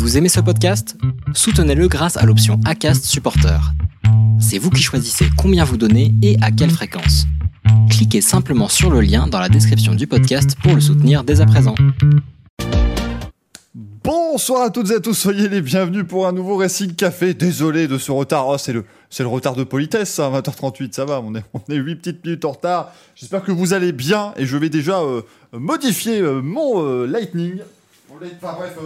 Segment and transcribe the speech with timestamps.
[0.00, 0.96] Vous aimez ce podcast?
[1.34, 3.60] Soutenez-le grâce à l'option ACAST Supporter.
[4.40, 7.26] C'est vous qui choisissez combien vous donnez et à quelle fréquence.
[7.90, 11.46] Cliquez simplement sur le lien dans la description du podcast pour le soutenir dès à
[11.46, 11.74] présent.
[14.02, 17.34] Bonsoir à toutes et à tous, soyez les bienvenus pour un nouveau Racing Café.
[17.34, 18.84] Désolé de ce retard, oh, c'est le,
[19.26, 22.52] retard de politesse, ça, 20h38, ça va, on est, on est 8 petites minutes en
[22.52, 22.94] retard.
[23.14, 25.20] J'espère que vous allez bien et je vais déjà euh,
[25.52, 27.58] modifier euh, mon euh, lightning.
[28.08, 28.78] Bref,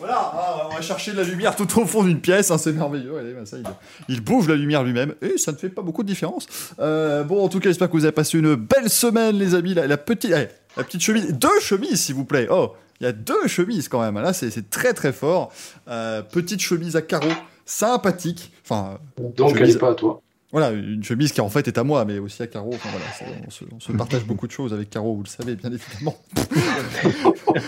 [0.00, 2.72] voilà, ah, on va chercher de la lumière tout au fond d'une pièce, hein, c'est
[2.72, 3.16] merveilleux.
[3.18, 3.64] Allez, bah, ça, il,
[4.08, 6.46] il bouge la lumière lui-même et ça ne fait pas beaucoup de différence.
[6.80, 9.74] Euh, bon, en tout cas, j'espère que vous avez passé une belle semaine, les amis.
[9.74, 12.48] La, la petite, allez, la petite chemise, deux chemises, s'il vous plaît.
[12.50, 14.14] Oh, il y a deux chemises quand même.
[14.22, 15.52] Là, c'est très très fort.
[15.88, 17.28] Euh, petite chemise à carreaux,
[17.64, 18.52] sympathique.
[18.64, 18.98] Enfin,
[19.36, 20.20] Donc, chemise- elle est pas à toi.
[20.52, 22.72] Voilà, une chemise qui en fait est à moi, mais aussi à carreaux.
[22.74, 25.54] Enfin, voilà, on, se, on se partage beaucoup de choses avec Caro, vous le savez,
[25.54, 26.16] bien évidemment.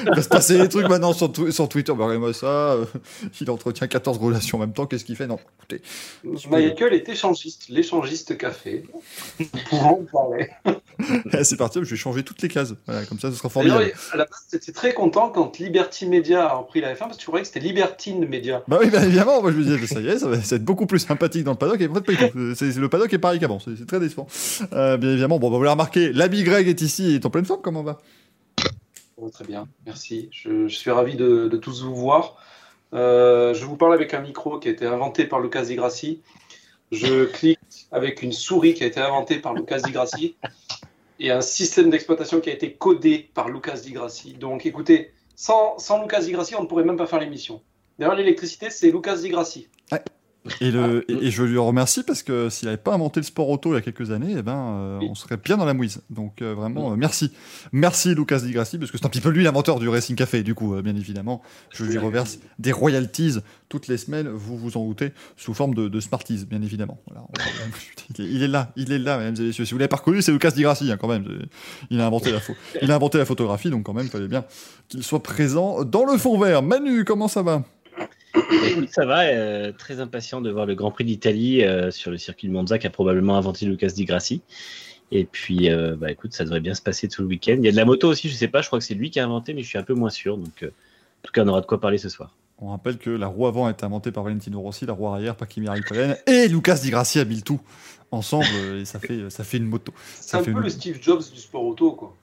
[0.06, 1.92] Il va se passer des trucs maintenant sur, tw- sur Twitter.
[1.92, 2.46] Bah, regardez-moi ça.
[2.72, 2.84] euh,
[3.40, 4.86] il entretient 14 relations en même temps.
[4.86, 5.26] Qu'est-ce qu'il fait?
[5.26, 5.82] Non, écoutez.
[6.50, 8.84] Michael est échangiste, l'échangiste café.
[9.38, 10.48] Nous pouvons en parler.
[11.32, 12.74] eh, c'est parti, je vais changer toutes les cases.
[12.86, 13.92] Voilà, comme ça, ce sera formidable.
[14.12, 17.20] à la base, j'étais très content quand Liberty Media a repris la F1 parce que
[17.22, 18.62] tu croyais que c'était Libertine Media.
[18.68, 20.56] Bah oui, bien évidemment, moi je me disais, ça y est, ça va, ça va
[20.56, 22.02] être beaucoup plus sympathique dans le paddock, et en fait
[22.80, 24.26] le paddock est pareil qu'avant, c'est très décevant.
[24.72, 27.30] Euh, bien évidemment, bon, bah, vous l'avez remarqué, l'ami Greg est ici, il est en
[27.30, 27.98] pleine forme, comment on va?
[29.16, 30.28] Oh, très bien, merci.
[30.32, 32.36] Je, je suis ravi de, de tous vous voir.
[32.92, 36.20] Euh, je vous parle avec un micro qui a été inventé par Lucas Di Grassi.
[36.90, 37.58] Je clique
[37.90, 40.36] avec une souris qui a été inventée par Lucas Di Grassi
[41.20, 44.34] et un système d'exploitation qui a été codé par Lucas Di Grassi.
[44.34, 47.62] Donc écoutez, sans, sans Lucas Di Grassi, on ne pourrait même pas faire l'émission.
[47.98, 49.68] D'ailleurs, l'électricité, c'est Lucas Di Grassi.
[50.60, 51.12] Et, le, Ah.
[51.12, 53.74] et, et je lui remercie parce que s'il n'avait pas inventé le sport auto il
[53.74, 56.02] y a quelques années, eh ben, euh, on serait bien dans la mouise.
[56.10, 57.32] Donc euh, vraiment, euh, merci.
[57.72, 60.42] Merci Lucas Di Grassi, parce que c'est un petit peu lui l'inventeur du Racing Café,
[60.42, 61.42] du coup, bien évidemment.
[61.70, 65.88] Je lui reverse des royalties toutes les semaines, vous vous en doutez, sous forme de,
[65.88, 67.00] de Smarties, bien évidemment.
[67.06, 67.26] Voilà.
[68.18, 69.64] il, est, il est là, il est là, mesdames et messieurs.
[69.64, 71.24] Si vous l'avez pas reconnu, c'est Lucas Di Grassi, hein, quand même.
[71.90, 72.40] Il a inventé la
[72.82, 74.44] il a inventé la photographie, donc quand même, il fallait bien
[74.88, 76.62] qu'il soit présent dans le fond vert.
[76.62, 77.62] Manu, comment ça va?
[78.90, 82.48] Ça va, euh, très impatient de voir le Grand Prix d'Italie euh, sur le circuit
[82.48, 84.42] de Monza qui a probablement inventé Lucas Di Grassi.
[85.10, 87.56] Et puis, euh, bah, écoute, ça devrait bien se passer tout le week-end.
[87.58, 89.10] Il y a de la moto aussi, je sais pas, je crois que c'est lui
[89.10, 90.38] qui a inventé, mais je suis un peu moins sûr.
[90.38, 92.34] Donc, euh, en tout cas, on aura de quoi parler ce soir.
[92.58, 95.34] On rappelle que la roue avant a été inventée par Valentino Rossi, la roue arrière
[95.34, 97.60] par Kimi Raikkonen et Lucas Di Grassi a mis le tout
[98.12, 98.46] ensemble
[98.78, 99.92] et ça fait, ça fait une moto.
[100.14, 102.14] C'est un fait peu une- le Steve Jobs du sport auto, quoi.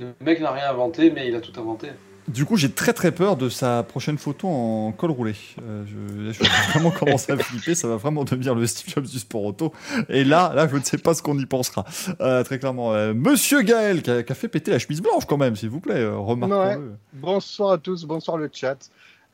[0.00, 1.88] Le mec n'a rien inventé, mais il a tout inventé.
[2.28, 5.34] Du coup, j'ai très très peur de sa prochaine photo en col roulé.
[5.60, 8.94] Euh, je, là, je vais vraiment commencer à flipper, ça va vraiment devenir le Steve
[8.94, 9.72] Jobs du sport auto.
[10.08, 11.84] Et là, là, je ne sais pas ce qu'on y pensera.
[12.20, 15.24] Euh, très clairement, Euh, Monsieur Gaël, qui a, qui a fait péter la chemise blanche
[15.26, 16.92] quand même, s'il vous plaît, euh, remarquons-le.
[17.14, 18.76] Bonsoir à tous, bonsoir le chat.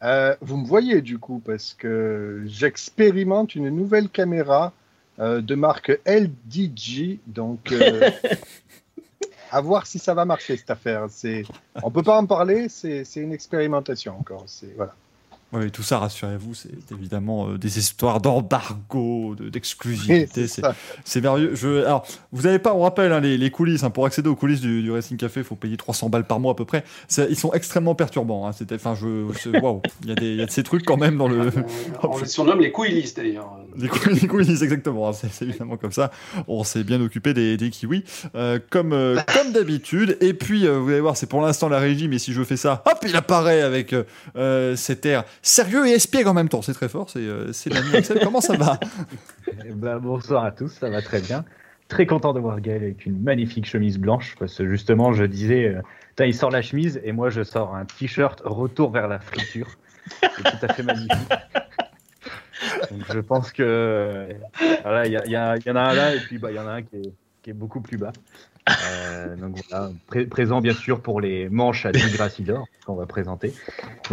[0.03, 4.72] Euh, vous me voyez du coup parce que j'expérimente une nouvelle caméra
[5.19, 8.09] euh, de marque LDG, donc euh,
[9.50, 11.06] à voir si ça va marcher cette affaire.
[11.09, 11.44] C'est,
[11.82, 14.44] on peut pas en parler, c'est, une expérimentation encore.
[14.47, 14.94] C'est voilà.
[15.53, 20.47] Oui, tout ça, rassurez-vous, c'est évidemment euh, des histoires d'embargo, de- d'exclusivité.
[21.04, 21.54] C'est merveilleux.
[21.54, 23.82] Je, alors, vous n'avez pas, on rappelle, hein, les, les coulisses.
[23.82, 26.38] hein, pour accéder aux coulisses du, du Racing Café, il faut payer 300 balles par
[26.38, 26.84] mois à peu près.
[27.31, 28.47] Ils sont extrêmement perturbants.
[28.47, 31.28] Hein, c'était, enfin, je, waouh, il y, a y de ces trucs quand même dans
[31.28, 31.41] le.
[31.47, 31.50] Euh,
[32.03, 33.56] on les surnomme les couillistes, d'ailleurs.
[33.76, 33.88] Les
[34.28, 35.08] couilles, les exactement.
[35.08, 36.10] hein, C'est évidemment comme ça.
[36.47, 38.04] On s'est bien occupé des, des kiwis,
[38.34, 40.19] euh, comme, euh, comme d'habitude.
[40.20, 42.56] Et puis, euh, vous allez voir, c'est pour l'instant la régie, mais si je fais
[42.58, 43.94] ça, hop, il apparaît avec
[44.76, 46.62] cet air sérieux et espiègle en même temps.
[46.62, 47.10] C'est très fort.
[47.10, 48.21] C'est euh, l'ami Axel.
[48.22, 48.78] Comment ça va
[49.66, 51.44] Eh ben, bonsoir à tous, ça va très bien.
[51.88, 55.69] Très content de voir Gaël avec une magnifique chemise blanche, parce que justement, je disais,
[55.69, 59.69] euh, il sort la chemise et moi je sors un t-shirt retour vers la friture.
[60.21, 61.28] C'est tout à fait magnifique.
[62.91, 64.32] Donc, je pense que euh,
[64.82, 66.82] voilà, il y, en a un là et puis bah, il y en a un
[66.82, 66.97] qui
[67.47, 68.12] est beaucoup plus bas.
[68.90, 73.06] Euh, donc voilà, Pré- présent bien sûr pour les manches à 10 Grassidor qu'on va
[73.06, 73.52] présenter.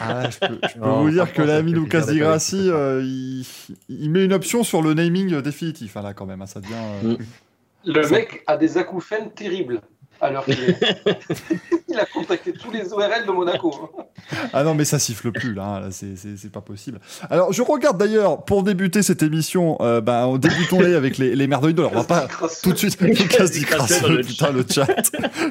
[0.00, 3.44] Ah, je peux, je peux Non, vous dire que l'ami Lucas Di Grassi, euh, il,
[3.88, 6.42] il met une option sur le naming définitif, hein, là, quand même.
[6.42, 6.74] hein, ça devient.
[7.04, 7.16] euh, Mm.
[7.86, 9.80] Le mec a des acouphènes terribles
[10.28, 10.58] l'heure qu'il
[11.88, 13.72] il a contacté tous les ORL de Monaco.
[13.98, 14.04] hein.
[14.52, 15.80] Ah non, mais ça siffle plus, là.
[15.80, 16.98] là, c'est- pas possible.
[17.30, 21.46] Alors, je regarde d'ailleurs, pour débuter cette émission, euh, bah, on- débutons-les avec les, les
[21.46, 22.26] merveilles Alors, on va pas
[22.62, 24.86] tout de suite le putain, le chat.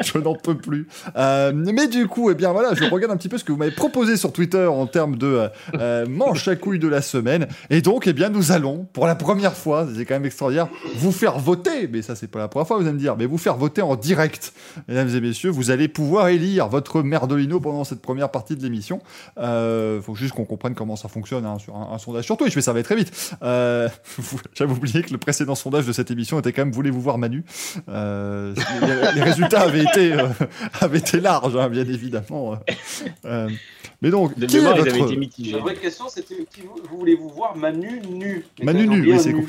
[0.03, 0.87] je n'en peux plus.
[1.15, 3.57] Euh, mais du coup, eh bien voilà, je regarde un petit peu ce que vous
[3.57, 7.47] m'avez proposé sur Twitter en termes de euh, euh, manche à couilles de la semaine.
[7.69, 11.11] Et donc, eh bien, nous allons, pour la première fois, c'est quand même extraordinaire, vous
[11.11, 11.87] faire voter.
[11.87, 13.81] Mais ça, c'est pas la première fois, vous allez me dire, mais vous faire voter
[13.81, 14.53] en direct
[14.87, 19.01] mesdames et messieurs, vous allez pouvoir élire votre merdolino pendant cette première partie de l'émission.
[19.37, 22.55] Euh, faut juste qu'on comprenne comment ça fonctionne hein, sur un, un sondage sur Twitch,
[22.55, 23.11] mais ça va très vite.
[23.43, 23.89] Euh,
[24.53, 27.43] J'avais oublié que le précédent sondage de cette émission était quand même voulez-vous voir Manu?
[27.89, 30.27] Euh, les, les résultats avaient été, euh,
[30.81, 32.57] avaient été larges, hein, bien évidemment.
[33.25, 33.49] Euh,
[34.01, 35.51] mais donc, De qui est mémoire, ils votre- avaient été mitigés.
[35.53, 38.45] La vraie question, c'était qui vous, vous voulez-vous voir Manu nu?
[38.63, 39.45] Manu nu, oui, c'est nu.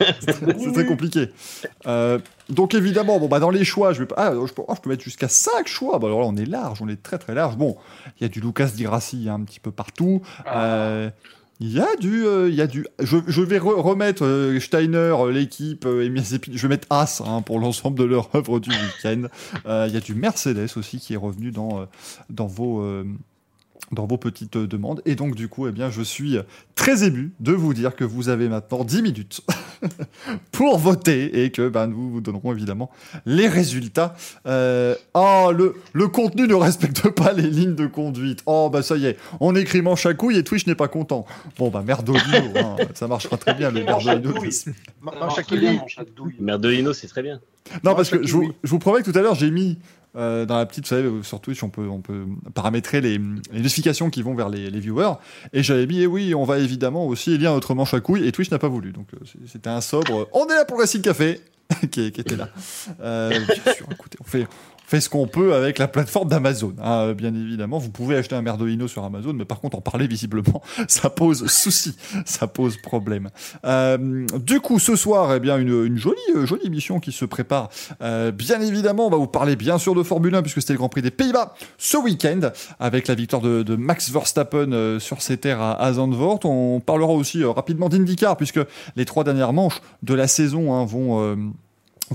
[0.20, 1.28] C'est très compliqué.
[1.86, 2.18] Euh,
[2.48, 4.80] donc évidemment, bon bah dans les choix, je vais pas, ah, je peux, oh, je
[4.80, 5.98] peux mettre jusqu'à 5 choix.
[5.98, 7.56] Bah alors là, on est large, on est très très large.
[7.56, 7.76] Bon,
[8.18, 10.22] il y a du Lucas Di Grassi hein, un petit peu partout.
[10.46, 10.64] Ah.
[10.64, 11.10] Euh,
[11.60, 12.86] Il y a du, euh, il y a du.
[13.00, 16.22] Je, je vais re- remettre euh, Steiner, l'équipe, euh, et
[16.52, 19.24] Je vais mettre As hein, pour l'ensemble de leur œuvre du week-end.
[19.66, 21.86] Il y a du Mercedes aussi qui est revenu dans
[22.30, 22.84] dans vos
[23.92, 25.00] dans vos petites euh, demandes.
[25.06, 26.38] Et donc du coup, eh bien, je suis
[26.74, 29.40] très ému de vous dire que vous avez maintenant 10 minutes
[30.52, 32.90] pour voter et que ben, nous vous donnerons évidemment
[33.26, 34.14] les résultats.
[34.46, 38.42] Euh, oh, le, le contenu ne respecte pas les lignes de conduite.
[38.46, 41.24] Oh, bah ça y est, on écrit manche à couille et Twitch n'est pas content.
[41.58, 42.22] Bon, bah merdolino,
[42.56, 44.32] hein, ça marchera très bien le merdolino.
[44.32, 44.50] douille.
[44.50, 45.80] de- Ma- Ça Manche marche à très bien, kiwi.
[45.80, 46.34] manche à douille.
[46.40, 47.40] Merdolino, c'est très bien.
[47.84, 49.78] Non, parce que vous, je vous promets que tout à l'heure, j'ai mis
[50.18, 54.10] euh, dans la petite, vous savez, sur Twitch, on peut, on peut paramétrer les, notifications
[54.10, 55.12] qui vont vers les, les viewers.
[55.52, 58.26] Et j'avais mis, eh oui, on va évidemment aussi élire notre manche à couilles.
[58.26, 58.92] Et Twitch n'a pas voulu.
[58.92, 60.28] Donc euh, c'était un sobre.
[60.32, 61.40] On est là pour le Racing Café
[61.90, 62.48] qui, était là.
[63.00, 64.46] Euh, bien sûr, écoutez, on fait,
[64.88, 66.74] fait ce qu'on peut avec la plateforme d'Amazon.
[66.82, 70.06] hein, bien évidemment, vous pouvez acheter un merdolino sur Amazon, mais par contre, en parler
[70.06, 71.94] visiblement, ça pose souci,
[72.24, 73.28] ça pose problème.
[73.66, 77.68] Euh, du coup, ce soir, eh bien, une, jolie, euh, jolie émission qui se prépare.
[78.00, 80.78] Euh, bien évidemment, on va vous parler bien sûr de Formule 1 puisque c'était le
[80.78, 82.40] Grand Prix des Pays-Bas ce week-end
[82.80, 86.40] avec la victoire de, Max Verstappen sur ses terres à, à Zandvoort.
[86.44, 88.60] On parlera aussi rapidement d'IndyCar puisque
[88.96, 91.52] les trois dernières manches de la saison hein, vont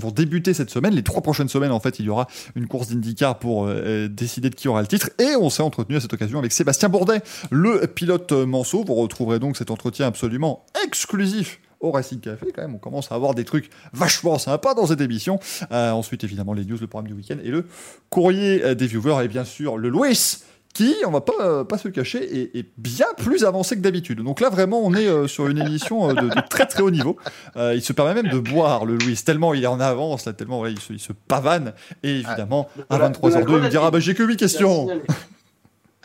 [0.00, 0.94] vont débuter cette semaine.
[0.94, 4.50] Les trois prochaines semaines, en fait, il y aura une course d'IndyCar pour euh, décider
[4.50, 5.10] de qui aura le titre.
[5.18, 8.84] Et on s'est entretenu à cette occasion avec Sébastien Bourdet, le pilote euh, Manceau.
[8.84, 12.74] Vous retrouverez donc cet entretien absolument exclusif au Racing Café quand même.
[12.74, 15.38] On commence à avoir des trucs vachement sympas dans cette émission.
[15.72, 17.66] Euh, ensuite, évidemment, les news, le programme du week-end et le
[18.10, 19.24] courrier des viewers.
[19.24, 20.38] Et bien sûr, le Louis
[20.74, 24.20] qui, on va pas, euh, pas se cacher, est, est bien plus avancé que d'habitude.
[24.22, 26.90] Donc là, vraiment, on est euh, sur une émission euh, de, de très très haut
[26.90, 27.16] niveau.
[27.56, 30.32] Euh, il se permet même de boire, le Louis, tellement il est en avance, là,
[30.32, 31.72] tellement ouais, il, se, il se pavane.
[32.02, 34.48] Et évidemment, à De la- 23h02, il me dira, bah, j'ai que 8 C'est à
[34.48, 34.88] questions.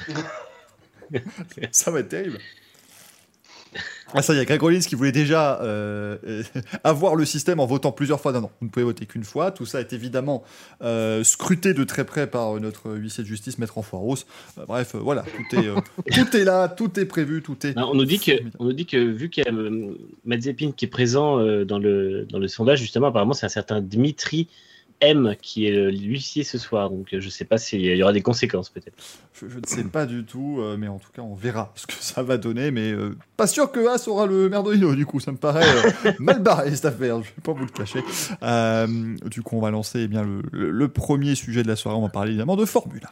[1.71, 2.37] Ça va être terrible.
[4.13, 6.17] Ah ça, il y a Greg Rollins qui voulait déjà euh,
[6.83, 8.31] avoir le système en votant plusieurs fois.
[8.31, 9.51] Non, non, vous ne pouvez voter qu'une fois.
[9.51, 10.43] Tout ça est évidemment
[10.81, 14.15] euh, scruté de très près par euh, notre huissier de justice, Maître Enfoiros.
[14.57, 17.77] Euh, bref, voilà, tout est, tout est là, tout est prévu, tout est...
[17.77, 19.51] Alors, on nous dit que, on nous dit que vu qu'il y a
[20.25, 24.47] Mazepin qui est présent dans le dans le sondage, justement, apparemment, c'est un certain Dmitri
[25.01, 26.89] M qui est le- l'huissier ce soir.
[26.89, 28.95] Donc, euh, je sais pas s'il y aura des conséquences peut-être.
[29.33, 31.87] Je, je ne sais pas du tout, euh, mais en tout cas, on verra ce
[31.87, 32.71] que ça va donner.
[32.71, 35.65] Mais euh, pas sûr que As aura le merdolino, du coup, ça me paraît
[36.05, 38.03] euh, mal barré cette affaire, je vais pas vous le cacher.
[38.43, 38.87] Euh,
[39.25, 41.97] du coup, on va lancer eh bien, le, le- le premier sujet de la soirée.
[41.97, 43.09] On va parler évidemment de Formule 1.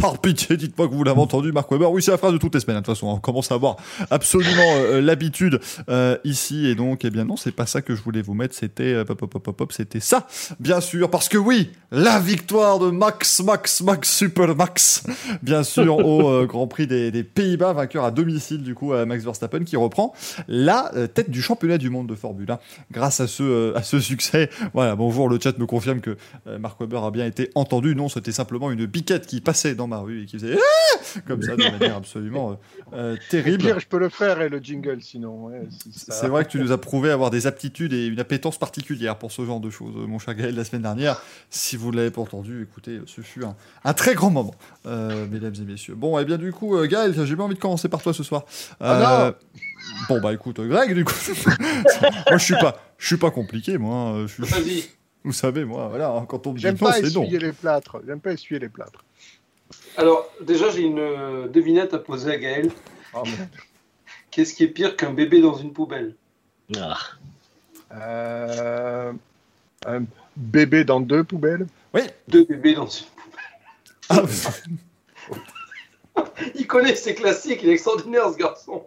[0.00, 1.90] Par pitié, dites-moi que vous l'avez entendu, Marc Weber.
[1.90, 2.76] Oui, c'est la phrase de toutes les semaines.
[2.76, 3.76] De toute façon, on commence à avoir
[4.10, 5.58] absolument euh, l'habitude
[5.88, 6.66] euh, ici.
[6.66, 8.54] Et donc, eh bien non, c'est pas ça que je voulais vous mettre.
[8.54, 10.28] C'était euh, pop, pop, pop, pop, c'était ça,
[10.60, 11.10] bien sûr.
[11.10, 15.04] Parce que oui, la victoire de Max, Max, Max, Super Max,
[15.42, 19.24] bien sûr, au euh, Grand Prix des, Pays-Bas, vainqueur à domicile du coup à Max
[19.24, 20.12] Verstappen, qui reprend
[20.48, 22.58] la euh, tête du championnat du monde de Formule 1
[22.90, 24.50] grâce à ce euh, à ce succès.
[24.74, 27.94] Voilà, bonjour, le chat me confirme que euh, Marc Weber a bien été entendu.
[27.94, 31.42] Non, c'était simplement une biquette qui passait dans ma rue et qui faisait Ah comme
[31.42, 32.54] ça de manière absolument euh,
[32.94, 33.58] euh, terrible.
[33.64, 35.46] Pire, je peux le faire et le jingle sinon.
[35.46, 38.20] ouais, si ça- C'est vrai que tu nous as prouvé avoir des aptitudes et une
[38.20, 41.20] appétence particulière pour ce genre de choses, mon cher Gaël, la semaine dernière.
[41.50, 44.54] Si vous ne l'avez pas entendu, écoutez, ce fut un, un très grand moment,
[44.86, 45.94] euh, mesdames et messieurs.
[45.94, 48.22] Bon, et bien du coup, euh, Gaël, j'ai bien envie de commencer par toi ce
[48.22, 48.44] soir.
[48.80, 49.32] Ah
[50.08, 51.14] Bon, bah écoute, Greg, du coup,
[52.28, 53.94] moi je suis pas, je suis pas compliqué, moi.
[53.96, 54.84] hein, je suis- Vas-y.
[55.24, 57.22] vous savez, moi, voilà, hein, quand on me dit non, pas c'est non.
[57.22, 57.98] essuyer les plâtres.
[58.06, 59.04] J'aime pas essuyer les plâtres.
[59.98, 62.70] Alors, déjà, j'ai une euh, devinette à poser à Gaël.
[63.14, 63.22] Oh.
[64.30, 66.14] Qu'est-ce qui est pire qu'un bébé dans une poubelle?
[66.78, 66.96] Ah.
[67.92, 69.12] Euh,
[69.86, 70.04] un
[70.36, 71.66] bébé dans deux poubelles?
[72.28, 73.06] Deux bébés dans une
[74.08, 74.22] Ah,
[76.54, 78.84] Il connaît ses classiques, il est extraordinaire ce garçon.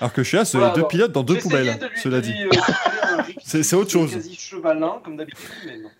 [0.00, 2.22] alors que chez As, Voilà, deux alors, pilotes dans deux poubelles, de lui- cela de
[2.22, 2.34] dit.
[2.44, 4.12] euh, C'est- c'est autre chose.
[4.12, 5.90] Quasi chevalin, comme d'habitude, mais non.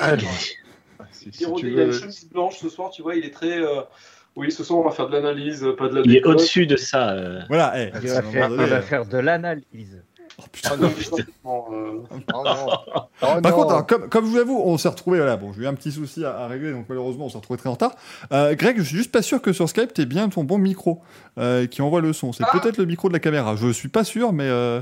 [0.00, 0.22] Ah, non.
[1.32, 3.30] Si, si Il, tu il a une chemise blanche ce soir, tu vois, il est
[3.32, 3.58] très.
[3.58, 3.82] euh,
[4.36, 6.76] Oui, ce soir, on va faire de l'analyse, pas de la Il est au-dessus de
[6.76, 7.10] ça.
[7.12, 7.40] euh.
[7.48, 10.02] Voilà, eh, Il à va, faire, moment il donné, va euh, faire de l'analyse.
[10.36, 10.70] Oh, putain.
[10.72, 12.00] Ah non, euh,
[12.34, 12.44] oh non.
[13.22, 13.50] Oh Par non.
[13.52, 15.18] contre, alors, comme, comme je vous avoue, on s'est retrouvé.
[15.18, 17.56] Voilà, bon, j'ai eu un petit souci à, à régler, donc malheureusement, on s'est retrouvé
[17.58, 17.94] très en retard.
[18.32, 21.00] Euh, Greg, je suis juste pas sûr que sur Skype, t'aies bien ton bon micro
[21.38, 22.32] euh, qui envoie le son.
[22.32, 22.58] C'est Ah.
[22.58, 23.54] peut-être le micro de la caméra.
[23.54, 24.80] Je suis pas sûr, mais euh,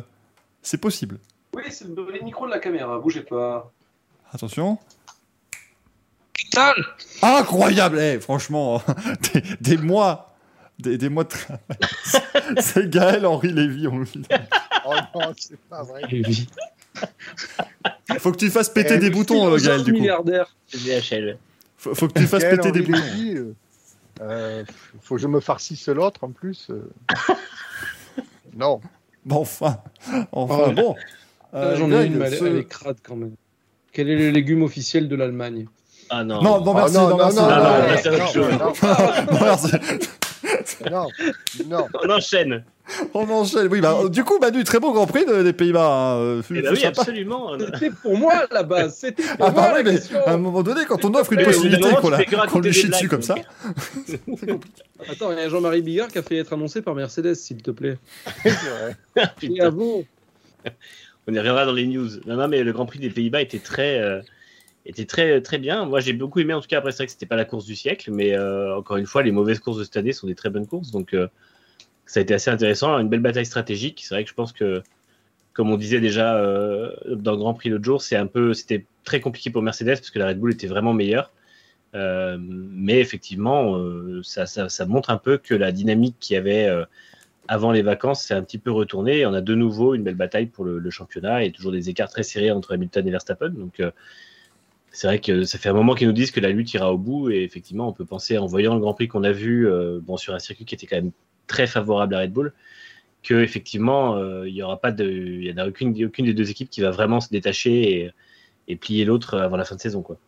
[0.62, 1.18] c'est possible.
[1.54, 3.70] Oui, c'est les micros de la caméra, bougez pas.
[4.32, 4.78] Attention.
[6.52, 6.73] Putain
[7.23, 8.82] Incroyable, eh, franchement,
[9.35, 10.35] des, des mois,
[10.78, 11.61] des, des mois de travail.
[12.61, 14.23] c'est Gaël Henri Lévy, on le dit.
[14.87, 16.02] Oh non, c'est pas vrai.
[18.18, 19.99] Faut que tu fasses péter Eh, des boutons, euh, Gaël, du coup.
[19.99, 20.54] milliardaire.
[20.75, 21.38] VHL.
[21.76, 22.99] Faut, faut que tu fasses péter des boutons.
[22.99, 23.54] Lévy, euh,
[24.21, 24.64] euh,
[25.02, 26.68] faut que je me farcisse l'autre en plus.
[26.71, 26.90] euh.
[28.56, 28.80] non.
[29.25, 29.78] Bon, enfin,
[30.32, 30.94] enfin, bon.
[31.52, 33.35] Ah, Euh, J'en ai une, mais elle, elle est crade quand même.
[33.92, 35.66] Quel est le légume officiel de l'Allemagne?
[36.14, 36.42] Ah non.
[36.42, 37.38] Non, non, Ah, merci, non, non, non, merci.
[37.38, 38.52] non, non, non, non, non, c'est autre chose.
[38.52, 38.73] non,
[39.33, 39.71] Non, merci.
[40.90, 41.07] non,
[41.69, 41.87] non.
[42.04, 42.64] On enchaîne.
[43.14, 43.69] On enchaîne.
[43.71, 45.87] Oui, bah, du coup, Manu, très beau Grand Prix de- des Pays-Bas.
[45.87, 46.16] hein.
[46.19, 47.00] Euh, Eh faut oui, sympa.
[47.00, 47.52] absolument.
[47.73, 48.97] C'était pour moi la base.
[48.97, 50.19] C'était pour Ah, moi bah oui, mais question.
[50.26, 51.88] à un moment donné, quand on offre une possibilité
[52.50, 53.37] qu'on lui chie dessus comme ça.
[54.47, 54.64] donc.
[55.11, 57.71] Attends, il y a Jean-Marie Bigard qui a fait être annoncé par Mercedes, s'il te
[57.71, 57.97] plaît.
[58.42, 58.97] C'est vrai.
[59.16, 60.04] Et Putain, à vous.
[61.26, 62.09] on y reviendra dans les news.
[62.26, 64.21] Non, non, mais le Grand Prix des Pays-Bas était très, euh,
[64.87, 65.85] était très, très bien.
[65.87, 66.55] Moi, j'ai beaucoup aimé.
[66.55, 68.97] En tout cas, après, vrai que c'était pas la course du siècle, mais euh, encore
[68.97, 70.91] une fois, les mauvaises courses de cette année sont des très bonnes courses.
[70.91, 71.29] Donc, euh,
[72.07, 72.99] ça a été assez intéressant.
[72.99, 74.03] Une belle bataille stratégique.
[74.03, 74.83] C'est vrai que je pense que,
[75.53, 78.87] comme on disait déjà euh, dans le Grand Prix l'autre jour, c'est un peu, c'était
[79.05, 81.31] très compliqué pour Mercedes parce que la Red Bull était vraiment meilleure.
[81.95, 83.79] Mais effectivement,
[84.23, 86.67] ça, ça, ça montre un peu que la dynamique qu'il y avait
[87.49, 89.19] avant les vacances s'est un petit peu retournée.
[89.19, 91.91] Et on a de nouveau une belle bataille pour le, le championnat et toujours des
[91.91, 93.51] écarts très serrés entre Hamilton et Verstappen.
[93.51, 93.83] Donc,
[94.92, 96.99] c'est vrai que ça fait un moment qu'ils nous disent que la lutte ira au
[96.99, 97.30] bout.
[97.30, 100.16] Et effectivement, on peut penser, en voyant le Grand Prix qu'on a vu euh, bon,
[100.16, 101.12] sur un circuit qui était quand même
[101.46, 102.52] très favorable à Red Bull,
[103.22, 106.34] que effectivement, euh, il y aura pas de, il y en a aucune, aucune des
[106.34, 108.11] deux équipes qui va vraiment se détacher et,
[108.68, 110.18] et plier l'autre avant la fin de saison, quoi.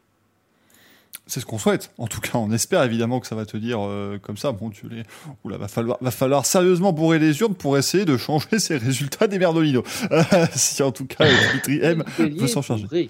[1.27, 1.91] C'est ce qu'on souhaite.
[1.97, 4.53] En tout cas, on espère évidemment que ça va te dire euh, comme ça.
[4.53, 5.05] Bon, tu les.
[5.43, 9.27] Oula, va falloir, va falloir sérieusement bourrer les urnes pour essayer de changer ces résultats
[9.27, 9.83] des Merdolino.
[10.11, 10.23] Euh,
[10.55, 13.09] si en tout cas, Dimitri M peut s'en charger.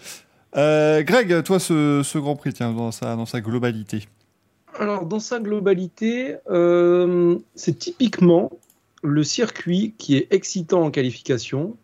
[0.56, 4.08] Euh, Greg, toi, ce, Grand Prix, dans sa, globalité.
[4.78, 8.50] Alors, dans sa globalité, euh, c'est typiquement
[9.02, 11.76] le circuit qui est excitant en qualification,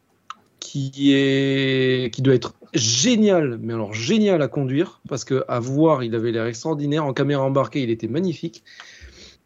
[0.61, 6.33] qui doit être génial, mais alors génial à conduire, parce que à voir, il avait
[6.33, 7.05] l'air extraordinaire.
[7.05, 8.63] En caméra embarquée, il était magnifique,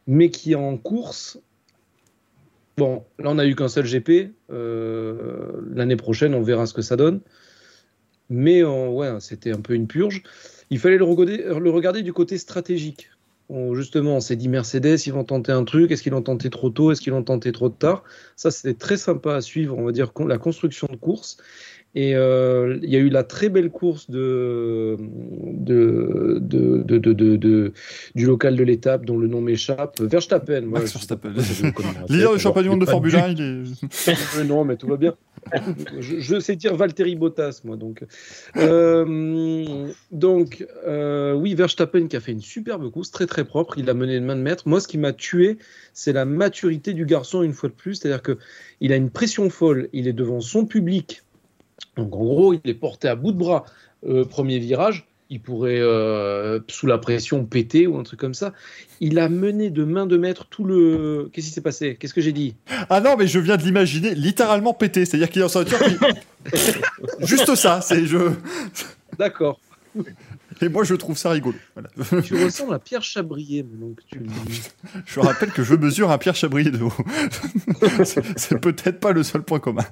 [0.07, 1.39] mais qui en course.
[2.77, 4.33] Bon, là, on n'a eu qu'un seul GP.
[4.51, 7.21] euh, L'année prochaine, on verra ce que ça donne.
[8.31, 10.23] Mais euh, ouais, c'était un peu une purge.
[10.71, 13.11] Il fallait le regarder, du côté stratégique.
[13.73, 15.91] Justement, on s'est dit Mercedes, ils vont tenter un truc.
[15.91, 16.91] Est-ce qu'ils l'ont tenté trop tôt?
[16.91, 18.03] Est-ce qu'ils l'ont tenté trop tard?
[18.37, 21.37] Ça, c'était très sympa à suivre, on va dire, la construction de course.
[21.97, 24.97] Et euh, il y a eu la très belle course de,
[28.15, 30.01] du local de l'étape, dont le nom m'échappe.
[30.01, 30.63] Verstappen.
[30.63, 31.35] Max Verstappen.
[32.39, 34.45] championnat du monde de Formule pas 1, il est.
[34.45, 35.15] non, mais tout va bien.
[36.01, 37.77] je, sais dire Valtteri Bottas, moi.
[37.77, 38.05] Donc,
[38.57, 43.79] Euh, donc euh, oui, Verstappen qui a fait une superbe course, très très propre.
[43.79, 44.65] Il a mené de main de maître.
[44.67, 45.59] Moi, ce qui m'a tué,
[45.93, 47.97] c'est la maturité du garçon une fois de plus.
[47.97, 48.39] C'est-à-dire que
[48.81, 49.89] il a une pression folle.
[49.93, 51.24] Il est devant son public.
[51.97, 53.65] Donc, en gros, il est porté à bout de bras.
[54.07, 58.53] Euh, premier virage, il pourrait, euh, sous la pression, péter ou un truc comme ça.
[59.01, 61.31] Il a mené de main de maître tout le.
[61.33, 61.97] Qu'est-ce qui s'est passé?
[61.99, 62.55] Qu'est-ce que j'ai dit?
[62.91, 65.05] Ah non, mais je viens de l'imaginer littéralement pété.
[65.05, 65.79] C'est-à-dire qu'il est en sa voiture.
[65.79, 66.53] puis-
[67.27, 68.19] Juste ça, c'est je.
[69.19, 69.59] D'accord.
[70.61, 71.57] Et moi, je trouve ça rigolo.
[71.75, 72.21] Voilà.
[72.23, 74.63] Tu ressembles à Pierre Chabrier, que tu le dis.
[75.07, 76.93] Je rappelle que je mesure un Pierre Chabrier de haut.
[78.05, 79.85] C'est peut-être pas le seul point commun.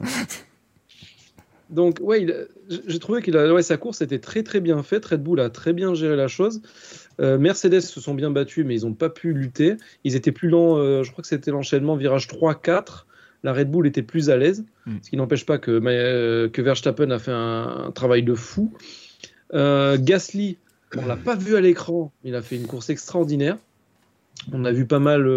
[1.72, 2.26] Donc, ouais,
[2.86, 5.06] j'ai trouvé que ouais, sa course était très très bien faite.
[5.06, 6.60] Red Bull a très bien géré la chose.
[7.20, 9.76] Euh, Mercedes se sont bien battus, mais ils n'ont pas pu lutter.
[10.04, 10.76] Ils étaient plus lents.
[10.78, 13.06] euh, je crois que c'était l'enchaînement virage 3-4.
[13.42, 14.92] La Red Bull était plus à l'aise, Mm.
[15.02, 18.72] ce qui n'empêche pas que, euh, que Verstappen a fait un, un travail de fou.
[19.52, 20.58] Gasly,
[20.96, 23.56] on l'a pas vu à l'écran, mais il a fait une course extraordinaire.
[24.52, 25.28] On a vu pas mal.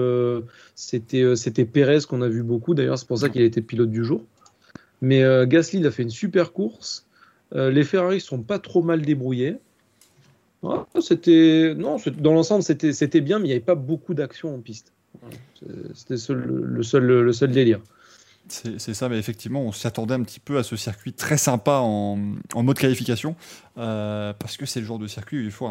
[0.75, 2.73] c'était c'était Pérez qu'on a vu beaucoup.
[2.73, 4.23] D'ailleurs, c'est pour ça qu'il a été pilote du jour.
[5.05, 7.05] Mais euh, Gasly a fait une super course.
[7.53, 9.57] Euh, les Ferrari sont pas trop mal débrouillés.
[10.99, 14.59] C'était non, dans l'ensemble c'était c'était bien, mais il n'y avait pas beaucoup d'action en
[14.59, 14.93] piste.
[15.93, 17.81] C'était le seul délire.
[18.47, 22.19] C'est ça, mais effectivement, on s'attendait un petit peu à ce circuit très sympa en,
[22.55, 23.35] en mode qualification,
[23.77, 25.69] euh, parce que c'est le genre de circuit où il faut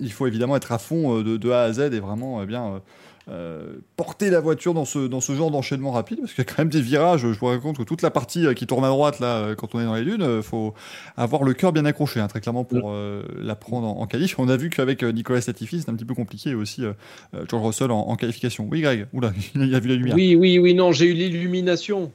[0.00, 2.80] il faut évidemment être à fond de, A à Z et vraiment bien,
[3.28, 6.50] euh, porter la voiture dans ce, dans ce genre d'enchaînement rapide, parce qu'il y a
[6.50, 7.20] quand même des virages.
[7.20, 9.74] Je vous raconte que toute la partie euh, qui tourne à droite, là, euh, quand
[9.74, 10.74] on est dans les dunes, il faut
[11.16, 14.38] avoir le cœur bien accroché, hein, très clairement, pour la prendre en, en qualif.
[14.38, 16.92] On a vu qu'avec Nicolas Latifi, c'est un petit peu compliqué, aussi euh,
[17.48, 18.66] George Russell en, en qualification.
[18.70, 20.14] Oui, Greg, oula, il a vu la lumière.
[20.14, 22.12] Oui, oui, oui, non, j'ai eu l'illumination.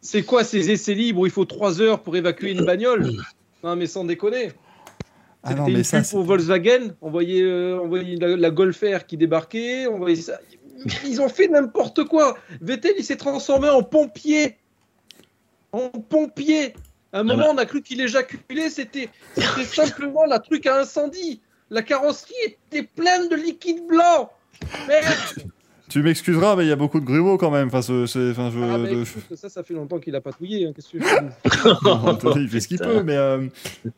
[0.00, 3.10] C'est quoi ces essais libres où il faut 3 heures pour évacuer une bagnole?
[3.64, 4.52] Non, mais sans déconner.
[5.48, 6.94] Ah C'était non, mais une ça, pub c'est- pour Volkswagen.
[7.00, 9.86] On voyait, euh, on voyait la, la Golf R qui débarquait.
[9.86, 10.38] On voyait ça.
[11.04, 12.36] Ils ont fait n'importe quoi.
[12.60, 14.56] Vettel, il s'est transformé en pompier.
[15.72, 16.74] En pompier.
[17.12, 18.70] À un Non, moment, on a cru qu'il éjaculait.
[18.70, 21.40] C'était c'était simplement la truc à incendie.
[21.70, 22.34] La carrosserie
[22.70, 24.30] était pleine de liquide blanc.
[24.86, 25.50] Merde.
[25.88, 27.68] Tu m'excuseras, mais il y a beaucoup de grumeaux quand même.
[27.68, 30.20] Enfin, ce- c'est- enfin, je, Ah, bah, de- écoute, ça, ça fait longtemps qu'il a
[30.20, 30.66] patouillé.
[30.66, 30.72] hein.
[30.74, 33.46] Qu'est-ce que te dis il fait ce qu'il peut, mais euh,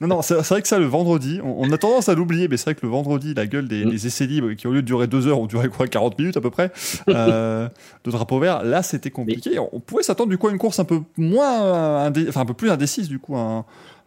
[0.00, 2.48] non, non, c'est c'est vrai que ça, le vendredi, on, on a tendance à l'oublier,
[2.48, 3.90] mais c'est vrai que le vendredi, la gueule des, Mm.
[3.90, 6.36] des essais libres, qui au lieu de durer deux heures, ont duré quoi, 40 minutes
[6.36, 6.72] à peu près,
[7.08, 7.68] euh,
[8.04, 9.58] de drapeau vert, là, c'était compliqué.
[9.58, 12.46] On pouvait s'attendre du coup à une course un peu moins, euh, indé- enfin un
[12.46, 13.64] peu plus indécise du coup, un, un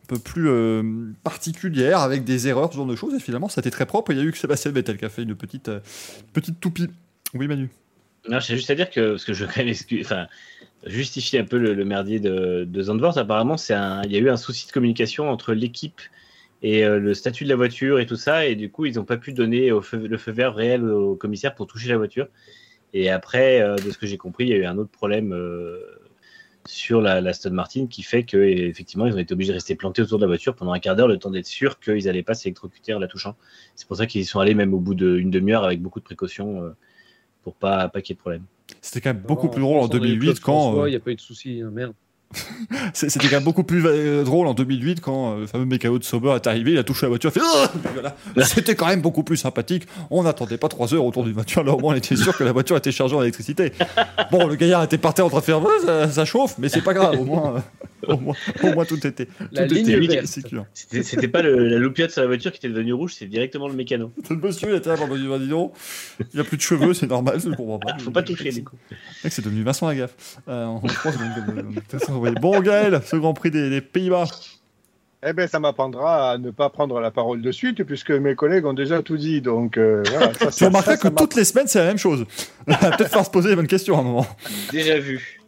[0.07, 0.83] peu plus euh,
[1.23, 4.11] particulière, avec des erreurs, ce genre de choses, et finalement, ça a été très propre.
[4.11, 5.79] Il y a eu que Sébastien Vettel qui a fait une petite, euh,
[6.33, 6.87] petite toupie.
[7.33, 7.69] Oui, Manu.
[8.29, 10.27] Non, j'ai juste à dire que, parce que je veux quand même enfin,
[10.85, 14.67] justifier un peu le, merdier de, de Zandvoort, apparemment, il y a eu un souci
[14.67, 15.99] de communication entre l'équipe
[16.61, 19.03] et euh, le statut de la voiture et tout ça, et du coup, ils n'ont
[19.03, 22.27] pas pu donner le feu vert réel au commissaire pour toucher la voiture.
[22.93, 25.33] Et après, euh, de ce que j'ai compris, il y a eu un autre problème
[25.33, 25.79] euh,
[26.65, 30.01] sur la, Aston Martin qui fait que effectivement, ils ont été obligés de rester plantés
[30.01, 32.35] autour de la voiture pendant un quart d'heure, le temps d'être sûr qu'ils n'allaient pas
[32.35, 33.35] s'électrocuter en la touchant.
[33.75, 36.73] C'est pour ça qu'ils sont allés même au bout d'une demi-heure avec beaucoup de précautions
[37.43, 38.43] pour pas, pas qu'il y ait de problème.
[38.81, 40.81] C'était quand même beaucoup Non, plus drôle en France, on a eu 2008 Claude quand.
[40.81, 41.61] Euh, Il n'y a pas eu de souci.
[41.61, 41.93] hein, Merde.
[42.93, 46.03] C'était quand même beaucoup plus euh, drôle en 2008 quand euh, le fameux mécano de
[46.03, 47.47] Sauber est arrivé, il a touché la voiture, il a fait
[47.85, 48.45] Ah voilà.
[48.47, 49.87] C'était quand même beaucoup plus sympathique.
[50.09, 52.43] On n'attendait pas trois heures autour d'une voiture, là au moins on était sûr que
[52.43, 53.71] la voiture était chargée en électricité.
[54.31, 56.81] Bon, le gaillard était par terre en train de faire ça, ça chauffe, mais c'est
[56.81, 57.55] pas grave, au moins,
[58.07, 60.65] euh, au moins, au moins tout était, La tout ligne était sécure.
[60.73, 63.73] C'était pas le- la loupiote sur la voiture qui était devenue rouge, c'est directement le
[63.75, 64.11] mécano.
[64.29, 65.73] Le monsieur il était là, bon, bah, dis donc,
[66.33, 67.97] il a plus de cheveux, c'est normal, je comprends pas.
[67.99, 68.75] Faut pas toucher du coup.
[69.23, 70.15] Mec, c'est devenu Vincent Lagaffe.
[70.47, 71.15] Euh, en France,
[72.31, 74.25] Bon, Gaël, ce Grand Prix des, des Pays-Bas.
[75.25, 78.65] Eh ben, ça m'apprendra à ne pas prendre la parole de suite, puisque mes collègues
[78.65, 79.41] ont déjà tout dit.
[79.41, 80.33] Donc, euh, voilà.
[80.33, 82.25] Ça, Tu remarqueras que ça toutes les semaines, c'est la même chose.
[82.67, 84.27] On va peut-être falloir se poser les bonnes questions à un moment.
[84.71, 85.39] Déjà vu.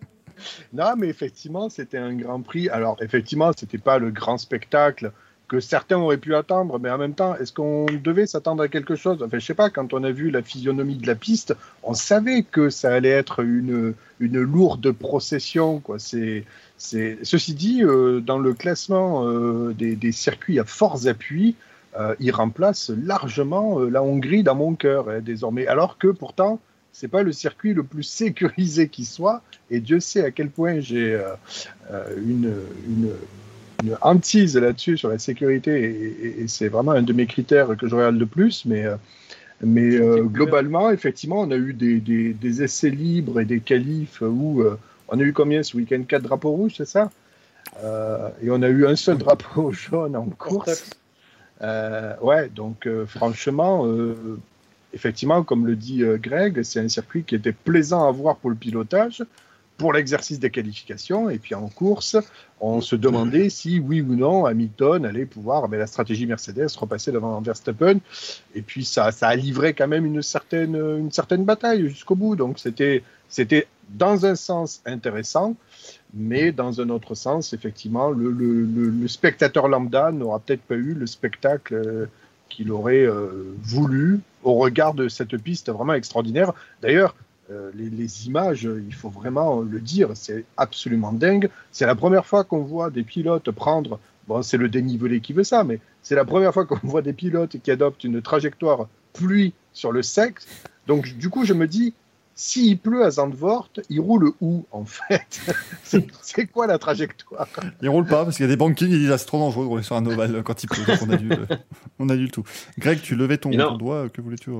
[0.72, 2.70] Non, mais effectivement, c'était un grand prix.
[2.70, 5.12] Alors, effectivement, c'était pas le grand spectacle
[5.48, 8.96] que certains auraient pu attendre, mais en même temps, est-ce qu'on devait s'attendre à quelque
[8.96, 9.22] chose?
[9.24, 12.44] Enfin, je sais pas, quand on a vu la physionomie de la piste, on savait
[12.44, 15.98] que ça allait être une, une lourde procession, quoi.
[16.00, 21.56] Ceci dit, euh, dans le classement euh, des, des circuits à forts appuis,
[21.98, 25.68] euh, il remplace largement la Hongrie dans mon cœur, hein, désormais.
[25.68, 26.60] Alors que pourtant,
[26.92, 30.80] c'est pas le circuit le plus sécurisé qui soit, et Dieu sait à quel point
[30.80, 31.22] j'ai
[32.18, 32.54] une,
[32.88, 33.10] une,
[33.84, 37.76] une hantise là-dessus sur la sécurité, et, et- et c'est vraiment un de mes critères
[37.78, 38.96] que je regarde le plus, mais, euh,
[39.62, 44.22] mais euh, globalement, effectivement, on a eu des, des, des essais libres et des qualifs
[44.22, 44.78] où euh,
[45.10, 46.02] on a eu combien ce week-end?
[46.08, 47.12] Quatre drapeaux rouges, c'est ça?
[47.84, 50.86] Euh, Et on a eu un seul drapeau jaune en course.
[51.62, 53.88] Ouais, donc franchement,
[54.94, 58.56] effectivement, comme le dit Greg, c'est un circuit qui était plaisant à voir pour le
[58.56, 59.24] pilotage,
[59.78, 62.18] pour l'exercice des qualifications, et puis en course,
[62.62, 67.12] on se demandait si oui ou non Hamilton allait pouvoir, avec la stratégie Mercedes, repasser
[67.12, 68.00] devant Verstappen,
[68.54, 72.36] et puis ça, ça a livré quand même une certaine, une certaine bataille jusqu'au bout,
[72.36, 73.04] donc c'était,
[73.90, 75.56] dans un sens intéressant,
[76.14, 81.74] mais dans un autre sens, effectivement, le spectateur lambda n'aura peut-être pas eu le spectacle
[81.74, 82.06] euh,
[82.50, 86.54] qu'il aurait euh, voulu au regard de cette piste vraiment extraordinaire.
[86.82, 87.16] D'ailleurs,
[87.52, 91.50] euh, les, les, images, il faut vraiment le dire, c'est absolument dingue.
[91.72, 95.44] C'est la première fois qu'on voit des pilotes prendre, bon, c'est le dénivelé qui veut
[95.44, 99.54] ça, mais c'est la première fois qu'on voit des pilotes qui adoptent une trajectoire pluie
[99.74, 100.48] sur le sexe.
[100.88, 101.94] Donc, du coup, je me dis,
[102.34, 105.42] s'il pleut à Zandvoort, il roule où en fait
[106.22, 107.48] C'est quoi la trajectoire?
[107.82, 109.64] Il roule pas parce qu'il y a des bankings qui disent ah, c'est trop dangereux
[109.64, 110.84] de rouler sur un ovale quand il pleut.
[110.86, 111.48] Donc on annule,
[112.00, 112.44] on annule tout.
[112.78, 114.52] Greg, tu levais ton, ton doigt, que voulais-tu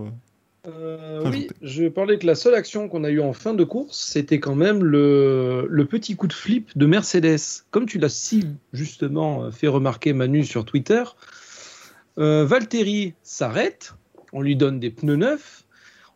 [0.68, 1.06] euh...
[1.26, 3.98] Euh, oui, je parlais que la seule action qu'on a eue en fin de course,
[3.98, 7.64] c'était quand même le, le, petit coup de flip de Mercedes.
[7.72, 11.04] Comme tu l'as si justement fait remarquer Manu sur Twitter,
[12.18, 13.94] euh, Valtteri s'arrête,
[14.34, 15.66] on lui donne des pneus neufs,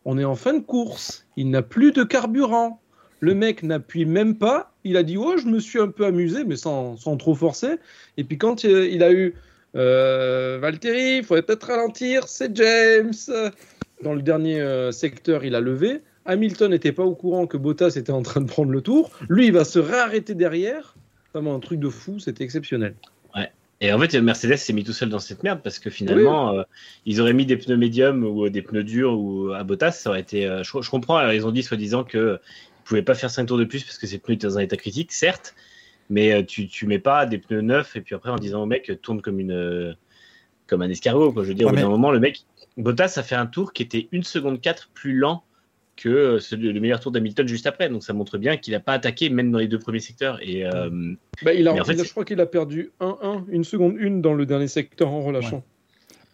[0.05, 2.81] on est en fin de course, il n'a plus de carburant.
[3.21, 6.45] Le mec n'appuie même pas, il a dit oh je me suis un peu amusé
[6.45, 7.75] mais sans, sans trop forcer.
[8.15, 9.35] Et puis quand il a eu
[9.75, 13.13] Euh, Valtteri, il faudrait peut-être ralentir, c'est James.
[14.03, 16.01] Dans le dernier euh, secteur, il a levé.
[16.25, 19.11] Hamilton n'était pas au courant que Bottas était en train de prendre le tour.
[19.29, 20.95] Lui, il va se réarrêter derrière.
[21.33, 22.95] Vraiment un truc de fou, c'était exceptionnel.
[23.81, 26.63] Et en fait, Mercedes s'est mis tout seul dans cette merde parce que finalement, euh,
[27.05, 30.19] ils auraient mis des pneus médiums ou des pneus durs ou à Bottas, ça aurait
[30.19, 30.45] été.
[30.45, 32.37] euh, je, je comprends, alors, ils ont dit soi-disant que ne
[32.83, 34.75] pouvaient pas faire 5 tours de plus parce que ces pneus étaient dans un état
[34.75, 35.55] critique, certes,
[36.09, 38.65] mais euh, tu, tu mets pas des pneus neufs et puis après en disant au
[38.65, 39.93] mec tourne comme une euh,
[40.67, 41.31] comme un escargot.
[41.31, 41.43] Quoi.
[41.43, 42.41] Je veux dire, Ouais, au bout d'un moment, le mec,
[42.79, 45.43] Bottas a fait un tour qui était 1 seconde 4 plus lent
[45.95, 47.89] que euh, celui- le meilleur tour d'Hamilton juste après.
[47.89, 50.39] Donc ça montre bien qu'il n'a pas attaqué même dans les deux premiers secteurs.
[50.41, 50.89] Et euh,
[51.43, 53.63] Bah, il a, en fait, il a- c'est- je crois qu'il a perdu 1-1, une
[53.63, 55.63] seconde une dans le dernier secteur en relâchant.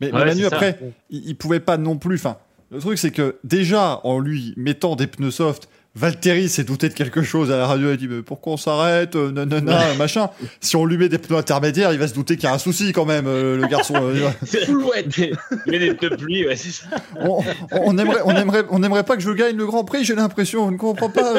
[0.02, 0.48] Mais, Ouais, mais Manu, ça.
[0.48, 0.78] après,
[1.10, 2.16] il, il pouvait pas non plus.
[2.16, 2.38] Enfin,
[2.72, 6.94] le truc, c'est que déjà, en lui mettant des pneus soft, Valtteri s'est douté de
[6.94, 7.88] quelque chose à la radio.
[7.90, 10.30] Il a dit mais pourquoi on s'arrête euh, Nanana, machin.
[10.60, 12.58] Si on lui met des pneus intermédiaires, il va se douter qu'il y a un
[12.58, 13.96] souci quand même, euh, le garçon.
[13.96, 14.30] euh,
[14.68, 16.88] il met des pneus de pluie, ouais, c'est ça.
[17.22, 20.04] on, on aimerait, on aimerait, on aimerait pas que je gagne le Grand Prix.
[20.04, 21.34] J'ai l'impression, on ne comprend pas.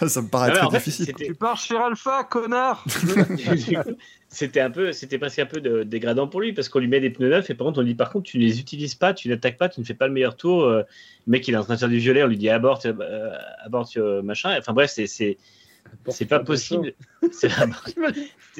[0.08, 1.14] ça me paraît ouais, très en fait, difficile.
[1.16, 2.84] Tu pars chez Alpha, connard
[4.32, 7.00] c'était un peu, c'était presque un peu de- dégradant pour lui parce qu'on lui met
[7.00, 8.94] des pneus neufs et par contre on lui dit par contre tu ne les utilises
[8.94, 10.64] pas, tu n'attaques pas, tu ne fais pas le meilleur tour.
[10.64, 10.82] euh,
[11.26, 13.30] le mec il est en train de faire du violet, on lui dit aborte, euh,
[13.64, 14.56] aborte euh, machin.
[14.58, 15.36] Enfin bref, c'est c'est
[16.08, 16.94] c'est pas possible.
[17.30, 17.66] C'est la-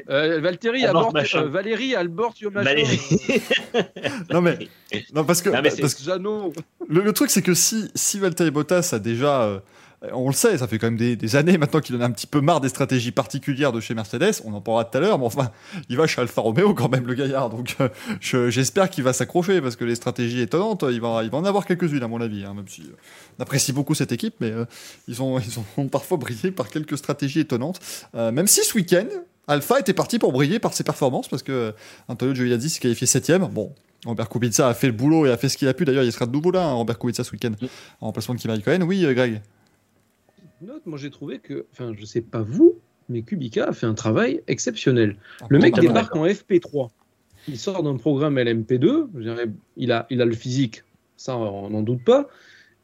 [0.08, 1.42] Euh, Valtteri, Abort aborde, machin.
[1.42, 2.62] euh, Valérie, machin.
[2.64, 2.98] Valérie.
[4.30, 4.56] Non mais,
[5.14, 6.02] non parce que, Non, mais parce que.
[6.88, 9.62] Le, le truc, c'est que si, si Valtteri Bottas a déjà.
[10.04, 12.04] Euh, on le sait, ça fait quand même des, des années maintenant qu'il en a
[12.06, 14.42] un petit peu marre des stratégies particulières de chez Mercedes.
[14.44, 15.50] On en parlera tout à l'heure, mais enfin,
[15.88, 17.50] il va chez Alfa Romeo quand même, le gaillard.
[17.50, 17.88] Donc, euh,
[18.20, 21.44] je- j'espère qu'il va s'accrocher parce que les stratégies étonnantes, il va, il va en
[21.44, 22.44] avoir quelques-unes, à mon avis.
[22.44, 22.96] hein, même si euh,
[23.38, 24.64] on apprécie beaucoup cette équipe, mais euh,
[25.08, 27.80] ils, ont, ils ont parfois brillé par quelques stratégies étonnantes.
[28.14, 29.06] Même si ce week-end,
[29.48, 31.74] Alpha était parti pour briller par ses performances parce que
[32.08, 33.72] Antonio Giovinazzi s'est qualifié 7 Bon,
[34.06, 35.84] Robert Kubica a fait le boulot et a fait ce qu'il a pu.
[35.84, 37.52] D'ailleurs, il sera de nouveau là, hein, Robert Kubica, ce week-end,
[38.00, 38.82] en remplacement de Kimi Raikkonen.
[38.84, 39.40] Oui, Greg?
[40.62, 43.94] Note, moi j'ai trouvé que, enfin je sais pas vous, mais Kubica a fait un
[43.94, 45.16] travail exceptionnel.
[45.48, 45.90] Le Ah, mec totalement.
[45.94, 46.90] débarque en FP3.
[47.48, 49.08] Il sort d'un programme LMP2.
[49.16, 49.46] Je dirais,
[49.76, 50.84] il, a, il a le physique,
[51.16, 52.28] ça on n'en doute pas.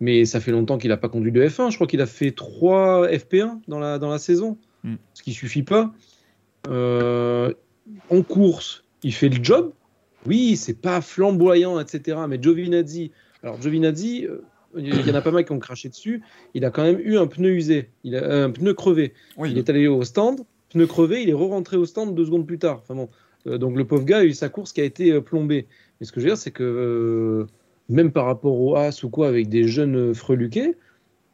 [0.00, 1.70] Mais ça fait longtemps qu'il n'a pas conduit de F1.
[1.70, 4.56] Je crois qu'il a fait 3 FP1 dans la, dans la saison.
[4.84, 4.94] Mm.
[5.14, 5.92] Ce qui suffit pas.
[6.68, 7.52] Euh,
[8.10, 9.72] en course, il fait le job.
[10.26, 12.18] Oui, c'est pas flamboyant, etc.
[12.28, 13.12] Mais Giovinazzi,
[13.42, 14.42] alors Giovinazzi, euh,
[14.78, 16.22] il y en a pas mal qui ont craché dessus.
[16.54, 19.12] Il a quand même eu un pneu usé, il a, un pneu crevé.
[19.36, 19.50] Oui.
[19.50, 22.58] Il est allé au stand, pneu crevé, il est re-rentré au stand deux secondes plus
[22.58, 22.80] tard.
[22.82, 23.08] Enfin bon,
[23.46, 25.66] euh, donc le pauvre gars a eu sa course qui a été euh, plombée.
[26.00, 27.46] Mais ce que je veux dire, c'est que euh,
[27.88, 30.76] même par rapport au As ou quoi, avec des jeunes euh, freluquets,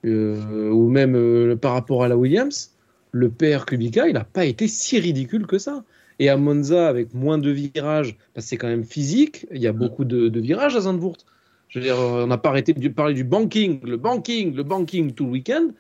[0.05, 2.73] euh, ou même euh, par rapport à la Williams,
[3.13, 5.85] le père Kubica, il n'a pas été si ridicule que ça.
[6.21, 9.67] Et à Monza, avec moins de virages, parce que c'est quand même physique, il y
[9.67, 11.17] a beaucoup de, de virages à Zandvoort.
[11.75, 15.13] Je veux dire, on n'a pas arrêté de parler du banking, le banking, le banking
[15.13, 15.71] tout le week-end.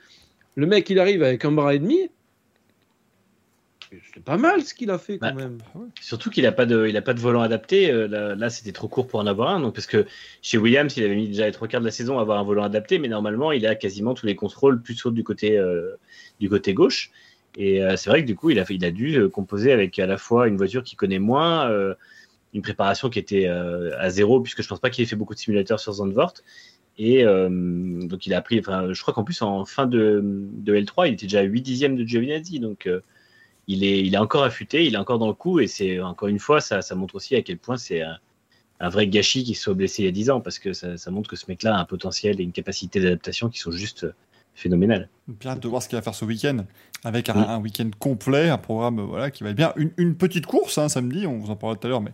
[0.57, 2.11] Le mec, il arrive avec un bras et demi.
[4.13, 5.59] C'est pas mal ce qu'il a fait quand Bah, même.
[6.01, 7.93] Surtout qu'il n'a pas de, il a pas de volant adapté.
[7.93, 9.61] Euh, Là, là, c'était trop court pour en avoir un.
[9.61, 10.05] Donc, parce que
[10.43, 12.43] chez Williams, il avait mis déjà les trois quarts de la saison à avoir un
[12.43, 15.93] volant adapté, mais normalement, il a quasiment tous les contrôles plus haut du côté, euh,
[16.41, 17.13] du côté gauche.
[17.57, 19.97] Et euh, c'est vrai que du coup, il a, fait, il a dû composer avec
[20.01, 21.95] à la fois une voiture qui connaît moins, euh,
[22.55, 25.35] une préparation qui était euh, à zéro, puisque je pense pas qu'il ait fait beaucoup
[25.35, 26.35] de simulateurs sur Zandvoort.
[26.97, 27.49] Et euh,
[28.07, 31.15] donc, il a pris, enfin, je crois qu'en plus, en fin de, de L3, il
[31.15, 32.61] était déjà à 8 dixièmes de Giovinazzi.
[32.61, 33.01] Donc, euh,
[33.67, 36.29] il est, il est encore affûté, il est encore dans le coup, et c'est encore
[36.29, 38.19] une fois, ça, ça montre aussi à quel point c'est un,
[38.79, 41.11] un vrai gâchis qu'il soit blessé il y a 10 ans, parce que ça, ça
[41.11, 44.07] montre que ce mec-là a un potentiel et une capacité d'adaptation qui sont juste
[44.55, 45.09] phénoménales.
[45.27, 46.59] Bien hâte de voir ce qu'il va faire ce week-end,
[47.03, 47.45] avec un, Oui.
[47.49, 49.73] un week-end complet, un programme voilà, qui va être bien.
[49.77, 52.13] Une, une petite course hein, samedi, on vous en parlera tout à l'heure, mais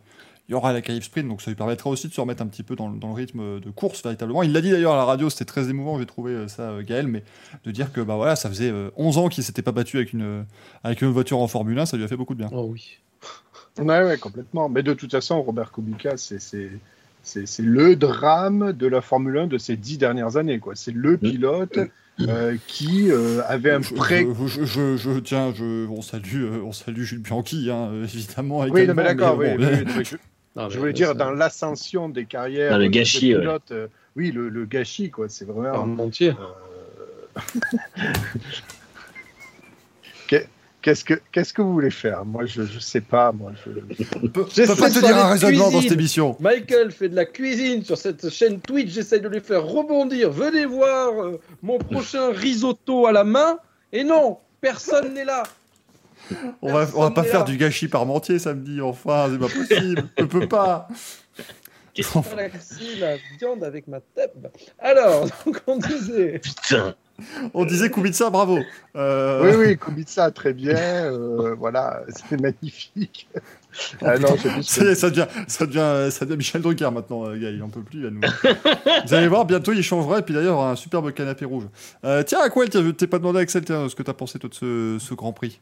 [0.50, 2.46] il y aura la Calif Sprint, donc ça lui permettra aussi de se remettre un
[2.48, 4.42] petit peu dans, le- dans le rythme de course véritablement.
[4.42, 6.82] Il l'a dit d'ailleurs à la radio, c'était très émouvant, j'ai trouvé euh, ça, euh,
[6.82, 7.22] Gaël, mais
[7.64, 10.12] de dire que bah voilà, ça faisait euh, 11 ans qu'il s'était pas battu avec
[10.12, 10.42] une, euh,
[10.84, 12.50] avec une voiture en Formule 1, ça lui a fait beaucoup de bien.
[12.52, 12.98] Oh oui.
[13.78, 14.68] Ouais, ouais, complètement.
[14.68, 16.72] Mais de toute façon, Robert Kubica, c'est c'est-
[17.22, 20.58] c'est c'est le drame de la Formule 1 de ces dix dernières années.
[20.58, 20.74] quoi.
[20.74, 21.78] C'est le pilote
[22.20, 24.26] euh, qui euh, avait un pré.
[24.46, 28.04] je, je, je- je- tiens, je, on salue, euh, on salue Jules Bianchi, hein, euh,
[28.04, 28.58] évidemment.
[28.68, 29.38] Oui, non, mais d'accord.
[29.38, 30.16] oui, bon, oui, oui, mais je,
[30.56, 33.86] Non, je voulais dire dans l'ascension des carrières Dans le de gâchis, pilotes, euh,
[34.16, 35.28] oui, le, le gâchis, quoi.
[35.28, 35.78] C'est vraiment.
[35.78, 36.32] en entier.
[40.82, 42.24] Qu'est-ce que qu'est-ce que vous voulez faire?
[42.24, 43.32] Moi, je je sais pas.
[43.32, 43.70] Moi, je...
[44.22, 46.36] on peut, on J'essaie peut pas te dire un raisonnement dans cette émission.
[46.40, 48.88] Michael fait de la cuisine sur cette chaîne Twitch.
[48.88, 50.30] J'essaie de lui faire rebondir.
[50.30, 53.58] Venez voir euh, mon prochain risotto à la main.
[53.92, 55.42] Et non, personne n'est là.
[56.62, 60.08] On va, on va pas faire du gâchis parmentier samedi, enfin, c'est pas possible.
[60.18, 60.88] Je peux pas.
[63.00, 64.32] La viande avec ma tête?
[64.78, 66.38] Alors, donc on disait.
[66.38, 66.94] Putain.
[67.52, 68.58] On disait Kubica, bravo.
[68.96, 70.74] Euh, Oui, oui, Kubica, très bien.
[70.76, 73.28] euh, voilà, c'est magnifique.
[74.00, 77.50] Ah non, c'est juste Ça devient, ça devient, ça devient Michel Drucker maintenant, euh, gars,
[77.50, 78.06] il en peut plus.
[78.06, 78.20] à nous.
[79.06, 81.64] Vous allez voir, bientôt il changera, et puis d'ailleurs, un superbe canapé rouge.
[82.04, 84.38] Euh, tiens, à quoi tiens, je t'ai pas demandé, Axel, tiens, ce que t'as pensé
[84.38, 85.60] toi, de ce, ce Grand Prix?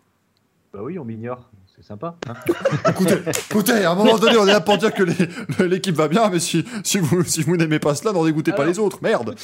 [0.72, 1.50] Bah oui, on m'ignore.
[1.74, 2.16] C'est sympa.
[2.28, 2.34] hein.
[2.90, 3.14] écoutez,
[3.50, 5.04] écoutez, à un moment donné, on est là pour dire que
[5.62, 8.66] l'équipe va bien, mais si, si vous, si vous n'aimez pas cela, n'en dégoûtez pas
[8.66, 9.36] les autres, merde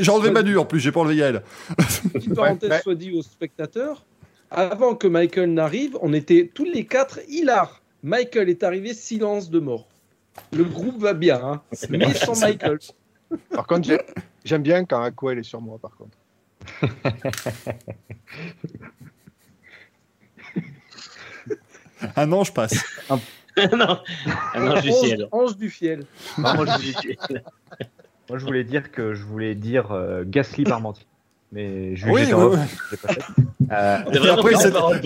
[0.00, 1.42] J'ai enlevé, Manu en plus, j'ai pas enlevé Yael.
[2.12, 4.04] Petite parenthèse Ouais, soit dit aux spectateurs,
[4.50, 7.80] avant que Michael n'arrive, on était tous les quatre hilars.
[8.02, 9.86] Michael est arrivé, silence de mort.
[10.52, 11.62] Le groupe va bien, hein.
[11.88, 12.78] mais sans Michael.
[13.50, 14.00] Par contre, j'ai-
[14.44, 16.16] j'aime bien quand Aquel est sur moi, par contre.
[22.16, 22.74] Un an, je passe.
[23.10, 23.18] non.
[24.54, 25.28] Ah non, du Ange- ciel.
[25.32, 26.04] Ange du fiel.
[26.38, 27.16] Non, moi, je voulais dire,
[28.28, 31.04] moi, je voulais dire que je voulais dire euh, Gasly Parmentier.
[31.52, 32.96] Mais je Oui, oui, oui.
[33.02, 33.22] pas fait.
[33.72, 34.60] Euh, après, ou...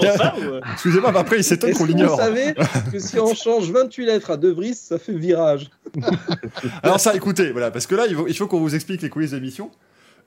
[0.04, 2.18] euh Excusez-moi, mais après, il s'étonne qu'on que vous l'ignore.
[2.18, 2.54] savez
[2.92, 5.70] que si on change 28 lettres à De Vries, ça fait virage?
[6.82, 9.08] Alors ça, écoutez, voilà, parce que là, il faut, il faut qu'on vous explique les
[9.08, 9.70] coulisses de l'émission.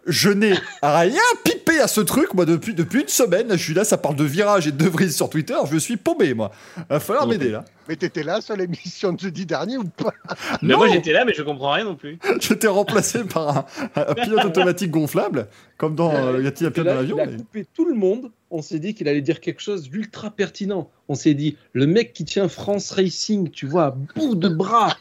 [0.08, 3.48] Je n'ai rien pipé à ce truc, moi, depuis, depuis une semaine.
[3.52, 5.56] Je suis là, ça parle de virage et de vrise sur Twitter.
[5.70, 6.52] Je suis paumé, moi.
[6.90, 7.66] Va falloir m'aider, là.
[7.90, 10.14] Mais t'étais là sur l'émission de jeudi dernier ou pas?
[10.62, 10.78] Mais Non.
[10.80, 12.20] moi j'étais là, mais je comprends rien non plus.
[12.42, 15.48] J'étais remplacé par un, un pilote automatique gonflable,
[15.78, 17.96] comme dans euh, Y a-t-il un pilote dans l'avion il a mais- coupé tout le
[17.96, 18.32] monde.
[18.50, 20.90] On s'est dit qu'il allait dire quelque chose d'ultra pertinent.
[21.10, 24.96] On s'est dit, le mec qui tient France Racing, tu vois, à bout de bras.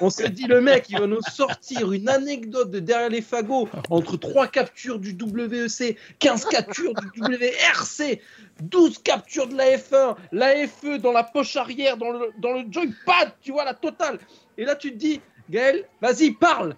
[0.00, 3.68] On s'est dit, le mec, il va nous sortir une anecdote de derrière les fagots
[3.90, 8.20] entre trois captures du WEC, 15 captures du WRC,
[8.62, 12.64] 12 captures de la F1, la FE dans la poche arrière, dans le, dans le
[12.70, 14.18] joypad, tu vois, la totale.
[14.58, 16.76] Et là, tu te dis, Gaël, vas-y, parle.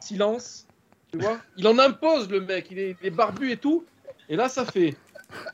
[0.00, 0.66] Silence.
[1.12, 2.68] Tu vois Il en impose, le mec.
[2.70, 3.84] Il est, il est barbu et tout.
[4.28, 4.96] Et là, ça fait.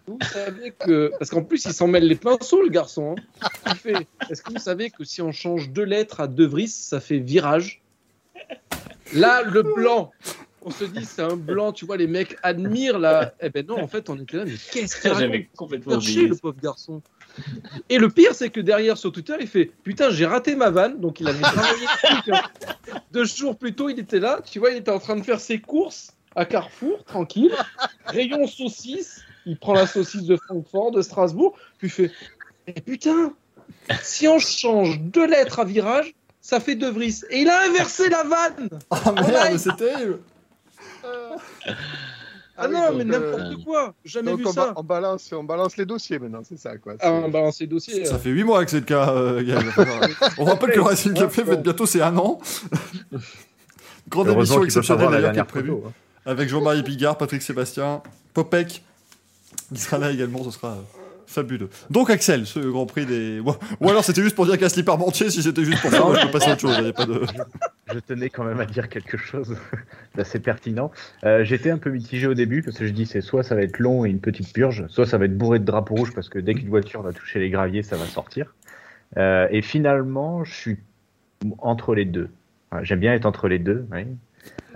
[0.06, 1.10] Vous savez que.
[1.18, 3.16] Parce qu'en plus, il s'en mêle les pinceaux, le garçon.
[3.42, 3.74] hein.
[3.74, 7.00] Fait, Est-ce que vous savez que si on change deux lettres à De Vries, ça
[7.00, 7.82] fait virage?
[9.14, 10.12] Là, le blanc.
[10.62, 13.34] On se dit, c'est un blanc, tu vois, les mecs admirent là.
[13.40, 15.22] Eh ben non, en fait, on était là, mais qu'est-ce qu'il raconte?
[15.24, 16.26] J'avais complètement oublié.
[16.26, 17.02] le pauvre garçon.
[17.88, 21.00] Et le pire, c'est que derrière sur Twitter, il fait Putain, j'ai raté ma vanne.
[21.00, 21.86] Donc il avait travaillé
[22.30, 22.42] hein.
[23.12, 24.40] Deux jours plus tôt, il était là.
[24.44, 27.54] Tu vois, il était en train de faire ses courses à Carrefour, tranquille.
[28.06, 29.22] Rayon saucisse.
[29.46, 31.56] Il prend la saucisse de Francfort, de Strasbourg.
[31.78, 32.12] Puis il fait
[32.66, 33.32] Eh putain,
[34.02, 37.22] si on change deux lettres à virage, ça fait De Vries.
[37.30, 38.68] Et il a inversé la vanne.
[38.90, 40.20] Ah merde, c'est terrible
[42.58, 43.94] Ah, oui, non, donc, mais euh, n'importe quoi.
[44.04, 44.72] Jamais Donc vu on, ça.
[44.76, 46.94] on balance, on balance les dossiers maintenant, c'est ça quoi.
[47.00, 48.04] Ah, on balance les dossiers.
[48.06, 48.18] Ça euh.
[48.18, 49.64] fait 8 mois que c'est le cas, euh, Gaël.
[50.38, 52.40] On rappelle que le Racing Café fête bientôt c'est un an.
[54.08, 55.70] Grande émission exceptionnelle d'ailleurs qui est prévue.
[55.70, 55.84] photo.
[55.88, 55.92] hein.
[56.24, 58.02] Avec Jean-Marie Bigard, Patrick Sébastien,
[58.34, 58.82] Popek,
[59.74, 60.80] qui sera là également, ce sera euh,
[61.26, 61.68] fabuleux.
[61.90, 63.40] Donc Axel, ce Grand Prix des...
[63.40, 66.30] Ou alors c'était juste pour dire Gasly Parmentier, si c'était juste pour ça, je peux
[66.32, 67.20] passer à autre chose, pas de...
[67.92, 69.56] Je tenais quand même à dire quelque chose
[70.16, 70.90] d'assez pertinent.
[71.24, 73.62] Euh, J'étais un peu mitigé au début parce que je dis c'est soit ça va
[73.62, 76.28] être long et une petite purge, soit ça va être bourré de drapeaux rouges parce
[76.28, 78.54] que dès qu'une voiture va toucher les graviers, ça va sortir.
[79.18, 80.78] Euh, et finalement, je suis
[81.58, 82.28] entre les deux.
[82.82, 83.86] J'aime bien être entre les deux.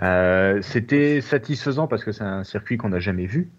[0.03, 3.51] Euh, C'était satisfaisant parce que c'est un circuit qu'on n'a jamais vu.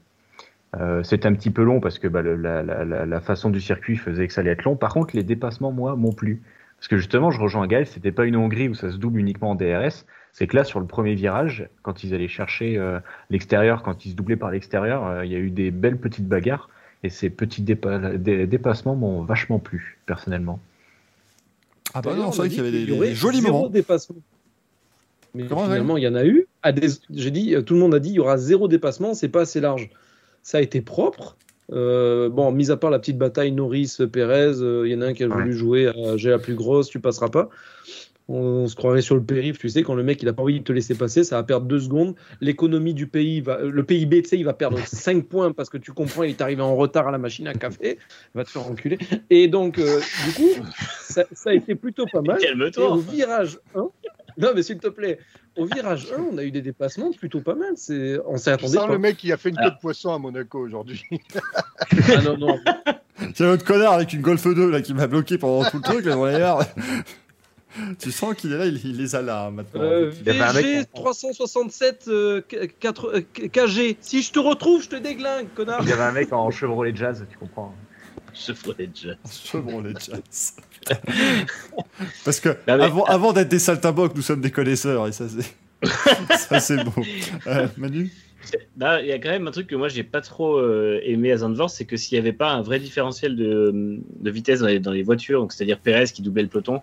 [0.80, 3.50] Euh, C'était un petit peu long parce que bah, le- la, la- la- la façon
[3.50, 4.76] du circuit faisait que ça allait être long.
[4.76, 6.42] Par contre, les dépassements, moi, m'ont plu.
[6.78, 9.52] Parce que justement, je rejoins Gaël, c'était pas une Hongrie où ça se double uniquement
[9.52, 10.06] en DRS.
[10.34, 14.12] C'est que là, sur le premier virage, quand ils allaient chercher euh, l'extérieur, quand ils
[14.12, 16.70] se doublaient par l'extérieur, euh, il y a eu des belles petites bagarres.
[17.04, 20.60] Et ces petits dépa- dé- dépassements m'ont vachement plu, personnellement.
[21.94, 23.42] Ah bah non, on c'est a vrai dit qu'il y avait des, aurait des jolis
[23.42, 23.70] zéro moments.
[23.70, 24.16] dépassement.
[25.36, 26.48] Mais Comment, finalement, il y en a eu.
[26.64, 26.88] À des...
[27.14, 29.42] J'ai dit, euh, tout le monde a dit, il y aura zéro dépassement, c'est pas
[29.42, 29.90] assez large.
[30.44, 31.38] Ça a été propre.
[31.72, 35.14] Euh, bon, mis à part la petite bataille Norris-Pérez, euh, il y en a un
[35.14, 35.34] qui a Ouais.
[35.36, 37.50] voulu jouer à j'ai la plus grosse, tu passeras pas.
[38.28, 40.42] On, on se croirait sur le périph', tu sais, quand le mec il a pas
[40.44, 42.16] envie de te laisser passer, ça va perdre deux secondes.
[42.42, 45.70] L'économie du pays, va, euh, le PIB, tu sais, il va perdre 5 points parce
[45.70, 47.98] que tu comprends, il est arrivé en retard à la machine à café,
[48.36, 48.98] va te faire enculer.
[49.30, 50.50] Et donc, euh, du coup,
[51.02, 52.38] ça, ça a été plutôt pas mal.
[52.44, 52.98] Et au Calme-toi.
[53.12, 53.90] virage 1,
[54.38, 55.20] non mais s'il te plaît,
[55.58, 57.74] au virage 1, on a eu des dépassements plutôt pas mal.
[57.76, 58.92] C'est, on sens pas.
[58.94, 59.76] le mec qui a fait une queue Alors.
[59.76, 61.04] de poisson à Monaco aujourd'hui.
[62.16, 62.60] Ah non, non.
[63.20, 65.70] Il y a un autre connard avec une Golf 2 là, qui m'a bloqué pendant
[65.70, 66.60] tout le truc, là.
[68.00, 69.82] Tu sens qu'il est là, il, il les a là hein, maintenant.
[69.82, 73.98] Euh, Il y avait un mec VG en- 367 euh, K- 4, euh, KG.
[74.02, 75.80] Si je te retrouve, je te déglingue, connard.
[75.82, 77.74] Il y avait un mec en Chevrolet Jazz, tu comprends.
[78.46, 79.18] Chevrolet Jazz.
[79.52, 80.56] Chevrolet Jazz.
[82.26, 85.26] Parce que Ah, mais- avant, avant d'être des saltimbanques, nous sommes des connaisseurs et ça
[85.30, 86.94] c'est ça c'est beau.
[87.48, 88.12] Euh, Manu?
[88.76, 91.32] Bah, il y a quand même un truc que moi j'ai pas trop euh, aimé
[91.32, 94.68] à Zandvoort, c'est que s'il n'y avait pas un vrai différentiel de, de vitesse dans
[94.68, 96.82] les, dans les voitures, donc c'est-à-dire Perez qui doublait le peloton,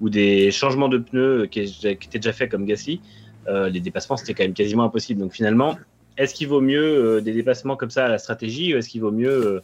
[0.00, 3.00] ou des changements de pneus qui, qui étaient déjà faits comme Gasly,
[3.48, 5.20] euh, les dépassements c'était quand même quasiment impossible.
[5.20, 5.76] Donc finalement,
[6.16, 6.82] est-ce qu'il vaut mieux
[7.16, 9.60] euh, des dépassements comme ça à la stratégie, ou est-ce qu'il vaut mieux euh,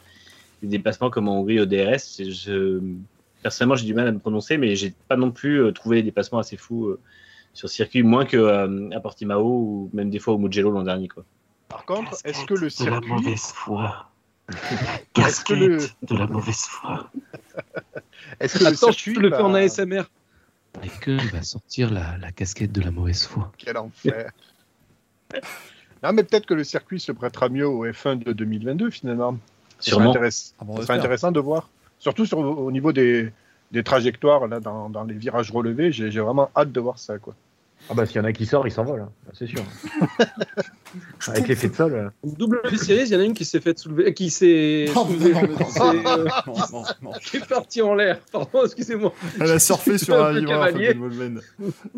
[0.62, 2.81] des dépassements comme en Hongrie au DRS je,
[3.42, 6.03] Personnellement, j'ai du mal à me prononcer, mais j'ai pas non plus euh, trouvé des
[6.03, 7.01] dépassements assez fous euh,
[7.55, 11.09] sur circuit, moins que euh, à Portimao ou même des fois au Mugello l'an dernier.
[11.09, 11.25] Quoi.
[11.68, 13.11] Par contre, est-ce que le de la circuit.
[13.11, 14.07] mauvaise foi.
[15.14, 17.11] Que le- Casquette de la mauvaise foi.
[18.40, 19.14] Est-ce que le Attends, circuit.
[19.14, 20.03] je le fais en ASMR.
[20.83, 23.53] Michael va sortir la, la casquette de la mauvaise foi.
[23.59, 24.33] Quel enfer.
[26.03, 29.38] non, mais peut-être que le circuit se prêtera mieux au F1 de 2022 finalement.
[29.81, 30.12] Sûrement.
[30.12, 31.69] intéress- Ah bon, serait intéressant de voir.
[31.99, 33.31] Surtout sur, au niveau des,
[33.73, 35.93] des trajectoires, là, dans, dans les virages relevés.
[35.93, 37.19] J'ai j'ai vraiment hâte de voir ça.
[37.19, 37.35] Quoi.
[37.88, 39.09] Ah bah s'il y en a qui sort, il s'envole, hein.
[39.33, 39.62] c'est sûr.
[41.29, 41.95] Avec l'effet de sol.
[41.95, 42.11] euh.
[42.25, 45.07] Double series, il y en a une qui s'est faite soulever, qui s'est non.
[45.07, 46.27] qui s'est, euh,
[47.23, 48.19] qui est partie en l'air.
[48.33, 49.12] Pardon, excusez-moi.
[49.40, 50.33] Elle a surfé sur Un
[50.95, 51.40] Molven.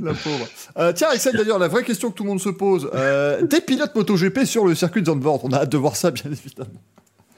[0.00, 0.46] La pauvre.
[0.78, 2.88] Euh, tiens, Axel, d'ailleurs, la vraie question que tout le monde se pose.
[2.94, 5.44] Euh, des pilotes MotoGP sur le circuit de Zandvoort.
[5.44, 6.70] On a hâte de voir ça, bien évidemment.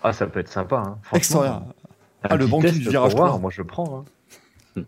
[0.05, 0.83] Ah ça peut être sympa.
[0.87, 0.99] Hein.
[1.13, 3.39] Un Ah, le banquier du virage trois.
[3.39, 4.05] Moi je prends.
[4.77, 4.83] Hein.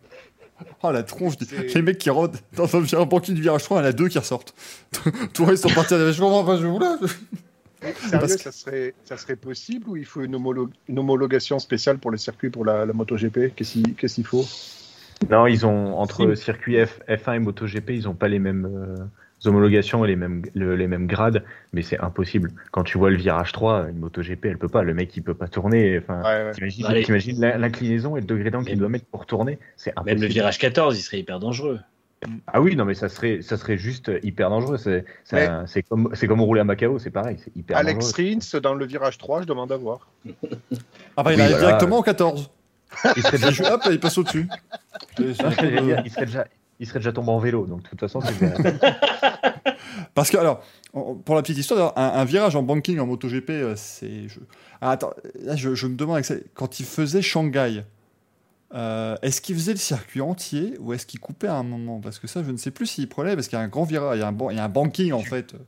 [0.82, 1.36] Oh, la tronche.
[1.38, 3.88] des- Les mecs qui rentrent dans un virage banquier du virage 3, il y en
[3.88, 4.54] a deux qui ressortent.
[5.38, 6.98] Le reste sont partis à la Je comprends pas, je vous là.
[8.08, 11.98] Sérieux, que- ça, serait, ça serait possible ou il faut une, homolo- une homologation spéciale
[11.98, 13.54] pour le circuit pour la, la MotoGP?
[13.54, 14.44] Qu'est-ce qu'il qu'est-ce qu'il faut?
[15.30, 18.96] Non, ils ont entre circuit F, F1 et MotoGP, ils ont pas les mêmes euh,
[19.48, 22.50] homologations et les mêmes le- les mêmes grades, mais c'est impossible.
[22.70, 24.82] Quand tu vois le virage 3, une MotoGP, elle peut pas.
[24.82, 25.98] Le mec, il peut pas tourner.
[25.98, 27.02] Enfin, Ouais, ouais.
[27.02, 30.20] t'imagines, l'in- l'inclinaison et le degré d'angle qu'il doit mettre pour tourner, c'est impossible.
[30.20, 31.80] Même le virage 14, il serait hyper dangereux.
[32.46, 34.78] Ah oui, non, mais ça serait, ça serait juste hyper dangereux.
[34.78, 38.38] C'est, comme, c'est comme rouler à Macao, c'est pareil, c'est hyper Alex dangereux.
[38.54, 40.08] Rins dans le virage 3, je demande à voir.
[41.16, 41.58] Ah bah, il Oui, arrive voilà.
[41.58, 42.50] directement au 14.
[43.16, 44.48] Il serait déjà, Hop, là, il passe au-dessus.
[45.18, 46.46] Il serait déjà,
[46.80, 47.66] il serait déjà tombé en vélo.
[47.66, 48.34] Donc de toute façon, c'est.
[50.14, 50.62] Parce que, alors,
[50.94, 54.28] on- pour la petite histoire, un, un virage en banking en MotoGP, euh, c'est.
[54.28, 54.40] Je...
[54.80, 55.12] Ah, attends,
[55.42, 56.22] là, je, je me demande,
[56.54, 57.84] quand il faisait Shanghai,
[58.74, 62.00] euh, est-ce qu'il faisait le circuit entier ou est-ce qu'il coupait à un moment?
[62.00, 63.84] Parce que ça, je ne sais plus s'il prenait, parce qu'il y a un grand
[63.84, 65.58] virage, il y a un, ban- il y a un banking en fait euh,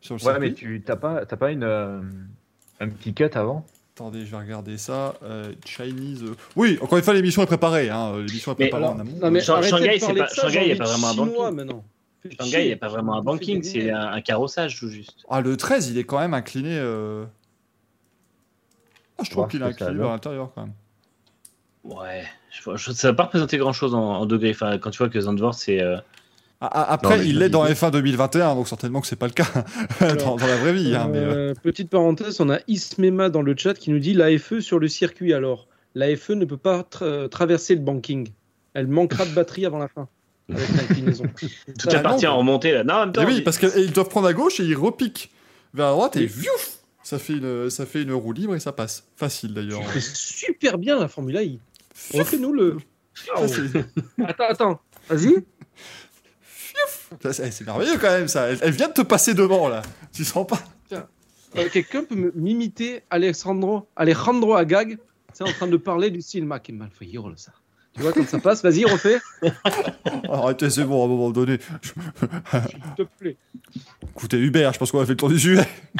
[0.00, 0.48] sur le ouais, circuit.
[0.48, 2.00] mais tu t'as pas, pas une, euh,
[2.80, 3.64] un petit cut avant?
[3.98, 5.16] Attendez, je vais regarder ça.
[5.24, 6.22] Euh, Chinese.
[6.22, 7.90] euh, Oui, encore une fois, l'émission est préparée.
[7.90, 8.12] Hein.
[8.14, 9.10] euh, L'émission est préparée en amont.
[9.20, 11.50] non, mais Shanghai, c'est pas- il y a pas vraiment un banking.
[11.56, 11.84] maintenant.
[12.38, 15.24] Shanghai, il n'y a pas vraiment un banking, c'est un, un carrossage tout juste.
[15.28, 16.78] Ah, le 13, il est quand même incliné.
[16.78, 17.24] euh,
[19.18, 20.72] Ah, je trouve qu'il est incliné vers l'intérieur quand même.
[21.82, 24.50] Ouais, je, je- ça va pas représenter grand chose en, en degrés.
[24.50, 25.80] Enfin, quand tu vois que Zandvoort, c'est.
[25.82, 25.96] euh,
[26.60, 29.46] après, Non, mais il l'est dans F1 2021, donc certainement que c'est pas le cas
[30.00, 30.94] dans, dans la vraie vie.
[30.94, 34.12] hein, mais, euh, Euh, petite parenthèse, on a Ismema dans le chat qui nous dit
[34.14, 35.68] l'AFE sur le circuit alors.
[35.94, 38.28] L'AFE ne peut pas tra- traverser le banking.
[38.74, 40.08] Elle manquera de batterie avant la fin.
[40.52, 41.24] Avec l'inclinaison.
[41.92, 42.32] Ah, partie non.
[42.32, 42.82] en remontée là.
[42.84, 45.30] Non, temps, et oui, parce qu'ils doivent prendre à gauche et ils repiquent
[45.74, 46.26] vers la droite et Oui.
[46.26, 49.04] viouf, ça fait une ça fait une roue libre et ça passe.
[49.16, 49.82] Facile d'ailleurs.
[49.92, 51.60] C'est super bien la Formule I.
[52.14, 52.78] Refais-nous le.
[54.26, 54.80] Attends, attends.
[55.08, 55.34] Vas-y.
[57.32, 58.48] c'est merveilleux quand même ça.
[58.50, 59.82] Elle, elle vient de te passer devant là.
[60.12, 60.60] Tu sens pas
[61.56, 64.98] Euh, Quelqu'un peut m'imiter Alejandro, Alejandro Agag
[65.32, 67.52] C'est en train de parler du style Mac et Malfoyor, ça.
[67.94, 69.18] Tu vois, quand ça passe, vas-y, refais.
[70.30, 71.58] Arrêtez, c'est bon à un moment donné.
[71.82, 71.92] Je-
[72.68, 73.36] S'il te plaît.
[74.14, 75.66] Écoutez Hubert, je pense qu'on a fait le tour du sujet.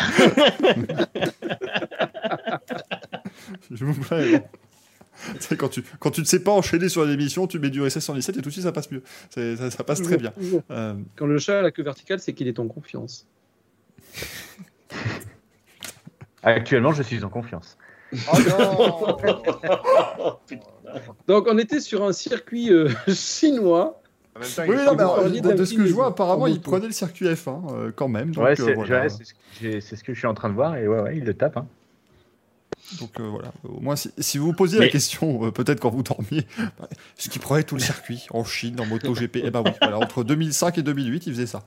[3.71, 4.39] je vous plaît.
[4.39, 4.45] bon.
[5.59, 8.37] Quand tu, quand tu ne sais pas enchaîner sur l'émission, tu mets du RSS 117
[8.37, 9.03] et tout de suite ça passe mieux.
[9.31, 10.33] C'est- Ça, ça passe très bien.
[10.71, 13.27] Euh, Quand le chat a la queue verticale, c'est qu'il est en confiance.
[16.43, 17.77] Actuellement, je suis en confiance.
[18.33, 20.39] Oh non
[21.27, 24.01] Donc, on était sur un circuit euh, chinois.
[24.35, 26.45] En même temps, oui, non, faut mais alors, parliez de ce que je vois, apparemment,
[26.45, 28.31] en il prenait le circuit F1 euh, quand même.
[28.31, 29.03] Donc, ouais, euh, c'est, voilà.
[29.03, 30.87] ouais, c'est ce, que j'ai- c'est ce que je suis en train de voir et
[30.89, 31.57] ouais, ouais, il le tape.
[31.57, 31.67] Hein.
[33.01, 35.91] Donc euh, voilà, au moins si, si vous vous posiez la question, euh, peut-être quand
[35.91, 36.47] vous dormiez,
[36.79, 39.99] bah, ce qui prenait tout le circuit en Chine, en MotoGP, eh ben oui, voilà,
[39.99, 41.63] entre 2005 et 2008, il faisait ça.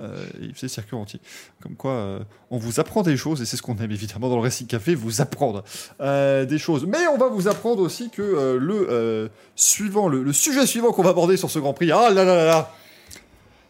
[0.00, 1.20] Euh, il faisait circuit entier.
[1.62, 4.36] Comme quoi, euh, on vous apprend des choses, et c'est ce qu'on aime évidemment dans
[4.36, 5.64] le Racing Café, vous apprendre
[6.00, 6.86] euh, des choses.
[6.86, 10.92] Mais on va vous apprendre aussi que euh, le euh, suivant, le, le sujet suivant
[10.92, 12.74] qu'on va aborder sur ce Grand Prix, ah là là là là,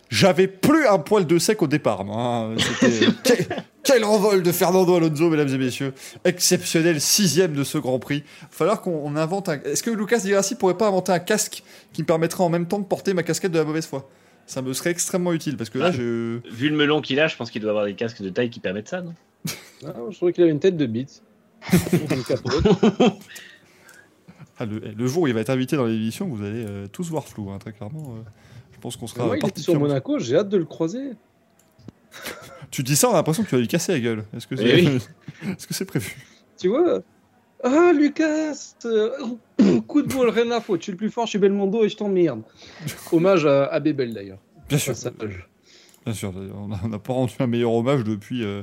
[0.09, 2.05] j'avais plus un poil de sec au départ.
[2.05, 2.55] moi, hein.
[2.59, 3.47] C'était- quel,
[3.83, 5.93] quel envol de Fernando Alonso, mesdames et messieurs.
[6.25, 8.25] Exceptionnel sixième de ce Grand Prix.
[8.25, 9.61] Il va falloir qu'on on invente un...
[9.63, 12.67] Est-ce que Lucas Di Grassi pourrait pas inventer un casque qui me permettrait en même
[12.67, 14.09] temps de porter ma casquette de la mauvaise foi?
[14.47, 15.93] Ça me serait extrêmement utile parce que là, Ah.
[15.93, 16.39] je...
[16.53, 18.61] Vu le melon qu'il a, je pense qu'il doit avoir des casques de taille qui
[18.61, 19.13] permettent ça, non?
[19.85, 21.23] Ah, je trouvais qu'il avait une tête de bite.
[24.59, 27.11] Ah, le, le jour où il va être invité dans l'émission, vous allez euh, tous
[27.11, 28.15] voir flou, hein, très clairement.
[28.17, 28.23] euh,
[28.77, 29.25] je pense qu'on sera.
[29.27, 31.11] Moi, il était sur Monaco, j'ai hâte de le croiser.
[32.71, 34.25] Tu dis ça, on a l'impression que tu vas lui casser la gueule.
[34.37, 34.87] Est-ce que c'est Eh
[35.51, 36.17] Est-ce que c'est prévu?
[36.59, 37.01] Tu vois?
[37.63, 38.55] Ah, Lucas
[39.87, 40.81] Coup de boule, rien à foutre.
[40.81, 42.43] Je suis le plus fort, je suis Belmondo et je t'emmerde.
[43.13, 44.39] Hommage à, à Bébel d'ailleurs.
[44.69, 44.95] Bien sûr.
[46.05, 46.33] Bien sûr,
[46.83, 48.63] on n'a pas rendu un meilleur hommage depuis, euh,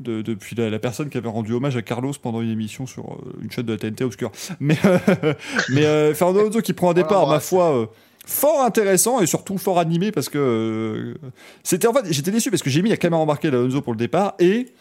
[0.00, 3.04] de- depuis la, la personne qui avait rendu hommage à Carlos pendant une émission sur
[3.14, 4.30] euh, une chaîne de la TNT obscure.
[4.60, 5.34] Mais, euh,
[5.70, 7.86] mais euh, Fernando Alonso qui prend un départ, ma foi, euh,
[8.26, 11.30] fort intéressant et surtout fort animé parce que euh,
[11.62, 13.98] c'était en fait, j'étais déçu parce que j'ai mis la caméra embarquée d'Alonso pour le
[13.98, 14.72] départ et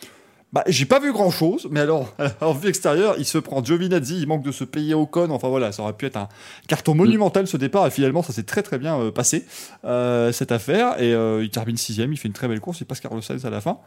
[0.53, 4.19] bah, j'ai pas vu grand chose, mais alors, en vue extérieure, il se prend Giovinazzi,
[4.19, 5.31] il manque de se payer au con.
[5.31, 6.29] Enfin voilà, ça aurait pu être un
[6.67, 9.47] carton monumental ce départ, et finalement, ça s'est très très bien euh, passé,
[9.83, 11.01] euh, cette affaire.
[11.01, 13.49] Et il termine sixième, il fait une très belle course, il passe Carlos Sainz à
[13.49, 13.79] la fin.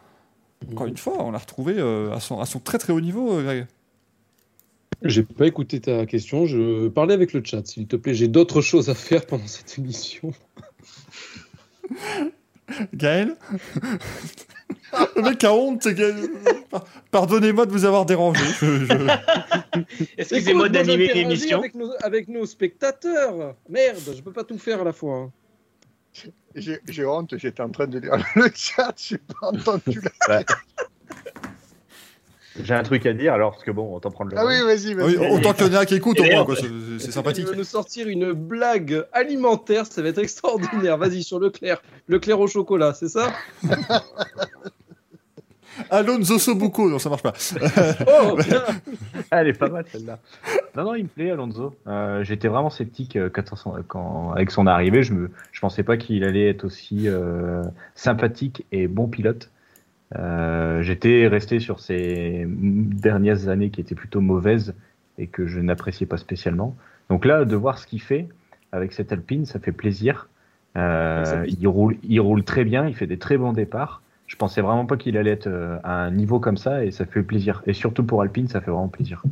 [0.73, 1.81] Encore une fois, on l'a retrouvé
[2.13, 3.69] à, son, à son très très haut niveau, Greg.
[5.09, 8.15] J'ai pas écouté ta question, je parlais avec le chat, s'il te plaît.
[8.15, 10.33] J'ai d'autres choses à faire pendant cette émission.
[12.95, 13.37] Gaël
[15.17, 16.17] Le mec a honte, c'est Gaël.
[17.11, 18.43] Pardonnez-moi de vous avoir dérangé.
[18.61, 19.17] Je-
[20.17, 21.59] Excusez-moi d'animer l'émission.
[21.59, 23.55] Avec nos, avec nos spectateurs.
[23.69, 25.17] Merde, je peux pas tout faire à la fois.
[25.17, 25.33] hein.
[26.55, 30.43] J'ai j'ai honte, j'étais en train de lire le chat, j'ai pas entendu la...
[32.63, 34.39] J'ai un truc à dire alors, parce que bon, autant prendre le.
[34.39, 34.75] Ah oui, relais.
[34.77, 35.31] vas-y, Oui, vas-y.
[35.39, 37.45] autant qu'il y en a qui écoutent, au moins, quoi, c'est sympathique.
[37.47, 40.97] Il va nous sortir une blague alimentaire, ça va être extraordinaire.
[40.99, 41.83] Vas-y, sur Leclerc.
[42.09, 43.33] Leclerc au chocolat, c'est ça?
[45.91, 47.35] Alonso Sobuco, non, ça marche pas.
[48.23, 48.63] Oh, bien.
[49.31, 50.19] Ah, Elle est pas mal celle-là.
[50.75, 51.75] Non, non, il me plaît, Alonso.
[51.87, 53.45] Euh, J'étais vraiment sceptique euh, quand,
[53.87, 55.03] quand- avec son arrivée.
[55.03, 57.63] Je me, je pensais pas qu'il allait être aussi euh,
[57.95, 59.51] sympathique et bon pilote.
[60.15, 64.75] Euh, J'étais resté sur ces dernières années qui étaient plutôt mauvaises
[65.19, 66.77] et que je n'appréciais pas spécialement.
[67.11, 68.29] Donc là, de voir ce qu'il fait
[68.73, 70.29] avec cette Alpine, ça fait plaisir.
[70.77, 74.03] Euh, Ça il roule, il roule très bien, il fait des très bons départs.
[74.27, 77.07] Je pensais vraiment pas qu'il allait être euh, à un niveau comme ça et ça
[77.07, 77.63] fait plaisir.
[77.67, 79.23] Et surtout pour Alpine, ça fait vraiment plaisir.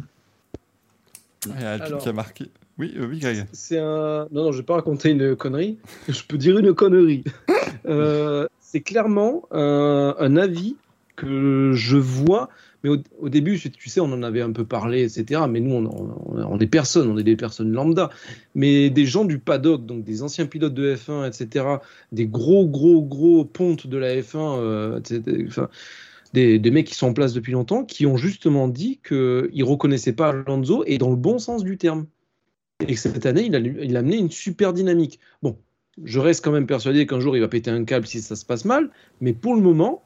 [1.47, 2.01] Il y a Alpine Alors.
[2.01, 2.51] qui a marqué.
[2.79, 3.45] Oui, euh, oui, Greg.
[3.53, 4.27] C'est un.
[4.33, 5.79] Non, non, je vais pas raconter une connerie.
[6.09, 7.23] Je peux dire une connerie.
[7.87, 10.75] Euh, c'est clairement un, un avis
[11.15, 12.49] que je vois.
[12.83, 15.43] Mais au, début, tu sais, on en avait un peu parlé, etc.
[15.49, 18.11] Mais nous, on, on- on est personnes, on est des personnes lambda.
[18.57, 21.67] Mais des gens du paddock, donc des anciens pilotes de F1, etc.,
[22.11, 25.01] des gros, gros, gros pontes de la F1, euh,
[26.33, 29.17] des mecs qui sont en place depuis longtemps, qui ont justement dit qu'ils
[29.55, 32.07] ne reconnaissaient pas Alonso, et dans le bon sens du terme.
[32.81, 35.21] Et que cette année, il a, il a amené une super dynamique.
[35.43, 35.57] Bon,
[36.03, 38.45] je reste quand même persuadé qu'un jour, il va péter un câble si ça se
[38.45, 38.91] passe mal,
[39.21, 40.03] mais pour le moment,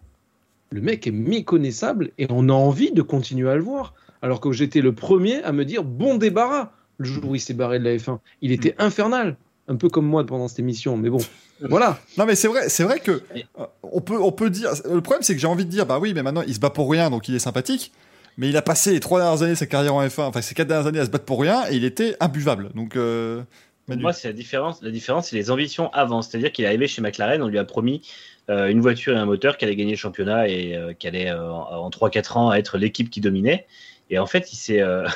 [0.71, 3.95] le mec est méconnaissable et on a envie de continuer à le voir.
[4.21, 7.55] Alors que j'étais le premier à me dire bon débarras le jour où il s'est
[7.55, 8.19] barré de la F1.
[8.43, 9.37] Il était infernal,
[9.69, 11.21] un peu comme moi pendant cette émission, mais bon,
[11.61, 11.99] voilà.
[12.17, 14.71] Non, mais c'est vrai, c'est vrai que euh, on peut, on peut dire.
[14.85, 16.71] Le problème, c'est que j'ai envie de dire, bah oui, mais maintenant, il se bat
[16.71, 17.93] pour rien, donc il est sympathique.
[18.37, 20.55] Mais il a passé les trois dernières années de sa carrière en F1, enfin ses
[20.55, 22.71] quatre dernières années à se battre pour rien, et il était imbuvable.
[22.75, 23.43] Donc, euh,
[23.89, 24.83] Pour moi, c'est la différence.
[24.83, 26.23] La différence, c'est les ambitions avant.
[26.23, 28.03] C'est-à-dire qu'il est arrivé chez McLaren, on lui a promis
[28.51, 31.31] euh, une voiture et un moteur qui allait gagner le championnat et euh, qui allait
[31.31, 33.67] euh, en en 3-4 ans être l'équipe qui dominait.
[34.11, 34.81] Et en fait, il s'est.
[34.81, 35.07] euh,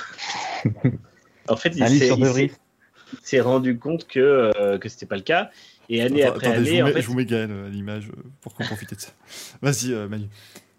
[1.49, 1.89] en fait, il
[3.23, 5.51] s'est- rendu compte que euh, que c'était pas le cas.
[5.89, 7.51] Et année Attends, après attendez, je, année, vous en mets, fait, je vous mets Gaël
[7.51, 8.09] à l'image
[8.41, 9.11] pour qu'on profite de ça.
[9.61, 10.27] Vas-y, euh, Manu.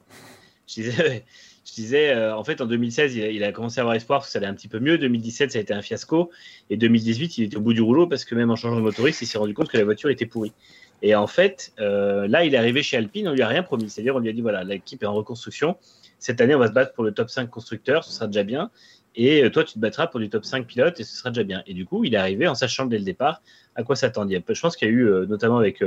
[0.67, 1.25] je disais,
[1.65, 4.33] je disais euh, en fait, en 2016, il a, commencé à avoir espoir parce que
[4.33, 4.97] ça allait un petit peu mieux.
[4.97, 6.29] 2017, ça a été un fiasco.
[6.69, 9.21] Et 2018, il était au bout du rouleau parce que même en changeant de motoriste,
[9.21, 10.53] il s'est rendu compte que la voiture était pourrie.
[11.01, 13.89] Et en fait, euh, là, il est arrivé chez Alpine, on lui a rien promis.
[13.89, 15.77] C'est-à-dire, on lui a dit voilà, l'équipe est en reconstruction.
[16.19, 18.69] Cette année, on va se battre pour le top 5 constructeur, ce sera déjà bien.
[19.15, 21.43] Et euh, toi, tu te battras pour du top 5 pilote et ce sera déjà
[21.43, 21.63] bien.
[21.65, 23.41] Et du coup, il est arrivé en sachant dès le départ
[23.75, 24.31] à quoi s'attendre.
[24.31, 25.83] Je pense qu'il y a eu, notamment avec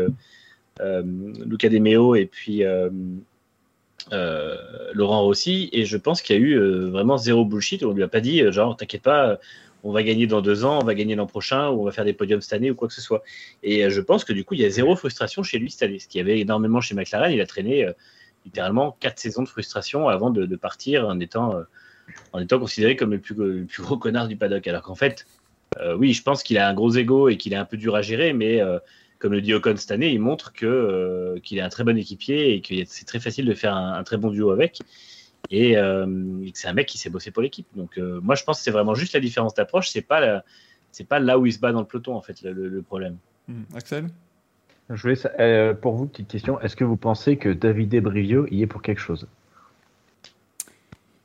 [0.81, 2.63] Luca De Meo et puis,
[4.13, 4.57] euh,
[4.93, 7.83] Laurent Rossi, et je pense qu'il y a eu euh, vraiment zéro bullshit.
[7.83, 9.39] On lui a pas dit, euh, genre, t'inquiète pas,
[9.83, 12.05] on va gagner dans deux ans, on va gagner l'an prochain, ou on va faire
[12.05, 13.23] des podiums cette année, ou quoi que ce soit.
[13.63, 15.99] Et je pense que du coup, il y a zéro frustration chez lui cette année.
[15.99, 17.89] Ce qu'il y avait énormément chez McLaren, il a traîné
[18.45, 21.63] littéralement quatre saisons de frustration avant de, partir en étant,
[22.33, 24.67] en étant considéré comme le plus, le plus gros connard du paddock.
[24.67, 25.27] Alors qu'en fait,
[25.97, 28.03] oui, je pense qu'il a un gros ego et qu'il est un peu dur à
[28.03, 28.61] gérer, mais
[29.19, 31.97] comme le dit Ocon cette année, il montre que euh, qu'il est un très bon
[31.97, 34.81] équipier et que c'est très facile de faire un, un très bon duo avec.
[35.51, 37.67] Et, euh, et que c'est un mec qui s'est bossé pour l'équipe.
[37.77, 39.89] Donc euh, moi, je pense que c'est vraiment juste la différence d'approche.
[39.91, 40.45] C'est pas la-
[40.91, 42.83] c'est pas là où il se bat dans le peloton en fait le, le- le
[42.83, 43.17] problème.
[43.49, 44.09] Hmm, Axel?
[44.91, 46.61] Je voulais, euh, pour vous, petite question.
[46.61, 49.27] Est-ce que vous pensez que David Brivio y est pour quelque chose?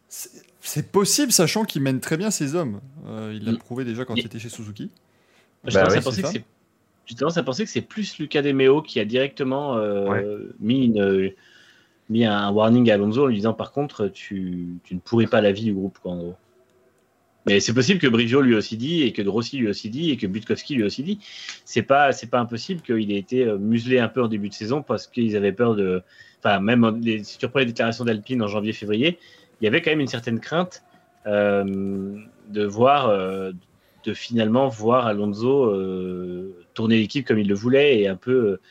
[0.09, 2.79] C'est possible, sachant qu'il mène très bien ses hommes.
[3.07, 3.57] Euh, il l'a Mm.
[3.57, 4.91] prouvé déjà quand Il- il était chez Suzuki.
[5.65, 6.43] J'ai Bah tendance oui, à penser c'est que c'est
[7.12, 11.34] j'ai tendance à penser que c'est plus Lucas Demeo qui a directement euh, mis, une,
[12.09, 15.41] mis un warning à Alonso en lui disant par contre tu, tu ne pourris pas
[15.41, 16.36] la vie du groupe quoi, en gros.
[17.45, 20.12] Mais c'est possible que Brivio lui aussi dit et que De Rossi lui aussi dit
[20.12, 21.20] et que Butkowski lui aussi dit.
[21.66, 24.53] C'est pas c'est pas impossible qu'il ait été euh, muselé un peu en début de
[24.53, 26.01] saison parce qu'ils avaient peur de.
[26.39, 29.20] Enfin même les, si tu reprends les déclarations d'Alpine en janvier-février,
[29.59, 30.84] il y avait quand même une certaine crainte
[31.28, 32.16] euh,
[32.47, 33.51] de voir euh,
[34.03, 38.61] de finalement voir Alonso euh, tourner l'équipe comme il le voulait et un peu euh,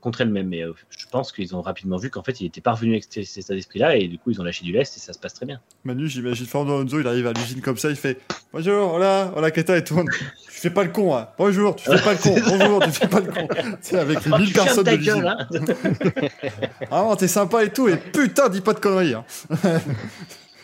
[0.00, 0.48] contre elle-même.
[0.48, 3.04] Mais euh, je pense qu'ils ont rapidement vu qu'en fait, il n'était pas revenu avec
[3.08, 5.34] cet état d'esprit-là et du coup, ils ont lâché du lest et ça se passe
[5.34, 5.60] très bien.
[5.84, 8.18] Manu, j'imagine Fernando Alonso, il arrive à l'usine comme ça, il fait
[8.52, 10.08] Bonjour, voilà, voilà, Keta, et tourne.
[10.10, 11.28] Tu fais pas le con, hein.
[11.38, 12.34] Bonjour, tu fais pas le con.
[12.46, 13.48] Bonjour, tu fais pas le con.
[13.80, 15.26] Sais, avec les Oh, 1000 tu fermes personnes de l'usine.
[15.26, 15.48] hein
[16.90, 19.14] Ah non, t'es sympa et tout, et putain, dis pas de conneries.
[19.14, 19.24] Hein.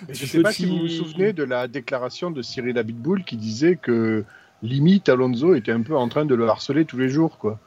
[0.08, 3.24] Mais Je ne sais pas si vous vous souvenez de la déclaration de Cyril Abitboul
[3.24, 4.24] qui disait que
[4.62, 7.38] limite Alonso était un peu en train de le harceler tous les jours.
[7.38, 7.58] Quoi.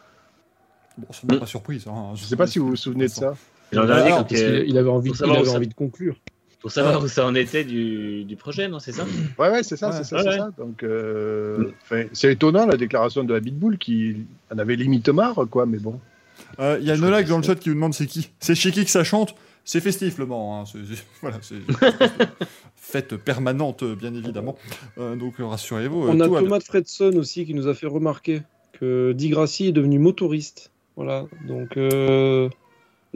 [0.98, 1.86] Bon, ça m'a pas surprise.
[1.88, 2.12] Hein.
[2.16, 3.36] Je ne sais pas si vous vous souvenez de ça.
[3.72, 4.38] L'an dernier, quand il-
[4.78, 6.16] avait envie, il avait envie de conclure.
[6.62, 9.04] pour savoir où ça en était du, du projet, non C'est ça
[9.40, 9.96] Ouais, ouais, c'est ça, Ouais.
[9.98, 10.50] c'est ça, Ouais, ça.
[10.58, 11.72] Donc, euh,
[12.14, 15.66] c'est étonnant la déclaration de Abitboul qui en avait limite marre, quoi.
[15.66, 16.00] Mais bon.
[16.60, 18.72] Euh, Il y a crois dans le chat qui nous demande c'est qui C'est chez
[18.72, 19.36] qui que ça chante?
[19.66, 20.62] C'est festif le Mans.
[20.62, 20.66] Hein.
[20.66, 21.56] c'est- voilà, c'est
[22.76, 24.58] fête permanente, bien évidemment.
[24.98, 26.08] Euh, donc rassurez-vous.
[26.10, 26.28] On a.
[26.28, 28.42] Thomas Fredson aussi qui nous a fait remarquer
[28.74, 30.72] que Di Grassi est devenu motoriste.
[30.96, 32.50] Voilà, donc euh,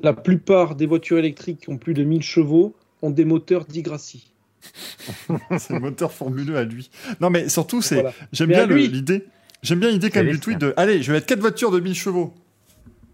[0.02, 2.74] la plupart des voitures électriques qui ont plus de 1000 chevaux
[3.04, 4.32] ont des moteurs Di Grassi.
[5.58, 6.90] c'est le moteur formuleux à lui.
[7.22, 8.14] Non, mais surtout, c'est Voilà.
[8.32, 9.26] j'aime bien l'idée.
[9.64, 11.80] J'aime bien l'idée quand même du tweet de allez, je vais mettre quatre voitures de
[11.80, 12.34] 1000 chevaux.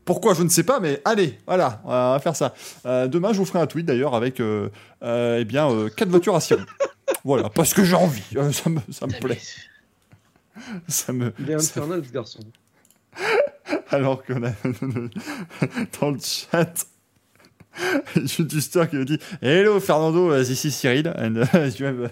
[0.06, 2.54] Pourquoi je ne sais pas, mais allez, voilà, on va faire ça.
[2.86, 4.70] Euh, demain, je vous ferai un tweet d'ailleurs avec euh,
[5.02, 6.62] euh, eh bien euh, quatre voitures à cirer.
[7.24, 8.22] voilà, parce que j'ai envie.
[8.36, 9.40] Euh, ça me, ça me plaît.
[10.88, 12.40] Ça me, Il est ça- infernal ce garçon.
[13.90, 14.52] alors qu'on a
[16.00, 16.86] dans le chat
[18.16, 22.12] Jules Duster qui nous dit Hello Fernando, this is Cyril and uh, you have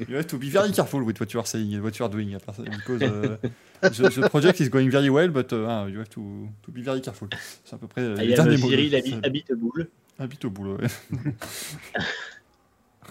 [0.08, 2.10] you have to be very careful with what you are saying and what you are
[2.10, 3.36] doing because uh,
[3.82, 7.00] the, the project is going very well but uh, you have to, to be very
[7.00, 7.28] careful.
[7.64, 8.68] C'est à peu près euh, Ah, les Il y a derniers mots.
[8.68, 8.94] Cyril
[9.24, 9.88] habite, boule.
[10.18, 10.76] Habite au boulot.
[10.78, 10.88] ouais.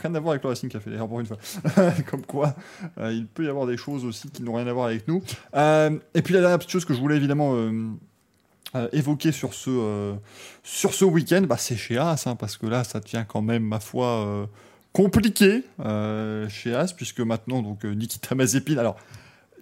[0.01, 1.37] rien à voir avec le Racing Café, d'ailleurs, pour une fois.
[2.09, 2.55] Comme quoi,
[2.99, 5.21] euh, il peut y avoir des choses aussi qui n'ont rien à voir avec nous.
[5.55, 10.15] Euh, et puis la dernière petite chose que je voulais évidemment euh, évoquer sur ce,
[10.63, 13.63] sur ce week-end, bah, c'est chez As, hein, parce que là, ça devient quand même,
[13.63, 14.47] ma foi,
[14.93, 18.77] compliqué euh, chez As, puisque maintenant, donc, euh, Nikita Mazepin.
[18.77, 18.97] Alors,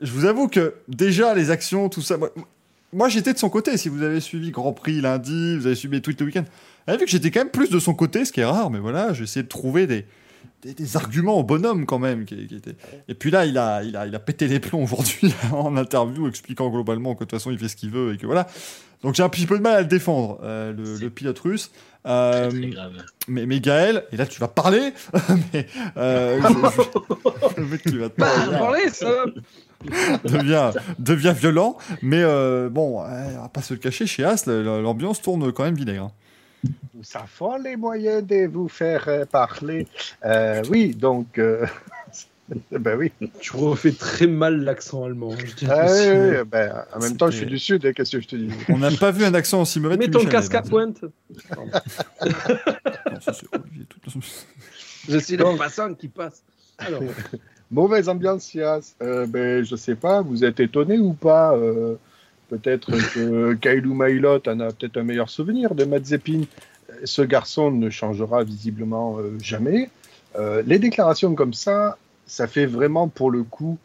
[0.01, 2.17] je vous avoue que déjà, les actions, tout ça.
[2.17, 2.31] Moi,
[2.93, 3.75] moi, j'étais de son côté.
[3.77, 6.45] Si vous avez suivi Grand Prix lundi, vous avez suivi mes tweets le week-end,
[6.87, 8.79] vous vu que j'étais quand même plus de son côté, ce qui est rare, mais
[8.79, 10.05] voilà, j'ai essayé de trouver des,
[10.63, 12.25] des, des arguments au bonhomme quand même.
[12.25, 12.75] Qui, qui étaient...
[13.07, 16.27] Et puis là, il a, il a, il a pété les plombs aujourd'hui en interview,
[16.27, 18.47] expliquant globalement que de toute façon, il fait ce qu'il veut et que voilà.
[19.03, 21.69] Donc j'ai un petit peu de mal à le défendre, euh, le, pilote russe.
[22.07, 22.93] Euh, Très grave.
[23.27, 24.91] mais, mais Gaël, et là tu vas parler,
[25.53, 29.25] mais euh, je- je- le mec qui va te parler, ça
[30.23, 35.21] devient, devient violent, mais euh, bon, on va pas se le cacher, chez As, l'ambiance
[35.21, 36.05] tourne quand même vinaigre.
[36.05, 36.11] hein.
[36.93, 39.87] Nous avons les moyens de vous faire euh, parler.
[40.25, 41.37] Euh, oui, donc.
[41.37, 41.65] euh,
[42.71, 43.11] ben oui.
[43.39, 45.31] Tu refais très mal l'accent allemand.
[45.37, 48.21] je à Ah, oui, ben, en même temps, je suis du Sud, hein, qu'est-ce que
[48.21, 48.49] je te dis?
[48.69, 51.01] On n'a pas vu un accent aussi mauvais Mets ton Michel casque à pointe.
[55.09, 56.43] Je suis le passant qui passe.
[56.77, 57.01] Alors,
[57.71, 58.95] Mauvaise ambiance, Sias.
[59.01, 61.95] Euh, ben, je sais pas, vous êtes étonné ou pas euh,
[62.49, 66.41] Peut-être que Kailou Mailot en a peut-être un meilleur souvenir de Mazepin.
[67.03, 69.89] Ce garçon ne changera visiblement euh, jamais.
[70.35, 73.77] Euh, les déclarations comme ça, ça fait vraiment, pour le coup,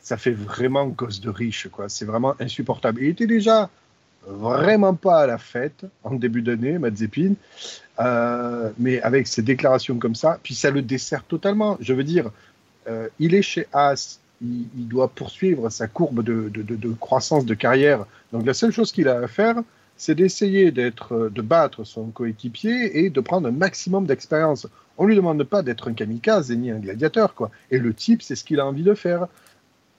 [0.00, 1.68] ça fait vraiment gosse de riche.
[1.68, 1.88] quoi.
[1.88, 3.02] C'est vraiment insupportable.
[3.02, 3.70] Il était déjà
[4.26, 7.34] vraiment pas à la fête en début d'année, Mazepin.
[8.00, 11.76] Euh, mais avec ses déclarations comme ça, puis ça le dessert totalement.
[11.80, 12.30] Je veux dire,
[13.20, 18.06] il est chez As, il, doit poursuivre sa courbe de, croissance de carrière.
[18.32, 19.56] Donc la seule chose qu'il a à faire,
[19.96, 24.66] c'est d'essayer d'être, euh, de battre son coéquipier et de prendre un maximum d'expérience.
[24.96, 27.50] On lui demande pas d'être un kamikaze ni un gladiateur, quoi.
[27.70, 29.26] Et le type, c'est ce qu'il a envie de faire.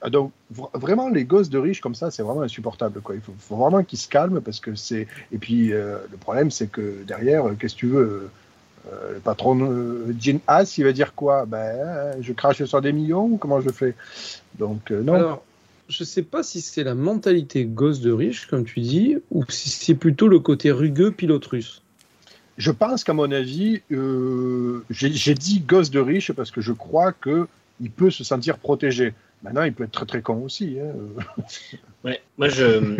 [0.00, 3.14] Ah, Donc vr- vraiment, les gosses de riches comme ça, c'est vraiment insupportable, quoi.
[3.14, 5.06] Il faut, vraiment qu'ils se calment parce que c'est.
[5.30, 8.28] Et puis euh, le problème, c'est que derrière, euh, qu'est-ce que tu veux
[8.90, 11.46] Le patron euh, Gene Haas, il va dire quoi?
[11.46, 13.94] Ben, euh, je crache sur des millions ou comment je fais?
[14.58, 15.14] Donc euh, non.
[15.14, 15.44] Alors,
[15.88, 19.68] je sais pas si c'est la mentalité gosse de riche, comme tu dis, ou si
[19.70, 21.82] c'est plutôt le côté rugueux pilote russe.
[22.58, 27.12] Je pense qu'à mon avis, euh, j'ai dit gosse de riche parce que je crois
[27.12, 27.46] que
[27.80, 29.14] il peut se sentir protégé.
[29.42, 30.76] Maintenant, il peut être très très con aussi.
[30.80, 30.92] hein.
[32.04, 32.96] Ouais, moi je,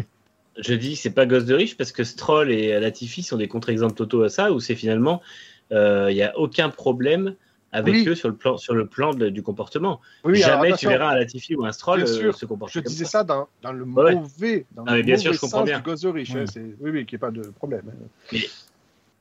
[0.59, 3.49] je dis que c'est pas gosse de riche parce que Stroll et Latifi sont des
[3.49, 7.35] contre-exemples totaux à ça où c'est finalement euh, il y a aucun problème
[7.75, 8.05] avec Oui.
[8.09, 10.01] eux sur le plan sur le plan de- du comportement.
[10.25, 12.81] Oui, alors Jamais tu verras un Latifi ou un Stroll euh, sûr, se comporter Je
[12.81, 13.21] comme disais ça.
[13.21, 14.15] ça dans, dans le Ouais.
[14.15, 15.79] mauvais, dans Ah, le bien sûr, mauvais je comprends sens bien.
[15.79, 16.31] du gosse de riche.
[16.33, 16.41] hein.
[16.41, 16.45] Ouais.
[16.53, 17.83] C'est- Oui, oui, qu'il n'y ait pas de problème.
[17.89, 18.39] hein.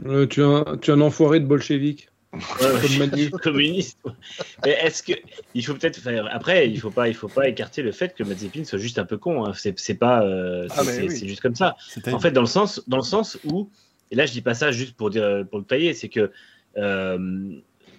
[0.06, 2.10] Euh, tu, es un, tu es un enfoiré de bolchevique.
[2.34, 4.00] Ouais, ouais, je communiste.
[4.66, 5.14] Mais est-ce que
[5.54, 8.24] il faut peut-être faire après il faut pas il faut pas écarter le fait que
[8.24, 9.46] Mazepin soit juste un peu con.
[9.46, 9.52] hein.
[9.54, 11.18] C'est c'est pas euh, Ah, c'est mais c'est- oui.
[11.18, 11.76] c'est juste comme ça.
[12.12, 13.70] En fait, dans le sens, dans le sens où,
[14.12, 16.32] et là je dis pas ça juste pour dire pour le tailler, c'est que
[16.78, 17.52] euh,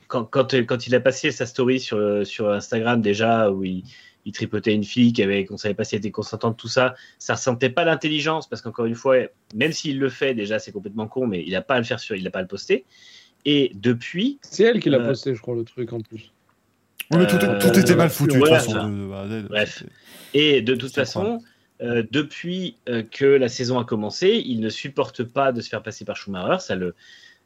[0.09, 3.83] quand, quand, quand il a passé sa story sur, sur Instagram déjà où il,
[4.25, 6.95] il tripotait une fille qui avait, qu'on savait pas si elle était consentante, tout ça,
[7.19, 9.17] ça ressentait pas l'intelligence parce qu'encore une fois,
[9.55, 11.99] même s'il le fait déjà, c'est complètement con, mais il a pas à le faire
[11.99, 12.85] sur, il a pas à le poster.
[13.45, 16.31] Et depuis, C'est elle qui l'a Euh, posté, je crois, le truc en plus.
[17.11, 18.89] Oui, mais tout, Euh, tout était mal foutu de toute voilà, façon.
[18.89, 19.49] de- Z.
[19.49, 19.83] Bref.
[20.35, 21.41] Et de toute façon,
[21.83, 25.83] euh, depuis euh, que la saison a commencé, il ne supporte pas de se faire
[25.83, 26.61] passer par Schumacher.
[26.61, 26.95] Ça, le,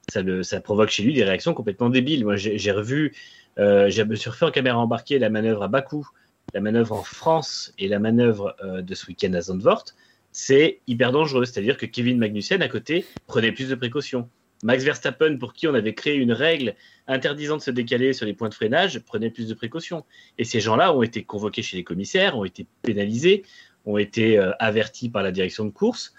[0.08, 2.24] ça, le, ça provoque chez lui des réactions complètement débiles.
[2.24, 3.14] Moi, j'ai revu,
[3.58, 6.06] euh, j'ai me suis en caméra embarquée la manœuvre à Bakou,
[6.54, 9.86] la manœuvre en France et la manœuvre de ce week-end à Zandvoort.
[10.32, 11.44] C'est hyper dangereux.
[11.44, 14.28] C'est-à-dire que Kevin Magnussen, à côté, prenait plus de précautions.
[14.62, 16.74] Max Verstappen, pour qui on avait créé une règle
[17.06, 20.04] interdisant de se décaler sur les points de freinage, prenait plus de précautions.
[20.38, 23.44] Et ces gens-là ont été convoqués chez les commissaires, ont été pénalisés,
[23.86, 26.14] ont été euh, avertis par la direction de course.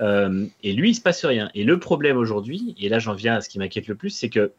[0.00, 1.50] Euh, et lui, il se passe rien.
[1.54, 4.30] Et le problème aujourd'hui, et là j'en viens à ce qui m'inquiète le plus, c'est
[4.30, 4.52] que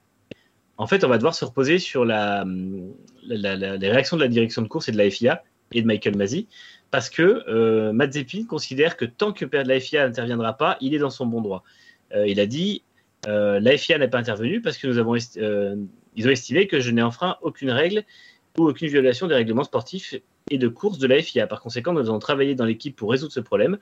[0.77, 2.43] en fait, on va devoir se reposer sur la,
[3.27, 5.43] la- les réactions de la direction de course et de la FIA
[5.73, 6.47] et de Michael Masi,
[6.89, 7.93] parce que euh,
[8.47, 11.63] considère que tant que la FIA n'interviendra pas, il est dans son bon droit.
[12.15, 12.83] Euh, il a dit
[13.27, 17.01] la FIA n'a pas intervenu parce que nous avons ils ont estimé que je n'ai
[17.01, 18.03] enfreint aucune règle
[18.57, 20.15] ou aucune violation des règlements sportifs
[20.51, 21.47] et de course de la FIA.
[21.47, 23.77] Par conséquent, nous avons travaillé dans l'équipe pour résoudre ce problème.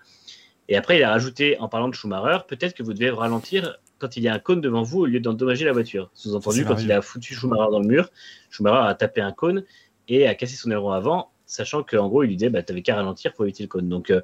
[0.69, 4.15] Et après, il a rajouté, en parlant de Schumacher, peut-être que vous devez ralentir quand
[4.15, 6.09] il y a un cône devant vous au lieu d'endommager la voiture.
[6.13, 8.09] Sous-entendu, quand il a foutu Schumacher dans le mur,
[8.51, 9.63] Schumacher a tapé un cône
[10.07, 12.95] et a cassé son aileron avant, sachant qu'en gros, il lui disait, bah, t'avais qu'à
[12.95, 13.89] ralentir pour éviter le cône.
[13.89, 14.21] Donc, euh,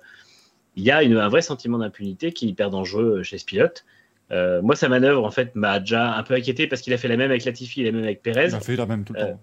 [0.75, 3.83] il y a une- un vrai sentiment d'impunité qui est hyper dangereux chez ce pilote.
[4.31, 7.07] Euh, moi, sa manœuvre, en fait, m'a déjà un peu inquiété parce qu'il a fait
[7.07, 8.47] la même avec Latifi et la même avec Perez.
[8.49, 9.39] Il a fait la même tout le Euh, temps.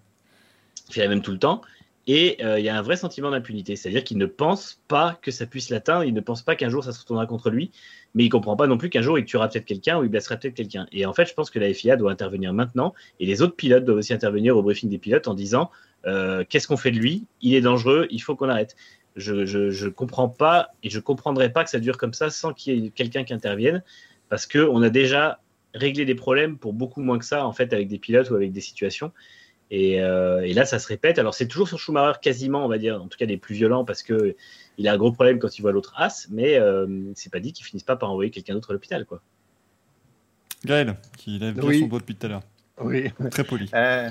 [0.89, 1.63] Il fait la même tout le temps.
[2.07, 3.77] Et euh, il y a un vrai sentiment d'impunité.
[3.77, 6.83] C'est-à-dire qu'il ne pense pas que ça puisse l'atteindre, il ne pense pas qu'un jour
[6.83, 7.71] ça se retournera contre lui,
[8.15, 10.37] mais il comprend pas non plus qu'un jour il tuera peut-être quelqu'un ou il blessera
[10.37, 10.87] peut-être quelqu'un.
[10.91, 13.85] Et en fait, je pense que la FIA doit intervenir maintenant, et les autres pilotes
[13.85, 15.71] doivent aussi intervenir au briefing des pilotes en disant
[16.07, 17.27] euh, qu'est-ce qu'on fait de lui?
[17.41, 18.75] Il est dangereux, il faut qu'on arrête.
[19.15, 22.53] Je, je, je comprends pas, et je comprendrai pas que ça dure comme ça sans
[22.53, 23.85] qu'il y ait quelqu'un qui intervienne,
[24.29, 25.39] parce qu'on a déjà
[25.75, 28.53] réglé des problèmes pour beaucoup moins que ça, en fait, avec des pilotes ou avec
[28.53, 29.13] des situations.
[29.71, 31.19] Et, euh, et là, ça se répète.
[31.19, 33.85] Alors, c'est toujours sur Schumacher, quasiment, on va dire, en tout cas les plus violents,
[33.87, 34.37] parce que
[34.79, 37.53] il a un gros problème quand il voit l'autre as, mais euh, c'est pas dit
[37.53, 39.23] qu'il finisse pas par envoyer quelqu'un d'autre à l'hôpital, quoi.
[40.65, 41.81] Gaël, qui lève bien Oui.
[41.81, 42.43] son doigt depuis tout à l'heure.
[42.81, 43.11] Oui.
[43.31, 43.69] Très poli.
[43.75, 44.09] Euh,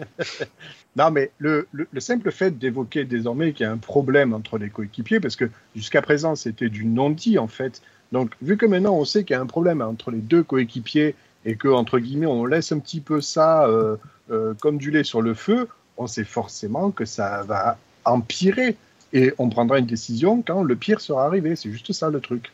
[0.96, 4.58] non, mais le, le- le simple fait d'évoquer désormais qu'il y a un problème entre
[4.58, 7.82] les coéquipiers, parce que jusqu'à présent c'était du non-dit en fait.
[8.10, 11.14] Donc, vu que maintenant on sait qu'il y a un problème entre les deux coéquipiers
[11.44, 13.96] et que, entre guillemets, on laisse un petit peu ça euh,
[14.30, 18.76] euh, comme du lait sur le feu, on sait forcément que ça va empirer.
[19.12, 21.54] Et on prendra une décision quand le pire sera arrivé.
[21.54, 22.50] C'est juste ça le truc.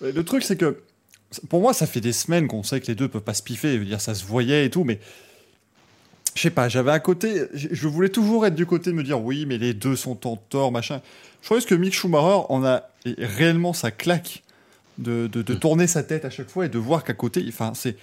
[0.00, 0.78] Le truc, c'est que
[1.48, 3.74] pour moi, ça fait des semaines qu'on sait que les deux peuvent pas se piffer.
[3.74, 4.98] Je veux dire, ça se voyait et tout, mais
[6.34, 6.68] je sais pas.
[6.68, 9.74] J'avais un côté, je voulais toujours être du côté de me dire oui, mais les
[9.74, 11.00] deux sont en tort, machin.
[11.42, 14.42] Je pense que Mick Schumacher en a réellement sa claque
[14.98, 17.72] de, de, de tourner sa tête à chaque fois et de voir qu'à côté, enfin,
[17.74, 17.96] c'est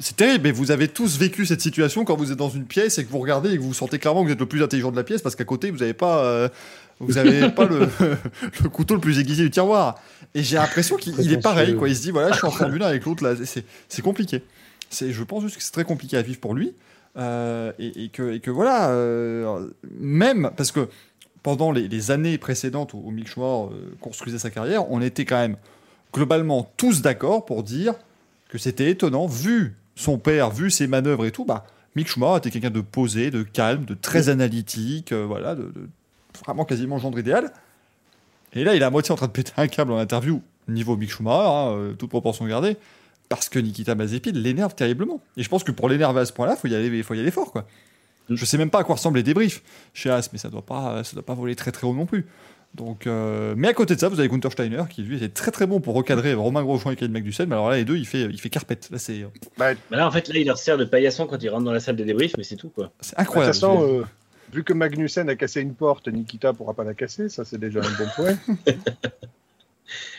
[0.00, 2.98] c'est terrible, mais vous avez tous vécu cette situation quand vous êtes dans une pièce
[2.98, 4.92] et que vous regardez et que vous sentez clairement que vous êtes le plus intelligent
[4.92, 6.48] de la pièce parce qu'à côté, vous n'avez pas euh,
[7.00, 7.88] vous avez pas le,
[8.62, 10.00] le couteau le plus aiguisé du tiroir.
[10.36, 11.88] Et j'ai l'impression qu'il il est pareil, quoi.
[11.88, 14.44] Il se dit, voilà, je suis en Formule 1 avec l'autre, là, c'est- c'est compliqué.
[14.88, 16.74] C'est, je pense juste que c'est très compliqué à vivre pour lui.
[17.16, 19.66] Euh, et, et que, et que voilà, euh,
[19.98, 20.88] même parce que
[21.42, 25.38] pendant les, les années précédentes où, où Mick Schumacher construisait sa carrière, on était quand
[25.40, 25.56] même
[26.12, 27.94] globalement tous d'accord pour dire
[28.48, 32.50] que c'était étonnant, vu son père, vu ses manœuvres et tout, bah, Mick Schumacher était
[32.50, 35.88] quelqu'un de posé, de calme, de très analytique, euh, voilà, de, de-
[36.44, 37.52] vraiment quasiment le genre idéal.
[38.54, 40.96] Et là, il est à moitié en train de péter un câble en interview, niveau
[40.96, 42.76] Mick Schumacher, hein, euh, toute proportion gardée,
[43.28, 45.20] parce que Nikita Mazepin l'énerve terriblement.
[45.36, 47.30] Et je pense que pour l'énerver à ce point-là, faut y aller, faut y aller
[47.30, 47.66] fort, quoi.
[48.30, 49.62] Je sais même pas à quoi ressemblent les débriefs
[49.94, 52.26] chez As, mais ça doit pas, ça doit pas voler très très haut non plus.
[52.74, 55.50] Donc, euh, mais à côté de ça, vous avez Gunther Steiner qui lui était très
[55.50, 57.48] très bon pour recadrer Romain Grosjean et Kyle Magnussen.
[57.48, 58.88] Mais alors là, les deux, il fait, il fait carpette.
[58.90, 61.64] Là, c'est, Bah là, en fait, là, il leur sert de paillasson quand ils rentrent
[61.64, 62.92] dans la salle de débrief, mais c'est tout, quoi.
[63.00, 63.54] c'est incroyable.
[63.54, 64.04] façon, euh,
[64.52, 67.80] vu que Magnussen a cassé une porte, Nikita pourra pas la casser, ça c'est déjà
[67.80, 68.38] un bon point.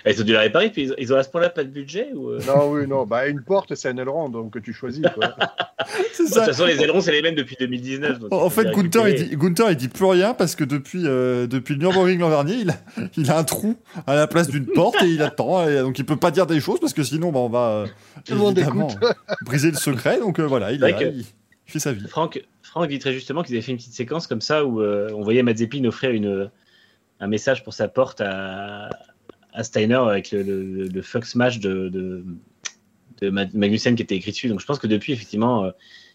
[0.05, 2.29] Ils ont dû la réparer, puis ils ont, à ce point-là pas de budget ou,
[2.29, 2.39] euh?
[2.47, 5.03] Non, oui, non, bah une porte c'est un aileron, donc tu choisis.
[5.13, 5.35] Quoi.
[6.13, 8.19] c'est De toute façon, les ailerons, c'est les mêmes depuis 2019.
[8.19, 11.47] donc En fait, Gunther il, dit, Gunther, il dit plus rien parce que depuis, euh,
[11.47, 12.75] depuis le Nürburgring l'an dernier, il a,
[13.17, 13.75] il a un trou
[14.07, 15.67] à la place d'une porte et il attend.
[15.67, 17.87] Et donc, il peut pas dire des choses parce que sinon, bah, on va euh,
[18.25, 18.87] Tout le monde évidemment
[19.41, 20.19] briser le secret.
[20.19, 21.25] Donc, euh, voilà, il, que- il
[21.65, 22.07] fait sa vie.
[22.07, 25.09] Franck, Franck dit très justement qu'ils avaient fait une petite séquence comme ça où euh,
[25.15, 26.49] on voyait Mazepin offrir une,
[27.19, 28.89] un message pour sa porte à,
[29.53, 32.23] à Steiner avec le, le, le fuck smash de, de,
[33.21, 34.47] de Ma- Magnussen qui était écrit dessus.
[34.47, 35.71] Donc je pense que depuis, effectivement, euh,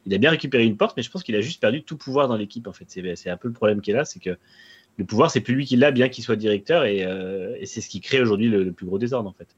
[0.06, 2.28] il a bien récupéré une porte, mais je pense qu'il a juste perdu tout pouvoir
[2.28, 2.66] dans l'équipe.
[2.66, 4.36] En fait, c'est un peu le problème qu'il a, c'est que
[4.96, 7.88] le pouvoir, c'est plus lui qui l'a, bien qu'il soit directeur, et, euh, c'est ce
[7.88, 9.48] qui crée aujourd'hui le, plus gros désordre, en fait.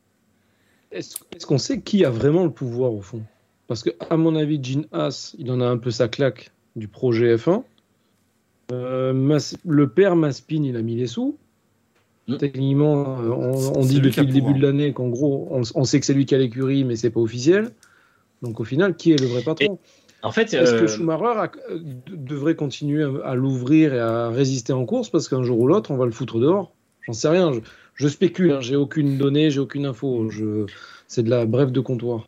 [0.92, 3.22] Est-ce qu'on sait qui a vraiment le pouvoir au fond?
[3.66, 6.88] Parce que, à mon avis, Gene Haas, il en a un peu sa claque du
[6.88, 7.64] projet F1.
[8.72, 11.36] Euh, le père Maspin, il a mis les sous.
[12.28, 12.36] Mm.
[12.38, 16.06] Techniquement, euh, on, dit depuis le début de l'année qu'en gros, on, on sait que
[16.06, 17.70] c'est lui qui a l'écurie, mais c'est pas officiel.
[18.42, 19.78] Donc au final, qui est le vrai patron?
[20.22, 24.00] En fait, Est-ce euh, que Schumacher a- euh, de- devrait continuer à, à l'ouvrir et
[24.00, 26.72] à résister en course parce qu'un jour ou l'autre, on va le foutre dehors?
[27.02, 27.52] J'en sais rien.
[27.52, 27.60] Je,
[27.94, 28.52] je spécule.
[28.52, 30.28] hein, j'ai aucune donnée, j'ai aucune info.
[30.30, 30.66] Je,
[31.06, 32.26] c'est de la brève de comptoir.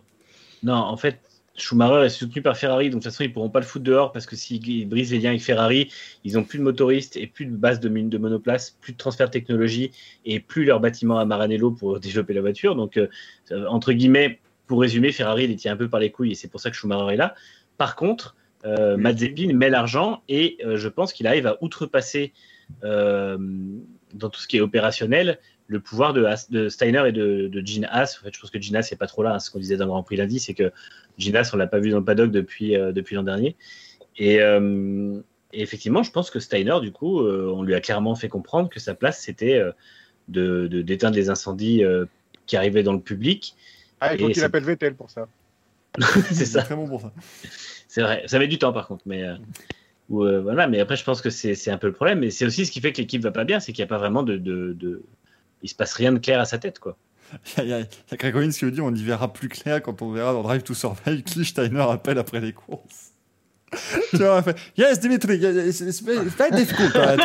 [0.63, 1.19] Non, en fait,
[1.61, 4.13] Schumacher est soutenu par Ferrari, donc de toute façon, ils pourront pas le foutre dehors
[4.13, 5.91] parce que s'ils brisent les liens avec Ferrari,
[6.25, 9.27] ils ont plus de motoristes et plus de base de, de monoplace, plus de transfert
[9.27, 9.91] de technologie
[10.25, 12.75] et plus leur bâtiment à Maranello pour développer la voiture.
[12.75, 13.09] Donc, euh,
[13.53, 16.49] euh, entre guillemets, pour résumer, Ferrari les tient un peu par les couilles et c'est
[16.49, 17.35] pour ça que Schumacher est là.
[17.77, 22.33] Par contre, euh, Mazepin met l'argent et euh, je pense qu'il arrive à outrepasser
[22.83, 25.39] dans tout ce qui est opérationnel
[25.69, 28.19] le pouvoir de, Steiner et de, de Gene Haas.
[28.21, 29.35] En fait, je pense que Gene Haas n'est pas trop là.
[29.35, 30.73] hein, ce qu'on disait dans le Grand Prix lundi, c'est que
[31.19, 33.55] Gene Haas, on l'a pas vu dans le paddock depuis, euh, depuis l'an dernier.
[34.17, 35.21] Et, euh,
[35.53, 38.69] et effectivement, je pense que Steiner, du coup, euh, on lui a clairement fait comprendre
[38.71, 39.73] que sa place, c'était euh,
[40.29, 42.07] de de- d'éteindre les incendies euh,
[42.47, 43.55] qui arrivaient dans le public.
[44.01, 45.29] Ah, il faut Et qu'il appelle Vettel pour ça.
[46.33, 46.63] c'est ça.
[46.63, 47.13] Très bon pour ça.
[47.89, 49.35] C'est vrai, ça met du temps par contre, mais euh,
[50.09, 50.67] ou, euh, voilà.
[50.69, 52.21] Mais après, je pense que c'est c'est un peu le problème.
[52.21, 53.89] Mais c'est aussi ce qui fait que l'équipe va pas bien, c'est qu'il n'y a
[53.89, 55.03] pas vraiment de, de, de-
[55.63, 56.97] il se passe rien de clair à sa tête, quoi.
[57.59, 60.11] Il y a, a Owens qui nous dit on y verra plus clair quand on
[60.13, 63.13] verra dans Drive to Survive qui Steiner appelle après les courses.
[64.11, 66.97] Tu vois, fait, Yes, Dimitri, very difficult.
[66.97, 67.17] hein.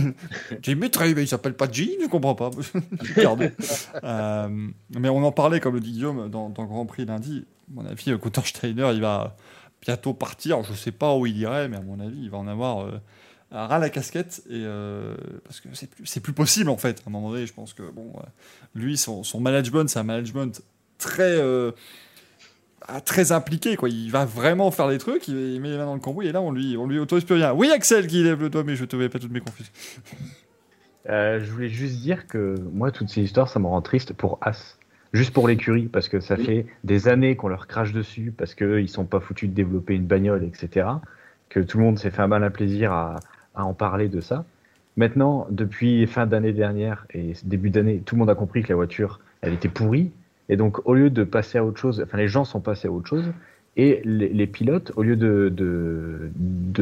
[0.62, 2.50] Dimitri, mais il s'appelle pas Jean, je comprends pas.
[3.22, 3.50] Pardon.
[4.02, 4.48] Euh,
[4.98, 7.44] mais on en parlait, comme le dit Guillaume, dans, dans Grand Prix lundi.
[7.70, 9.36] À mon avis, Gunther Steiner, il va
[9.82, 10.62] bientôt partir.
[10.64, 12.92] Je sais pas où il irait, mais à mon avis, il va en avoir euh,
[13.52, 14.42] un ras la casquette.
[14.48, 17.02] Et, euh, parce que c'est plus, plus possible, en fait.
[17.06, 18.22] À un moment donné, je pense que, bon, euh,
[18.74, 20.62] lui, son, son management, c'est un management
[20.98, 21.38] très.
[21.38, 21.72] euh,
[22.88, 25.94] ah, très impliqué quoi il va vraiment faire des trucs il, met les mains dans
[25.94, 28.40] le cambouis et là on lui on lui autorise plus rien oui Axel qui lève
[28.40, 29.70] le doigt mais je te vais pas toutes mes confuses
[31.08, 34.38] Euh, je voulais juste dire que moi, toutes ces histoires, ça me rend triste pour
[34.40, 34.78] As.
[35.12, 38.88] Juste pour l'écurie, parce que ça fait des années qu'on leur crache dessus, parce qu'ils
[38.88, 40.86] sont pas foutus de développer une bagnole, etc.
[41.50, 43.16] Que tout le monde s'est fait un malin plaisir à,
[43.54, 44.44] à en parler de ça.
[44.96, 48.76] Maintenant, depuis fin d'année dernière et début d'année, tout le monde a compris que la
[48.76, 50.10] voiture, elle était pourrie.
[50.48, 52.90] Et donc, au lieu de passer à autre chose, enfin, les gens sont passés à
[52.90, 53.32] autre chose.
[53.76, 56.30] Et les, pilotes, au lieu de,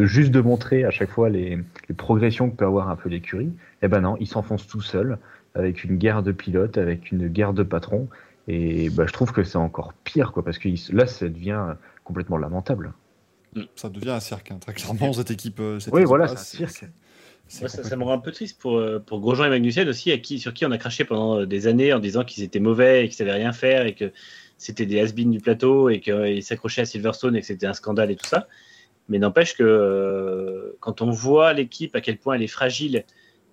[0.06, 3.52] juste de montrer à chaque fois les, les progressions que peut avoir un peu l'écurie,
[3.82, 5.18] eh ben non, ils s'enfoncent tout seuls
[5.54, 8.08] avec une guerre de pilotes, avec une guerre de patrons.
[8.48, 12.38] Et bah, je trouve que c'est encore pire, quoi, parce que là, ça devient complètement
[12.38, 12.92] lamentable.
[13.74, 16.36] Ça devient un cirque hein, très clairement cette équipe euh, cette Oui, équipe voilà, là,
[16.36, 16.90] c'est un cirque.
[17.62, 20.18] Ouais, ça, me rend un peu triste pour, euh, pour Grosjean et Magnussen aussi, à
[20.18, 23.04] qui, sur qui on a craché pendant euh, des années en disant qu'ils étaient mauvais
[23.04, 24.12] et qu'ils savaient rien faire et que
[24.56, 28.12] c'était des has du plateau et qu'ils s'accrochaient à Silverstone et que c'était un scandale
[28.12, 28.46] et tout ça.
[29.08, 33.04] Mais n'empêche que euh, quand on voit l'équipe, à quel point elle est fragile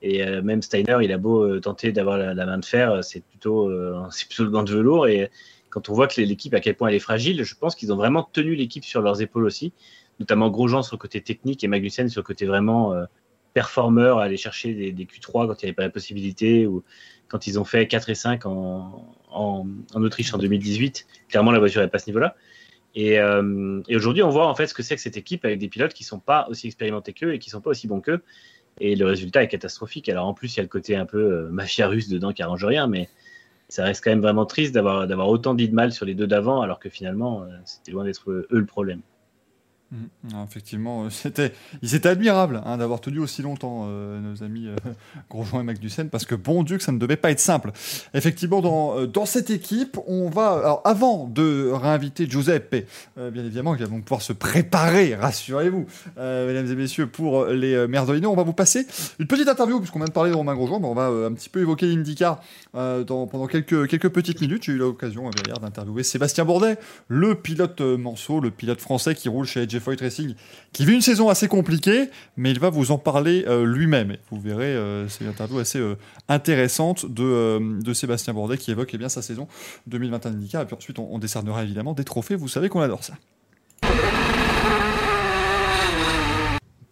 [0.04, 3.04] Et euh, même Steiner, il a beau euh, tenter d'avoir la, la main de fer,
[3.04, 5.08] c'est plutôt, euh, c'est plutôt le gant de velours.
[5.08, 5.32] Et
[5.70, 7.98] quand on voit que l'équipe, à quel point elle est fragile, je pense qu'ils ont
[7.98, 9.74] vraiment tenu l'équipe sur leurs épaules aussi,
[10.20, 13.06] notamment Grosjean sur le côté technique et Magnussen sur le côté vraiment euh,
[13.54, 16.84] performeur, aller chercher des, des Q3 quand il n'y avait pas la possibilité, ou
[17.28, 19.06] quand ils ont fait 4 et 5 en,
[19.94, 21.08] Autriche en 2018.
[21.30, 22.36] Clairement, la voiture n'est pas à ce niveau-là.
[22.96, 25.60] Et, euh, et aujourd'hui, on voit en fait ce que c'est que cette équipe avec
[25.60, 28.24] des pilotes qui sont pas aussi expérimentés qu'eux et qui sont pas aussi bons qu'eux.
[28.80, 30.10] Et le résultat est catastrophique.
[30.10, 32.42] Alors en plus, il y a le côté un peu euh, mafia russe dedans qui
[32.42, 33.10] arrange rien, mais
[33.70, 36.62] ça reste quand même vraiment triste d'avoir autant dit de mal sur les deux d'avant,
[36.62, 39.02] alors que finalement, euh, c'était loin d'être eux le problème.
[40.34, 44.76] Ah, effectivement, euh, c'était, ils étaient hein, d'avoir tenu aussi longtemps euh, nos amis euh,
[45.30, 47.72] Grosjean et Magnussen, parce que bon Dieu que ça ne devait pas être simple.
[48.14, 53.90] Effectivement, dans, cette équipe, on va, avant de réinviter Giuseppe, euh, bien évidemment, qui va
[53.90, 55.86] pouvoir se préparer, rassurez-vous,
[56.18, 58.86] mesdames et messieurs, pour les Merdolino, on va vous passer
[59.20, 61.50] une petite interview, puisqu'on vient de parler de Romain Grosjean, mais on va un petit
[61.50, 62.42] peu évoquer l'IndyCar
[62.74, 64.64] pendant quelques, quelques petites minutes.
[64.64, 66.78] J'ai eu l'occasion, d'ailleurs, d'interviewer Sébastien Bourdet,
[67.08, 70.36] le pilote Manceau, le pilote français qui roule chez AJ Foyt Racing,
[70.74, 74.18] qui vit une saison assez compliquée, mais il va vous en parler euh, lui-même.
[74.32, 75.96] Vous verrez, euh, c'est une interview assez euh,
[76.28, 79.48] intéressante de, euh, de Sébastien Bourdet qui évoque eh bien, sa saison
[79.88, 80.62] 2021 IndyCar.
[80.64, 82.36] Et puis ensuite, on décernera évidemment des trophées.
[82.36, 83.14] Vous savez qu'on adore ça.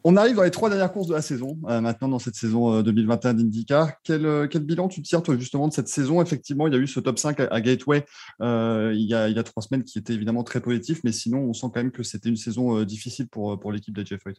[0.07, 2.75] On arrive dans les trois dernières courses de la saison, euh, maintenant dans cette saison
[2.75, 3.89] euh, 2021 d'IndyCar.
[4.03, 6.21] Quel, euh, quel bilan tu tires, toi, justement, de cette saison?
[6.21, 8.05] Effectivement, il y a eu ce top 5 à, Gateway
[8.39, 11.67] euh, il, y a, trois semaines qui était évidemment très positif, mais sinon, on sent
[11.73, 14.35] quand même que c'était une saison euh, difficile pour, l'équipe d'AJ Foyt.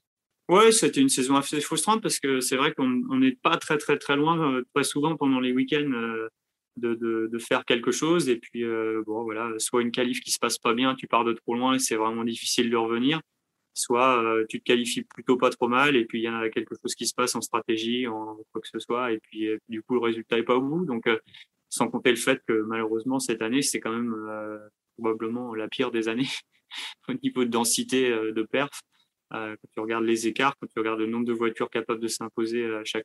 [0.49, 3.79] Ouais, c'était une saison assez frustrante parce que c'est vrai qu'on on n'est pas très
[3.79, 6.29] très très loin euh, très souvent pendant les week-ends euh,
[6.77, 10.59] de, faire quelque chose et puis euh, bon voilà, soit une qualif qui se passe
[10.59, 13.21] pas bien, tu pars de trop loin et c'est vraiment difficile de revenir,
[13.77, 16.75] soit euh, tu te qualifies plutôt pas trop mal et puis il y a quelque
[16.81, 19.83] chose qui se passe en stratégie, en quoi que ce soit et puis euh, du
[19.83, 21.19] coup le résultat est pas au bout donc euh,
[21.69, 24.59] sans compter le fait que malheureusement cette année c'est quand même euh,
[24.97, 26.29] probablement la pire des années
[27.09, 28.81] au niveau de densité de perf.
[29.31, 32.65] Quand tu regardes les écarts, quand tu regardes le nombre de voitures capables de s'imposer
[32.65, 33.05] à chaque,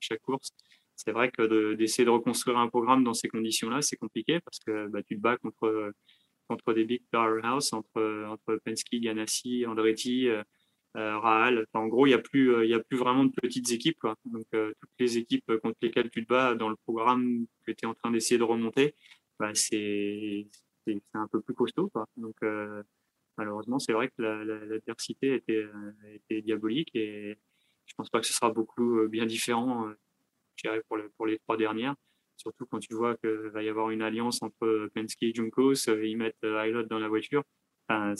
[0.00, 0.50] chaque course,
[0.96, 4.58] c'est vrai que de- d'essayer de, reconstruire un programme dans ces conditions-là, c'est compliqué parce
[4.58, 5.92] que bah, tu te bats contre,
[6.50, 10.42] contre des big powerhouse, entre, entre Penske, Ganassi, Andretti, euh,
[10.96, 11.64] euh, Rahal.
[11.72, 14.02] Enfin, en gros, il n'y a, plus, euh, y a plus vraiment de petites équipes.
[14.24, 17.86] Donc, toutes les équipes contre lesquelles tu te bats dans le programme que tu es
[17.86, 18.94] en train d'essayer de remonter,
[19.38, 20.48] bah, c'est
[21.14, 21.90] un peu plus costaud.
[22.16, 22.36] Donc,
[23.38, 25.66] malheureusement, c'est vrai que la- la- l'adversité était,
[26.16, 27.38] était diabolique et
[27.86, 29.88] je pense pas que ce sera beaucoup bien différent,
[30.88, 31.94] pour, le- pour les trois dernières.
[32.40, 36.06] Surtout quand tu vois qu'il va y avoir une alliance entre Penske et Juncos, euh,
[36.06, 37.42] ils mettent euh, Hilot dans la voiture.
[37.88, 38.14] Ça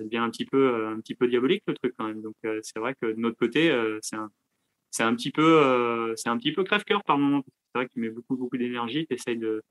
[0.00, 2.20] devient un petit peu, euh, un petit peu diabolique le truc quand même.
[2.20, 6.30] Donc euh, c'est vrai que de notre côté, euh, c'est un, petit peu, euh, c'est
[6.54, 7.44] peu crève-cœur par moment.
[7.46, 9.62] C'est vrai que tu mets beaucoup, beaucoup d'énergie, tu essayes de,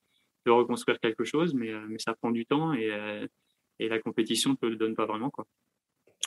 [0.47, 3.28] reconstruire quelque chose, mais, euh, ça prend du temps et, euh,
[3.80, 5.32] la compétition te le donne pas vraiment.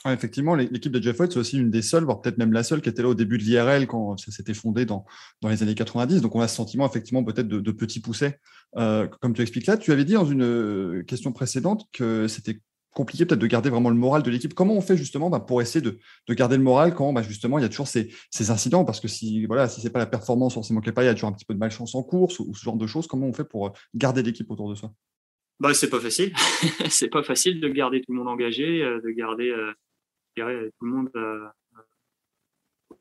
[0.07, 2.63] Effectivement, l'é- l'équipe de Jeff White, c'est aussi une des seules, voire peut-être même la
[2.63, 5.05] seule, qui était là au début de l'IRL quand ça s'était fondé dans,
[5.41, 6.21] dans les années 90.
[6.21, 8.39] Donc, on a ce sentiment, effectivement, peut-être de, petits poussets.
[8.77, 12.61] Euh, comme tu expliques là, tu avais dit dans une euh, question précédente que c'était
[12.93, 14.55] compliqué peut-être de garder vraiment le moral de l'équipe.
[14.55, 15.99] Comment on fait justement bah, pour essayer de,
[16.29, 18.11] de garder le moral quand bah, justement il y a toujours ces,
[18.51, 18.85] incidents?
[18.85, 21.09] Parce que si voilà, si c'est pas la performance forcément qui est pas, il y
[21.09, 23.07] a toujours un petit peu de malchance en course ou, ce genre de choses.
[23.07, 24.93] Comment on fait pour euh, garder l'équipe autour de soi?
[25.61, 26.33] Bah, c'est pas facile.
[26.91, 29.55] c'est pas facile de garder tout le monde engagé, de garder
[30.37, 31.11] dirais, tout le monde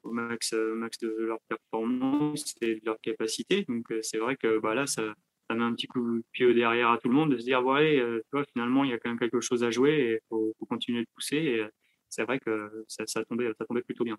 [0.03, 3.65] au max, max de leur performance et de leur capacité.
[3.67, 5.13] Donc, euh, c'est vrai que bah, là, ça,
[5.49, 7.63] ça met un petit coup de pied derrière à tout le monde de se dire,
[7.63, 10.13] ouais, euh, tu vois, finalement, il y a quand même quelque chose à jouer et
[10.13, 11.37] il faut, continuer de pousser.
[11.37, 11.69] Et euh,
[12.09, 14.17] c'est vrai que ça, ça, tombait, ça tombait plutôt bien.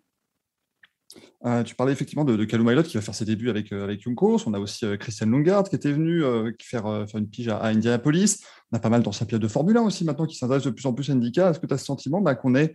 [1.66, 4.46] Tu parlais effectivement de, de Ilott qui va faire ses débuts avec, euh, avec Juncos.
[4.46, 6.22] On a aussi euh, Christian Lungard qui était venu
[6.60, 8.44] faire, faire une pige à, Indianapolis.
[8.70, 10.86] On a pas mal d'anciens pilotes de Formule 1 aussi maintenant qui s'intéressent de plus
[10.86, 11.50] en plus à IndyCar.
[11.50, 12.74] Est-ce que tu as ce sentiment bah, qu'on est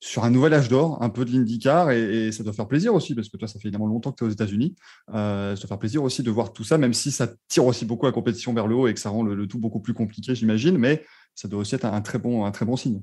[0.00, 2.94] sur un nouvel âge d'or, un peu de l'IndyCar et, et ça doit faire plaisir
[2.94, 4.74] aussi parce que toi, ça fait évidemment longtemps que tu es aux États-Unis.
[5.10, 7.84] Euh, ça doit faire plaisir aussi de voir tout ça, même si ça tire aussi
[7.84, 10.34] beaucoup la compétition vers le haut et que ça rend le, tout beaucoup plus compliqué,
[10.34, 10.78] j'imagine.
[10.78, 13.02] Mais ça doit aussi être un, très bon, un très bon signe.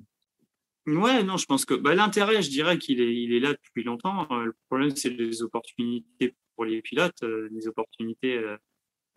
[0.88, 4.26] Ouais, non, je pense que bah, l'intérêt, je dirais qu'il est, là depuis longtemps.
[4.32, 8.42] Euh, le problème, c'est les opportunités pour les pilotes, euh, les opportunités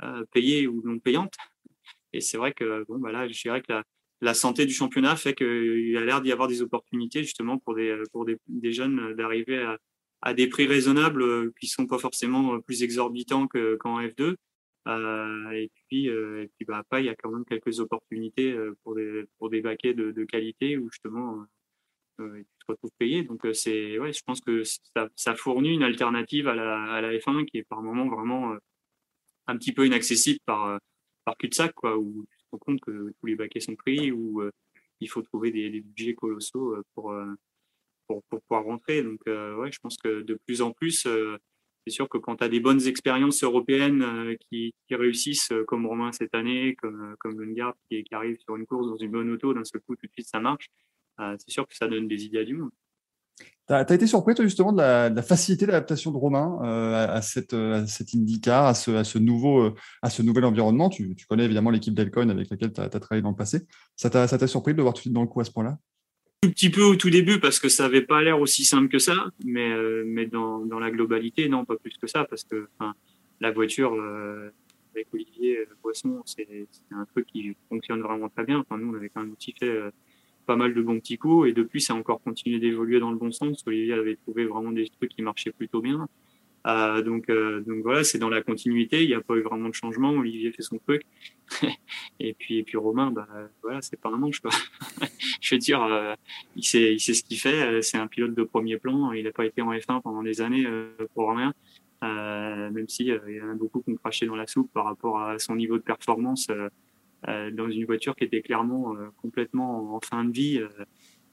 [0.02, 1.36] euh, payées ou non payantes.
[2.12, 3.84] Et c'est vrai que bon, bah là, je dirais que la,
[4.20, 8.02] la santé du championnat fait qu'il a l'air d'y avoir des opportunités justement pour des,
[8.12, 9.66] pour des, jeunes euh, d'arriver
[10.22, 14.36] à, des prix raisonnables euh, qui sont pas forcément euh, plus exorbitants que, qu'en F2.
[14.88, 18.52] Euh, et puis, euh, et puis bah, après, il y a quand même quelques opportunités
[18.52, 21.44] euh, pour des, pour des baquets de, de qualité où justement, euh,
[22.20, 23.22] euh, tu te retrouves payé.
[23.22, 27.00] Donc euh, c'est, ouais, je pense que ça, ça fournit une alternative à la, à
[27.00, 28.58] la F1 qui est par moment vraiment euh,
[29.46, 30.78] un petit peu inaccessible par, euh,
[31.24, 31.98] par cul-de-sac, quoi,
[32.50, 34.50] rends compte que tous les baquets sont pris, où euh,
[35.00, 37.32] il faut trouver des, budgets colossaux euh, pour, euh,
[38.06, 39.02] pour, pour pouvoir rentrer.
[39.02, 41.06] Donc ouais, je pense que de plus en plus,
[41.86, 46.12] c'est sûr que quand tu as des bonnes expériences européennes qui, qui réussissent, comme Romain
[46.12, 47.54] cette année, comme, comme
[47.88, 50.12] qui, qui arrive sur une course dans une bonne auto, d'un seul coup, tout de
[50.12, 50.68] suite, ça marche,
[51.18, 52.72] c'est sûr que ça donne des idées à du monde.
[53.70, 57.54] T'as as été surpris, toi, justement, de la, facilité d'adaptation de Romain euh, à, cette,
[57.54, 60.88] euh, à cette IndyCar, à ce, nouveau, euh, à ce nouvel environnement?
[60.88, 63.60] Tu, tu connais évidemment l'équipe d'Elcoin avec laquelle tu as, travaillé dans le passé.
[63.94, 65.78] Ça t'a surpris de le voir tout de suite dans le coup à ce point-là?
[66.42, 68.98] Tout petit peu au tout début parce que ça avait pas l'air aussi simple que
[68.98, 69.14] ça,
[69.44, 72.66] mais, dans, la globalité, non, pas plus que ça, parce que
[73.40, 73.92] la voiture
[74.96, 78.58] avec Olivier Boisson, c'est un truc qui fonctionne vraiment très bien.
[78.58, 79.78] Enfin, nous, on avait quand aussi fait
[80.46, 83.16] pas mal de bons petits coups, et depuis, ça a encore continué d'évoluer dans le
[83.16, 83.62] bon sens.
[83.66, 86.08] Olivier avait trouvé vraiment des trucs qui marchaient plutôt bien.
[86.66, 89.02] Euh, donc, euh, donc voilà, c'est dans la continuité.
[89.02, 90.10] Il n'y a pas eu vraiment de changement.
[90.10, 91.02] Olivier fait son truc,
[92.20, 93.26] et puis et puis Romain, bah
[93.62, 94.50] voilà, c'est pas un manche quoi.
[95.40, 96.14] Je veux dire, euh,
[96.56, 97.80] il sait il sait ce qu'il fait.
[97.82, 99.12] C'est un pilote de premier plan.
[99.12, 100.66] Il n'a pas été en F1 pendant des années
[101.14, 101.34] pour.
[102.02, 104.84] Euh, même si il y en a beaucoup qui ont craché dans la soupe par
[104.86, 106.48] rapport à son niveau de performance
[107.26, 110.68] dans une voiture qui était clairement euh, complètement en fin de vie euh,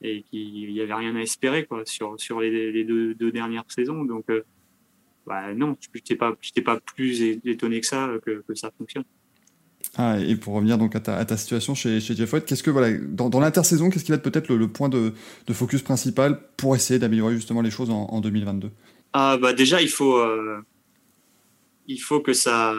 [0.01, 3.65] et qu'il n'y avait rien à espérer quoi sur sur les, les deux, deux dernières
[3.69, 4.03] saisons.
[4.03, 4.43] Donc euh,
[5.25, 8.71] bah non, je n'étais pas, j'étais pas plus étonné que ça euh, que, que ça
[8.77, 9.03] fonctionne.
[9.95, 12.63] Ah, et pour revenir donc à ta, à ta situation chez, chez Jeff White, qu'est-ce
[12.63, 15.13] que voilà, dans, dans l'intersaison, qu'est-ce qui va être peut-être le, le point de,
[15.47, 18.71] de focus principal pour essayer d'améliorer justement les choses en, en 2022
[19.13, 20.59] Ah bah déjà il faut euh,
[21.87, 22.75] il faut que ça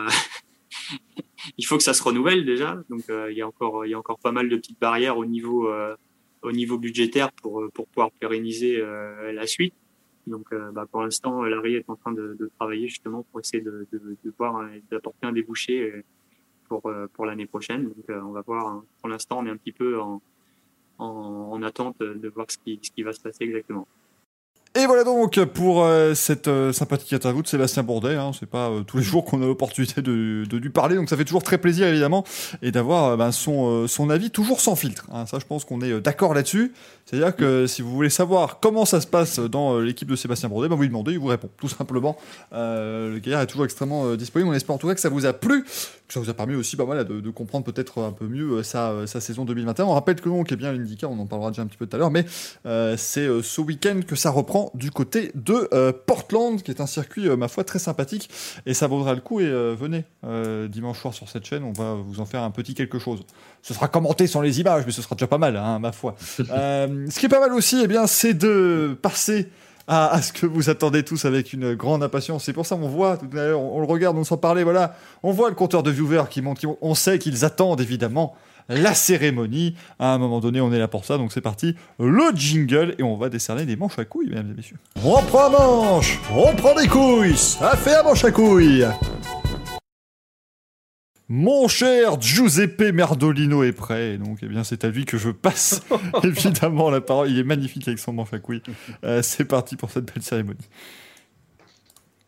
[1.57, 2.82] il faut que ça se renouvelle déjà.
[2.89, 5.16] Donc euh, il y a encore il y a encore pas mal de petites barrières
[5.18, 5.97] au niveau euh,
[6.43, 8.82] au niveau budgétaire pour euh, pour pouvoir pérenniser
[9.32, 9.74] la suite.
[10.26, 14.32] Donc bah, pour l'instant Larry est en train de, travailler justement pour essayer de, de,
[14.36, 16.05] voir d'apporter un débouché
[16.68, 16.82] pour
[17.14, 17.84] pour l'année prochaine.
[17.84, 18.66] Donc on va voir.
[18.66, 18.84] hein.
[19.01, 20.20] Pour l'instant on est un petit peu en
[20.99, 21.07] en,
[21.53, 23.89] en attente de voir ce qui ce qui va se passer exactement.
[24.74, 28.14] Et voilà donc pour euh, cette euh, sympathique interview de Sébastien Bourdet.
[28.14, 31.08] Hein, c'est pas euh, tous les jours qu'on a l'opportunité de, de lui parler, donc
[31.08, 32.22] ça fait toujours très plaisir évidemment,
[32.62, 35.06] et d'avoir euh, ben, son, euh, son avis toujours sans filtre.
[35.12, 35.26] hein.
[35.26, 36.72] ça, je pense qu'on est euh, d'accord là-dessus.
[37.09, 40.50] C'est-à-dire que si vous voulez savoir comment ça se passe dans euh, l'équipe de Sébastien
[40.50, 42.18] Bourdet, ben, vous lui demandez, il vous répond, tout simplement.
[42.52, 44.50] Euh, le gaillard est toujours extrêmement euh, disponible.
[44.50, 46.54] On espère en tout cas que ça vous a plu, que ça vous a permis
[46.54, 49.86] aussi bah, voilà, de, comprendre peut-être un peu mieux sa, sa saison 2021.
[49.86, 51.96] On rappelle que donc, eh bien, l'IndyCar, on en parlera déjà un petit peu tout
[51.96, 52.26] à l'heure, mais
[52.98, 55.66] c'est ce week-end que ça reprend du côté de
[56.04, 58.28] Portland, qui est un circuit, ma foi, très sympathique.
[58.66, 59.40] Et ça vaudra le coup.
[59.40, 60.04] Et venez
[60.68, 63.20] dimanche soir sur cette chaîne, on va vous en faire un petit quelque chose.
[63.62, 66.14] Ce sera commenté sans les images, mais ce sera déjà pas mal, hein, ma foi.
[67.09, 69.49] ce qui est pas mal aussi, eh bien, c'est de passer
[69.88, 72.44] à, ce que vous attendez tous avec une grande impatience.
[72.44, 74.94] C'est pour ça qu'on voit, tout à l'heure, on, le regarde, on s'en parlait, voilà.
[75.22, 76.61] On voit le compteur de viewers qui monte.
[76.82, 78.34] On sait qu'ils attendent évidemment
[78.68, 79.74] la cérémonie.
[79.99, 81.16] À un moment donné, on est là pour ça.
[81.16, 84.57] Donc c'est parti, le jingle et on va décerner des manches à couilles, mesdames et
[84.57, 84.76] messieurs.
[85.03, 88.86] On prend manche, on prend des couilles, ça fait un manche à couilles.
[91.31, 95.29] Mon cher Giuseppe Merdolino est prêt, et donc eh bien c'est à lui que je
[95.29, 95.83] passe
[96.24, 97.31] évidemment la parole.
[97.31, 98.62] Il est magnifique avec son manche à couilles.
[99.05, 100.66] Euh, c'est parti pour cette belle cérémonie.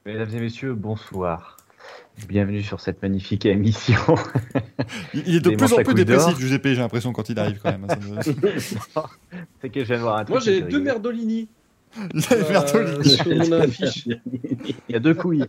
[0.05, 1.57] Mesdames et messieurs, bonsoir.
[2.29, 3.97] Bienvenue sur cette magnifique émission.
[5.15, 6.39] Il, est de plus en plus dépressif.
[6.39, 7.87] Giuseppe, j'ai l'impression quand il arrive quand même.
[7.89, 9.03] hein,
[9.63, 10.35] C'est que je viens de voir un truc.
[10.35, 11.49] Moi, j'ai deux merdolini
[11.97, 13.03] a euh, Merdolino.
[13.03, 14.07] sur mon affiche.
[14.07, 15.47] Il y a deux couilles.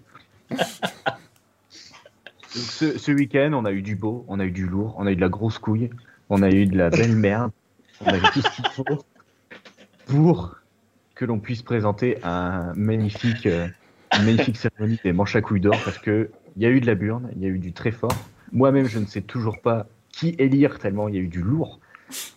[2.56, 5.06] Donc, ce, ce week-end, on a eu du beau, on a eu du lourd, on
[5.06, 5.89] a eu de la grosse couille,
[6.30, 7.52] on a eu de la belle merde,
[8.06, 8.86] on a eu tout ce qu'il faut
[10.06, 10.58] pour
[11.16, 13.68] que l'on puisse présenter un magnifique, euh,
[14.18, 16.88] une magnifique cérémonie des manches à couilles d'or parce que il y a eu de
[16.88, 18.16] la burne, il y a eu du très fort.
[18.52, 21.80] Moi-même, je ne sais toujours pas qui élire tellement il y a eu du lourd.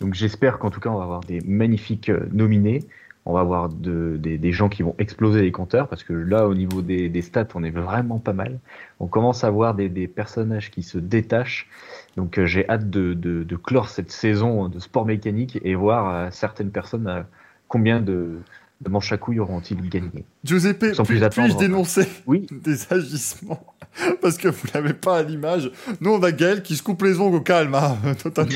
[0.01, 2.85] Donc j'espère qu'en tout cas, on va avoir des magnifiques euh, nominés.
[3.27, 6.47] On va avoir de, des, des gens qui vont exploser les compteurs parce que là,
[6.47, 8.59] au niveau des, des stats, on est vraiment pas mal.
[9.01, 11.68] On commence à voir des, des personnages qui se détachent.
[12.16, 16.11] Donc euh, j'ai hâte de, de, de clore cette saison de sport mécanique et voir
[16.11, 17.22] euh, certaines personnes euh,
[17.68, 18.41] combien de,
[18.85, 20.24] de manches à couilles auront-ils gagné.
[20.45, 21.57] Giuseppe, Sans plus puis- puis-je attendre.
[21.59, 22.47] dénoncer Oui.
[22.51, 23.64] des agissements
[24.22, 25.70] Parce que vous l'avez pas à l'image.
[26.01, 28.53] Nous, on a Gaël qui se coupe les ongles au calme, hein, totalement.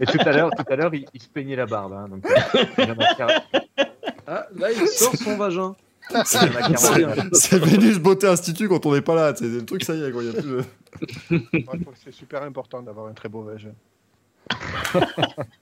[0.00, 1.92] Et tout à l'heure, tout à l'heure, il, il se peignait la barbe.
[1.92, 3.38] hein, donc, euh,
[4.26, 5.74] Ah, là, il sort son vagin.
[6.24, 9.32] C'est- Vénus Beauté Institut quand on n'est pas là.
[9.36, 10.22] C'est le truc, ça y est, quoi.
[10.22, 10.64] Il y a plus de-
[11.30, 13.72] Moi, je trouve que c'est super important d'avoir un très beau vagin.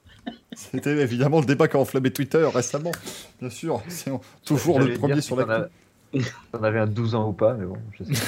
[0.52, 2.92] C'était évidemment le débat qui a enflammé Twitter récemment.
[3.40, 4.10] Bien sûr, c'est
[4.44, 5.68] toujours le premier sur la
[6.52, 8.22] T'en avais un 12 ans ou pas, mais bon, je sais.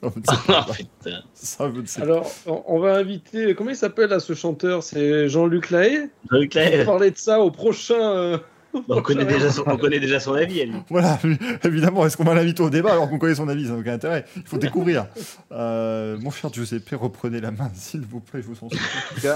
[0.00, 1.22] Pas putain.
[1.34, 2.02] Ça, je sais.
[2.02, 3.56] Alors, on on va inviter.
[3.56, 4.84] Comment il s'appelle là ce chanteur?
[4.84, 6.08] C'est Jean-Luc Lahaye?
[6.30, 8.00] Jean-Luc On va Lahaye, parler de ça au prochain.
[8.00, 8.38] euh,
[8.74, 10.76] au on, connaît déjà son, on connaît déjà son avis à lui.
[10.88, 11.18] Voilà,
[11.64, 13.66] évidemment, est-ce qu'on va l'inviter au débat alors qu'on connaît son avis?
[13.66, 14.24] Ça n'a aucun intérêt.
[14.36, 15.06] Il faut découvrir.
[15.50, 19.28] Euh, mon cher Giuseppe, reprenez la main, s'il vous plaît, je vous en supplie.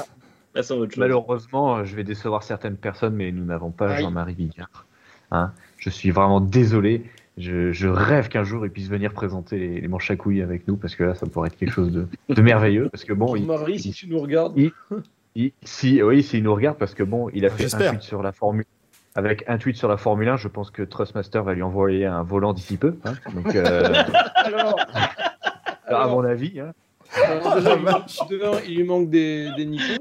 [0.54, 0.98] En tout cas, Passons à autre chose.
[1.00, 3.96] malheureusement, euh, je vais décevoir certaines personnes, mais nous n'avons pas.
[3.96, 4.86] Jean-Marie Bigard.
[5.30, 7.04] Hein je suis vraiment désolé.
[7.38, 10.68] Je, je rêve qu'un jour il puisse venir présenter les, les manches à couilles avec
[10.68, 12.90] nous, parce que là, ça pourrait être quelque chose de, de merveilleux.
[12.90, 14.52] Parce que bon, il, Marie, si tu nous regardes.
[14.56, 14.72] il-
[15.34, 18.22] il- si, oui, s'il nous regarde, parce que bon, il a fait un tweet sur
[18.22, 18.66] la Formule.
[19.14, 22.22] Avec un tweet sur la Formule 1, je pense que Trustmaster va lui envoyer un
[22.22, 22.96] volant d'ici peu.
[23.06, 23.14] hein.
[23.34, 23.92] Donc, euh,
[25.86, 26.72] Alors, à mon avis, hein.
[27.14, 29.98] alors, déjà, il, manque- de un, il lui manque des, des nichons.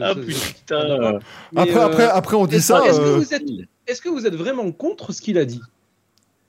[0.00, 1.18] Ah putain.
[1.56, 2.84] Après, euh, après, après, on dit est-ce ça.
[2.86, 3.42] est-ce que euh, vous êtes-
[3.86, 5.60] Est-ce que vous êtes vraiment contre ce qu'il a dit?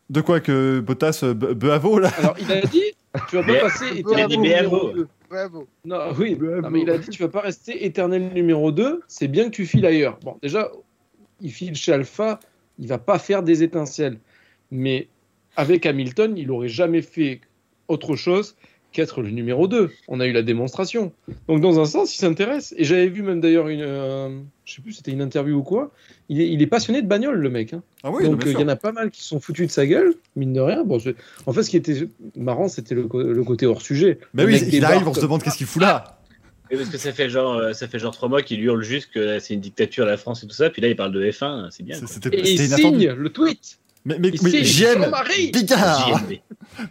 [0.10, 2.84] De quoi que Bottas, euh, Be- Beavo, là Alors, il a dit
[3.30, 4.94] tu vas pas passer éternel numéro Bravo.
[4.94, 5.08] 2.
[5.30, 5.68] Bravo.
[5.84, 6.62] Non, oui, Bravo.
[6.62, 9.56] non, mais il a dit tu vas pas rester éternel numéro 2, c'est bien que
[9.56, 10.18] tu files ailleurs.
[10.24, 10.72] Bon, déjà,
[11.42, 12.40] il file chez Alpha,
[12.80, 14.20] il va pas faire des étincelles.
[14.72, 15.08] Mais
[15.56, 17.42] avec Hamilton, il aurait jamais fait
[17.88, 18.56] autre chose
[18.92, 19.92] qu'être le numéro 2.
[20.08, 21.12] On a eu la démonstration.
[21.48, 22.74] Donc, dans un sens, il s'intéresse.
[22.78, 23.82] Et j'avais vu même d'ailleurs une.
[23.82, 24.30] euh,
[24.66, 25.92] je sais plus, c'était une interview ou quoi.
[26.30, 27.74] Il est, il est passionné de bagnole, le mec.
[27.74, 27.84] hein.
[28.04, 29.72] Ah oui, Donc euh, il y en a pas mal qui se sont foutus de
[29.72, 30.84] sa gueule, mine de rien.
[30.84, 31.12] Bon, je-
[31.46, 34.20] En fait, ce qui était marrant, c'était le, côté hors sujet.
[34.34, 36.20] Mais Le oui, il débarque arrive, on se demande qu'est-ce qu'il fout là.
[36.70, 39.12] Oui, parce que ça fait genre, euh, ça fait genre trois mois qu'il hurle juste
[39.14, 41.70] que c'est une dictature la France et tout ça, puis là il parle de F1,
[41.72, 41.96] c'est bien.
[41.96, 42.10] C'est- quoi.
[42.14, 43.80] C'était Et il signe le tweet.
[44.08, 44.50] Mais, mais, mais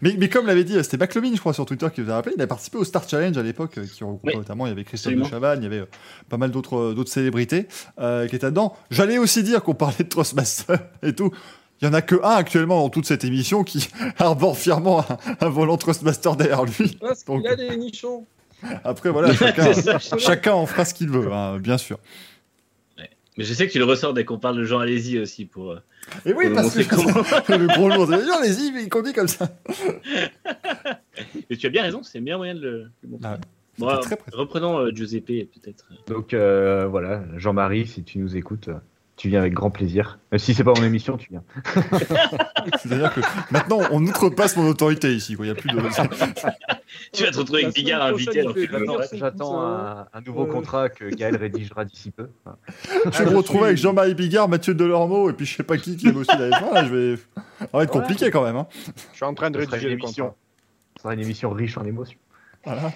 [0.03, 2.35] mais, mais comme l'avait dit, c'était Baclomin, je crois, sur Twitter qui vous a rappelé,
[2.37, 4.37] il a participé au Star Challenge à l'époque, euh, qui regroupait Oui.
[4.39, 5.87] notamment, il y avait Christophe de Chavannes, il y avait euh,
[6.29, 8.75] pas mal d'autres euh, d'autres célébrités euh, qui étaient dedans.
[8.91, 11.31] J'allais aussi dire qu'on parlait de Trustmaster et tout.
[11.81, 13.89] Il y en a que un actuellement dans toute cette émission qui
[14.19, 16.99] arbore fièrement un, un volant Trustmaster derrière lui.
[17.01, 18.27] Parce Donc- qu'il a des nichons.
[18.85, 19.73] Après, voilà, chacun,
[20.19, 21.99] chacun en fera ce qu'il veut, hein, bien sûr.
[23.39, 25.73] Mais je sais que tu le ressors dès qu'on parle de Jean Alési aussi pour.
[25.73, 25.79] euh,
[26.25, 27.59] Et oui, pour parce que montrer comment.
[27.59, 29.49] le gros lourd, allez-y, mais il conduit comme ça.
[31.51, 33.29] Mais tu as bien raison, c'est le meilleur moyen de le, de le montrer.
[33.33, 33.39] Ah.
[33.79, 34.15] Bon, précis.
[34.33, 35.87] reprenons euh, Giuseppe peut-être.
[36.07, 38.75] Donc euh, voilà, Jean-Marie, si tu nous écoutes, euh,
[39.17, 40.19] tu viens avec grand plaisir.
[40.33, 41.43] Même si c'est pas mon émission, tu viens.
[42.83, 43.21] C'est-à-dire que
[43.51, 45.37] maintenant, on outrepasse mon autorité ici.
[45.39, 45.77] Il n'y a plus de.
[47.13, 48.45] Tu vas te retrouver avec Bigard invité.
[49.13, 50.53] J'attends, un, un nouveau Euh.
[50.53, 52.29] contrat que Gaël rédigera d'ici peu.
[52.45, 52.59] Voilà.
[53.13, 55.97] Je vais me retrouver avec Jean-Marie Bigard, Mathieu Delormeau, et puis je sais pas qui
[55.97, 56.75] qui aime aussi la F1.
[56.75, 57.17] Là, je vais...
[57.59, 58.57] Ça va être compliqué quand même.
[58.57, 58.67] Hein.
[59.13, 60.25] Je suis en train de rédiger une le émission.
[60.27, 60.39] contrat.
[60.97, 62.19] Ce sera une émission riche en émotions.
[62.65, 62.93] Voilà.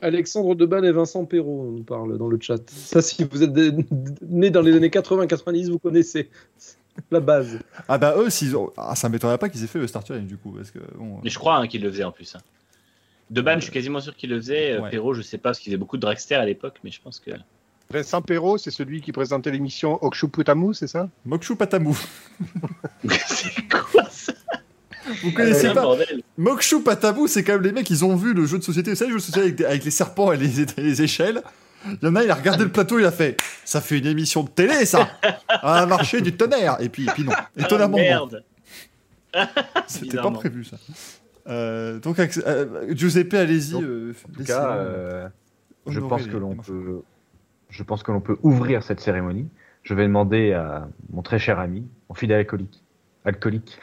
[0.00, 2.58] Alexandre Deban et Vincent Perrault nous parlent dans le chat.
[2.70, 3.52] Ça, si vous êtes
[4.22, 6.30] né dans les années 80-90, vous connaissez
[7.10, 7.58] la base.
[7.86, 8.72] Ah bah eux, s'ils ont...
[8.76, 10.52] ah, ça m'étonnerait pas qu'ils aient fait le Star Challenge du coup.
[10.52, 12.34] Parce que, bon, Mais je crois hein, qu'il le faisait en plus.
[12.34, 12.40] Hein.
[13.30, 14.72] Deban, je suis quasiment sûr qu'il le faisait.
[14.72, 14.90] Euh, Ouais.
[14.90, 17.20] Perrault, je sais pas, parce qu'il faisait beaucoup de dragster à l'époque, mais je pense
[17.20, 17.30] que.
[17.90, 21.08] Vincent Perrault, c'est celui qui présentait l'émission Okshuputamu, c'est ça?
[21.24, 21.98] Mokshu Patamou.
[23.26, 24.32] c'est quoi ça?
[25.22, 25.96] Vous connaissez un pas.
[26.36, 28.90] Mokshu Patamou, c'est quand même les mecs, ils ont vu le jeu de société.
[28.90, 31.42] Vous savez, le jeu de société avec, des- avec les serpents et les, les échelles.
[31.86, 34.06] Il y en a, il a regardé le plateau, il a fait Ça fait une
[34.06, 35.08] émission de télé, ça
[35.48, 37.32] A marché du tonnerre Et puis, et puis non.
[37.56, 38.26] Étonnamment, Ah, non.
[38.28, 38.44] merde.
[39.86, 40.76] C'était pas prévu, ça.
[41.48, 43.82] Euh, donc, euh, Giuseppe, allez-y.
[43.82, 45.28] Euh, En tout cas, euh,
[45.86, 47.02] je pense que l'on peut,
[47.70, 49.48] je pense que l'on peut ouvrir cette cérémonie.
[49.82, 52.82] Je vais demander à mon très cher ami, mon fidèle alcoolique,
[53.24, 53.80] alcoolique,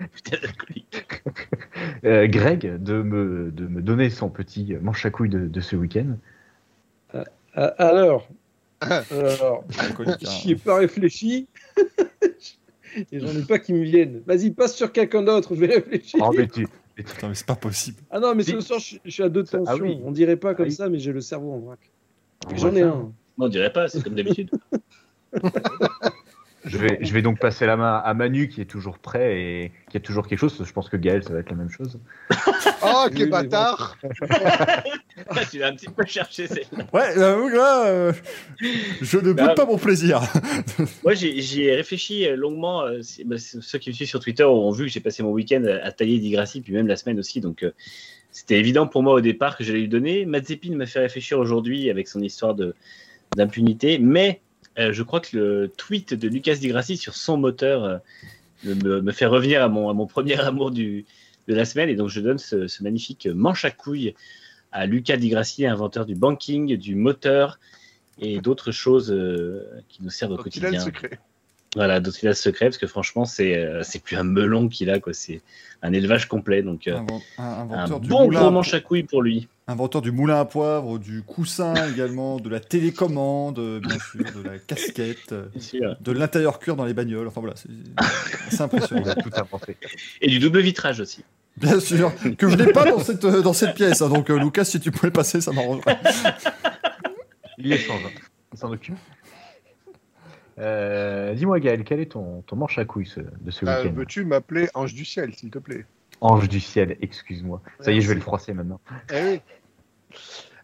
[2.04, 5.76] euh, Greg, de me, de me donner son petit manche à couilles de, de ce
[5.76, 6.16] week-end.
[7.54, 8.28] Alors,
[8.80, 10.30] alors Alcoolique, hein.
[10.30, 11.48] j'y ai pas réfléchi.
[13.12, 14.22] Et j'en ai pas qui me viennent.
[14.26, 16.20] Vas-y, passe sur quelqu'un d'autre, je vais réfléchir.
[16.22, 17.98] Oh, mais tu- mais Putain, mais c'est pas possible.
[18.10, 19.84] Ah non, mais ce soir, je, je suis à deux Ah tensions.
[19.84, 19.98] oui.
[20.04, 20.74] On dirait pas comme Ah oui.
[20.74, 21.78] ça, mais j'ai le cerveau en vrac.
[22.56, 22.88] J'en ai un.
[22.88, 24.50] Non, on dirait pas, c'est comme d'habitude.
[26.68, 29.72] Je vais, je vais donc passer la main à Manu qui est toujours prêt et
[29.90, 30.62] qui a toujours quelque chose.
[30.64, 31.98] Je pense que Gaël, ça va être la même chose.
[32.80, 33.96] Oh, quel bâtard
[35.50, 36.84] tu l'as un petit peu cherché celle-là.
[36.92, 38.12] Ouais, là, euh,
[39.00, 40.20] je ne boude Bah, pas mon plaisir.
[41.04, 42.82] Moi, j'ai- j'y ai réfléchi euh, longuement.
[42.84, 45.64] euh, bah, ceux qui me suivent sur Twitter ont vu que j'ai passé mon week-end
[45.64, 47.40] à, à tailler Digrassi, puis même la semaine aussi.
[47.40, 47.72] Donc, euh,
[48.30, 50.24] c'était évident pour moi au départ que j'allais lui donner.
[50.24, 52.74] Mazepin m'a fait réfléchir aujourd'hui avec son histoire de-
[53.36, 53.98] d'impunité.
[53.98, 54.40] Mais
[54.78, 57.98] euh, je crois que le tweet de Lucas Digrassi sur son moteur euh,
[58.64, 61.04] me, me fait revenir à mon, à mon premier amour du,
[61.48, 61.88] de la semaine.
[61.88, 64.14] Et donc, je donne ce, ce magnifique manche à couilles
[64.72, 67.58] à Lucas Digrassi, inventeur du banking, du moteur
[68.20, 70.84] et d'autres choses euh, qui nous servent au Donc, il a le quotidien.
[70.84, 71.18] secret.
[71.76, 75.00] Voilà, d'autres villages secrets, parce que franchement, c'est euh, c'est plus un melon qu'il a,
[75.00, 75.12] quoi.
[75.12, 75.42] C'est
[75.82, 76.62] un élevage complet.
[76.62, 79.48] Donc, euh, Invent- un- un bon gros manche à couilles pour lui.
[79.68, 84.42] Inventeur du moulin à poivre, du coussin également, de la télécommande, euh, bien sûr, de
[84.42, 85.46] la casquette, euh,
[86.00, 87.28] de l'intérieur cuir dans les bagnoles.
[87.28, 87.68] Enfin voilà, c'est
[88.50, 89.02] c'est impressionnant.
[89.04, 89.76] Il a tout inventé.
[90.20, 91.24] Et du double vitrage aussi.
[91.56, 94.00] Bien sûr, que je n'ai pas dans cette, euh, dans cette pièce.
[94.02, 94.08] hein.
[94.08, 95.98] donc, euh, Lucas, si tu pouvais passer, ça m'arrangerait.
[97.58, 98.00] Il y échange.
[98.06, 98.20] hein.
[98.52, 98.96] Il s'en occupe.
[100.60, 103.94] Euh, Dis-moi, Gaël, quel est ton, ton manche à couilles ce- de ce Euh, week-end
[103.96, 105.84] Veux-tu m'appeler Ange du ciel, s'il te plaît?
[106.20, 107.62] Ange du ciel, excuse-moi.
[107.80, 108.80] Ça y est, je vais le froisser maintenant.
[109.12, 109.40] Eh oui.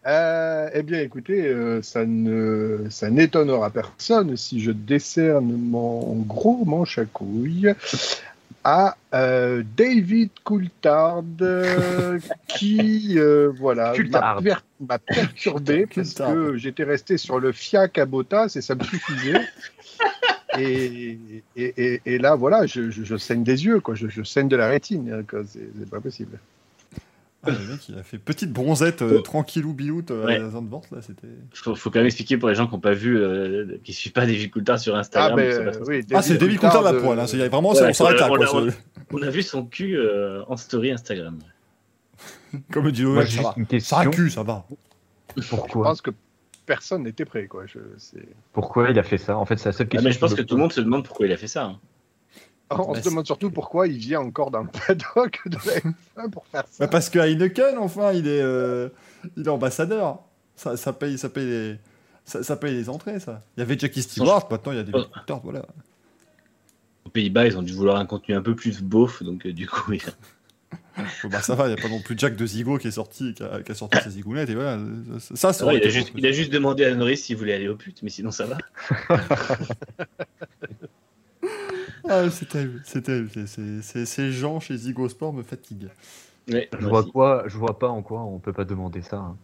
[0.07, 6.63] Euh, eh bien, écoutez, euh, ça ne, ça n'étonnera personne si je décerne mon gros
[6.63, 7.73] manche à couilles
[8.63, 11.23] à euh, David Coulthard,
[12.47, 14.55] qui, euh, voilà, m'a, per-
[15.07, 19.39] perturbé parce que j'étais resté sur le fiac à Bottas et ça me suffisait.
[20.57, 21.17] Et,
[21.57, 23.93] et, et, et là, voilà, je, je, je saigne des yeux, quoi.
[23.93, 26.39] Je, je saigne de la rétine, hein, c'est pas possible.
[27.45, 30.37] Ah, le mec, il a fait petite bronzette euh, tranquillou biout euh, Ouais.
[30.37, 31.27] à Zandvoort, là, c'était.
[31.53, 34.13] Faut, faut quand même expliquer pour les gens qui n'ont pas vu, euh, qui suivent
[34.13, 35.39] pas David Coulthard sur Ah, Instagram.
[35.39, 37.27] euh, oui, Ah, c'est David Coulthard la poêle, hein.
[37.27, 38.61] c'est- vraiment, Ouais, on s'arrête là, on l'a- quoi.
[39.19, 41.39] l'a- a vu son cul euh, en story Instagram.
[42.71, 42.95] Comme Loïc,
[43.27, 43.53] j'ai ça va.
[43.57, 44.65] une Ça a cul, ça va.
[45.37, 46.11] Je Pourquoi pense que
[46.65, 47.65] personne n'était prêt, quoi.
[47.65, 47.79] Je.
[48.53, 49.37] Pourquoi il a fait ça?
[49.37, 50.07] En fait, c'est la seule Ah, question.
[50.09, 51.65] mais je pense que tout le monde se demande pourquoi il a fait ça.
[51.65, 51.79] hein.
[52.71, 55.79] On Bah, se demande surtout pourquoi il vient encore dans le paddock de la
[56.25, 56.85] F1 pour faire ça.
[56.85, 58.89] Bah, parce que Heineken, enfin, il est, euh,
[59.37, 60.19] il est ambassadeur.
[60.55, 61.75] Ça, ça paye, ça paye les,
[62.23, 63.43] ça, ça paye les entrées, ça.
[63.55, 65.03] Il y avait Jackie Stewart, maintenant il y a des Oh.
[65.13, 65.63] Coulthard, voilà.
[67.05, 69.67] Aux Pays-Bas, ils ont dû vouloir un contenu un peu plus beauf, donc euh, du
[69.67, 70.01] coup, il-
[71.23, 72.91] Bon, bah, ça va, il n'y a pas non plus Jack de Zigo qui est
[72.91, 74.79] sorti, qui a, qui a sorti ses zigounettes, et voilà.
[75.19, 78.01] Ça, ça, a juste, il a juste demandé à Norris s'il voulait aller au pute,
[78.01, 78.57] mais sinon ça va.
[82.09, 83.31] Ah, c'est terrible, c'est terrible.
[83.47, 85.89] Ces gens chez Zigo Sport me fatiguent.
[86.51, 87.11] Ouais, Je vois aussi.
[87.11, 89.17] quoi Je vois pas en quoi on peut pas demander ça.
[89.17, 89.37] hein.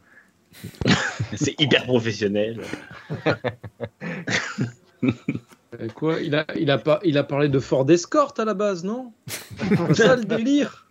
[1.36, 2.62] C'est hyper professionnel.
[5.96, 8.84] Quoi il a, il, a pas, il a parlé de Ford Escort à la base,
[8.84, 9.14] non?
[9.58, 10.88] C'est ça le délire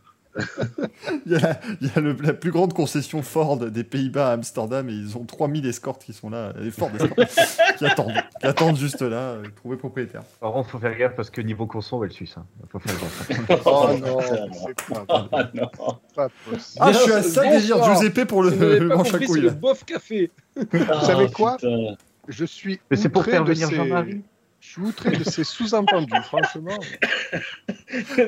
[1.27, 4.32] Il y a, il y a le- la plus grande concession Ford des Pays-Bas à
[4.35, 7.31] Amsterdam et ils ont 3000 escortes qui sont là, les Ford escortes,
[7.78, 10.23] qui attendent, qui attendent juste là, euh, trouver propriétaire.
[10.40, 12.36] Par contre, faut faire gaffe parce que niveau conso, on va le suce.
[12.36, 12.47] hein.
[12.70, 13.61] Faut faire gaffe.
[13.66, 15.69] Oh non, c'est pas, Ah, non.
[16.15, 16.78] pas possible.
[16.81, 19.40] Ah, je suis à ça de dire Giuseppe pour le, manche à couilles.
[19.40, 20.31] le bof café.
[20.57, 20.66] Vous
[21.05, 21.97] savez quoi putain.
[22.28, 24.23] Je suis Mais c'est pour faire venir ces- Jean-Marie.
[24.61, 26.78] Je suis outré de ces sous-entendus, franchement.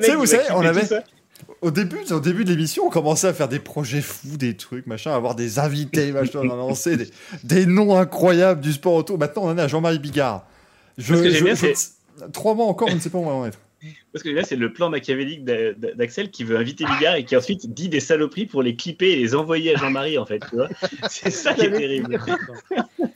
[0.01, 1.01] Sais, vous savez, on avait- ça.
[1.63, 4.85] Au début, au début de l'émission, on commençait à faire des projets fous, des trucs,
[4.85, 7.07] machin, à avoir des invités, machin, on a lancé des,
[7.43, 9.17] des noms incroyables du sport auto.
[9.17, 10.45] Maintenant, on en est à Jean-Marie Bigard.
[10.97, 13.25] Je, Ce que j'aime bien, je- Trois mois encore, on ne sait pas où on
[13.29, 13.57] va en être.
[14.13, 17.25] Parce que là, c'est le plan machiavélique d'A- d'A- d'Axel qui veut inviter Bigard et
[17.25, 20.41] qui ensuite dit des saloperies pour les clipper et les envoyer à Jean-Marie, en fait.
[21.09, 22.19] C'est ça qui est terrible.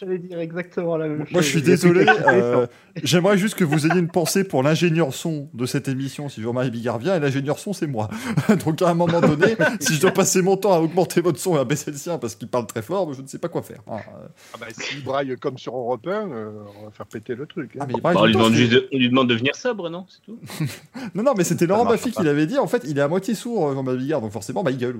[0.00, 1.32] J'allais dire exactement la même chose.
[1.32, 2.06] Moi, je suis désolé.
[2.08, 2.66] euh,
[3.02, 6.70] J'aimerais juste que vous ayez une pensée pour l'ingénieur son de cette émission, si Jean-Marie
[6.70, 8.08] Bigard vient, et l'ingénieur son, c'est moi.
[8.64, 11.56] Donc, à un moment donné, si je dois passer mon temps à augmenter votre son
[11.56, 13.60] et à baisser le sien parce qu'il parle très fort, je ne sais pas quoi
[13.62, 13.82] faire.
[13.86, 16.50] Ah, euh, Ah bah, S'il braille comme sur Europe 1, euh,
[16.80, 17.72] on va faire péter le truc.
[17.76, 17.80] hein.
[17.82, 19.54] ah, mais il braille Bah, on, lui demande juste de, on lui demande de venir
[19.54, 20.38] sobre, non C'est tout
[21.14, 22.56] Non, non, mais c'était Laurent Baffy qui l'avait dit.
[22.58, 24.96] En fait, il est à moitié sourd, euh, Jean-Marie Bigard, donc forcément, bah, il gueule,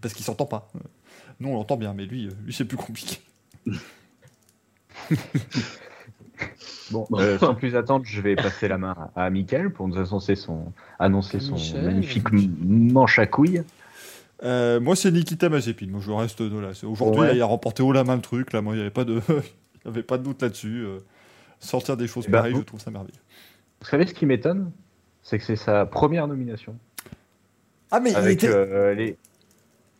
[0.00, 0.70] parce qu'il s'entend pas.
[1.40, 3.18] Nous, on l'entend bien, mais lui, lui c'est plus compliqué.
[6.90, 9.96] Bon, euh, sans plus attendre, je vais passer la main à, à Mickaël pour nous
[9.98, 11.84] annoncer son, annoncer son Michel.
[11.84, 13.62] magnifique manche à couilles.
[14.42, 15.86] Euh, moi, c'est Nikita Mazepin.
[15.88, 16.70] Moi, je reste de là.
[16.84, 17.36] Aujourd'hui, Ouais.
[17.36, 18.52] il a remporté haut la main le truc.
[18.52, 20.82] Là, moi, il n'y avait pas de, il y avait pas de doute là-dessus.
[20.84, 20.98] Euh,
[21.60, 23.20] sortir des choses Eh ben, pareilles, vous- je trouve ça merveilleux.
[23.82, 24.72] Vous savez ce qui m'étonne?
[25.22, 26.74] C'est que c'est sa première nomination.
[27.92, 29.16] Ah, mais Avec, euh, les...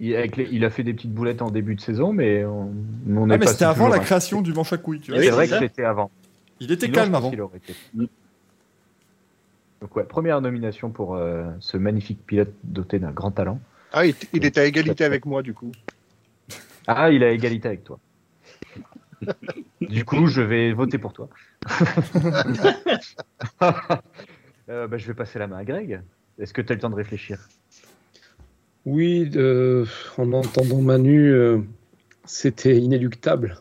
[0.01, 2.73] il, avec les- il a fait des petites boulettes en début de saison, mais on,
[3.09, 5.01] on est Ah, mais c'était avant la à- création du manche à couilles.
[5.01, 5.21] Tu vois.
[5.21, 6.11] Oui, C'est vrai que c'était avant.
[6.59, 7.31] Il était Sinon, calme avant.
[7.31, 7.75] qu'il aurait été.
[7.95, 8.07] Mm.
[9.83, 13.61] Donc ouais, première nomination pour euh, ce magnifique pilote doté d'un grand talent.
[13.93, 15.73] Ah, il, il est à égalité avec moi, du coup.
[16.87, 17.99] Ah, il a égalité avec toi.
[19.81, 21.29] du coup, je vais voter pour toi.
[24.69, 26.01] Euh, bah, je vais passer la main à Greg.
[26.39, 27.49] Est-ce que tu as le temps de réfléchir?
[28.87, 29.85] Oui, euh,
[30.17, 31.59] en entendant Manu, euh,
[32.25, 33.61] c'était inéluctable.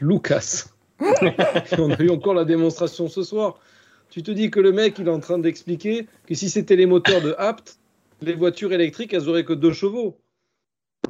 [0.00, 0.66] Lucas.
[1.78, 3.58] On a eu encore la démonstration ce soir.
[4.10, 6.86] Tu te dis que le mec, il est en train d'expliquer que si c'était les
[6.86, 7.78] moteurs de Apt,
[8.20, 10.18] les voitures électriques, elles auraient que deux chevaux.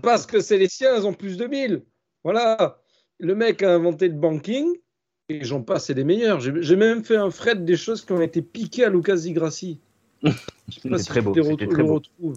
[0.03, 1.83] Parce que c'est les siens, elles ont plus de 1000.
[2.25, 2.81] Voilà.
[3.19, 4.73] le mec a inventé le banking,
[5.29, 6.41] et j'en passe, c'est des meilleurs.
[6.41, 9.81] J'ai même fait un fret des choses qui ont été piquées à Lucas Di Grassi.
[10.23, 10.31] Je
[10.81, 11.95] sais pas si très beau, très le beau.
[11.95, 12.37] retrouves.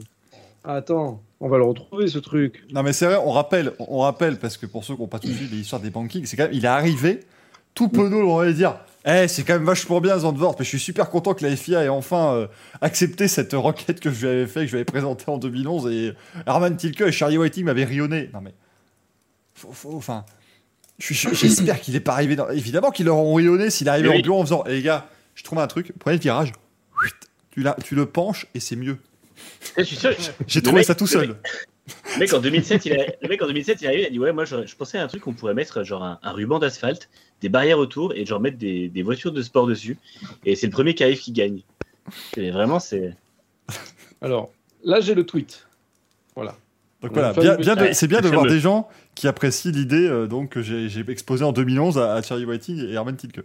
[0.68, 2.64] Attends, on va le retrouver ce truc.
[2.74, 5.20] Non, mais c'est vrai, on rappelle, on rappelle, parce que pour ceux qui n'ont pas
[5.20, 7.20] tout suivi l'histoire des bankings, c'est quand même, il est arrivé,
[7.76, 10.80] tout penaud, on va dire, eh, c'est quand même vachement bien Zandvoort, mais je suis
[10.80, 12.48] super content que la FIA ait enfin euh,
[12.82, 15.88] accepté cette requête que je lui avais fait, que je lui avais présentée en 2011,
[15.92, 16.14] et
[16.48, 18.32] Herman Tilke et Charlie Whiting m'avaient rionné.
[18.34, 18.54] Non, mais,
[19.54, 20.26] faut, faut- enfin,
[20.98, 22.50] j'espère qu'il n'est pas arrivé dans...
[22.50, 24.18] Évidemment qu'ils leur ont rionné s'il est arrivé Oui.
[24.18, 25.06] en bureau en faisant, eh, les gars,
[25.36, 26.54] je trouve un truc, prenez le virage,
[27.52, 28.98] tu, la- tu le penches, et c'est mieux.
[30.48, 31.28] J'ai trouvé mec- ça tout seul.
[31.30, 31.38] mec-
[32.16, 34.10] Le mec en 2007, il a, le mec en 2007, il est arrivé, il a
[34.10, 36.32] dit ouais, moi je, je pensais à un truc qu'on pourrait mettre genre un, un
[36.32, 37.10] ruban d'asphalte,
[37.42, 39.98] des barrières autour et genre mettre des, des voitures de sport dessus.
[40.46, 41.62] Et c'est le premier qui arrive qui gagne.
[42.38, 43.16] Et vraiment, c'est.
[44.22, 44.52] Alors,
[44.84, 45.68] là, j'ai le tweet.
[46.36, 46.56] Voilà.
[47.02, 49.72] Donc voilà, fameux- bien, bien de- ouais, c'est bien de voir des gens qui apprécient
[49.72, 53.42] l'idée euh, donc que j'ai exposée en 2011 à, à Charlie Whiting et Herman Tilke.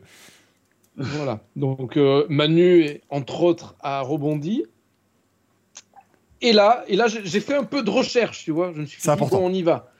[0.97, 1.41] Voilà.
[1.57, 4.65] Donc euh, Manu, entre autres, a rebondi.
[6.43, 8.73] Et là, et là j'ai fait un peu de recherche, tu vois.
[8.75, 9.41] Je me suis dit, important.
[9.41, 9.93] bon, on y va.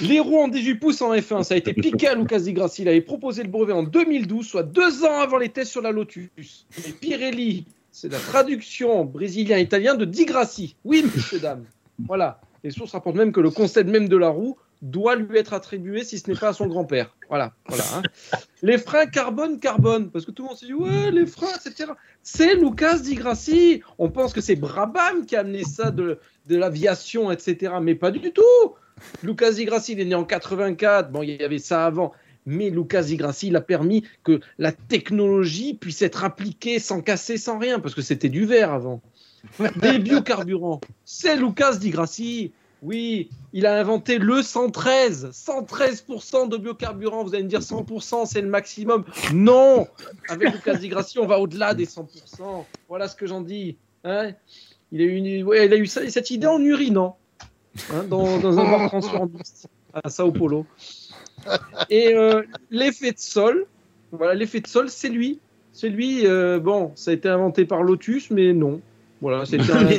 [0.00, 2.82] Les roues en 18 pouces en F1, ça a été piqué à Lucas Di Grassi.
[2.82, 5.90] Il avait proposé le brevet en 2012, soit deux ans avant les tests sur la
[5.90, 6.66] Lotus.
[6.86, 10.76] Et Pirelli, c'est la traduction brésilien-italien de Di Grassi.
[10.84, 11.04] Oui,
[11.40, 11.64] dames.
[12.06, 12.40] Voilà.
[12.62, 16.02] Les sources rapportent même que le concept même de la roue doit lui être attribué
[16.04, 17.16] si ce n'est pas à son grand-père.
[17.28, 17.54] Voilà.
[17.68, 18.02] voilà hein.
[18.62, 21.92] Les freins carbone-carbone, parce que tout le monde s'est dit, ouais, les freins, etc.
[22.22, 23.82] C'est Lucas Di Grassi.
[23.98, 27.74] On pense que c'est Brabham qui a amené ça de, de l'aviation, etc.
[27.80, 28.42] Mais pas du tout.
[29.22, 31.10] Lucas Di Grassi, il est né en 84.
[31.10, 32.12] Bon, il y avait ça avant.
[32.44, 37.38] Mais Lucas Di Grassi, il a permis que la technologie puisse être appliquée sans casser,
[37.38, 39.00] sans rien, parce que c'était du verre avant.
[39.76, 40.80] Des biocarburants.
[41.04, 42.52] C'est Lucas Di Grassi.
[42.82, 45.30] Oui, il a inventé le 113.
[45.32, 47.22] 113% de biocarburant.
[47.22, 49.04] Vous allez me dire 100%, c'est le maximum.
[49.32, 49.86] Non
[50.28, 52.04] Avec Lucas Di Grassi, on va au-delà des 100%.
[52.88, 53.76] Voilà ce que j'en dis.
[54.04, 54.32] Hein
[54.90, 57.16] il, a eu une- ouais, il a eu cette idée en urinant.
[57.92, 59.26] Hein, dans, dans un bar transfert
[59.94, 60.66] à Sao Paulo.
[61.88, 63.66] Et euh, l'effet de sol,
[64.10, 65.38] voilà, l'effet de sol, c'est lui.
[65.72, 68.80] C'est lui, euh, bon, ça a été inventé par Lotus, mais non.
[69.22, 69.98] Voilà, c'était Mais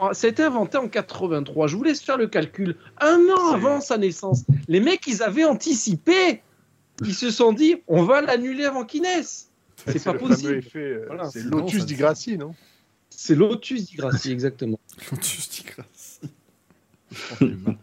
[0.00, 0.08] interdit non.
[0.08, 0.14] en 83.
[0.14, 1.66] Ça a été inventé en 83.
[1.68, 2.76] Je vous laisse faire le calcul.
[3.00, 4.44] Un an avant sa naissance.
[4.68, 6.42] Les mecs, ils avaient anticipé.
[7.04, 9.50] Ils se sont dit, on va l'annuler avant qu'il naisse.
[9.86, 10.54] C'est pas le possible.
[10.54, 11.28] effet, euh, Voilà.
[11.30, 11.94] c'est Lotus di.
[11.94, 12.54] Grassi, non?
[13.10, 14.78] C'est Lotus Di Grassi, exactement.
[15.10, 16.20] Lotus Di Grassi.
[17.10, 17.74] Franchement.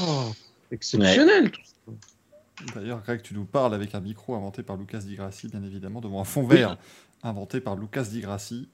[0.00, 0.32] Oh,
[0.70, 2.74] exceptionnel tout ça.
[2.74, 6.00] D'ailleurs, Greg, tu nous parles avec un micro inventé par Lucas Di Grassi, bien évidemment,
[6.00, 6.76] devant un fond vert
[7.22, 8.68] inventé par Lucas Di Grassi.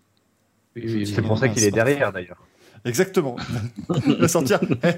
[0.76, 2.38] C'est pour ça qu'il est derrière d'ailleurs.
[2.84, 3.36] Exactement.
[4.06, 4.60] Il va sortir.
[4.82, 4.92] Hey,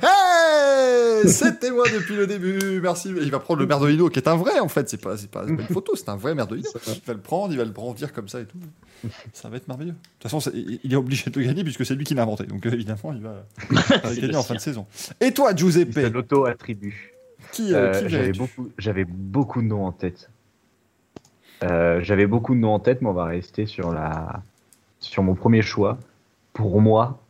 [1.22, 2.80] hey C'était moi depuis le début.
[2.80, 3.10] Merci.
[3.10, 4.88] Il va prendre le Merdolino qui est un vrai en fait.
[4.88, 6.68] C'est pas, c'est pas, c'est pas une photo, c'est un vrai Merdolino.
[6.88, 8.58] Il va le prendre, il va le brandir comme ça et tout.
[9.32, 9.92] Ça va être merveilleux.
[9.92, 12.22] De toute façon, c'est- il est obligé de le gagner puisque c'est lui qui l'a
[12.22, 12.42] inventé.
[12.44, 13.44] Donc euh, évidemment, il va,
[14.04, 14.86] C'est gagner le en fin de saison.
[15.20, 17.14] Et toi, Giuseppe, C'est l'auto-attribut.
[17.52, 20.28] qui, euh, Euh, qui j'avais verrais-tu beaucoup, j'avais beaucoup de noms en tête.
[21.62, 24.42] Euh, j'avais beaucoup de noms en tête, mais on va rester sur la,
[25.06, 25.98] sur mon premier choix.
[26.52, 27.20] Pour moi,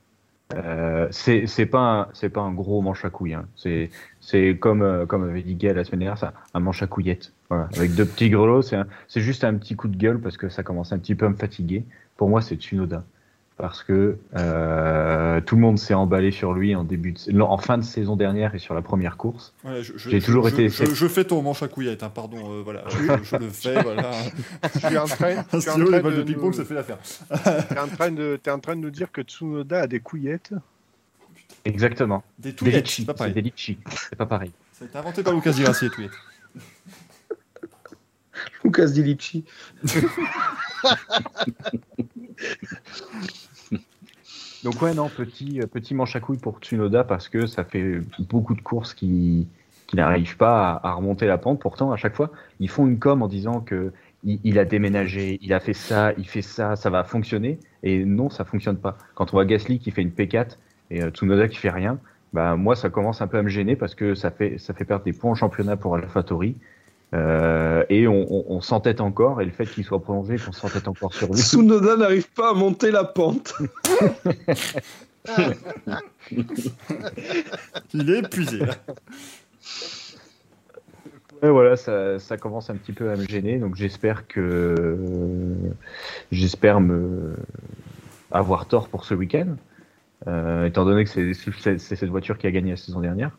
[0.54, 3.34] euh, c'est pas un, c'est pas un gros manche à couilles.
[3.34, 3.46] hein.
[3.56, 3.90] C'est
[4.20, 7.32] c'est comme euh, comme avait dit Gaël la semaine dernière, c'est un- manche à couillettes.
[7.48, 8.62] Voilà, avec deux petits grelots.
[8.62, 8.76] C'est
[9.08, 11.28] c'est juste un petit coup de gueule parce que ça commence un petit peu à
[11.30, 11.84] me fatiguer.
[12.16, 13.04] Pour moi, c'est Tsunoda
[13.58, 17.78] parce que euh, tout le monde s'est emballé sur lui en début de, en fin
[17.78, 19.54] de saison dernière et sur la première course.
[19.64, 22.52] Ouais, J'ai toujours je- été- Je, je fais ton manche à couillette, hein, pardon.
[22.52, 23.82] euh, voilà, je, je le fais.
[23.82, 24.10] Voilà.
[24.74, 26.74] Je suis en train, Un stylo, train les balles de de ping-pong, nous- ça fait
[26.74, 26.98] l'affaire.
[27.68, 30.52] T'es en train de, t'es en train de nous dire que Tsunoda a des couillettes
[31.64, 32.22] Exactement.
[32.38, 33.32] Des Des touillettes, litchis, c'est pas c'est pareil.
[33.34, 33.78] des litchis.
[34.10, 34.52] C'est pas pareil.
[34.72, 36.12] Ça a été inventé par Lucas Di Grassi, les touillettes.
[38.64, 39.44] Lucas Di Licci.
[44.64, 48.00] Donc ouais, non, petit, euh, petit manche à couilles pour Tsunoda parce que ça fait
[48.18, 49.46] beaucoup de courses qui,
[49.86, 51.60] qui n'arrivent pas à, remonter la pente.
[51.60, 53.92] Pourtant, à chaque fois, ils font une com en disant que
[54.24, 57.58] il, il a déménagé, il a fait ça, il fait ça, ça va fonctionner.
[57.82, 58.98] Et non, ça fonctionne pas.
[59.14, 60.56] Quand on voit Gasly qui fait une P4
[60.90, 61.98] et euh, Tsunoda qui fait rien,
[62.32, 64.84] bah moi ça commence un peu à me gêner parce que ça fait ça fait
[64.84, 66.56] perdre des points en championnat pour AlphaTauri.
[67.14, 70.88] Euh, et on, on, on s'entête encore, et le fait qu'il soit prolongé, qu'on s'entête
[70.88, 71.40] encore sur lui.
[71.40, 73.54] Tsunoda n'arrive pas à monter la pente.
[77.94, 78.58] Il est épuisé.
[78.58, 78.74] là.
[81.42, 85.14] Ouais, voilà, ça, ça commence un petit peu à me gêner, donc j'espère que
[86.32, 87.34] j'espère me
[88.30, 89.56] avoir tort pour ce week-end,
[90.26, 93.36] euh, étant donné que c'est cette voiture qui a gagné la saison dernière.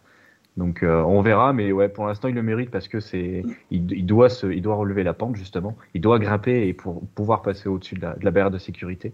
[0.58, 3.92] Donc euh, on verra, mais ouais, pour l'instant il le mérite parce que c'est, il,
[3.92, 7.44] il doit se, il doit relever la pente justement, il doit grimper et pour pouvoir
[7.44, 9.14] passer au-dessus de la, de la barrière de sécurité.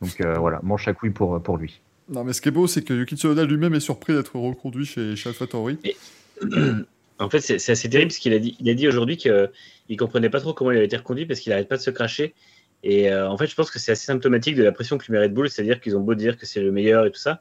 [0.00, 1.80] Donc euh, voilà, manche à couilles pour pour lui.
[2.08, 4.86] Non, mais ce qui est beau, c'est que Yuki Tsunoda lui-même est surpris d'être reconduit
[4.86, 5.78] chez, chez AlphaTauri.
[7.20, 9.96] En fait, c'est c'est assez terrible parce qu'il a dit, il a dit aujourd'hui qu'il
[9.98, 12.32] comprenait pas trop comment il avait été reconduit parce qu'il arrête pas de se cracher.
[12.84, 15.12] Et euh, en fait, je pense que c'est assez symptomatique de la pression que lui
[15.12, 17.40] met Red Bull, c'est-à-dire qu'ils ont beau dire que c'est le meilleur et tout ça.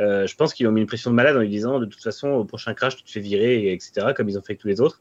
[0.00, 2.02] Euh, je pense qu'ils ont mis une pression de malade en lui disant de toute
[2.02, 4.60] façon, au prochain crash, tu te fais virer, et etc., comme ils ont fait avec
[4.60, 5.00] tous les autres.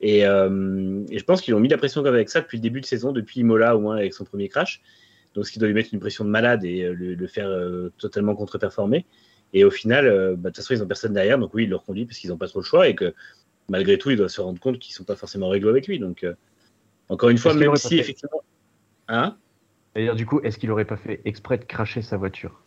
[0.00, 2.62] Et, euh, et je pense qu'ils ont mis la pression comme avec ça depuis le
[2.62, 4.82] début de saison, depuis Imola au moins avec son premier crash.
[5.34, 7.48] Donc, ce qui doit lui mettre une pression de malade et euh, le, le faire
[7.48, 9.06] euh, totalement contre-performer.
[9.52, 10.04] Et au final,
[10.36, 12.30] bah, de toute façon, ils n'ont personne derrière, donc oui, ils le reconduisent parce qu'ils
[12.30, 13.14] n'ont pas trop le choix et que
[13.68, 15.98] malgré tout, ils doivent se rendre compte qu'ils ne sont pas forcément réglo avec lui.
[15.98, 16.26] Donc,
[17.08, 18.42] encore une fois, même si effectivement.
[19.08, 19.36] Hein?
[19.94, 22.65] C'est-à-dire du coup, est-ce qu'il aurait pas fait exprès de cracher sa voiture?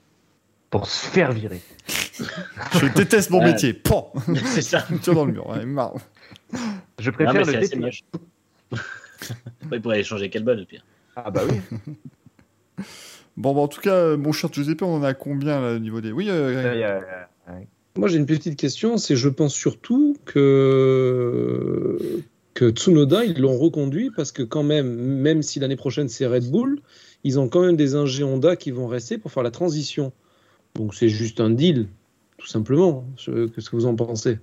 [0.70, 1.62] Pour se faire virer
[2.18, 3.52] Je déteste mon Ouais.
[3.52, 3.74] métier.
[3.74, 4.12] Pan
[4.46, 4.86] C'est ça.
[5.02, 5.48] Tire dans le mur.
[5.48, 5.96] Ouais, marre.
[7.00, 8.04] Je Non, préfère mais le assez moche.
[9.72, 10.84] Il pourrait aller changer quel bon au pire.
[11.16, 11.60] Ah bah oui.
[13.38, 15.80] Bon, bah, en tout cas, euh, mon cher Giuseppe, on en a combien là, au
[15.80, 16.12] niveau des.
[16.12, 17.00] Oui, euh,
[17.48, 17.68] ouais.
[17.96, 18.98] Moi, j'ai une petite question.
[18.98, 21.98] C'est, je pense surtout que
[22.54, 26.52] que Tsunoda, ils l'ont reconduit parce que quand même, même si l'année prochaine c'est Red
[26.52, 26.82] Bull,
[27.24, 30.12] ils ont quand même des ingé Honda qui vont rester pour faire la transition.
[30.76, 31.88] Donc c'est juste un deal,
[32.38, 33.06] tout simplement.
[33.18, 34.40] Qu'est-ce que vous en pensez?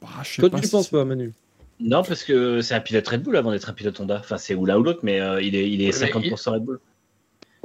[0.00, 0.08] Bah,
[0.38, 1.32] Toi, pas tu ne si- penses pas, Manu?
[1.80, 4.18] Non, parce que c'est un pilote Red Bull avant d'être un pilote Honda.
[4.20, 6.50] Enfin, c'est ou l'un ou l'autre, mais euh, il est, il est Ouais, mais 50%
[6.52, 6.80] Red Bull.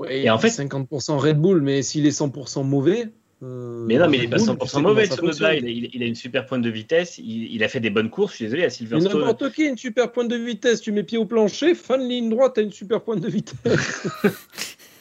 [0.10, 3.10] Et Et en fait- 50% Red Bull, mais s'il est 100% mauvais.
[3.44, 5.22] euh, Mais non, mais il est pas Bull, tu 100% sais mauvais, Tsunoda.
[5.28, 5.56] fonctionne.
[5.58, 7.18] Il, a- il- il a une super pointe de vitesse.
[7.20, 8.32] Il, il a fait des bonnes courses.
[8.32, 9.20] Je suis désolé, à Mais Silverstone.
[9.20, 12.30] n'importe qui, une super pointe de vitesse, tu mets pied au plancher, fin de ligne
[12.30, 14.08] droite, t'as une super pointe de vitesse.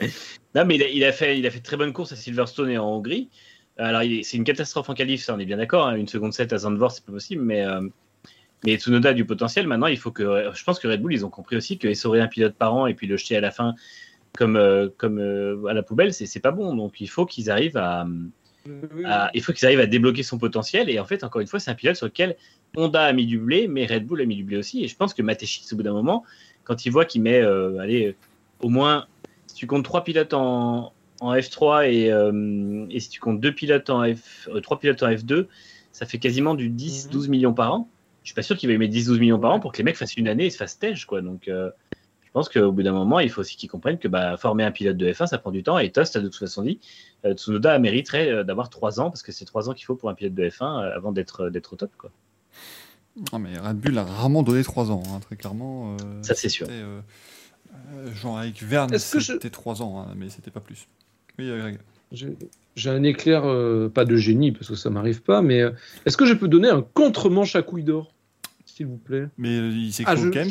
[0.56, 2.16] Non, mais il a, il a fait, il a fait de très bonnes courses à
[2.16, 3.28] Silverstone et en Hongrie.
[3.76, 5.86] Alors, c'est une catastrophe en qualif, ça, on est bien d'accord.
[5.86, 5.96] hein.
[5.96, 7.42] Une seconde 7 à Zandvoort, c'est pas possible.
[7.42, 7.82] Mais, euh,
[8.64, 9.66] mais Tsunoda a du potentiel.
[9.66, 10.50] Maintenant, il faut que.
[10.54, 12.86] Je pense que Red Bull, ils ont compris aussi que essorer un pilote par an
[12.86, 13.74] et puis le jeter à la fin
[14.38, 16.74] comme, euh, comme euh, à la poubelle, c'est c'est pas bon.
[16.74, 18.06] Donc, il faut qu'ils arrivent à.
[19.04, 20.88] à- il faut qu'ils arrivent à débloquer son potentiel.
[20.88, 22.34] Et en fait, encore une fois, c'est un pilote sur lequel
[22.76, 24.82] Honda a mis du blé, mais Red Bull a mis du blé aussi.
[24.82, 26.24] Et je pense que Matechis, au bout d'un moment,
[26.64, 28.16] quand il voit qu'il met, allez,
[28.60, 29.06] au moins,
[29.56, 33.90] tu comptes trois pilotes en, en F3 et, euh, et si tu comptes deux pilotes
[33.90, 35.46] en F, euh, trois pilotes en F2,
[35.92, 37.88] ça fait quasiment du 10-12 millions par an.
[38.22, 39.84] Je suis pas sûr qu'il va y mettre 10-12 millions par an pour que les
[39.84, 41.22] mecs fassent une année et se fassent tège, quoi.
[41.22, 41.70] Donc, euh,
[42.24, 44.70] je pense qu'au bout d'un moment, il faut aussi qu'ils comprennent que bah, former un
[44.72, 45.78] pilote de F1, ça prend du temps.
[45.78, 46.80] Et Tost a de toute façon dit,
[47.24, 50.10] euh, Tsunoda mériterait euh, d'avoir trois ans parce que c'est trois ans qu'il faut pour
[50.10, 52.10] un pilote de F1 euh, avant d'être d'être au top, quoi.
[53.32, 55.94] Ah, mais Red Bull a rarement donné 3 ans, hein, très clairement.
[55.94, 56.66] euh, Ça, c'est sûr.
[57.76, 60.88] C'était, euh, Jean-Eric Verne, que je- c'était 3 ans, hein, mais c'était pas plus.
[61.38, 61.78] Oui, euh, Greg.
[62.76, 65.70] J'ai un éclair, euh, pas de génie, parce que ça m'arrive pas, mais euh,
[66.04, 68.12] est-ce que je peux donner un contre-manche à couille d'or
[68.64, 69.28] S'il vous plaît?
[69.38, 70.50] Mais euh, il s'écrit Ah, au je- Kems?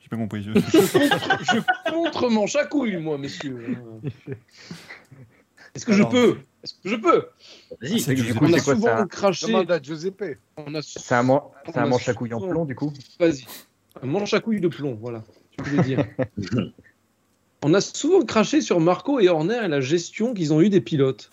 [0.00, 0.42] J'ai pas compris.
[0.42, 3.76] je- je contre-manche à couille, moi, messieurs.
[5.74, 6.10] Est-ce que Alors.
[6.10, 6.38] je peux?
[6.64, 7.26] Est-ce que je peux?
[7.80, 8.00] Vas-y.
[8.00, 9.46] c'est Du du coup, On a quoi souvent craché.
[9.46, 10.38] Demande à Giuseppe.
[10.82, 11.40] C'est un, man-
[11.74, 12.92] un manche à couilles en plomb du coup?
[13.20, 13.44] Vas-y.
[14.02, 15.22] Un manche à couilles de plomb, voilà.
[15.84, 16.04] Dire.
[17.62, 20.80] On a souvent craché sur Marco et Horner et la gestion qu'ils ont eu des
[20.80, 21.30] pilotes.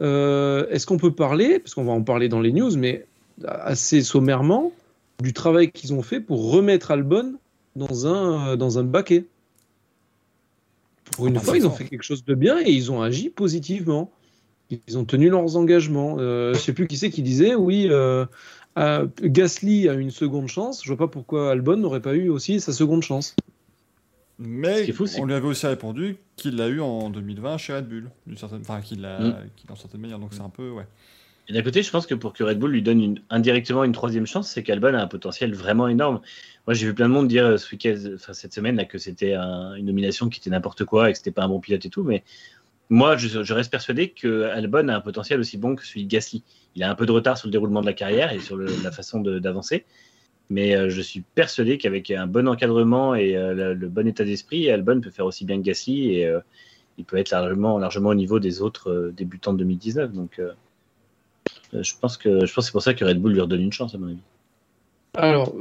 [0.00, 3.06] Euh, Est-ce qu'on peut parler, parce qu'on va en parler dans les news, mais
[3.44, 4.72] assez sommairement,
[5.20, 7.34] du travail qu'ils ont fait pour remettre Albon
[7.76, 9.26] dans un, euh, dans un baquet?
[11.12, 13.28] Pour une Ah, fois, ils ont fait quelque chose de bien et ils ont agi
[13.28, 14.10] positivement.
[14.70, 16.16] Ils ont tenu leurs engagements.
[16.18, 18.24] Euh, je sais plus qui c'est qui disait, oui, euh,
[18.78, 20.82] euh, Gasly a une seconde chance.
[20.84, 23.34] Je vois pas pourquoi Albon n'aurait pas eu aussi sa seconde chance.
[24.38, 27.86] Ce Mais fou, on lui avait aussi répondu qu'il l'a eu en 2020 chez Red
[27.88, 29.34] Bull, d'une certaine, enfin qu'il l'a, Mm.
[29.70, 30.18] en certaine manière.
[30.18, 30.86] Donc c'est un peu, ouais.
[31.48, 33.92] Et d'un côté, je pense que pour que Red Bull lui donne une- indirectement une
[33.92, 36.20] troisième chance, c'est qu'Albon a un potentiel vraiment énorme.
[36.66, 38.96] Moi, j'ai vu plein de monde dire euh, ce week-end, enfin, cette semaine là, que
[38.98, 41.84] c'était un- une nomination qui était n'importe quoi et que c'était pas un bon pilote
[41.84, 42.04] et tout.
[42.04, 42.22] Mais
[42.90, 46.08] moi, je, je reste persuadé que Albon a un potentiel aussi bon que celui de
[46.10, 46.42] Gasly.
[46.74, 48.90] Il a un peu de retard sur le déroulement de la carrière et sur la
[48.90, 49.84] façon d'avancer.
[50.50, 54.70] Mais euh, je suis persuadé qu'avec un bon encadrement et euh, le, bon état d'esprit,
[54.70, 56.40] Albon peut faire aussi bien que Gasly et euh,
[56.98, 60.12] il peut être largement, au niveau des autres débutants de 2019.
[60.12, 60.42] Donc,
[61.72, 64.08] je pense que c'est pour ça que Red Bull lui redonne une chance à mon
[64.08, 64.18] avis.
[65.14, 65.52] Alors,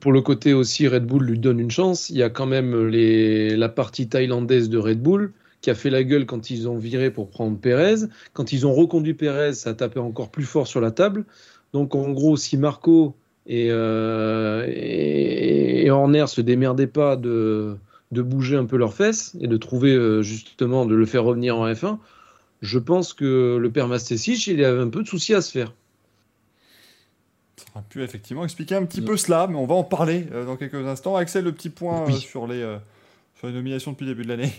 [0.00, 2.10] pour le côté aussi, Red Bull lui donne une chance.
[2.10, 6.04] Il y a quand même la partie thaïlandaise de Red Bull qui a fait la
[6.04, 8.06] gueule quand ils ont viré pour prendre Pérez.
[8.34, 11.24] Quand ils ont reconduit Pérez, ça a tapé encore plus fort sur la table.
[11.72, 13.14] Donc, en gros, si Marco
[13.46, 17.76] et, euh, et, et Horner se démerdaient pas de,
[18.12, 21.56] de bouger un peu leurs fesses et de trouver euh, justement de le faire revenir
[21.58, 21.98] en F1,
[22.62, 25.72] je pense que le père Mastesic, il avait un peu de soucis à se faire.
[27.56, 30.44] Ça aurait pu effectivement expliquer un petit peu cela, mais on va en parler euh,
[30.44, 31.16] dans quelques instants.
[31.16, 32.14] Axel, le petit point euh, Oui.
[32.14, 32.60] sur, les,
[33.38, 34.52] sur les nominations depuis le début de l'année.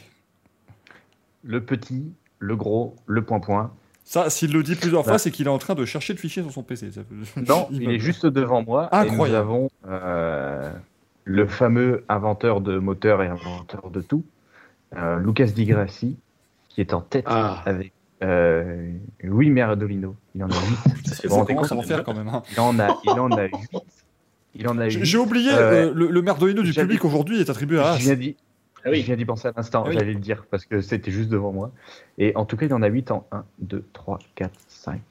[1.44, 3.72] Le petit, le gros, le point-point.
[4.04, 5.18] Ça, s'il le dit plusieurs fois, Bah.
[5.18, 6.92] c'est qu'il est en train de chercher le fichier sur son PC.
[6.92, 8.90] Ça peut- Non, il est juste devant moi.
[8.94, 9.38] Et nous Incroyable.
[9.38, 10.72] avons euh,
[11.26, 14.24] le fameux inventeur de moteurs et inventeur de tout,
[14.96, 16.18] euh, Lucas Di Grassi,
[16.70, 17.62] qui est en tête Ah.
[17.66, 17.92] avec
[18.24, 18.92] euh,
[19.22, 20.16] Louis Merdolino.
[20.36, 20.54] Il en a
[20.96, 21.08] 8.
[21.14, 22.30] Ça Bon, commence à en faire quand même.
[22.30, 22.44] hein.
[22.54, 23.54] Il en a, il en a 8.
[24.56, 25.06] Il en a J'ai 8.
[25.06, 27.98] j'ai oublié, le, le merdolino du public aujourd'hui est attribué à Je As.
[27.98, 28.36] viens d'y
[28.88, 29.02] Ah oui.
[29.02, 29.96] je viens d'y penser à l'instant, Ah oui.
[29.98, 31.72] j'allais le dire, parce que c'était juste devant moi.
[32.18, 35.02] Et en tout cas, il en a 8 en 1, 2, 3, 4, 5,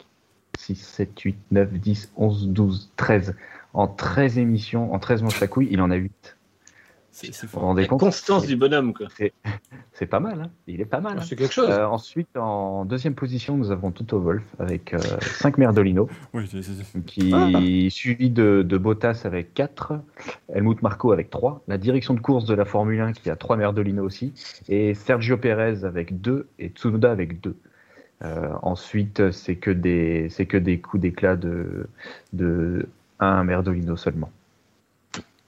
[0.59, 3.37] 6, 7, 8, 9, 10, 11, 12, 13.
[3.75, 6.36] En 13 émissions, en 13 manches à couilles, il en a 8.
[7.19, 9.07] C'est Vous vous rendez compte constance du bonhomme, quoi.
[9.95, 11.17] C'est pas mal, hein il est pas mal.
[11.19, 11.23] hein.
[11.27, 11.71] C'est quelque chose.
[11.71, 17.05] Euh, ensuite, en deuxième position, nous avons Toto Wolf avec 5 Merdolino, Oui, c'est- c'est-
[17.07, 19.95] qui est suivi de, de Bottas avec 4,
[20.53, 23.57] Helmut Marko avec 3, la direction de course de la Formule 1 qui a 3
[23.57, 24.35] Merdolino aussi,
[24.69, 27.57] et Sergio Perez avec 2 et Tsunoda avec 2.
[28.25, 31.87] Euh, ensuite, c'est que des c'est que des coups d'éclat de
[32.35, 32.87] de
[33.21, 34.31] un Merdolino seulement.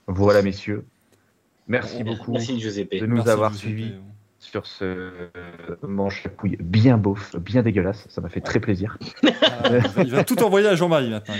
[0.07, 0.83] Voilà, messieurs.
[1.69, 2.99] Merci beaucoup Merci, Giuseppe.
[2.99, 3.93] de nous Merci, avoir suivis
[4.39, 5.11] sur ce euh,
[5.83, 8.07] manche à couilles bien beauf, bien dégueulasse.
[8.09, 8.97] Ça m'a fait très plaisir.
[9.41, 9.69] Ah,
[10.03, 11.35] il va- tout envoyer à Jean-Marie maintenant.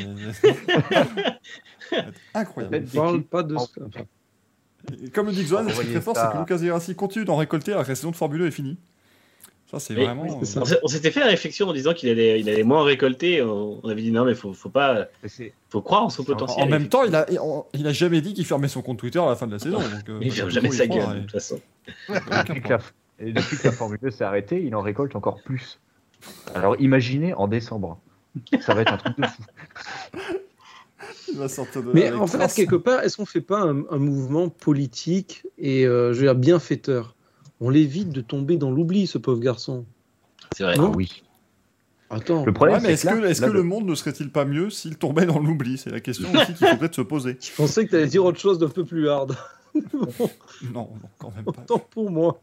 [2.34, 2.84] Incroyable.
[2.94, 3.66] On parle pas de ça.
[5.14, 7.72] Comme le dit Xoan, ce qui est très fort, c'est que Lucas continue d'en récolter
[7.72, 8.78] alors que la saison de Formule 1 est finie.
[9.70, 10.26] Ça, c'est vraiment.
[10.26, 13.44] euh, On s'était fait la réflexion en disant qu'il allait, il allait moins récolter.
[13.44, 15.08] On avait dit non, mais faut, faut pas,
[15.70, 16.66] faut croire en son En, potentiel.
[16.66, 17.28] en même temps, il a,
[17.74, 19.78] il a jamais dit qu'il fermait son compte Twitter à la fin de la saison.
[19.78, 21.60] Donc, euh, il ferme jamais sa gueule, de toute façon.
[22.10, 22.80] depuis, que la, problème.
[23.20, 25.80] et depuis que la Formule 2 s'est arrêtée, il en récolte encore plus.
[26.56, 28.00] Alors imaginez en décembre.
[28.62, 29.44] Ça va être un truc de fou.
[31.32, 34.00] Il va sortir de Mais en fait, quelque part, est-ce qu'on fait pas un, un
[34.00, 37.16] mouvement politique et euh, je veux dire bienfaiteur?
[37.62, 39.86] On l'évite de tomber dans l'oubli, ce pauvre garçon.
[40.56, 40.78] C'est vrai.
[40.78, 40.92] Non.
[40.94, 41.24] Ah oui.
[42.10, 42.44] Attends.
[42.46, 43.94] Le problème, Ouais, mais c'est est-ce que, que, là- est-ce là, que le monde ne
[43.96, 45.78] serait-il pas mieux s'il tombait dans l'oubli?
[45.78, 47.38] C'est la question aussi qu'il faudrait se poser.
[47.40, 49.36] Je pensais que tu allais dire autre chose d'un peu plus hard.
[50.74, 51.52] Non, non, quand même pas.
[51.62, 52.42] Autant pour moi.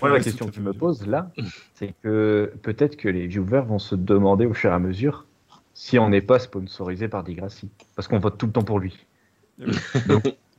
[0.00, 0.88] Moi, la question que je me d'accord.
[0.90, 1.30] pose là,
[1.74, 5.26] c'est que peut-être que les viewers vont se demander au fur et à mesure
[5.74, 7.68] si on n'est pas sponsorisé par Digrassi.
[7.96, 8.96] Parce qu'on vote tout le temps pour lui.
[9.60, 9.72] Eh oui.
[10.06, 10.22] Donc,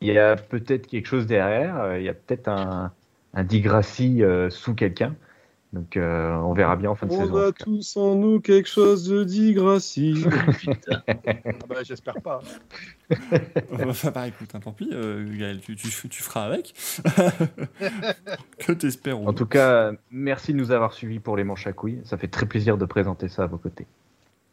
[0.00, 2.92] il y a peut-être quelque chose derrière, euh, il y a peut-être un,
[3.34, 5.14] un Digrassi euh, sous quelqu'un.
[5.72, 7.22] Donc, euh, on verra bien en fin de saison.
[7.22, 7.64] en tout cas.
[7.64, 10.24] tous en nous quelque chose de dit, Gracie.
[10.58, 11.02] Putain.
[11.62, 12.40] Ah bah, J'espère pas.
[13.72, 16.74] Enfin, bah écoute, hein, tant pis, euh, Gaël, tu, tu, tu feras avec.
[18.58, 19.20] que t'espères.
[19.20, 22.00] En tout cas, merci de nous avoir suivis pour les manches à couilles.
[22.04, 23.86] Ça fait très plaisir de présenter ça à vos côtés.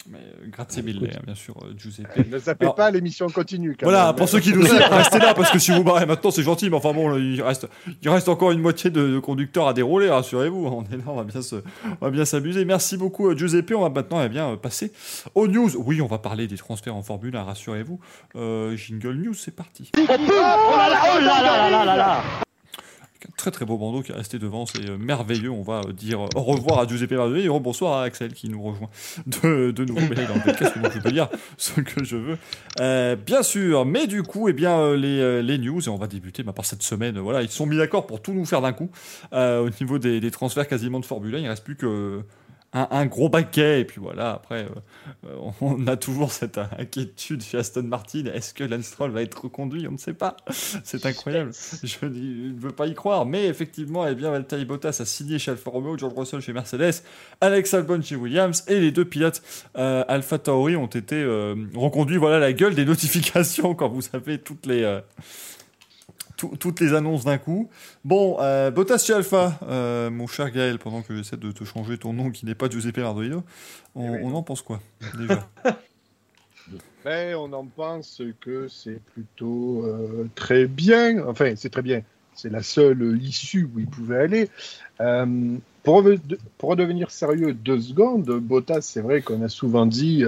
[0.10, 2.08] Mais euh, grazie mille, hein, bien sûr, euh, Giuseppe.
[2.32, 3.76] Ne zappez Alors- pas, l'émission continue.
[3.78, 4.16] quand Voilà, même.
[4.16, 6.70] pour ceux qui nous suivent, restez là parce que si vous barrez maintenant, c'est gentil,
[6.70, 7.68] mais enfin bon, là, il reste,
[8.02, 10.66] il reste encore une moitié de, de conducteurs à dérouler, rassurez-vous.
[10.68, 11.58] On est là, on va bien se,
[12.02, 12.64] on va bien s'amuser.
[12.66, 13.74] Merci beaucoup, euh, Giuseppe.
[13.76, 14.92] On va maintenant eh bien, euh, passer
[15.36, 15.70] aux news.
[15.78, 18.00] Oui, on va parler des transferts en Formule 1, rassurez-vous.
[18.36, 19.92] Euh, jingle News, c'est parti.
[23.26, 25.50] Un très très beau bandeau qui est resté devant, c'est euh, merveilleux.
[25.50, 28.48] On va euh, dire euh, au revoir à Giuseppe Mardoni et bonsoir à Axel qui
[28.48, 28.90] nous rejoint
[29.26, 30.02] de, de nouveau.
[30.02, 31.28] Dans le podcast, je peux dire
[31.58, 33.16] ce que je veux.
[33.26, 36.66] Bien sûr, mais du coup, eh bien, les, news, et on va débuter bah, par
[36.66, 37.18] cette semaine.
[37.18, 38.90] Voilà, ils se sont mis d'accord pour tout nous faire d'un coup.
[39.32, 42.22] Au niveau des, des transferts quasiment de Formule 1, il ne reste plus que.
[42.78, 47.42] Un, un gros baquet, et puis voilà, après, euh, euh, on a toujours cette inquiétude
[47.42, 48.26] chez Aston Martin.
[48.26, 49.88] Est-ce que Lance Stroll va être reconduit?
[49.88, 50.38] On ne sait pas.
[50.84, 51.52] C'est incroyable.
[51.84, 55.50] Je ne veux pas y croire, mais effectivement, eh bien, Valtteri Bottas a signé chez
[55.50, 57.02] Alfa Romeo, George Russell chez Mercedes,
[57.42, 59.42] Alex Albon chez Williams, et les deux pilotes
[59.78, 62.18] euh, Alpha Tauri ont été euh, reconduits.
[62.18, 65.00] Voilà la gueule des notifications quand vous savez toutes les,
[66.38, 67.70] tout- toutes les annonces d'un coup.
[68.06, 71.98] Bon, euh, Bottas chez Alpha, euh, mon cher Gaël, pendant que j'essaie de te changer
[71.98, 73.44] ton nom qui n'est pas Giuseppe Mardolino,
[73.96, 74.20] on, Eh oui.
[74.24, 74.80] on en pense quoi
[75.18, 75.50] déjà?
[77.04, 81.26] Mais on en pense que c'est plutôt euh, très bien.
[81.28, 82.02] Enfin, c'est très bien.
[82.36, 84.50] C'est la seule issue où il pouvait aller.
[85.02, 86.04] Euh, pour,
[86.62, 90.24] redevenir sérieux deux secondes, Bottas, c'est vrai qu'on a souvent dit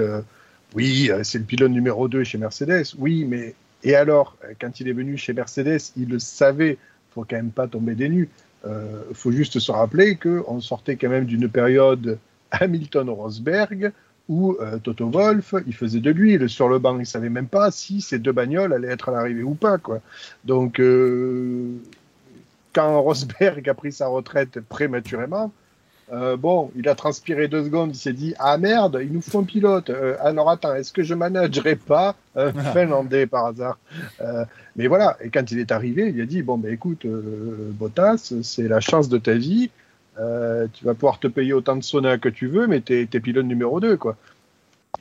[0.74, 2.94] oui, c'est le pilote numéro 2 chez Mercedes.
[2.98, 6.78] Oui, mais et alors, euh, quand il est venu chez Mercedes, il le savait.
[7.14, 8.28] faut quand même pas tomber des nues.
[8.62, 12.18] Il faut juste se rappeler qu'on sortait quand même d'une période
[12.50, 13.92] Hamilton-Rosberg
[14.30, 16.98] où euh, Toto Wolff, il faisait de l'huile sur le banc.
[17.00, 19.78] Il savait même pas si ces deux bagnoles allaient être à l'arrivée ou pas.
[20.44, 21.72] Donc, euh,
[22.72, 25.52] quand Rosberg a pris sa retraite prématurément,
[26.12, 29.38] Euh, bon, il a transpiré deux secondes, il s'est dit Ah merde, il nous faut
[29.38, 29.90] un pilote.
[29.90, 33.78] Euh, alors attends, est-ce que je managerai pas un Finlandais par hasard?
[34.20, 37.70] Euh, Mais voilà, et quand il est arrivé, il a dit Bon, ben écoute, euh,
[37.72, 39.70] Bottas, c'est la chance de ta vie.
[40.18, 43.20] Euh, tu vas pouvoir te payer autant de sauna que tu veux, mais t'es es
[43.20, 44.16] pilote numéro 2, quoi.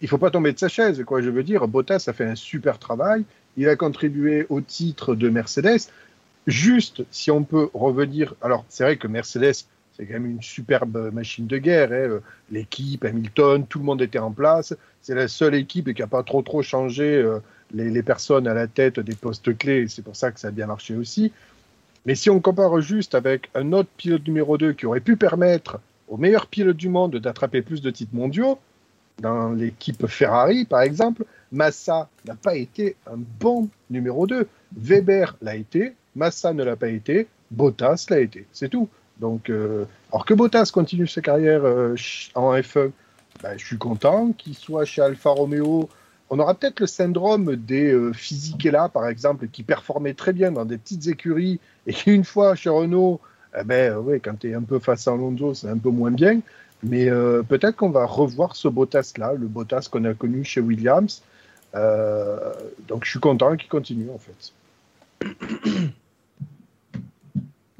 [0.02, 1.22] Il faut pas tomber de sa chaise, quoi.
[1.22, 3.23] Je veux dire, Bottas a fait un super travail.
[3.57, 5.90] Il a contribué au titre de Mercedes.
[6.48, 8.36] Juste, si on peut revenir.
[8.41, 9.65] Alors, c'est vrai que Mercedes,
[10.00, 11.92] c'est quand même une superbe machine de guerre.
[11.92, 12.22] hein.
[12.52, 14.74] L'équipe, Hamilton, tout le monde était en place.
[15.02, 17.40] C'est la seule équipe qui n'a pas trop trop changé euh,
[17.74, 19.88] les, les personnes à la tête des postes clés.
[19.90, 21.34] C'est pour ça que ça a bien marché aussi.
[22.06, 25.82] Mais si on compare juste avec un autre pilote numéro 2 qui aurait pu permettre
[26.08, 28.58] au meilleur pilote du monde d'attraper plus de titres mondiaux,
[29.20, 34.48] dans l'équipe Ferrari par exemple, Massa n'a pas été un bon numéro 2.
[34.78, 38.46] Weber l'a été, Massa ne l'a pas été, Bottas l'a été.
[38.54, 38.88] C'est tout.
[39.20, 41.96] Donc, euh, alors que Bottas continue sa carrière euh,
[42.36, 42.91] en F1,
[43.44, 45.90] ben, je suis content qu'il soit chez Alfa Romeo.
[46.30, 50.66] On aura peut-être le syndrome des euh, Fisichella, par exemple, qui performaient très bien dans
[50.66, 53.20] des petites écuries et qui, une fois chez Renault,
[53.60, 56.40] eh ben, quand tu es un peu face à Alonso, c'est un peu moins bien.
[56.82, 61.24] Mais euh, peut-être qu'on va revoir ce Bottas-là, le Bottas qu'on a connu chez Williams.
[61.74, 64.54] Donc, je suis content qu'il continue, en fait.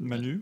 [0.00, 0.40] Manu?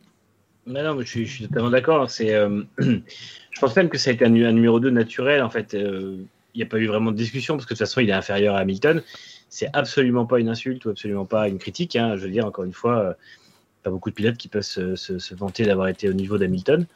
[0.68, 2.08] Non, je suis, totalement d'accord.
[2.20, 5.42] Euh, je pense même que ça a été un, nu- un numéro 2 naturel.
[5.42, 6.16] En fait, Euh,
[6.54, 8.14] il n'y a pas eu vraiment de discussion parce que de toute façon, il est
[8.14, 9.02] inférieur à Hamilton.
[9.48, 11.94] C'est absolument pas une insulte ou absolument pas une critique.
[11.94, 12.16] hein.
[12.16, 13.12] Je veux dire, encore une fois, euh,
[13.82, 16.86] pas beaucoup de pilotes qui peuvent se, vanter d'avoir été au niveau d'Hamilton.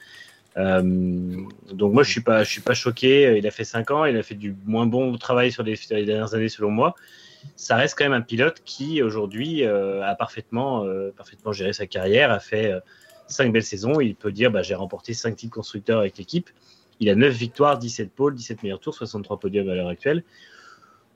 [0.57, 0.83] Euh,
[1.73, 3.39] donc moi, je suis suis pas choqué.
[3.39, 6.35] Il a fait 5 ans, il a fait du moins bon travail sur les, dernières
[6.35, 6.95] années, selon moi.
[7.57, 10.85] Ça reste quand même un pilote qui aujourd'hui a parfaitement,
[11.17, 12.73] parfaitement géré sa carrière, a fait
[13.33, 14.01] cinq belles saisons.
[14.01, 16.51] Il peut dire bah, j'ai remporté 5 titres constructeurs avec l'équipe.
[17.01, 20.23] Il a 9 victoires, 17 pôles, 17 meilleurs tours, 63 podiums à l'heure actuelle.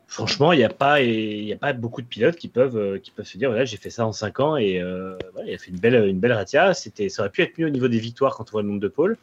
[0.09, 3.91] Franchement, il n'y a, pas- beaucoup de pilotes qui peuvent, euh, se dire j'ai fait
[3.91, 6.75] ça en 5 ans et euh, il a fait une belle, ratia.
[6.75, 6.91] Ça
[7.21, 9.17] aurait pu être mieux au niveau des victoires quand on voit le nombre de pôles.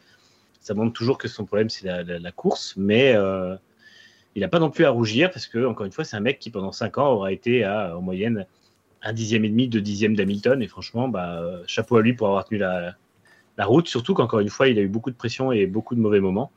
[0.60, 3.56] Ça montre toujours que son problème, c'est la, course, mais euh,
[4.36, 6.40] il n'a pas non plus à rougir parce que, encore une fois, c'est un mec
[6.40, 8.45] qui pendant 5 ans aura été en moyenne,
[9.03, 10.61] un dixième et demi, deux dixièmes d'Hamilton.
[10.61, 12.95] Et franchement, bah, euh, chapeau à lui pour avoir tenu la,
[13.57, 15.99] la route, surtout qu'encore une fois, il a eu beaucoup de pression et beaucoup de
[15.99, 16.51] mauvais moments.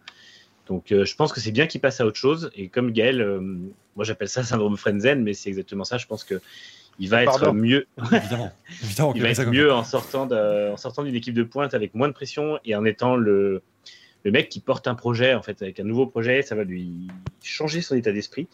[0.68, 2.50] Donc, euh, je pense que c'est bien qu'il passe à autre chose.
[2.56, 3.40] Et comme Gaël, euh,
[3.94, 5.98] moi j'appelle ça syndrome Frenzen, mais c'est exactement ça.
[5.98, 6.40] Je pense que
[6.98, 7.52] il va être Pardon.
[7.52, 7.86] mieux.
[8.10, 8.52] Évidemment.
[8.82, 11.74] Évidemment il qu'il va être mieux en sortant de- en sortant d'une équipe de pointe
[11.74, 13.62] avec moins de pression et en étant le,
[14.24, 16.42] le mec qui porte un projet, en fait, avec un nouveau projet.
[16.42, 17.08] Ça va lui
[17.44, 18.48] changer son état d'esprit.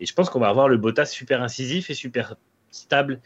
[0.00, 2.34] Et je pense qu'on va avoir le Bottas super incisif et super
[2.76, 3.20] stable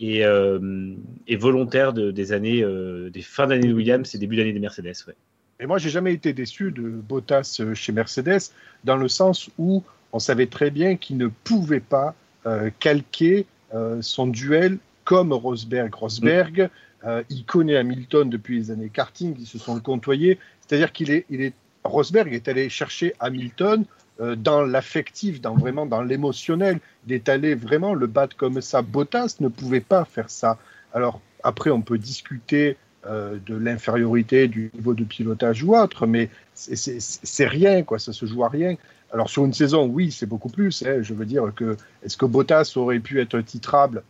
[0.00, 0.94] et, euh,
[1.26, 4.60] et volontaire de- des années, euh, des fins d'année de Williams et début d'année des
[4.60, 4.94] Mercedes.
[5.06, 5.14] Ouais.
[5.60, 8.52] Et moi, j'ai jamais été déçu de Bottas euh, chez Mercedes,
[8.84, 12.14] dans le sens où on savait très bien qu'il ne pouvait pas
[12.46, 15.92] euh, calquer euh, son duel comme Rosberg.
[15.94, 16.70] Rosberg,
[17.04, 20.38] euh, il connaît Hamilton depuis les années karting, ils se sont côtoyés.
[20.60, 21.54] C'est-à-dire qu'il est, il est,
[21.84, 23.84] Rosberg est allé chercher Hamilton
[24.20, 26.80] euh, dans l'affectif, dans vraiment dans l'émotionnel.
[27.26, 28.82] Allé vraiment le battre comme ça.
[28.82, 30.58] Bottas ne pouvait pas faire ça.
[30.92, 32.76] Alors après, on peut discuter
[33.06, 38.26] euh, de l'infériorité du niveau de pilotage ou autre, mais c'est rien, quoi, ça se
[38.26, 38.76] joue à rien.
[39.12, 40.82] Alors sur une saison, oui, c'est beaucoup plus.
[40.82, 40.98] hein.
[41.02, 44.02] je veux dire que est-ce que Bottas aurait pu être titrable?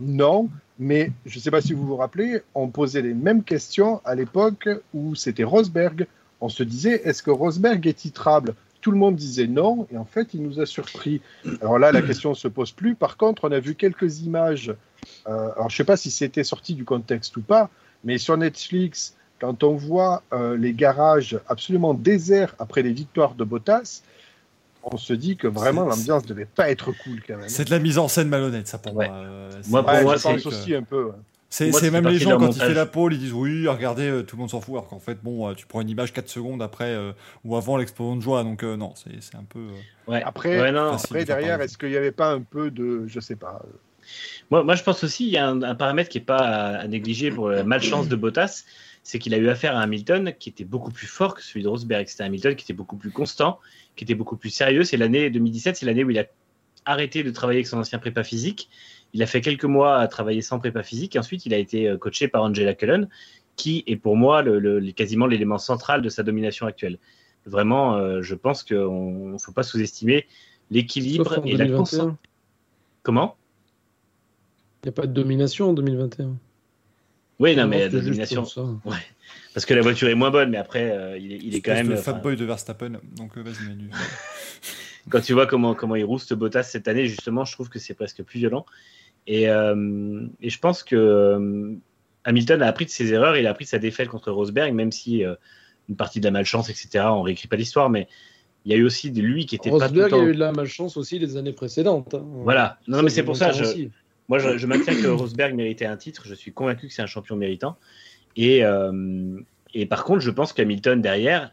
[0.00, 4.00] Non, mais je ne sais pas si vous vous rappelez, on posait les mêmes questions
[4.04, 6.06] à l'époque où c'était Rosberg.
[6.40, 8.54] On se disait, est-ce que Rosberg est titrable?
[8.80, 11.20] Tout le monde disait non, et en fait, il nous a surpris.
[11.60, 12.94] Alors là, la question ne se pose plus.
[12.94, 14.74] Par contre, on a vu quelques images.
[15.26, 17.70] euh, alors, je ne sais pas si c'était sorti du contexte ou pas,
[18.04, 23.44] mais sur Netflix, quand on voit euh, les garages absolument déserts après les victoires de
[23.44, 24.02] Bottas,
[24.84, 27.48] on se dit que vraiment l'ambiance devait pas être cool quand même.
[27.48, 29.06] C'est de la mise en scène malhonnête, ça pour Ouais.
[29.08, 29.16] moi.
[29.16, 31.04] Euh, Moi, pour Ouais, moi, je pense aussi un peu.
[31.06, 31.12] ouais.
[31.50, 32.68] C'est même les gens, quand il montage.
[32.68, 34.74] fait la pole, ils disent oui, regardez, euh, tout le monde s'en fout.
[34.74, 37.12] Alors qu'en fait, bon, euh, tu prends une image 4 secondes après euh,
[37.44, 38.42] ou avant l'explosion de joie.
[38.44, 39.60] Donc, euh, non, c'est un peu.
[39.60, 40.22] euh, Ouais.
[40.22, 43.36] Après, Ouais, non, Après, derrière, est-ce qu'il n'y avait pas un peu de, je sais
[43.36, 43.62] pas,
[44.50, 46.78] Moi, moi, je pense aussi qu'il y a un, un paramètre qui n'est pas à,
[46.80, 48.64] à négliger pour la malchance de Bottas,
[49.02, 51.68] c'est qu'il a eu affaire à Hamilton qui était beaucoup plus fort que celui de
[51.68, 52.06] Rosberg.
[52.08, 53.58] C'était Hamilton qui était beaucoup plus constant,
[53.96, 54.84] qui était beaucoup plus sérieux.
[54.84, 56.24] C'est l'année 2017, c'est l'année où il a
[56.84, 58.68] arrêté de travailler avec son ancien prépa physique.
[59.14, 61.16] Il a fait quelques mois à travailler sans prépa physique.
[61.16, 63.08] Et ensuite, il a été euh, coaché par Angela Cullen,
[63.56, 66.98] qui est pour moi le, le- le- quasiment l'élément central de sa domination actuelle.
[67.46, 70.26] Vraiment, euh, je pense qu'il ne faut pas sous-estimer
[70.70, 71.76] l'équilibre et la 2021.
[71.76, 72.12] conscience.
[73.02, 73.36] Comment?
[74.82, 76.36] Il n'y a pas de domination en 2021.
[77.40, 78.42] Oui, non, mais juste domination.
[78.84, 78.96] Ouais.
[79.54, 81.72] Parce que la voiture est moins bonne, mais après, euh, il, est, il est quand
[81.72, 81.92] même.
[81.92, 82.92] enfin, fatboy de Verstappen.
[83.16, 83.90] Donc vas-y Manu.
[85.10, 87.94] quand tu vois comment, comment il rouste Bottas cette année, justement, je trouve que c'est
[87.94, 88.66] presque plus violent.
[89.26, 91.74] Et, euh, et je pense que euh,
[92.24, 94.92] Hamilton a appris de ses erreurs, il a appris de sa défaite contre Rosberg, même
[94.92, 95.34] si euh,
[95.88, 98.08] une partie de la malchance, etc., on réécrit pas l'histoire, mais
[98.64, 100.20] il y a eu aussi de lui qui était pas tout le Rosberg temps.
[100.20, 102.14] a eu de la malchance aussi les années précédentes.
[102.14, 102.24] hein.
[102.42, 102.78] Voilà.
[102.88, 103.90] Non, mais c'est pour ça, je, aussi.
[104.28, 106.22] moi, je, je maintiens que Rosberg méritait un titre.
[106.26, 107.76] Je suis convaincu que c'est un champion méritant.
[108.36, 109.40] Et, euh,
[109.74, 111.52] et par contre, je pense qu'Hamilton, derrière,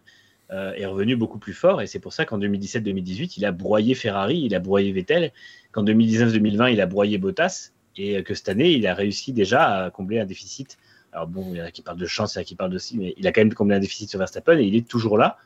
[0.52, 1.82] euh, est revenu beaucoup plus fort.
[1.82, 5.32] Et c'est pour ça qu'en 2017-2018, il a broyé Ferrari, il a broyé Vettel.
[5.72, 7.72] Qu'en 2019-2020, il a broyé Bottas.
[7.98, 10.78] Et que cette année, il a réussi déjà à combler un déficit.
[11.14, 12.56] Alors bon, il y en a qui parlent de chance, il y en a qui
[12.56, 14.86] parlent de mais il a quand même comblé un déficit sur Verstappen et il est
[14.86, 15.38] toujours là.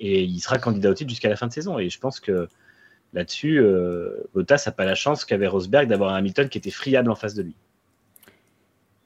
[0.00, 1.78] Et il sera candidat au titre jusqu'à la fin de saison.
[1.78, 2.48] Et je pense que
[3.12, 7.10] là-dessus, euh, Bottas n'a pas la chance qu'avait Rosberg d'avoir un Hamilton qui était friable
[7.10, 7.54] en face de lui.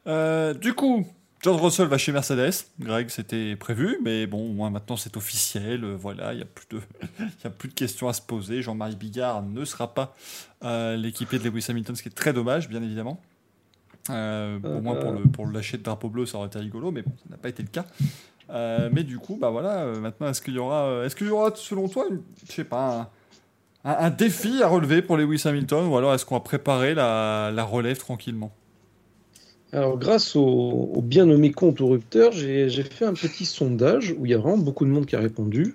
[0.06, 1.06] Euh, du coup,
[1.40, 2.52] George Russell va chez Mercedes.
[2.81, 5.85] Greg, c'était prévu, mais bon, maintenant c'est officiel.
[5.85, 6.81] euh, voilà, il n'y a, plus de-
[7.44, 8.60] a plus de questions à se poser.
[8.60, 10.16] Jean-Marie Bigard ne sera pas
[10.65, 13.20] euh, l'équipier de Lewis Hamilton, ce qui est très dommage, bien évidemment.
[14.10, 17.02] Euh, au pour le, pour le lâcher de drapeau bleu, ça aurait été rigolo, mais
[17.02, 17.85] ça n'a pas été le cas.
[18.51, 21.52] Euh, mais du coup, bah voilà, maintenant, est-ce qu'il y aura, est-ce qu'il y aura,
[21.55, 22.06] selon toi,
[22.48, 23.12] je sais pas,
[23.85, 27.98] un, défi à relever pour Lewis Hamilton, ou alors est-ce qu'on va préparer la relève
[27.98, 28.51] tranquillement?
[29.73, 30.43] Alors, grâce au,
[30.95, 34.39] au bien nommé compte au rupteur, j'ai fait un petit sondage où il y a
[34.39, 35.74] vraiment beaucoup de monde qui a répondu.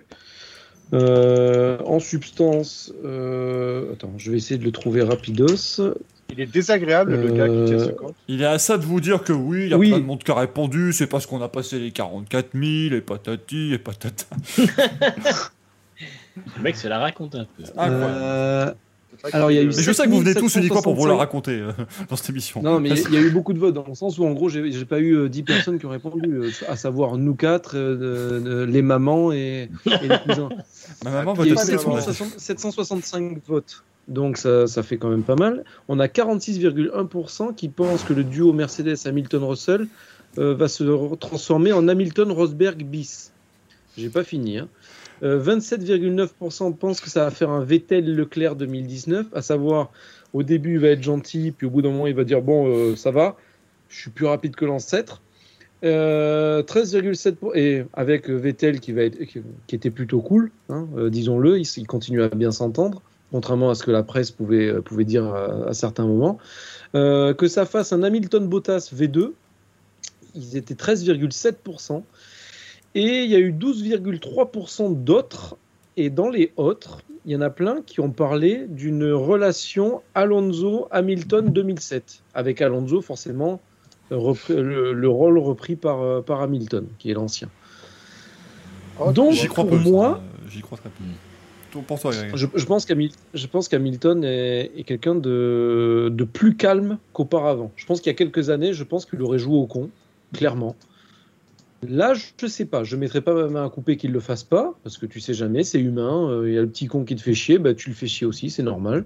[0.94, 5.82] Euh, en substance, euh, attends, je vais essayer de le trouver rapidos.
[6.32, 8.16] Il est désagréable, le gars qui tient ce Euh, compte.
[8.28, 9.90] Il est à ça de vous dire que oui, il y a Oui.
[9.90, 13.02] plein de monde qui a répondu, c'est parce qu'on a passé les 44 000, et
[13.02, 14.26] patati, et patata.
[16.58, 17.64] Le mec se la raconte un peu.
[17.78, 18.76] Incroyable.
[19.26, 20.60] Euh, alors, il y a eu Mais je sais que vous venez tous 7765.
[20.60, 21.72] uniquement pour vous la raconter euh,
[22.10, 22.62] dans cette émission.
[22.62, 24.18] Non, mais il y a- il y, a eu beaucoup de votes dans le sens
[24.18, 27.18] où, en gros, j'ai pas eu euh, 10 personnes qui ont répondu, euh, à savoir
[27.18, 30.50] nous quatre, euh, les mamans et, et les cousins.
[31.06, 33.84] Ma maman 760 765 votes.
[34.10, 35.64] Donc ça, ça fait quand même pas mal.
[35.88, 39.88] On a 46,1% qui pensent que le duo Mercedes-Hamilton-Russell
[40.38, 43.32] euh, va se transformer en Hamilton-Rosberg bis.
[43.98, 44.58] J'ai pas fini.
[44.58, 44.68] Hein.
[45.24, 49.92] Euh, 27,9% pensent que ça va faire un Vettel-Leclerc 2019, à savoir
[50.34, 52.68] au début il va être gentil, puis au bout d'un moment il va dire bon
[52.68, 53.38] euh, ça va,
[53.90, 55.22] je suis plus rapide que l'ancêtre.
[55.84, 60.88] Euh, 13,7 pour- et avec euh, Vettel qui va être qui, était plutôt cool, hein,
[60.98, 63.02] euh, disons-le, il, continue à bien s'entendre,
[63.32, 66.38] contrairement à ce que la presse pouvait euh, pouvait dire à, à certains moments.
[66.96, 69.32] Euh, que ça fasse un Hamilton Bottas V2,
[70.36, 72.04] ils étaient 13,7%.
[72.96, 75.58] Et il y a eu 12,3% d'autres.
[75.98, 81.52] Et dans les autres, il y en a plein qui ont parlé d'une relation Alonso-Hamilton
[81.52, 82.24] 2007.
[82.34, 83.62] Avec Alonso, forcément,
[84.12, 87.50] euh, repris- le, le rôle repris par, euh, par Hamilton, qui est l'ancien.
[89.00, 91.04] Oh, Donc, J'y crois pour peu, moi, euh, J'y crois très peu.
[92.36, 97.72] Je, je pense qu'Hamil- je pense qu'Hamilton est, est quelqu'un de, de plus calme qu'auparavant.
[97.76, 99.90] Je pense qu'il y a quelques années, je pense qu'il aurait joué au con,
[100.34, 100.76] clairement.
[101.90, 102.84] Là, je ne sais pas.
[102.84, 105.06] Je ne mettrai pas ma main à couper qu'il ne le fasse pas, parce que
[105.06, 106.30] tu sais jamais, c'est humain.
[106.30, 108.08] euh, Il y a le petit con qui te fait chier, bah, tu le fais
[108.08, 109.06] chier aussi, c'est normal.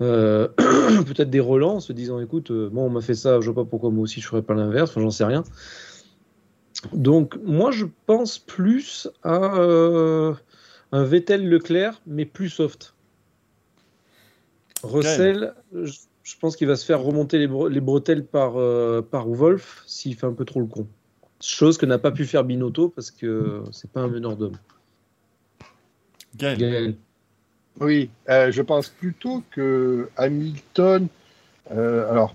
[0.00, 0.48] Euh,
[1.06, 3.64] Peut-être des relents en se disant écoute, euh, bon, on m'a fait ça, je vois
[3.64, 5.44] pas pourquoi moi aussi je ferais pas l'inverse, enfin, j'en sais rien.
[6.92, 10.34] Donc, moi, je pense plus à euh,
[10.90, 12.94] un Vettel Leclerc, mais plus soft.
[14.82, 15.92] Russell, je,
[16.24, 19.84] je pense qu'il va se faire remonter les, bre- les bretelles par, euh, par Wolf
[19.86, 20.88] s'il fait un peu trop le con.
[21.42, 24.56] Chose que n'a pas pu faire Binotto parce que c'est pas un meneur d'homme.
[26.36, 26.58] Gaël.
[26.58, 26.94] Gaël.
[27.80, 31.08] Oui, euh, je pense plutôt que Hamilton,
[31.72, 32.34] euh, alors,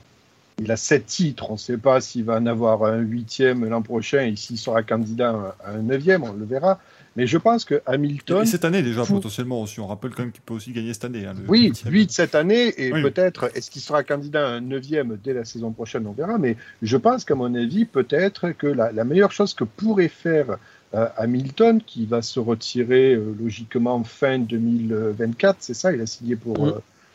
[0.60, 3.82] il a sept titres, on ne sait pas s'il va en avoir un huitième l'an
[3.82, 6.80] prochain et s'il sera candidat à un neuvième, on le verra.
[7.18, 9.16] Mais je pense que Hamilton, Et cette année déjà, Fou.
[9.16, 9.80] potentiellement aussi.
[9.82, 11.26] On rappelle quand même qu'il peut aussi gagner cette année.
[11.26, 11.74] hein, le oui.
[11.86, 13.02] 8 cette année, et Oui.
[13.02, 16.38] peut-être, est-ce qu'il sera candidat à un neuvième dès la saison prochaine, on verra.
[16.38, 20.58] Mais je pense qu'à mon avis, peut-être que la, la meilleure chose que pourrait faire
[20.94, 26.36] euh, Hamilton, qui va se retirer euh, logiquement fin 2024, c'est ça, il a signé
[26.36, 26.68] pour, Mm.
[26.70, 26.72] euh,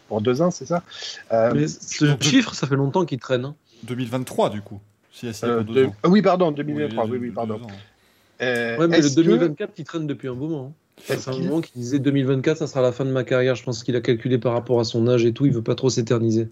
[0.08, 0.82] pour deux ans, c'est ça
[1.32, 3.44] Euh, Mais ce chiffre, ça fait longtemps qu'il traîne.
[3.44, 3.54] hein.
[3.84, 4.80] 2023 du coup.
[5.12, 7.54] Si elle signé euh, de- ah oui, pardon, 2023, oui, oui, pardon.
[7.54, 7.66] ans.
[8.42, 10.72] Euh, Ouais, mais le est-ce que- 2024, il traîne depuis un moment.
[10.72, 10.72] hein.
[11.04, 13.54] C'est un qu'il- moment qu'il disait 2024, ça sera la fin de ma carrière.
[13.54, 15.46] Je pense qu'il a calculé par rapport à son âge et tout.
[15.46, 16.48] Il veut pas trop s'éterniser.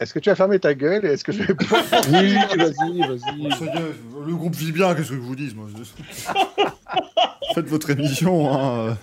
[0.00, 1.82] Est-ce que tu as fermé ta gueule et est-ce que je vais pouvoir...
[2.12, 4.26] Oui, vas-y, vas-y.
[4.28, 5.66] Le groupe vit bien, qu'est-ce que je vous dise moi
[7.58, 8.52] Faites votre émission.
[8.52, 8.96] Hein.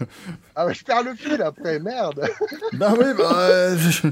[0.56, 2.22] Ah, bah, je perds le fil après, merde
[2.73, 3.32] Bah oui, bah.
[3.38, 4.07] euh, je-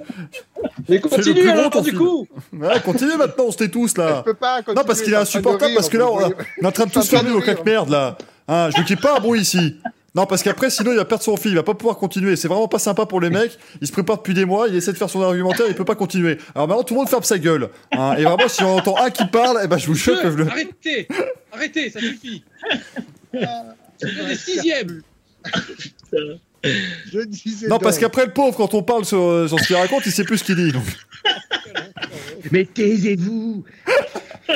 [0.89, 4.17] Mais le continue plus alors du coup Ouais, continuez maintenant, on se tait tous là.
[4.25, 6.85] Je peux pas Non, parce qu'il est insupportable, parce que là, on, est en train
[6.85, 7.43] de tous vos rire.
[7.43, 8.17] claques merde là.
[8.47, 9.77] Hein, je n'y ait pas un bruit ici.
[10.15, 12.35] Non, parce qu'après, sinon, il va perdre son fil, il va pas pouvoir continuer.
[12.35, 13.57] C'est vraiment pas sympa pour les mecs.
[13.81, 15.95] Il se prépare depuis des mois, il essaie de faire son argumentaire, il peut pas
[15.95, 16.37] continuer.
[16.53, 17.69] Alors maintenant, tout le monde ferme sa gueule.
[17.93, 18.13] hein.
[18.17, 20.35] et vraiment, si on entend un qui parle, eh ben, je vous jure que je
[20.37, 20.47] le.
[20.47, 21.07] Arrêtez
[21.51, 22.43] Arrêtez, ça suffit
[24.35, 25.01] Sixième
[26.63, 30.05] Je disais Non, parce qu'après, le pauvre, quand on parle sur, sur ce qu'il raconte,
[30.05, 30.71] il sait plus ce qu'il dit.
[30.71, 30.85] donc.
[32.51, 33.65] Mais taisez-vous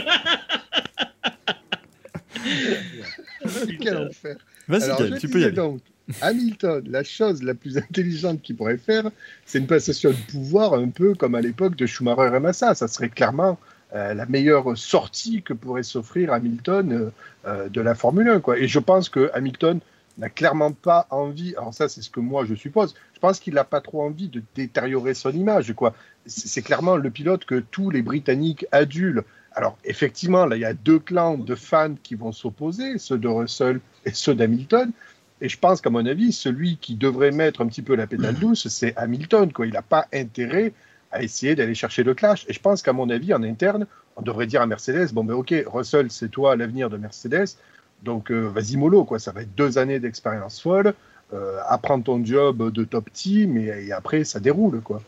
[3.82, 4.38] Quel enfer.
[4.68, 5.54] Vas-y, tu peux y aller.
[5.54, 5.82] donc,
[6.22, 9.12] Hamilton, la chose la plus intelligente qu'il pourrait faire,
[9.46, 12.74] c'est une passation de pouvoir un peu comme à l'époque de Schumacher et Massa.
[12.76, 13.60] Ça serait clairement
[13.96, 17.10] euh, la meilleure sortie que pourrait s'offrir Hamilton euh,
[17.46, 18.42] euh, de la Formule 1.
[18.42, 18.58] Quoi.
[18.58, 19.80] Et je pense que Hamilton
[20.18, 23.54] n'a clairement pas envie, alors ça c'est ce que moi je suppose, je pense qu'il
[23.54, 25.74] n'a pas trop envie de détériorer son image.
[25.74, 25.94] quoi.
[26.26, 29.24] C'est c'est clairement le pilote que tous les Britanniques adulent.
[29.54, 33.30] Alors effectivement, là il y a deux clans de fans qui vont s'opposer, ceux de
[33.30, 34.92] Russell et ceux d'Hamilton.
[35.40, 38.36] Et je pense qu'à mon avis, celui qui devrait mettre un petit peu la pédale
[38.36, 39.54] douce, c'est Hamilton.
[39.54, 39.68] Quoi.
[39.68, 40.74] Il n'a pas intérêt
[41.12, 42.46] à essayer d'aller chercher le clash.
[42.50, 43.86] Et je pense qu'à mon avis, en interne,
[44.16, 47.56] on devrait dire à Mercedes, bon ben ok, Russell, c'est toi l'avenir de Mercedes.
[48.04, 49.20] Donc euh, vas-y mollo, quoi.
[49.20, 50.94] Ça va être deux années d'expérience folle.
[51.34, 55.02] Euh, apprends ton job de top team et, après ça déroule, quoi.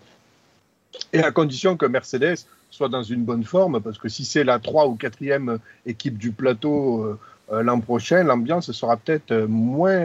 [1.14, 4.60] Et à condition que Mercedes soit dans une bonne forme, parce que si c'est la
[4.60, 7.18] 3 ou 4e équipe du plateau
[7.52, 10.00] euh, l'an prochain, l'ambiance sera peut-être moins,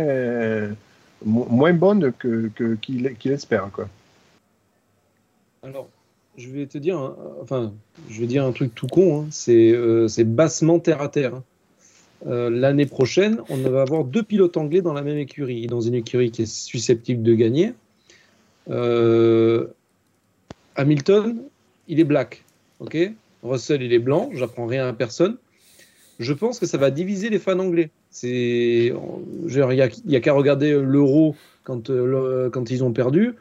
[1.24, 3.68] mo- moins bonne que, que- qu'il qu'il espère.
[3.72, 3.88] Quoi.
[5.64, 5.88] Alors,
[6.36, 7.72] je vais te dire, enfin,
[8.10, 9.26] je vais dire un truc tout con, hein.
[9.30, 11.34] c'est euh, c'est bassement terre à terre.
[11.36, 11.44] hein.
[12.26, 15.94] Euh, L'année prochaine, on va avoir deux pilotes anglais dans la même écurie, dans une
[15.94, 17.72] écurie qui est susceptible de gagner.
[18.70, 19.66] Euh,
[20.76, 21.42] Hamilton,
[21.88, 22.44] il est black,
[22.80, 22.96] ok?
[23.42, 25.36] Russell, il est blanc, j'apprends rien à personne.
[26.18, 27.90] Je pense que ça va diviser les fans anglais.
[28.22, 31.34] Il y a, qu'à regarder l'euro
[31.64, 33.34] quand, le- quand ils ont perdu.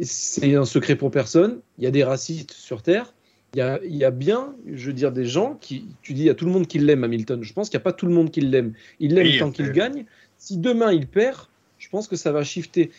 [0.00, 1.60] C'est un secret pour personne.
[1.78, 3.14] Il y a des racistes sur Terre.
[3.54, 5.84] Il y a, il y a bien, je veux dire, des gens qui.
[6.00, 7.42] Tu dis, il y a tout le monde qui l'aime, Hamilton.
[7.42, 8.72] Je pense qu'il n'y a pas tout le monde qui l'aime.
[8.98, 10.06] Il l'aime Oui, tant qu'il gagne.
[10.38, 11.48] Si demain il perd,
[11.78, 12.90] je pense que ça va shifter.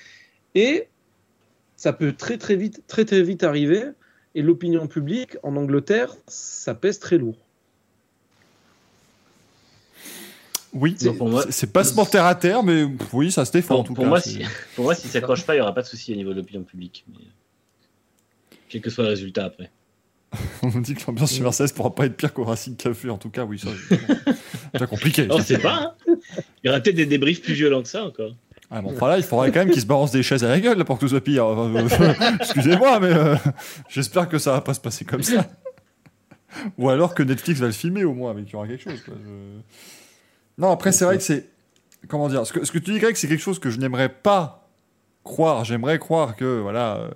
[0.54, 0.88] Et
[1.76, 3.84] ça peut très très vite, très très vite arriver.
[4.36, 7.38] Et l'opinion publique en Angleterre, ça pèse très lourd.
[10.74, 11.12] Oui, c'est-
[11.52, 14.10] c'est pas se terre à terre, mais oui, ça se défend en tout pour cas.
[14.10, 14.42] moi, si,
[14.76, 16.64] pour moi, s'il s'accroche pas, il n'y aura pas de souci au niveau de l'opinion
[16.64, 17.06] publique.
[17.10, 17.24] Mais...
[18.70, 19.70] Quel que soit le résultat après.
[20.64, 23.18] On nous dit que l'ambiance sur Mercedes pourra pas être pire qu'au Racing Café, en
[23.20, 23.70] tout cas, oui, ça.
[24.76, 25.28] c'est compliqué.
[25.30, 25.94] On sait pas.
[26.08, 26.16] hein.
[26.64, 28.34] il y aura peut-être des débriefs plus violents que ça encore.
[28.72, 30.60] Ah, bon, enfin là, il faudrait quand même qu'ils se balancent des chaises à la
[30.60, 31.46] gueule là, pour que tout soit pire.
[31.46, 33.36] Enfin, euh, Excusez-moi, mais euh,
[33.90, 35.46] j'espère que ça va pas se passer comme ça.
[36.80, 39.02] Ou alors que Netflix va le filmer au moins, mais qu'il y aura quelque chose.
[39.04, 39.14] quoi.
[39.24, 39.60] Je-
[40.58, 41.50] Non, après, c'est vrai que c'est.
[42.08, 44.10] Comment dire ce que, ce que tu dis, Greg, c'est quelque chose que je n'aimerais
[44.10, 44.70] pas
[45.24, 45.64] croire.
[45.64, 47.10] J'aimerais croire que, voilà, euh,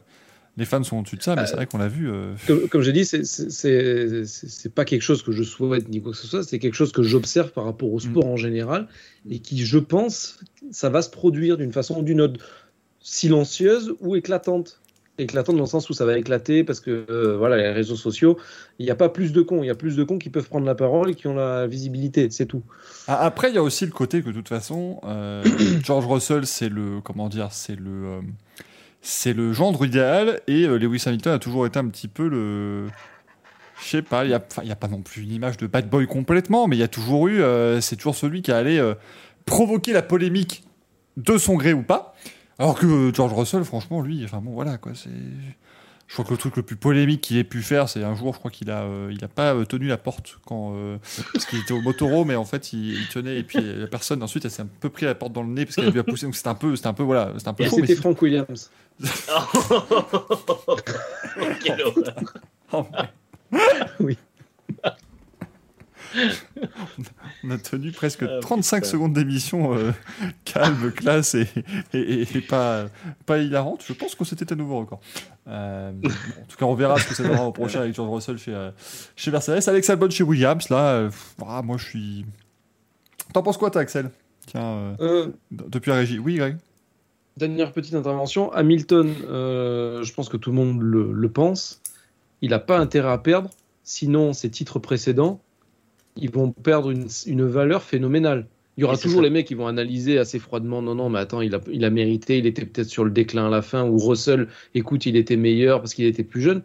[0.55, 2.09] les fans sont au-dessus de ça, mais c'est vrai qu'on l'a vu.
[2.09, 5.43] euh, Comme, comme j'ai dit, c'est- c'est- c'est c'est- c'est pas quelque chose que je
[5.43, 8.26] souhaite ni quoi que ce soit, c'est quelque chose que j'observe par rapport au sport
[8.26, 8.88] en général
[9.30, 10.39] et qui, je pense,
[10.72, 12.39] ça va se produire d'une façon ou d'une autre,
[13.01, 14.80] silencieuse ou éclatante.
[15.18, 18.38] Éclatante dans le sens où ça va éclater parce que euh, voilà, les réseaux sociaux,
[18.80, 20.48] il n'y a pas plus de cons, il y a plus de cons qui peuvent
[20.48, 22.64] prendre la parole et qui ont la visibilité, c'est tout.
[23.07, 25.44] Ah, Après, il y a aussi le côté que de toute façon, euh,
[25.84, 28.22] George Russell, c'est le comment dire, c'est le euh,
[29.02, 32.88] c'est le gendre idéal et Lewis Hamilton a toujours été un petit peu le
[33.81, 36.07] je sais pas, il y a a pas non plus une image de bad boy
[36.07, 37.41] complètement, mais il y a toujours eu
[37.80, 38.95] c'est toujours celui qui allait euh,
[39.45, 40.64] provoquer la polémique
[41.15, 42.15] de son gré ou pas.
[42.60, 45.10] Alors que euh, George Russell, franchement, lui, enfin bon, voilà quoi, c'est
[46.10, 48.34] je crois que le truc le plus polémique qu'il ait pu faire, c'est un jour,
[48.34, 50.98] je crois qu'il a, euh, il a pas euh, tenu la porte quand, euh,
[51.34, 54.24] parce qu'il était au Motoro, mais en fait, il, il tenait et puis la personne
[54.24, 56.06] ensuite, elle s'est un peu pris la porte dans le nez parce qu'elle lui a
[56.06, 56.26] poussé.
[56.26, 58.72] Donc c'était un peu, c'était un peu, voilà, c'était un peu Et c'était Frank Williams.
[61.64, 62.16] Quelle horreur.
[62.74, 62.86] Oh,
[63.52, 63.60] mais-
[64.02, 64.18] Oui.
[67.44, 68.90] On a tenu presque Ah, 35 putain.
[68.92, 69.92] secondes d'émission euh,
[70.46, 71.48] calme, classe et,
[71.94, 72.86] et, et- et pas,
[73.26, 73.84] pas hilarante.
[73.88, 75.00] Je pense que c'était un nouveau record.
[75.48, 78.10] Euh, bon, en tout cas, on verra ce que ça donnera au prochain avec George
[78.10, 78.72] Russell chez, euh,
[79.16, 79.68] chez Mercedes.
[79.68, 81.10] Alex Albon chez Williams, là, euh,
[81.48, 82.26] ah, moi je suis.
[83.34, 84.10] T'en penses quoi, toi, Axel?
[84.46, 86.20] Tiens, euh, Euh, depuis la régie.
[86.20, 86.58] Oui, Greg
[87.36, 88.52] Dernière petite intervention.
[88.54, 91.82] Hamilton, euh, je pense que tout le monde le, le pense.
[92.42, 93.50] Il n'a pas intérêt à perdre.
[93.84, 95.40] Sinon, ses titres précédents,
[96.19, 98.48] ils vont perdre une, une valeur phénoménale.
[98.77, 100.84] Il y aura toujours les mecs qui vont analyser assez froidement.
[100.84, 102.38] Non, non, mais attends, il a, il a mérité.
[102.38, 103.84] Il était peut-être sur le déclin à la fin.
[103.88, 106.61] Ou Russell, écoute, il était meilleur parce qu'il était plus jeune.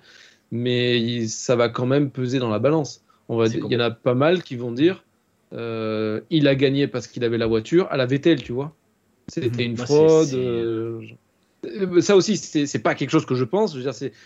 [0.51, 3.03] Mais il- ça va quand même peser dans la balance.
[3.29, 5.05] On va, il y en a pas mal qui vont dire
[5.55, 8.75] euh, il a gagné parce qu'il avait la voiture à la Vettel, tu vois.
[9.29, 10.35] C'était une Moi, c'est- fraude.
[10.35, 11.01] euh,
[12.01, 13.77] Ça aussi, c'est pas quelque chose que je pense.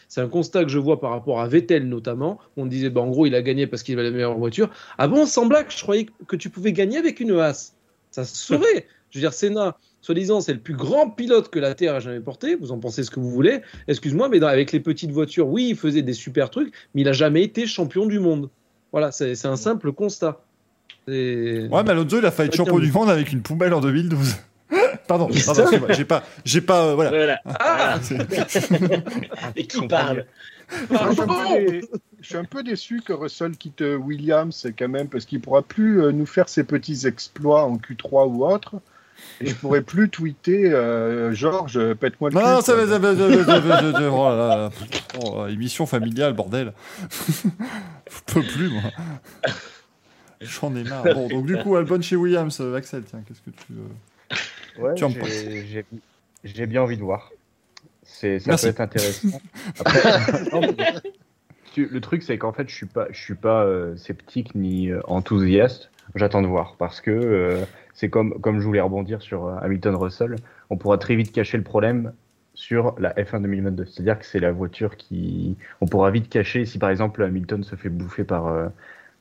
[0.09, 2.39] C'est un constat que je vois par rapport à Vettel notamment.
[2.57, 4.71] On disait, bah, en gros, il a gagné parce qu'il avait la meilleure voiture.
[4.97, 7.75] Ah bon, sans blague, je croyais que tu pouvais gagner avec une Haas.
[8.11, 8.87] Ça se saurait.
[9.11, 12.21] Je veux dire, Senna, soi-disant, c'est le plus grand pilote que la Terre a jamais
[12.21, 12.55] porté.
[12.57, 13.61] Vous en pensez ce que vous voulez.
[13.87, 17.09] Excuse-moi, mais dans- avec les petites voitures, oui, il faisait des super trucs, mais il
[17.09, 18.49] a jamais été champion du monde.
[18.93, 20.41] Voilà, c'est un simple constat.
[21.07, 24.37] Ouais, mais Alonso, il a failli être champion du monde avec une poubelle en 2012.
[25.07, 27.11] Pardon, pardon, j'ai pas, j'ai pas, euh, voilà.
[27.11, 27.41] Voilà.
[27.61, 27.99] Ah
[29.57, 30.27] Et qui parle
[30.69, 31.85] je, suis un peu dé-
[32.21, 35.63] je suis un peu déçu que Russell quitte euh, Williams quand même parce qu'il pourra
[35.63, 38.75] plus euh, nous faire ses petits exploits en Q3 ou autre.
[39.41, 42.47] Et je pourrais plus tweeter euh, Georges, pète-moi le Non, cul.
[42.49, 45.21] non, ça va, ça va, ça va, ça va, ça va, oh.
[45.23, 46.73] Oh, euh, émission familiale, bordel.
[47.41, 48.83] Je peux plus, moi.
[50.41, 51.05] J'en ai marre.
[51.05, 53.73] Bon, donc du coup, Albon chez Williams, euh, Axel, tiens, qu'est-ce que tu.
[53.73, 53.87] euh,
[54.79, 54.95] Ouais,
[56.45, 57.33] j'ai- bien envie de voir.
[58.03, 58.67] C'est ça Merci.
[58.67, 59.41] peut être intéressant.
[59.81, 60.01] Après,
[60.53, 60.77] non, mais
[61.73, 64.91] tu- le truc c'est qu'en fait je suis pas je suis pas euh, sceptique ni
[64.91, 65.91] euh, enthousiaste.
[66.15, 69.97] J'attends de voir parce que euh, c'est comme comme je voulais rebondir sur euh, Hamilton
[69.97, 70.37] Russell,
[70.71, 72.13] on pourra très vite cacher le problème
[72.55, 73.85] sur la F1 2022.
[73.87, 77.75] C'est-à-dire que c'est la voiture qui on pourra vite cacher si par exemple Hamilton se
[77.77, 78.69] fait bouffer par euh,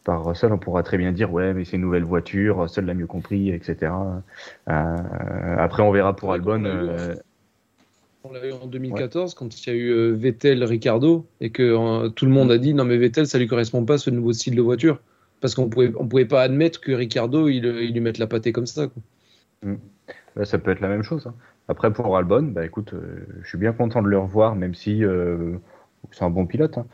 [0.05, 2.93] par Russell, on pourra très bien dire ouais mais c'est une nouvelle voiture, Russell l'a
[2.93, 3.91] mieux compris, etc.
[4.69, 6.59] Euh, après on verra pour Albon.
[6.59, 7.15] on l'a eu, euh,
[8.23, 11.63] On l'a eu en 2014 quand il y a eu euh, Vettel Ricardo et que
[11.63, 14.31] euh, tout le monde a dit non mais Vettel ça lui correspond pas ce nouveau
[14.31, 14.99] style de voiture
[15.41, 18.53] parce qu'on pouvait on pouvait pas admettre que Ricardo il, il lui mette la pâtée
[18.53, 19.01] comme ça quoi.
[20.35, 21.25] Là, ça peut être la même chose.
[21.27, 21.33] hein.
[21.67, 25.03] Après, pour Albon, bah, écoute, euh, je suis bien content de le revoir, même si
[25.03, 25.53] euh,
[26.11, 26.77] c'est un bon pilote.
[26.77, 26.85] hein.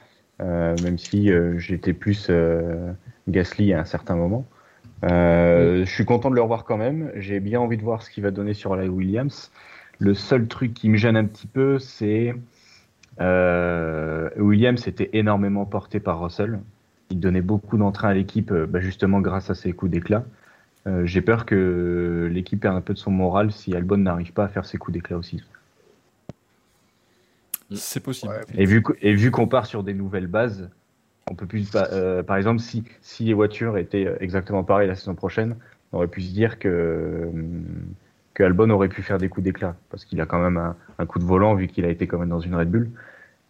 [0.41, 2.91] Euh, même si euh, j'étais plus euh,
[3.27, 4.45] Gasly à un certain moment.
[5.03, 7.11] Euh, Je suis content de le revoir quand même.
[7.15, 9.51] J'ai bien envie de voir ce qu'il va donner sur la Williams.
[9.99, 12.33] Le seul truc qui me gêne un petit peu, c'est
[13.19, 16.59] euh, Williams était énormément porté par Russell.
[17.11, 20.25] Il donnait beaucoup d'entrain à l'équipe, bah, justement grâce à ses coups d'éclat.
[20.87, 24.45] Euh, J'ai peur que l'équipe perde un peu de son moral si Albon n'arrive pas
[24.45, 25.43] à faire ses coups d'éclat aussi.
[27.75, 28.33] C'est possible.
[28.33, 28.61] Ouais.
[28.61, 30.69] Et vu, qu'- et vu qu'on part sur des nouvelles bases,
[31.29, 31.69] on peut plus.
[31.75, 35.55] euh, par exemple, si, si les voitures étaient euh, exactement pareilles la saison prochaine,
[35.91, 37.63] on aurait pu se dire que, hum,
[38.33, 41.05] que Albon aurait pu faire des coups d'éclat parce qu'il a quand même un, un
[41.05, 42.89] coup de volant vu qu'il a été quand même dans une Red Bull.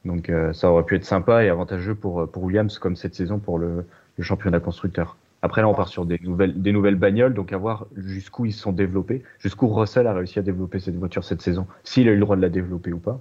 [0.06, 3.38] Donc euh, ça aurait pu être sympa et avantageux pour, pour Williams comme cette saison
[3.40, 3.86] pour le,
[4.18, 5.18] le championnat constructeur.
[5.44, 8.52] Après là, on part sur des nouvelles, des nouvelles bagnoles, donc à voir jusqu'où ils
[8.54, 12.12] se sont développés, jusqu'où Russell a réussi à développer cette voiture cette saison, s'il a
[12.12, 13.20] eu le droit de la développer ou pas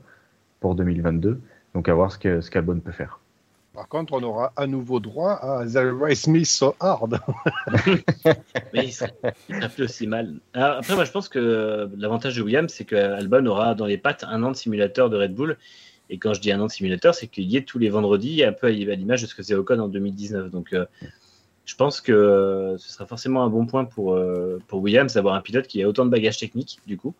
[0.60, 1.40] pour 2022.
[1.74, 3.20] Donc à voir ce que ce qu'Albon peut faire.
[3.72, 7.20] Par contre, on aura à nouveau droit à The Race Me So Hard.
[8.74, 9.14] Mais il serait,
[9.48, 10.34] il serait aussi mal.
[10.54, 13.96] Alors, après, moi, je pense que l'avantage de Williams, c'est que Albon aura dans les
[13.96, 15.56] pattes un an de simulateur de Red Bull.
[16.10, 18.42] Et quand je dis un an de simulateur, c'est qu'il y est tous les vendredis,
[18.42, 20.50] un peu à l'image de ce que c'est Ocon en 2019.
[20.50, 20.84] Donc, euh,
[21.64, 25.40] je pense que ce sera forcément un bon point pour, euh, pour Williams d'avoir un
[25.40, 27.14] pilote qui a autant de bagages techniques, du coup,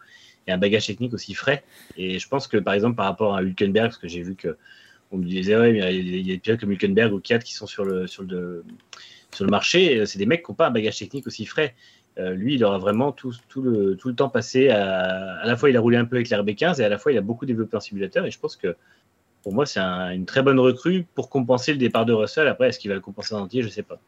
[0.53, 1.63] un bagage technique aussi frais.
[1.97, 4.57] Et je pense que, par exemple, par rapport à Hülkenberg, parce que j'ai vu que
[5.13, 7.55] on me disait, ouais, mais il y a- des pilotes comme Hülkenberg ou Kiat qui
[7.55, 8.65] sont sur le, sur le,
[9.33, 11.75] sur le marché, et c'est des mecs qui n'ont pas un bagage technique aussi frais.
[12.19, 15.41] Euh, lui, il aura vraiment tout, tout, le, tout le temps passé à.
[15.41, 17.19] À la fois, il a roulé un peu avec l'RB15 et à la fois, il
[17.19, 18.27] a beaucoup développé un simulateur.
[18.27, 18.77] Et je pense que
[19.43, 22.47] pour moi, c'est un- une très bonne recrue pour compenser le départ de Russell.
[22.49, 23.63] Après, est-ce qu'il va le compenser en entier?
[23.63, 23.99] Je sais pas.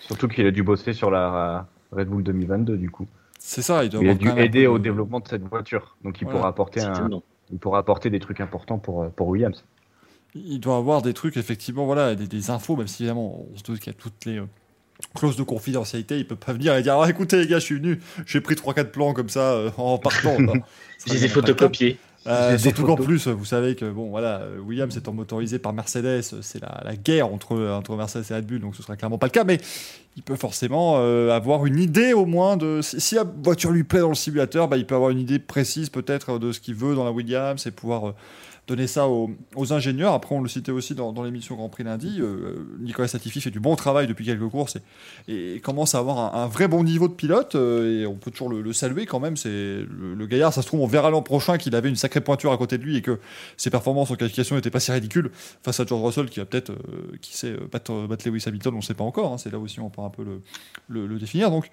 [0.00, 3.06] Surtout qu'il a dû bosser sur la Red Bull 2022 du coup.
[3.50, 5.42] C'est ça, il doit Il a dû quand même un aider au développement de cette
[5.42, 6.38] voiture, donc il Voilà.
[6.38, 7.08] pourra apporter un,
[7.50, 9.64] il pourra apporter des trucs importants pour euh, pour Williams.
[10.34, 13.62] Il doit avoir des trucs, effectivement, voilà, des, des infos, même si évidemment, on se
[13.62, 14.44] doute qu'il y a toutes les euh,
[15.14, 16.18] clauses de confidentialité.
[16.18, 18.54] Il peut pas venir et dire Ah, écoutez, les gars, je suis venu, j'ai pris
[18.54, 20.36] 3-4 plans comme ça euh, en partant.
[20.44, 20.54] quoi.
[20.98, 21.68] Ça, J'ai c'est des pas le cas.
[21.68, 21.96] photocopiés.
[22.28, 26.20] Euh, surtout qu'en plus, vous savez que bon, voilà, euh, Williams étant motorisé par Mercedes,
[26.42, 29.26] c'est la, la guerre entre, entre Mercedes et Red Bull, donc ce sera clairement pas
[29.26, 29.44] le cas.
[29.44, 29.58] Mais
[30.18, 33.84] il peut forcément euh, avoir une idée au moins de si, si la voiture lui
[33.84, 36.74] plaît dans le simulateur, bah, il peut avoir une idée précise peut-être de ce qu'il
[36.74, 38.12] veut dans la Williams et pouvoir euh,
[38.68, 40.12] donner ça aux, ingénieurs.
[40.12, 42.18] Après, on le citait aussi dans, l'émission Grand Prix lundi.
[42.20, 44.76] euh, Nicolas Latifi fait du bon travail depuis quelques courses
[45.26, 47.54] et, commence à avoir un, vrai bon niveau de pilote.
[47.54, 49.36] euh, et on peut toujours le, saluer quand même.
[49.38, 50.52] C'est le, gaillard.
[50.52, 52.82] Ça se trouve, on verra l'an prochain qu'il avait une sacrée pointure à côté de
[52.82, 53.18] lui et que
[53.56, 55.30] ses performances en qualification n'étaient pas si ridicules
[55.62, 58.74] face à George Russell qui va peut-être, euh, qui sait, battre, battre Lewis Hamilton.
[58.74, 59.32] On ne sait pas encore.
[59.32, 59.38] hein.
[59.38, 60.24] C'est là aussi on peut un peu
[60.88, 61.50] le, définir.
[61.50, 61.70] Donc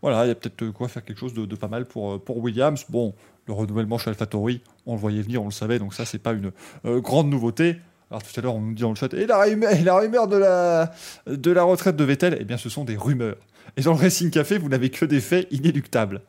[0.00, 2.38] voilà, il y a peut-être quoi faire quelque chose de, de pas mal pour, pour
[2.38, 2.84] Williams.
[2.88, 3.14] Bon,
[3.46, 6.32] le renouvellement chez AlphaTauri, on le voyait venir, on le savait, donc ça, c'est pas
[6.32, 6.52] une
[6.84, 7.76] euh, grande nouveauté.
[8.10, 9.96] Alors tout à l'heure, on nous dit dans le chat, et la rumeur, et la
[9.96, 10.92] rumeur de, la,
[11.26, 13.36] de la retraite de Vettel, eh bien, ce sont des rumeurs.
[13.76, 16.20] Et dans le Racing Café, vous n'avez que des faits inéluctables.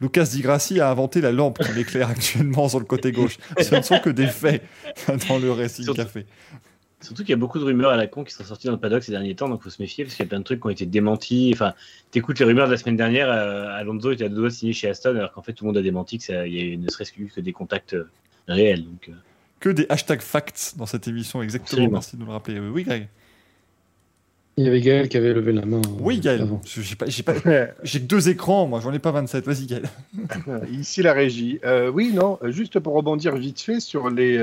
[0.00, 3.38] Lucas Di Grassi a inventé la lampe qui m'éclaire actuellement sur le côté gauche.
[3.60, 4.62] Ce ne sont que des faits
[5.28, 6.26] dans le Racing Café.
[7.02, 8.78] Surtout qu'il y a beaucoup de rumeurs à la con qui sont sorties dans le
[8.78, 10.60] paddock ces derniers temps, donc faut se méfier parce qu'il y a plein de trucs
[10.60, 11.50] qui ont été démentis.
[11.54, 11.72] Enfin,
[12.10, 14.74] t'écoutes les rumeurs de la semaine dernière, euh, Alonso était à deux doigts de signer
[14.74, 16.64] chez Aston, alors qu'en fait tout le monde a démenti que ça, il y a
[16.64, 18.08] eu ne serait-ce que que des contacts euh,
[18.48, 18.84] réels.
[18.84, 19.12] Donc, euh,
[19.60, 21.66] Que des hashtags facts dans cette émission, exactement.
[21.68, 21.92] Absolument.
[21.92, 22.58] Merci de nous le rappeler.
[22.60, 23.08] Oui, Greg.
[24.56, 25.80] Il y avait Gaël qui avait levé la main.
[26.00, 26.46] Oui, Gaël.
[26.66, 27.32] J'ai pas- j'ai pas-
[27.82, 29.46] j'ai que deux écrans, moi, j'en ai pas 27.
[29.46, 29.84] Vas-y, Gaël.
[30.70, 31.60] Ici la régie.
[31.64, 34.36] Euh, oui, non, juste pour rebondir vite fait sur les.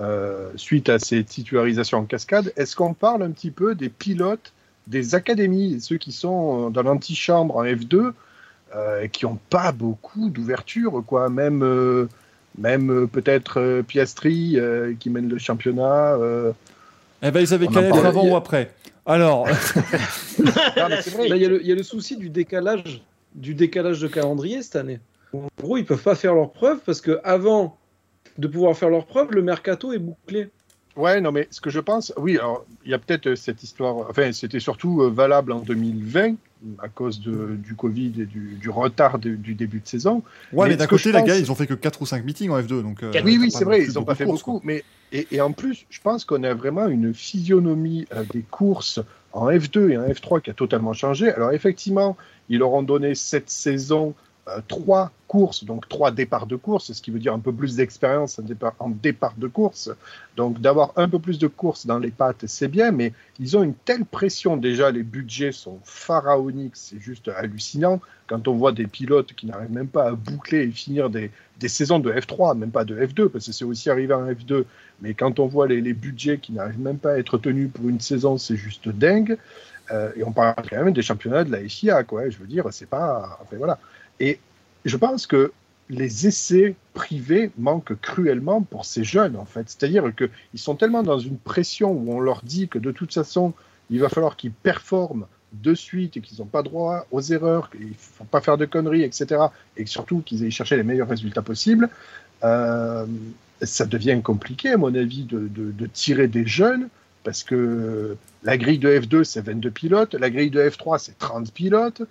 [0.00, 4.52] Euh, suite à ces titularisations en cascade, est-ce qu'on parle un petit peu des pilotes
[4.86, 8.12] des académies, ceux qui sont euh, dans l'antichambre en F2,
[8.74, 11.28] euh, qui n'ont pas beaucoup d'ouverture, quoi.
[11.28, 12.08] Même, euh,
[12.58, 16.14] même peut-être euh, Piastri euh, qui mène le championnat.
[16.14, 16.52] euh.
[17.22, 18.72] Eh ben, ils avaient qu'à être avant ou après.
[19.06, 19.46] Alors,
[20.38, 23.02] il y, a le- il y a le souci du décalage,
[23.34, 25.00] du décalage de calendrier cette année.
[25.32, 27.76] En gros, ils peuvent pas faire leurs preuves parce que avant
[28.38, 30.48] de pouvoir faire leurs preuves, le mercato est bouclé.
[30.96, 33.62] Ouais, non, mais ce que je pense, oui, alors il y a peut-être euh, cette
[33.62, 36.34] histoire, enfin, c'était surtout euh, valable en 2020
[36.82, 40.22] à cause de, du Covid et du, du retard de- du début de saison.
[40.52, 42.06] ouais, mais, Mais d'un côté, je les pense- gars, ils ont fait que 4 ou
[42.06, 42.82] 5 meetings en F2.
[42.82, 44.82] Donc, euh, oui, oui, c'est vrai, ils n'ont pas fait courses, beaucoup, mais
[45.12, 49.00] et, et en plus, je pense qu'on a vraiment une physionomie euh, des courses
[49.32, 51.30] en F2 et en F3 qui a totalement changé.
[51.32, 52.16] Alors effectivement,
[52.48, 54.12] ils leur ont donné cette saison euh,
[54.68, 58.40] trois courses, donc trois départs de course, ce qui veut dire un peu plus d'expérience
[58.78, 59.90] en départ de course.
[60.36, 63.62] Donc d'avoir un peu plus de courses dans les pattes, c'est bien, mais ils ont
[63.62, 68.00] une telle pression déjà, les budgets sont pharaoniques, c'est juste hallucinant.
[68.26, 71.68] Quand on voit des pilotes qui n'arrivent même pas à boucler et finir des, des
[71.68, 74.64] saisons de F3, même pas de F2, parce que c'est aussi arrivé en F2,
[75.00, 77.88] mais quand on voit les, les budgets qui n'arrivent même pas à être tenus pour
[77.88, 79.36] une saison, c'est juste dingue.
[79.90, 82.28] Euh, et on parle quand même des championnats de la FIA, quoi.
[82.30, 83.38] Je veux dire, c'est pas.
[83.42, 83.78] Enfin, voilà.
[84.20, 84.38] Et
[84.84, 85.52] je pense que
[85.88, 89.64] les essais privés manquent cruellement pour ces jeunes, en fait.
[89.66, 93.52] C'est-à-dire qu'ils sont tellement dans une pression où on leur dit que de toute façon,
[93.90, 97.88] il va falloir qu'ils performent de suite et qu'ils n'ont pas droit aux erreurs, qu'il
[97.88, 99.46] ne faut pas faire de conneries, etc.
[99.76, 101.88] Et surtout qu'ils aillent chercher les meilleurs résultats possibles.
[102.44, 103.04] Euh,
[103.60, 106.88] ça devient compliqué, à mon avis, de tirer des jeunes,
[107.24, 111.52] parce que la grille de F2, c'est 22 pilotes, la grille de F3, c'est 30
[111.52, 112.02] pilotes.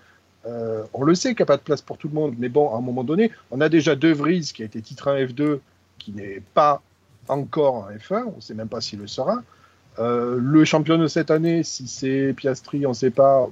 [0.46, 2.50] Euh, on le sait qu'il n'y a pas de place pour tout le monde, mais
[2.50, 5.28] bon, à un moment donné, on a déjà De Vries qui a été titré en
[5.28, 5.60] F2,
[5.98, 6.82] qui n'est pas
[7.28, 9.44] encore en F1, on ne sait même pas s'il le sera.
[10.00, 13.50] Euh, le champion de cette année, si c'est Piastri, on ne sait pas,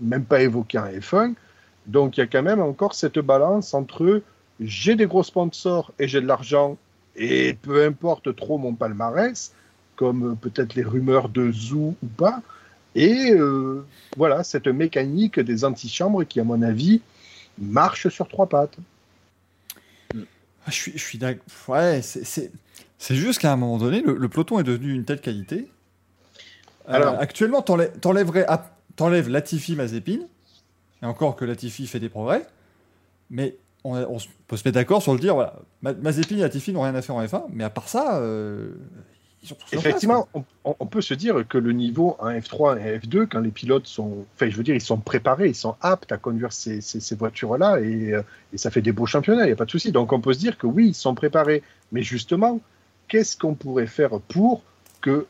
[0.00, 1.34] même pas évoqué en F1.
[1.86, 4.22] Donc il y a quand même encore cette balance entre
[4.60, 6.76] j'ai des gros sponsors et j'ai de l'argent,
[7.16, 9.52] et peu importe trop mon palmarès,
[9.96, 12.40] comme peut-être les rumeurs de Zou ou pas,
[12.94, 13.84] et euh,
[14.16, 17.00] voilà, cette mécanique des antichambres qui, à mon avis,
[17.58, 18.76] marche sur trois pattes.
[20.14, 21.44] Ah, je suis, je suis d'accord.
[21.68, 22.50] Ouais, c'est- c'est
[22.98, 25.68] c'est juste qu'à un moment donné, le, le peloton est devenu une telle qualité.
[26.88, 30.18] Euh, Alors- actuellement, t'enlèverais à- t'enlèves Latifi, Mazepin,
[31.02, 32.44] et encore que Latifi fait des progrès,
[33.30, 33.94] mais on,
[34.48, 37.00] peut se mettre d'accord sur le dire, voilà, Ma- Mazepin et Latifi n'ont rien à
[37.00, 38.72] faire en F1, mais à part ça, euh,
[39.42, 40.28] place, Effectivement,
[40.64, 44.26] on, peut se dire que le niveau en F3 et F2, quand les pilotes sont,
[44.34, 47.14] enfin, je veux dire, ils sont préparés, ils sont aptes à conduire ces, ces- ces
[47.16, 48.22] voitures-là, et, euh,
[48.52, 49.92] et ça fait des beaux championnats, il n'y a pas de souci.
[49.92, 51.62] Donc on peut se dire que oui, ils sont préparés,
[51.92, 52.60] mais justement,
[53.08, 54.62] qu'est-ce qu'on pourrait faire pour
[55.00, 55.26] que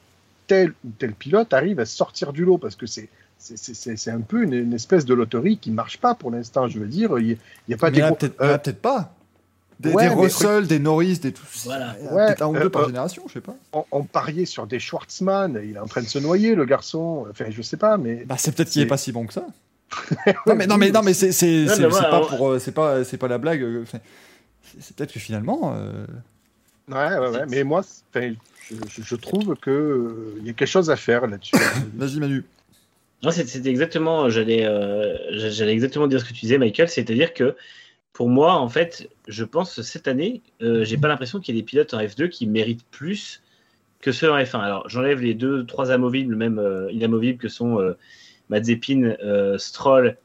[0.46, 2.58] tel ou tel pilote arrive à sortir du lot?
[2.58, 6.66] Parce que c'est un peu une, une espèce de loterie qui marche pas pour l'instant.
[6.68, 7.38] Je veux dire, il
[7.68, 9.14] n'y a pas Mais des peut-être euh, peut-être pas.
[9.80, 11.42] Des, ouais, des mais- Russell, des Norris, des tout.
[11.64, 11.96] Voilà.
[12.12, 13.56] Ouais, peut-être un ou euh, deux par euh, génération, je sais pas.
[13.72, 17.26] on, on pariait sur des Schwartzmann, il est en train de se noyer, le garçon.
[17.30, 19.46] Enfin, je sais pas, mais Bah, c'est peut-être qu'il est pas si bon que ça.
[20.46, 22.48] non mais non mais non mais c'est c'est Non, c'est- mais moi, c'est pas pour
[22.48, 23.62] euh, c'est pas c'est pas la blague.
[23.62, 23.98] euh, enfin,
[24.62, 25.72] c'est c'est peut-être que finalement.
[25.74, 26.06] euh,
[26.88, 27.44] Ouais, ouais, ouais.
[27.48, 27.82] Mais moi,
[28.14, 28.20] je,
[28.70, 31.56] je- je trouve que euh, il y a quelque chose à faire là-dessus.
[31.96, 32.44] Vas-y Manu.
[33.22, 35.16] Non, c'est- c'était exactement, j'allais, euh,
[35.50, 37.56] j'allais exactement dire ce que tu disais, Michael, c'est-à-dire que
[38.12, 41.62] pour moi, en fait, je pense cette année, euh, j'ai pas l'impression qu'il y ait
[41.62, 43.42] des pilotes en F2 qui méritent plus
[44.00, 44.58] que ceux en F1.
[44.60, 47.96] Alors, j'enlève les deux, trois amovibles, même euh, inamovibles que sont euh,
[48.52, 50.16] euh, Stroll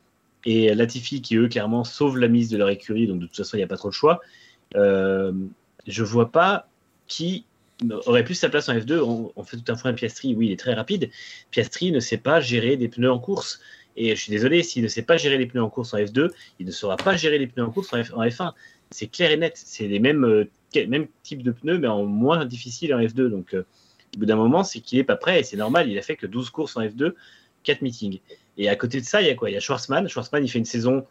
[0.45, 3.57] et Latifi, qui eux, clairement, sauvent la mise de leur écurie, donc de toute façon,
[3.57, 4.21] il n'y a pas trop de choix.
[4.75, 5.31] Euh,
[5.87, 6.67] je vois pas
[7.07, 7.45] qui
[8.07, 8.99] aurait plus sa place en F2.
[8.99, 11.09] On, on fait tout un point à Piastri, oui, il est très rapide.
[11.51, 13.59] Piastri ne sait pas gérer des pneus en course.
[13.97, 16.29] Et je suis désolé, s'il ne sait pas gérer les pneus en course en F2,
[16.59, 18.53] il ne saura pas gérer les pneus en course en, F, en F1.
[18.91, 19.53] C'est clair et net.
[19.55, 20.45] C'est les mêmes, euh,
[21.23, 23.29] types de pneus, mais en moins difficile en F2.
[23.29, 23.65] Donc, euh,
[24.15, 25.39] au bout d'un moment, c'est qu'il n'est pas prêt.
[25.39, 27.13] Et c'est normal, il a fait que 12 courses en F2,
[27.63, 28.19] 4 meetings.
[28.57, 29.49] Et à côté de ça, il y a quoi?
[29.49, 30.07] Il y a Schwarzman.
[30.07, 31.05] Schwarzman, il fait une saison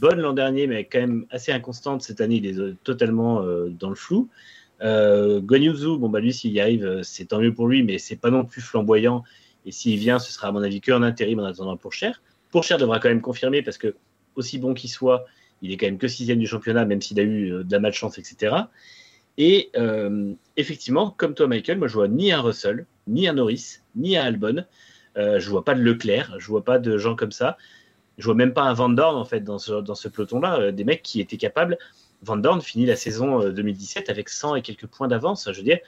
[0.00, 2.02] bonne l'an dernier, mais quand même assez inconstante.
[2.02, 3.42] Cette année, il est euh, totalement
[3.78, 4.28] dans le flou.
[4.82, 7.98] Euh, Guan Yuzu, bon, bah, lui, s'il y arrive, c'est tant mieux pour lui, mais
[7.98, 9.24] c'est pas non plus flamboyant.
[9.64, 12.22] Et s'il vient, ce sera à mon avis qu'un intérim en attendant pour cher.
[12.50, 13.94] Pour cher devra quand même confirmer parce que,
[14.34, 15.24] aussi bon qu'il soit,
[15.62, 17.78] il est quand même que sixième du championnat, même s'il a eu euh, de la
[17.78, 18.56] malchance, etc.
[19.38, 23.78] Et euh, effectivement, comme toi, Michael, moi je vois ni un Russell, ni un Norris,
[23.96, 24.64] ni un Albon.
[25.16, 27.56] Euh, je vois pas de Leclerc, je vois pas de gens comme ça.
[28.18, 30.72] Je vois même pas un Van Dorn en fait dans ce, dans ce peloton-là, euh,
[30.72, 31.78] des mecs qui étaient capables.
[32.22, 35.48] Van Dorn finit la saison euh, 2017 avec 100 et quelques points d'avance.
[35.50, 35.78] Je veux dire,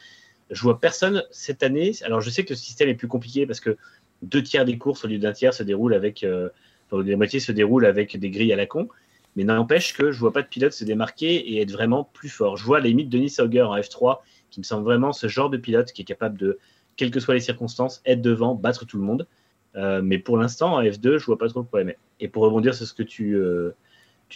[0.51, 1.93] je vois personne cette année.
[2.05, 3.77] Alors je sais que le système est plus compliqué parce que
[4.23, 6.49] deux tiers des courses au lieu d'un tiers se déroulent avec, euh,
[6.91, 8.89] enfin, la moitié se déroulent avec des grilles à la con.
[9.37, 12.57] Mais n'empêche que je vois pas de pilote se démarquer et être vraiment plus fort.
[12.57, 15.57] Je vois la limite Denis Sauger en F3 qui me semble vraiment ce genre de
[15.57, 16.59] pilote qui est capable de,
[16.97, 19.27] quelles que soient les circonstances, être devant, battre tout le monde.
[19.75, 21.93] Euh, mais pour l'instant, en F2, je vois pas trop le problème.
[22.21, 23.73] Et pour rebondir sur ce que tu, euh,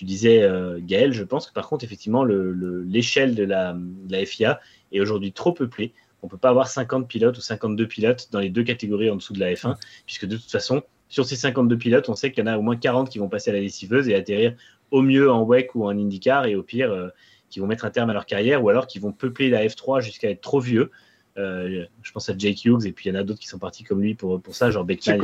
[0.02, 4.12] disais, euh, Gaël, je pense que par contre, effectivement, le- le- l'échelle de, la, de
[4.12, 4.60] la FIA
[4.92, 5.92] est aujourd'hui trop peuplée.
[6.22, 9.32] On peut pas avoir 50 pilotes ou 52 pilotes dans les deux catégories en dessous
[9.32, 12.48] de la F1, puisque de toute façon, sur ces 52 pilotes, on sait qu'il y
[12.48, 14.54] en a au moins 40 qui vont passer à la lessiveuse et atterrir
[14.90, 17.08] au mieux en WEC ou en IndyCar, et au pire, euh,
[17.50, 20.00] qui vont mettre un terme à leur carrière, ou alors qui vont peupler la F3
[20.00, 20.90] jusqu'à être trop vieux.
[21.38, 23.58] Euh, je pense à Jake Hughes, et puis il y en a d'autres qui sont
[23.60, 25.18] partis comme lui pour, pour ça, genre Beckman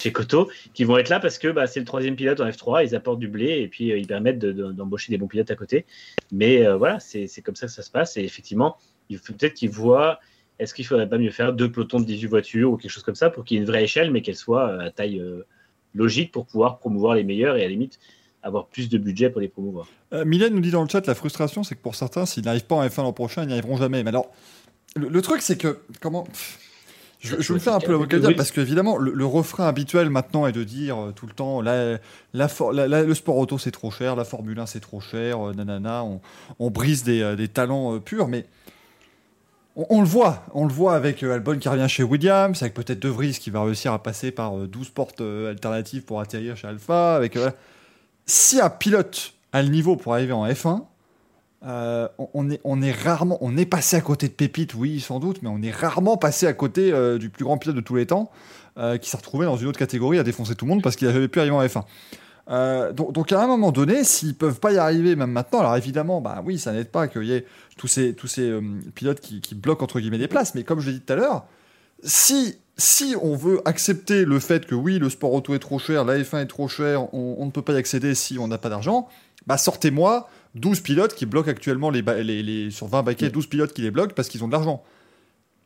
[0.00, 2.84] chez Koto, qui vont être là parce que bah, c'est le troisième pilote en F3,
[2.86, 5.50] ils apportent du blé et puis euh, ils permettent de- de- d'embaucher des bons pilotes
[5.50, 5.86] à côté.
[6.32, 8.16] Mais euh, voilà, c'est c'est comme ça que ça se passe.
[8.16, 8.76] Et effectivement,
[9.08, 10.18] il faut peut-être qu'ils voient,
[10.58, 13.14] est-ce qu'il faudrait pas mieux faire deux pelotons de 18 voitures ou quelque chose comme
[13.14, 15.46] ça pour qu'il y ait une vraie échelle, mais qu'elle soit à taille euh,
[15.94, 18.00] logique pour pouvoir promouvoir les meilleurs et à la limite
[18.42, 19.86] avoir plus de budget pour les promouvoir.
[20.12, 22.66] Euh, Mylène nous dit dans le chat la frustration, c'est que pour certains, s'ils n'arrivent
[22.66, 24.02] pas en F1 l'an prochain, ils n'y arriveront jamais.
[24.02, 24.30] Mais alors,
[24.94, 26.26] le, le truc, c'est que comment
[27.20, 28.34] je, je vais me faire un peu l'avocat Oui.
[28.34, 31.98] parce qu'évidemment, le, le refrain habituel maintenant est de dire euh, tout le temps la,
[32.34, 36.20] le sport auto c'est trop cher, la Formule 1 c'est trop cher, euh, nanana, on,
[36.58, 38.44] on brise des, euh, des talents purs, mais
[39.74, 43.00] on, on le voit, on le voit avec Albon qui revient chez Williams, avec peut-être
[43.00, 46.68] De Vries qui va réussir à passer par euh, 12 portes alternatives pour atterrir chez
[46.68, 47.38] Alpha, avec
[48.26, 50.82] si un pilote a le niveau pour arriver en F1,
[51.66, 52.50] euh, on,
[52.82, 55.70] est, rarement, on est passé à côté de Pépite, oui, sans doute, mais on est
[55.70, 58.30] rarement passé à côté euh, du plus grand pilote de tous les temps,
[58.76, 61.08] euh, qui s'est retrouvé dans une autre catégorie à défoncer tout le monde parce qu'il
[61.08, 61.84] n'avait pu arriver en F1.
[62.50, 66.20] Euh, donc, à un moment donné, s'ils peuvent pas y arriver, même maintenant, alors évidemment,
[66.20, 67.46] bah oui, ça n'aide pas qu'il y ait
[67.78, 68.14] tous ces,
[68.94, 71.16] pilotes qui, qui bloquent entre guillemets des places, mais comme je l'ai dit tout à
[71.16, 71.46] l'heure,
[72.02, 76.04] si, si on veut accepter le fait que oui, le sport auto est trop cher,
[76.04, 78.58] la F1 est trop cher, on, on ne peut pas y accéder si on n'a
[78.58, 79.08] pas d'argent,
[79.46, 83.46] bah sortez-moi 12 pilotes qui bloquent actuellement les, ba- les, les- sur 20 baquets, 12
[83.48, 84.82] pilotes qui les bloquent parce qu'ils ont de l'argent.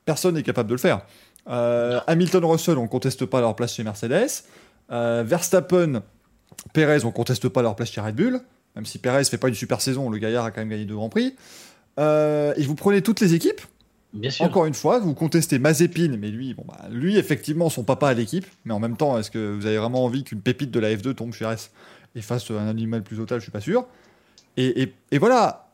[0.05, 1.02] Personne n'est capable de le faire.
[1.48, 4.44] Euh, Hamilton, Russell, on conteste pas leur place chez Mercedes.
[4.90, 6.02] Euh, Verstappen,
[6.73, 8.40] Perez, on conteste pas leur place chez Red Bull.
[8.77, 10.94] Même si Perez fait pas une super saison, le gaillard a quand même gagné deux
[10.94, 11.35] grands prix.
[11.98, 13.60] Euh, et vous prenez toutes les équipes.
[14.15, 14.47] Bien sûr.
[14.47, 18.15] Encore une fois, vous contestez Mazepin, mais lui, bon bah, lui effectivement son papa à
[18.15, 18.47] l'équipe.
[18.65, 21.15] Mais en même temps, est-ce que vous avez vraiment envie qu'une pépite de la F2
[21.15, 21.70] tombe chez RS
[22.15, 23.86] et fasse un animal plus total Je suis pas sûr.
[24.59, 25.70] Et, et- et voilà,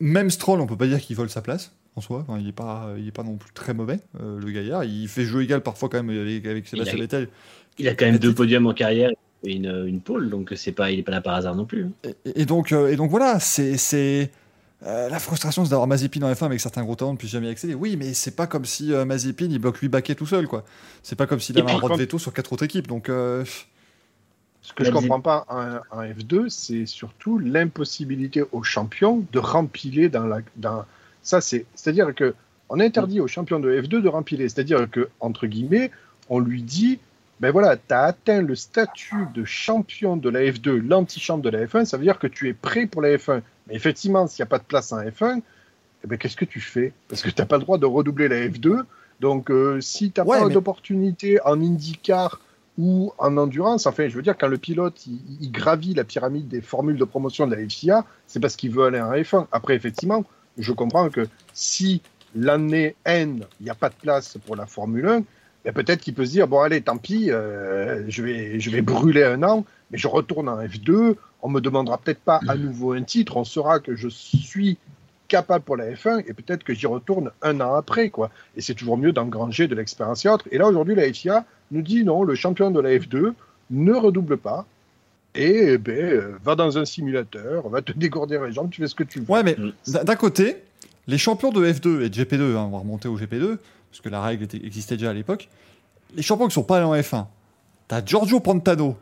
[0.00, 2.24] même Stroll, on peut pas dire qu'il vole sa place en soi.
[2.28, 4.84] Enfin, il est pas, il est pas non plus très mauvais, euh, le gaillard.
[4.84, 7.28] Il fait jeu égal parfois quand même avec, avec Sébastien Vettel.
[7.78, 9.10] Il a quand même deux podiums en carrière
[9.44, 11.84] et une, une pole, donc c'est pas, il est pas là par hasard non plus.
[11.84, 12.10] hein.
[12.24, 14.30] Et, et donc, euh, et donc voilà, c'est
[14.84, 17.50] euh, la frustration, c'est d'avoir Mazepin en F1 avec certains gros talents depuis jamais y
[17.50, 17.74] accéder.
[17.74, 20.64] Oui, mais c'est pas comme si euh, Mazepin il bloque 8 baquets tout seul, quoi.
[21.02, 22.86] C'est pas comme s'il avait un par droit de contre- veto sur quatre autres équipes.
[22.86, 23.44] Donc, euh,
[24.66, 25.02] Ce que je Vas-y.
[25.08, 30.40] comprends pas en, en F2, c'est surtout l'impossibilité aux champions de rempiler dans la.
[30.56, 30.84] Dans...
[31.22, 31.66] Ça, c'est.
[31.76, 32.34] C'est-à-dire que
[32.68, 34.48] on interdit aux champions de F2 de rempiler.
[34.48, 35.92] C'est-à-dire que, entre guillemets,
[36.28, 36.98] on lui dit
[37.38, 41.66] ben voilà, tu as atteint le statut de champion de la F2, l'antichambre de la
[41.66, 43.42] F1, ça veut dire que tu es prêt pour la F1.
[43.68, 45.42] Mais effectivement, s'il n'y a pas de place en F1,
[46.02, 46.92] eh ben, qu'est-ce que tu fais?
[47.08, 48.82] Parce que tu n'as pas le droit de redoubler la F2.
[49.20, 52.40] Donc, euh, si tu n'as Ouais, pas mais- d'opportunité en IndyCar
[52.78, 56.60] ou en endurance, enfin, je veux dire, quand le pilote il, gravit la pyramide des
[56.60, 59.46] formules de promotion de la FIA, c'est parce qu'il veut aller en F1.
[59.50, 60.24] Après, effectivement,
[60.58, 62.02] je comprends que si
[62.34, 65.22] l'année N, il n'y a pas de place pour la Formule 1,
[65.64, 68.82] ben peut-être qu'il peut se dire bon, allez, tant pis, euh, je, vais, je vais
[68.82, 71.16] brûler un an, mais je retourne en F2.
[71.42, 74.78] On me demandera peut-être pas à nouveau un titre, on saura que je suis
[75.28, 78.30] capable pour la F1 et peut-être que j'y retourne un an après quoi.
[78.56, 80.46] Et c'est toujours mieux d'engranger de l'expérience et autres.
[80.50, 83.32] Et là aujourd'hui la FIA nous dit non, le champion de la F2,
[83.70, 84.64] ne redouble pas.
[85.34, 88.88] Et eh ben, euh, va dans un simulateur, va te dégourdir les jambes, tu fais
[88.88, 89.30] ce que tu veux.
[89.30, 89.72] Ouais, mais Mm.
[89.92, 90.56] d'un d'un côté,
[91.06, 93.58] les champions de F2 et de GP2, hein, on va remonter au GP2,
[93.90, 95.48] parce que la règle était- existait déjà à l'époque,
[96.14, 97.26] les champions qui sont pas allés en F1,
[97.88, 98.96] t'as Giorgio Pantano,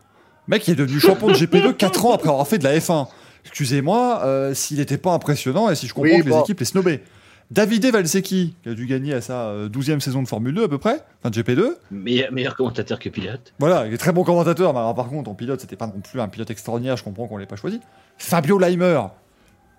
[0.47, 3.07] mec qui est devenu champion de GP2 4 ans après avoir fait de la F1.
[3.45, 6.65] Excusez-moi, euh, s'il n'était pas impressionnant et si je comprends Oui, que les équipes les
[6.65, 7.03] snobaient.
[7.51, 10.67] Davide Valsecchi, qui a dû gagner à sa euh, 12e saison de Formule 2 à
[10.67, 13.53] peu près, enfin de GP2, Meilleur, meilleur commentateur que pilote.
[13.59, 15.99] voilà, il est très bon commentateur, mais alors par contre, en pilote, c'était pas non
[16.01, 17.79] plus un pilote extraordinaire, je comprends qu'on l'ait pas choisi.
[18.17, 18.99] Fabio Leimer.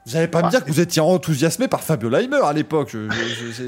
[0.06, 2.94] Vous allez pas me Ah, dire que vous étiez enthousiasmé par Fabio Leimer à l'époque.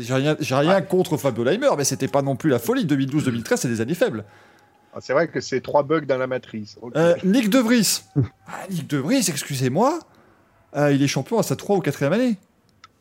[0.01, 2.87] J'ai rien, rien contre Fabio Leimer, mais c'était pas non plus la folie.
[2.87, 4.23] 2012-2013, c'est des années faibles.
[4.99, 6.77] Ah, C'est vrai que c'est trois bugs dans la matrice.
[6.97, 8.03] Euh, Nick De Vries.
[8.49, 10.01] Ah, Nick De Vries, excusez-moi,
[10.77, 12.37] euh, il est champion à sa 3 ou 4 année.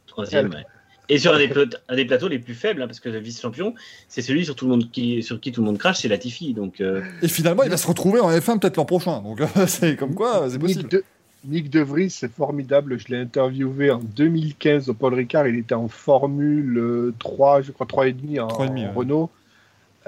[0.06, 0.66] Troisième, ouais.
[1.10, 3.18] Et sur un des, plateaux, un des plateaux les plus faibles, hein, parce que le
[3.18, 3.74] vice-champion,
[4.10, 6.54] c'est celui sur, tout le monde qui, sur qui tout le monde crache, c'est Latifi.
[6.54, 9.22] Donc, euh, Et finalement, il va se retrouver en F1 peut-être l'an prochain.
[9.22, 10.90] Donc c'est comme quoi, c'est Nick possible.
[10.90, 11.04] de,
[11.46, 13.00] Nick De Vries, c'est formidable.
[13.00, 15.48] Je l'ai interviewé en 2015 au Paul Ricard.
[15.48, 18.88] Il était en Formule euh, 3, je crois 3,5 en, 3,5, en ouais.
[18.94, 19.30] Renault.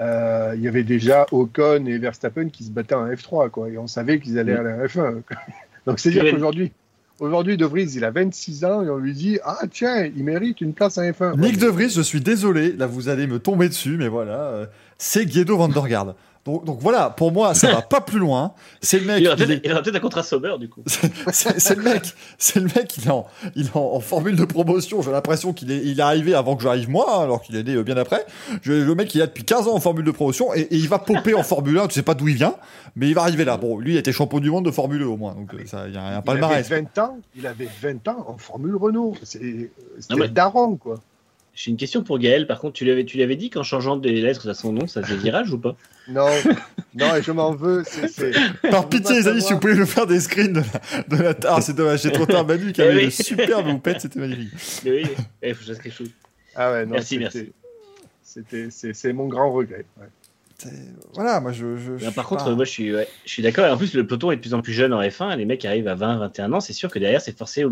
[0.00, 3.68] Euh, il y avait déjà Ocon et Verstappen qui se battaient en F3, quoi.
[3.68, 5.22] Et on savait qu'ils allaient aller en F1.
[5.86, 6.30] Donc c'est dire Oui.
[6.32, 6.72] qu'aujourd'hui,
[7.18, 10.60] aujourd'hui, De Vries, il a 26 ans et on lui dit Ah, tiens, il mérite
[10.62, 11.36] une place en F1.
[11.38, 14.40] Nick Ouais, De Vries, je suis désolé, là vous allez me tomber dessus, mais voilà,
[14.40, 14.66] euh,
[14.96, 16.14] c'est Guido van der Garde.
[16.46, 18.52] Donc, donc voilà, pour moi, ça va pas plus loin.
[18.80, 19.36] C'est le mec, il aura
[19.82, 20.82] peut-être un contrat Sauber, du coup.
[20.86, 24.46] c'est le mec, c'est le mec, il est en, il est en, en formule de
[24.46, 25.02] promotion.
[25.02, 27.62] J'ai l'impression qu'il est, il est arrivé avant que j'arrive moi, hein, alors qu'il est
[27.62, 28.24] né euh, bien après.
[28.62, 30.76] Je- le mec, il est là depuis 15 ans en formule de promotion et, et
[30.76, 31.88] il va popper en Formule 1.
[31.88, 32.54] Tu sais pas d'où il vient,
[32.96, 33.58] mais il va arriver là.
[33.58, 35.88] Bon, lui, il était champion du monde de Formule 1 au moins, donc euh, ça,
[35.88, 36.68] il y a un il avait palmarès.
[36.70, 39.14] 20 ans, il avait 20 ans en Formule Renault.
[39.22, 40.96] C'est- C'était mais- daron, quoi.
[41.62, 42.46] J'ai une question pour Gaël.
[42.46, 44.72] Par contre, tu lui avais, tu lui avais dit qu'en changeant des lettres à son
[44.72, 45.76] nom, ça faisait virage ou pas?
[46.08, 46.26] Non,
[46.94, 47.84] non, et je m'en veux.
[47.84, 48.32] c'est-
[48.70, 51.22] Par Vous pitié, les amis, si vous pouvez nous faire des screens de la, de
[51.22, 51.34] la...
[51.46, 52.46] Ah, c'est dommage, j'ai trop tard.
[52.46, 53.04] Manu qui avait Eh oui.
[53.04, 54.48] le superbe houppette, c'était magnifique.
[54.86, 55.02] Mais oui,
[55.42, 56.10] il faut que je fasse quelque chose.
[56.54, 57.52] Ah ouais, non, Merci, merci.
[58.22, 59.84] C'était, c'est, mon grand regret.
[60.00, 60.06] ouais.
[61.14, 61.76] Voilà, moi, je.
[61.76, 63.66] je, je Non, par contre, pas- moi je suis, ouais, je suis d'accord.
[63.66, 65.36] Et en plus, le peloton est de plus en plus jeune en F1.
[65.36, 66.60] Les mecs arrivent à 20, 21 ans.
[66.60, 67.64] C'est sûr que derrière, c'est forcé,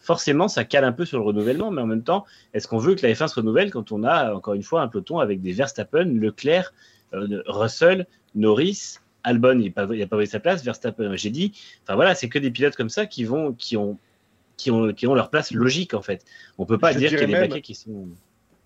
[0.00, 1.70] forcément, ça cale un peu sur le renouvellement.
[1.70, 2.24] Mais en même temps,
[2.54, 4.88] est-ce qu'on veut que la F1 se renouvelle quand on a, encore une fois, un
[4.88, 6.72] peloton avec des Verstappen, Leclerc,
[7.14, 11.30] euh, Russell, Norris, Albon, il n'a pas, il a pas volé sa place, Verstappen, j'ai
[11.30, 11.52] dit.
[11.84, 13.98] Enfin voilà, c'est que des pilotes comme ça qui vont, qui ont,
[14.56, 16.24] qui ont, qui ont leur place logique en fait.
[16.58, 18.08] On peut pas Je dire qu'il y a des même- baquets qui sont.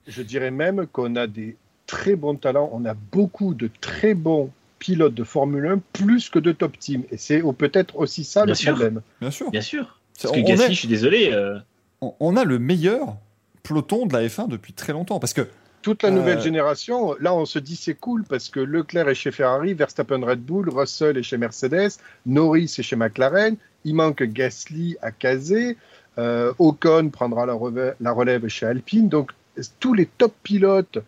[0.07, 1.57] Je dirais même qu'on a des
[1.87, 2.69] très bons talents.
[2.73, 7.05] On a beaucoup de très bons pilotes de Formule 1 plus que de top team.
[7.11, 8.73] Et c'est peut-être aussi ça Bien le sûr.
[8.75, 9.01] problème.
[9.21, 9.51] Bien sûr.
[9.51, 9.99] Bien sûr.
[10.23, 11.31] Parce que Gasly, est- je suis désolé.
[11.33, 11.59] euh,
[12.01, 13.17] on, on a le meilleur
[13.63, 15.19] peloton de la F1 depuis très longtemps.
[15.21, 15.47] Parce que
[15.83, 19.15] Toute la Euh, nouvelle génération, là, on se dit c'est cool parce que Leclerc est
[19.15, 21.91] chez Ferrari, Verstappen Red Bull, Russell est chez Mercedes,
[22.25, 25.77] Norris est chez McLaren, il manque Gasly à Kazé,
[26.17, 29.09] euh, Ocon prendra la relève chez Alpine.
[29.11, 29.33] Donc,
[29.79, 30.99] tous les top pilotes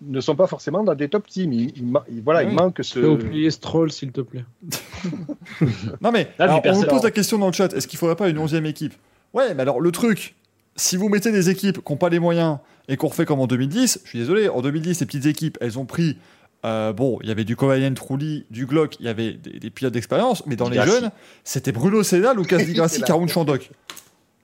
[0.00, 1.52] ne sont pas forcément dans des top teams.
[1.52, 2.46] Il, il ma- il- voilà, Oui.
[2.50, 3.00] il manque ce.
[3.00, 4.44] Fais oublier Stroll, s'il te plaît.
[6.00, 8.16] Non mais, Ah, alors, on personne- pose la question dans le chat, est-ce qu'il faudrait
[8.16, 8.94] pas une 11e équipe?
[9.34, 10.34] Ouais, mais alors le truc,
[10.76, 12.58] si vous mettez des équipes qui n'ont pas les moyens
[12.88, 15.78] et qu'on refait comme en 2010, je suis désolé, en 2010, les petites équipes, elles
[15.78, 16.16] ont pris,
[16.64, 19.70] euh, bon, il y avait du Kovalainen, Trulli, du Glock, il y avait des, des
[19.70, 21.10] pilotes d'expérience, mais dans les jeunes,
[21.44, 23.70] c'était Bruno Senna, Lucas Di Grassi, C'est la- Caroune Chandok.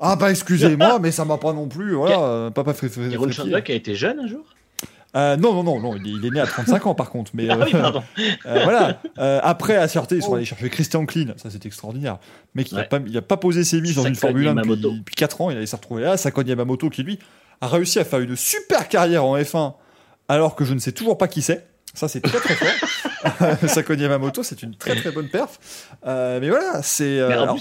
[0.00, 2.74] Ah bah excusez-moi, mais ça m'a pas non plus, voilà, euh, papa.
[3.30, 4.44] Chandok a été jeune un jour?
[5.16, 7.30] Euh, non, non, non, non, il est, il est né à 35 ans par contre,
[7.34, 8.02] mais Ah oui, euh, pardon.
[8.46, 9.00] euh, voilà.
[9.18, 10.34] Euh, après, à Sûreté, ils sont Oh.
[10.36, 11.34] allés chercher Christian Klein.
[11.36, 12.18] Ça, c'est extraordinaire.
[12.54, 13.20] Mais il n'a Ouais.
[13.20, 15.50] pas, posé ses mises dans une Formule 1 depuis, depuis 4 ans.
[15.50, 16.16] Il allait se retrouver là.
[16.16, 17.18] Sakon Yamamoto, qui lui
[17.60, 19.74] a réussi à faire une super carrière en F1,
[20.28, 21.66] alors que je ne sais toujours pas qui c'est.
[21.94, 23.68] Ça, c'est très très fort.
[23.68, 25.60] Sakon Yamamoto, c'est une très très bonne perf.
[26.06, 27.54] Euh, mais voilà, c'est euh,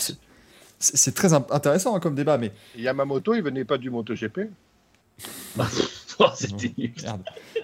[1.14, 2.40] très in- intéressant hein, comme débat.
[2.40, 4.50] Mais Yamamoto, il venait pas du MotoGP.
[6.20, 6.28] Oh.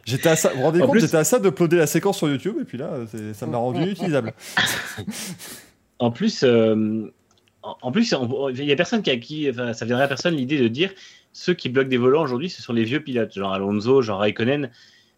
[0.06, 2.18] J'étais à ça, vous vous rendez En compte, plus- j'étais à ça de la séquence
[2.18, 2.92] sur YouTube, et puis là,
[3.34, 4.34] ça m'a rendu inutilisable.
[6.02, 7.12] En plus, euh,
[7.62, 8.16] en plus,
[8.54, 10.92] il y a personne qui a qui, enfin, ça viendrait à personne l'idée de dire
[11.34, 14.72] ceux qui bloquent des volants aujourd'hui, ce sont les vieux pilotes, genre Alonso, genre Raikkonen.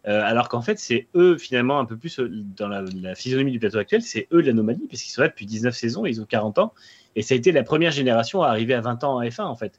[0.08, 3.52] Euh, alors qu'en fait, c'est eux finalement un peu plus euh, dans la, la physionomie
[3.52, 6.24] du plateau actuel, c'est eux l'anomalie parce qu'ils sont là depuis 19 saisons, ils ont
[6.24, 6.74] 40 ans
[7.14, 9.54] et ça a été la première génération à arriver à 20 ans en F1 en
[9.54, 9.78] fait.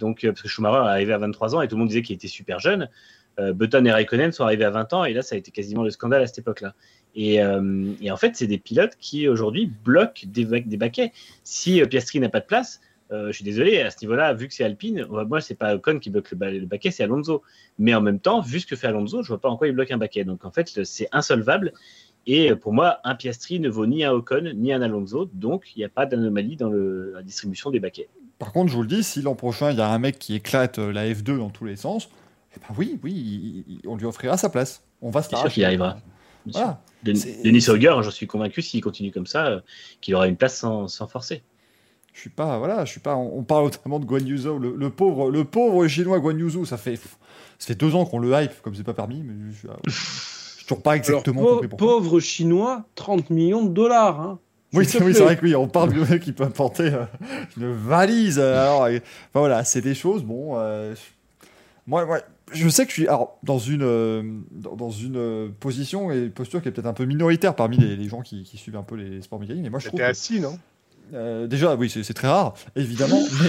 [0.00, 2.02] Donc euh, parce que Schumacher est arrivé à 23 ans et tout le monde disait
[2.02, 2.88] qu'il était super jeune.
[3.38, 5.84] Euh, Button et Raikkonen sont arrivés à 20 ans et là ça a été quasiment
[5.84, 6.74] le scandale à cette époque-là.
[7.14, 11.12] Et, euh, en fait, c'est des pilotes qui aujourd'hui bloquent des, des baquets.
[11.44, 14.62] Si Piastri n'a pas de place, je suis désolé, à ce niveau-là, vu que c'est
[14.62, 17.42] Alpine, moi, c'est pas Ocon qui bloque le, ba- le baquet, c'est Alonso.
[17.80, 19.72] Mais en même temps, vu ce que fait Alonso, je vois pas en quoi il
[19.74, 20.22] bloque un baquet.
[20.22, 21.72] Donc en fait, c'est insolvable.
[22.26, 25.72] Et euh, pour moi, un Piastri ne vaut ni un Ocon ni un Alonso, donc
[25.74, 28.08] il n'y a pas d'anomalie dans le- la distribution des baquets.
[28.38, 30.34] Par contre, je vous le dis, si l'an prochain, il y a un mec qui
[30.34, 32.08] éclate euh, la F2 dans tous les sens,
[32.56, 34.82] eh ben oui, oui, il- il- on lui offrira sa place.
[35.02, 35.98] On va se sûr qu'il y arrivera.
[36.46, 36.82] Voilà.
[37.44, 39.60] Denis Hauger, j'en suis convaincu, s'il continue comme ça, euh,
[40.00, 41.42] qu'il aura une place sans, sans forcer.
[42.12, 43.14] Je suis pas, voilà, je suis pas.
[43.16, 46.36] On, on parle notamment de Guan Yu Zhou, le, le pauvre, le pauvre chinois Guan
[46.38, 47.06] Yu Zhou, ça fait, ça
[47.58, 49.68] fait deux ans qu'on le hype, comme c'est pas permis, mais je,
[50.70, 54.20] toujours pas Alors, exactement compris pauvre chinois, 30 millions de dollars.
[54.20, 54.38] hein.
[54.72, 57.04] Oui, c'est oui, vrai que oui, on parle du mec qui peut apporter euh,
[57.56, 58.38] une valise.
[58.38, 59.00] euh, Alors, enfin,
[59.34, 60.22] voilà, c'est des choses.
[60.22, 60.94] Bon, euh,
[61.86, 62.20] moi, moi,
[62.52, 64.22] je sais que je suis alors, dans une, euh,
[64.52, 68.20] dans, une position et posture qui est peut-être un peu minoritaire parmi les, les gens
[68.22, 69.98] qui, qui suivent un peu les sports mécaniques, mais moi je trouve.
[69.98, 70.56] T'es que- assis, non?
[71.12, 73.20] Euh, déjà, oui, c'est c'est très rare, évidemment,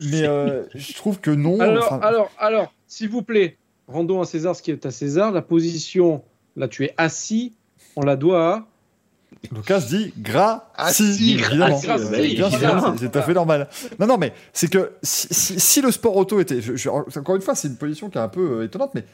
[0.00, 1.58] mais, mais, euh, je trouve que non.
[1.58, 3.56] Alors, enfin, alors, alors, s'il vous plaît,
[3.88, 5.32] rendons à César ce qui est à César.
[5.32, 6.22] La position,
[6.56, 7.54] là, tu es assis,
[7.96, 8.66] on la doit à.
[9.54, 11.78] Lucas dit gras, Assis, si, évidemment.
[11.78, 12.96] sûr, évidemment.
[12.96, 13.68] c'est- c'est tout à fait normal.
[14.00, 16.60] Non, non, mais c'est que si, si- si le sport auto était.
[16.60, 19.04] je- je- encore une fois, c'est une position qui est un peu euh, étonnante, mais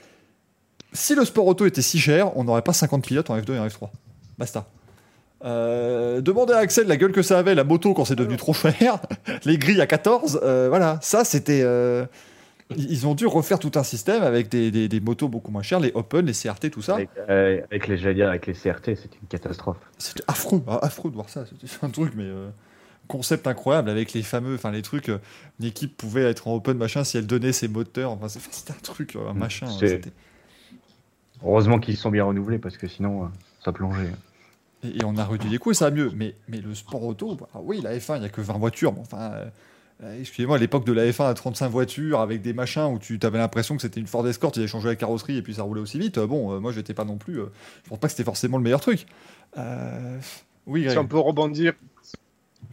[0.92, 3.58] si le sport auto était si cher, on n'aurait pas 50 pilotes en F2 et
[3.58, 3.90] en F3.
[4.38, 4.66] Basta.
[5.44, 8.54] Euh, demandez à Axel la gueule que ça avait, la moto, quand c'est devenu trop
[8.54, 8.98] cher,
[9.44, 11.60] les grilles à 14, euh, voilà, ça c'était.
[12.72, 15.62] Euh, ils ont dû refaire tout un système avec des, des- des motos beaucoup moins
[15.62, 16.94] chères, les Open, les CRT, tout ça.
[16.96, 19.76] Avec, euh, avec les, j'allais dire, avec les CRT, c'était une catastrophe.
[19.98, 21.44] C'était affreux, ah, affreux de voir ça.
[21.46, 22.48] C'était un truc, mais euh,
[23.08, 25.08] concept incroyable avec les fameux, enfin les trucs.
[25.10, 25.18] euh,
[25.60, 28.10] une équipe pouvait être en open machin si elle donnait ses moteurs.
[28.12, 29.66] Enfin, c'était un truc, euh, un Mm, machin.
[31.44, 33.28] Heureusement qu'ils sont bien renouvelés parce que sinon, euh,
[33.64, 34.10] ça plongeait.
[34.82, 36.10] Et, et on a réduit les coûts et ça va mieux.
[36.14, 38.92] Mais, mais le sport auto, bah, oui, la F1, il n'y a que 20 voitures.
[38.94, 39.48] Mais enfin, euh, euh,
[40.20, 43.38] excusez-moi, à l'époque de la F1 à 35 voitures avec des machins où tu avais
[43.38, 45.80] l'impression que c'était une Ford Escort, ils avaient changé la carrosserie et puis ça roulait
[45.80, 46.18] aussi vite.
[46.18, 47.40] euh, bon, euh, moi, j'étais pas non plus.
[47.40, 47.46] euh,
[47.84, 49.06] je pense pas que c'était forcément le meilleur truc.
[49.56, 50.18] Euh,
[50.66, 50.98] oui, Si Greg.
[50.98, 51.72] on peut rebondir.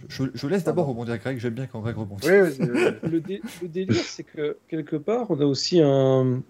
[0.10, 1.38] Je, je laisse d'abord rebondir Greg.
[1.40, 2.28] J'aime bien quand Greg rebondit.
[2.28, 2.58] Oui.
[3.04, 6.42] Le, dé- le délire, c'est que quelque part, on a aussi un.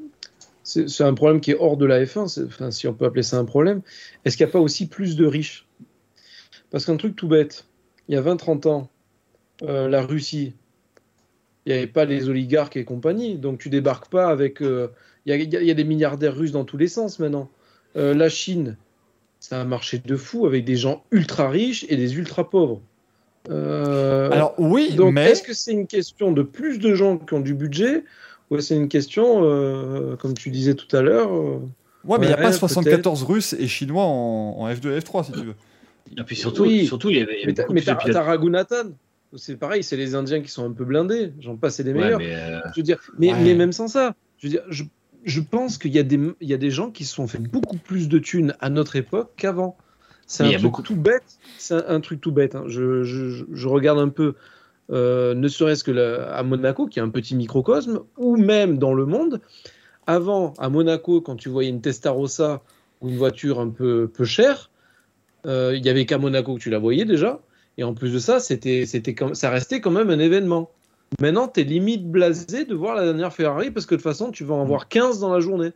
[0.63, 3.23] C'est un problème qui est hors de la F1, c'est- enfin, si on peut appeler
[3.23, 3.81] ça un problème.
[4.23, 5.65] Est-ce qu'il n'y a pas aussi plus de riches?
[6.69, 7.65] Parce qu'un truc tout bête,
[8.07, 8.87] il y a 20-30 ans,
[9.63, 10.53] euh, la Russie,
[11.65, 14.61] il n'y avait pas les oligarques et compagnie, donc tu débarques pas avec.
[14.61, 14.87] euh,
[15.25, 17.49] Il y, a, y y des milliardaires russes dans tous les sens maintenant.
[17.95, 18.77] Euh, la Chine,
[19.39, 22.81] c'est un marché de fou avec des gens ultra riches et des ultra pauvres.
[23.49, 27.33] Euh, Alors oui, donc, mais est-ce que c'est une question de plus de gens qui
[27.33, 28.03] ont du budget
[28.49, 31.59] ou c'est une question, euh, comme tu disais tout à l'heure euh,
[32.03, 35.25] ouais, mais il n'y a pas 74 Russes et Chinois en, en F2 et F3
[35.25, 35.55] si tu veux.
[36.17, 36.85] Et puis surtout, Oui.
[36.85, 38.91] surtout il y avait, Mais t'as Raghunathan.
[39.35, 41.33] C'est pareil, c'est les Indiens qui sont un peu blindés.
[41.39, 42.19] J'en passe, c'est les Ouais, meilleurs.
[42.19, 43.39] mais, euh, Je veux dire, mais, Ouais.
[43.43, 44.83] mais même sans ça, je veux dire, je,
[45.23, 47.37] je pense qu'il y, a des- il y a des gens qui se sont fait
[47.39, 49.77] beaucoup plus de thunes à notre époque qu'avant.
[50.27, 51.23] C'est un truc tout bête.
[51.57, 52.57] C'est un, truc tout bête.
[52.67, 54.35] Je, je- je regarde un peu,
[54.91, 58.93] euh, ne serait-ce que la- à Monaco, qui est un petit microcosme, ou même dans
[58.93, 59.41] le monde.
[60.07, 62.61] Avant, à Monaco, quand tu voyais une Testarossa
[63.01, 64.71] ou une voiture un peu, peu chère,
[65.45, 67.39] euh, il y avait qu'à Monaco que tu la voyais déjà.
[67.77, 70.69] Et en plus de ça, c'était, c'était comme, ça restait quand même un événement.
[71.19, 74.31] Maintenant, tu es limite blasé de voir la dernière Ferrari parce que de toute façon,
[74.31, 75.71] tu vas en voir 15 dans la journée.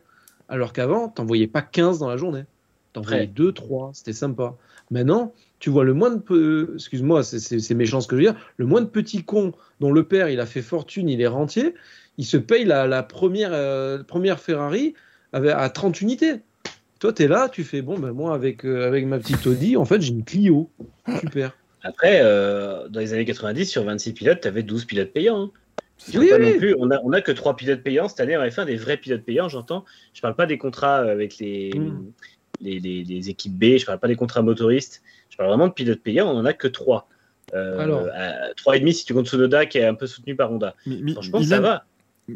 [0.48, 2.44] Alors qu'avant, t'en voyais pas 15 dans la journée.
[2.92, 3.06] T'en Ouais.
[3.08, 4.54] voyais 2, 3, c'était sympa.
[4.90, 6.18] Maintenant, tu vois le moins de...
[6.20, 8.40] peu- Excuse-moi, c'est- méchant ce que je veux dire.
[8.56, 11.74] Le moins de petits cons dont le père, il a fait fortune, il est rentier,
[12.18, 14.94] il se paye la, la première, euh, première Ferrari
[15.32, 16.36] à 30 unités.
[17.00, 19.76] Toi, tu es là, tu fais, bon, ben moi, avec, euh, avec ma petite Audi,
[19.76, 20.70] en fait, j'ai une Clio.
[21.20, 21.54] Super.
[21.86, 25.42] Après, euh, dans les années 90, sur 26 pilotes, tu avais 12 pilotes payants.
[25.44, 25.50] hein.
[25.98, 26.52] Faut Oui, pas oui.
[26.52, 28.76] non plus, on a, on a que 3 pilotes payants cette année en F1, des
[28.76, 29.84] vrais pilotes payants, j'entends.
[30.12, 32.12] Je parle pas des contrats avec les, Mm.
[32.60, 35.02] les, les- les équipes B, je parle pas des contrats motoristes.
[35.30, 37.08] Je parle vraiment de pilotes payants, on en a que 3.
[37.54, 38.06] Euh, Alors.
[38.14, 40.74] à 3,5 si tu comptes Sonoda qui est un peu soutenu par Honda.
[40.86, 41.84] Mi- Franchement, ça Mylène- va.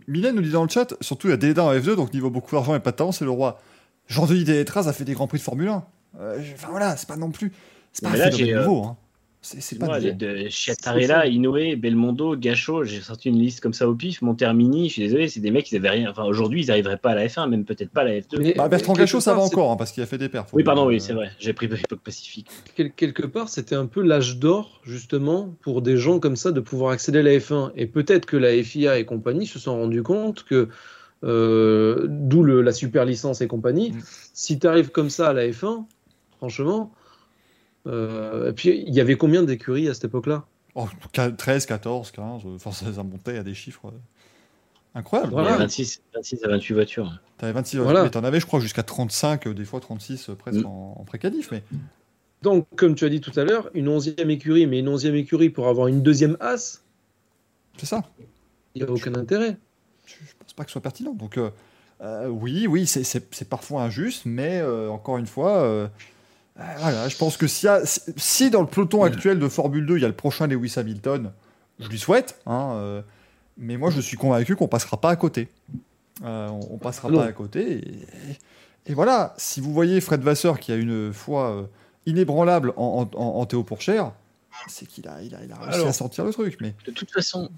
[0.07, 2.31] Mylène nous dit dans le chat, surtout il y a Dédain en F2, donc niveau
[2.31, 3.61] beaucoup d'argent et pas de talent, c'est le roi.
[4.07, 5.85] Jean-Denis Deletraz a fait des grands prix de Formule 1.
[6.21, 7.53] Euh, Enfin voilà, c'est pas non plus.
[7.93, 8.85] C'est pas Mais un là, euh, nouveau.
[8.85, 8.97] Hein.
[9.43, 10.13] C'est pas Moi, nouveau.
[10.13, 14.21] de Chiattarella, Inoue, Belmondo, Gachot, j'ai sorti une liste comme ça au pif.
[14.21, 16.11] Montermini, je suis désolé, c'est des mecs qui avaient rien.
[16.11, 18.39] Enfin, aujourd'hui, ils n'arriveraient pas à la F1, même peut-être pas à la F2.
[18.39, 20.51] Mais- Bah, Bertrand Gachot, ça va encore, hein, parce qu'il a fait des perfs.
[20.53, 21.31] oui, pardon, Euh, oui, c'est vrai.
[21.39, 22.49] J'ai pris l'époque Pacifique.
[22.77, 26.61] Quel- quelque part, c'était un peu l'âge d'or, justement, pour des gens comme ça de
[26.61, 27.73] pouvoir accéder à la F1.
[27.77, 30.69] Et peut-être que la FIA et compagnie se sont rendus compte que,
[31.25, 33.99] euh, d'où le- la super licence et compagnie, Mm.
[34.35, 35.87] si tu arrives comme ça à la F1,
[36.37, 36.93] franchement.
[37.87, 40.45] Euh, et puis, il y avait combien d'écuries à cette époque-là?
[40.75, 40.87] Oh,
[41.37, 43.89] 13, 14, 15, euh, enfin ça, ça montait à des chiffres.
[43.89, 43.99] euh.
[44.95, 45.33] Incroyable.
[45.33, 45.57] Voilà.
[45.57, 47.21] 26, 26 à 28 voitures.
[47.39, 48.03] T'avais 26 Voilà.
[48.05, 50.67] mais t'en avais, je crois, jusqu'à 35, euh, des fois 36 euh, presque Mm.
[50.67, 51.51] en, en pré-qualif.
[51.53, 51.63] Mais
[52.43, 55.51] Donc, comme tu as dit tout à l'heure, une onzième écurie, mais une onzième écurie
[55.51, 56.83] pour avoir une deuxième as,
[57.77, 58.03] c'est ça.
[58.75, 59.57] il n'y a aucun intérêt.
[60.07, 61.15] Je pense pas que ce soit pertinent.
[61.15, 61.51] Donc, euh,
[62.01, 65.89] euh, oui, oui, c'est- parfois injuste, mais euh, encore une fois,
[66.79, 70.03] voilà, je pense que a- si, si dans le peloton actuel de Formule 2, il
[70.03, 71.33] y a le prochain Lewis Hamilton,
[71.79, 73.03] je lui souhaite, hein, euh,
[73.57, 75.49] mais moi je suis convaincu qu'on passera pas à côté.
[76.25, 77.19] Euh, on, on passera Non.
[77.19, 77.79] pas à côté.
[78.87, 81.63] Et, et voilà, si vous voyez Fred Vasseur qui a une foi euh,
[82.07, 84.13] inébranlable en, en, en- en Théo Pourchère,
[84.69, 85.89] c'est qu'il a, il a, il a réussi Alors.
[85.89, 86.59] à sortir le truc.
[86.61, 87.49] Mais De toute façon,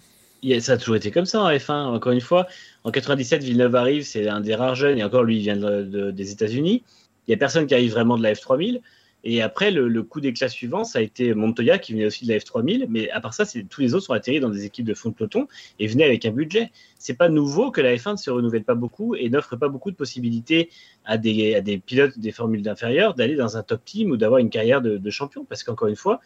[0.60, 1.72] ça a toujours été comme ça en F1.
[1.96, 2.46] Encore une fois,
[2.84, 5.82] en 97, Villeneuve arrive, c'est un des rares jeunes, et encore lui, il vient de-
[5.82, 6.82] de- des États-Unis.
[7.26, 8.80] Il n'y a personne qui arrive vraiment de la F3000.
[9.24, 12.32] Et après, le, le coup d'éclat suivant, ça a été Montoya qui venait aussi de
[12.32, 12.86] la F3000.
[12.88, 15.14] Mais à part ça, tous les autres sont atterris dans des équipes de fond de
[15.14, 15.46] peloton
[15.78, 16.72] et venaient avec un budget.
[16.98, 19.92] C'est pas nouveau que la F1 ne se renouvelle pas beaucoup et n'offre pas beaucoup
[19.92, 20.70] de possibilités
[21.04, 24.82] à des, pilotes des formules d'inférieur d'aller dans un top team ou d'avoir une carrière
[24.82, 25.44] de, champion.
[25.44, 26.20] Parce qu'encore une fois,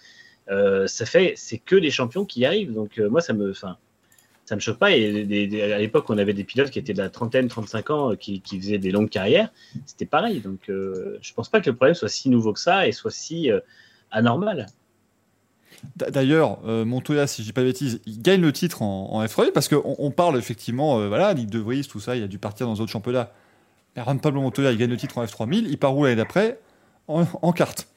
[0.51, 2.73] euh, ça fait, c'est que les champions qui y arrivent.
[2.73, 3.52] Donc euh, moi, ça me,
[4.47, 4.93] ça me choque pas.
[4.93, 8.16] Et à l'époque, on avait des pilotes qui étaient de la trentaine, 35 ans, euh,
[8.16, 9.52] qui, faisaient des longues carrières.
[9.85, 10.40] C'était pareil.
[10.40, 13.10] Donc euh, je pense pas que le problème soit si nouveau que ça et soit
[13.10, 13.60] si euh,
[14.10, 14.66] anormal.
[15.97, 19.24] D'ailleurs, euh, Montoya, si je dis pas de bêtises, il gagne le titre en, en
[19.24, 22.39] F1 parce qu'on on parle effectivement, voilà, Ligue de Vries, tout ça, il a dû
[22.39, 23.31] partir dans d'autres championnats.
[23.97, 26.59] Juan Pablo Montoya, il gagne le titre en F3000, il part où l'année d'après?
[27.09, 27.89] En, carte,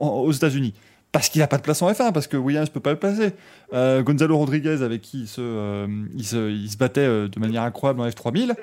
[0.00, 0.72] aux États-Unis.
[1.14, 3.30] Parce qu'il n'a pas de place en F1, parce que Williams peut pas le placer.
[3.72, 7.38] Euh, Gonzalo Rodriguez, avec qui il se, euh, il se, il se battait euh, de
[7.38, 8.56] manière incroyable en F3000,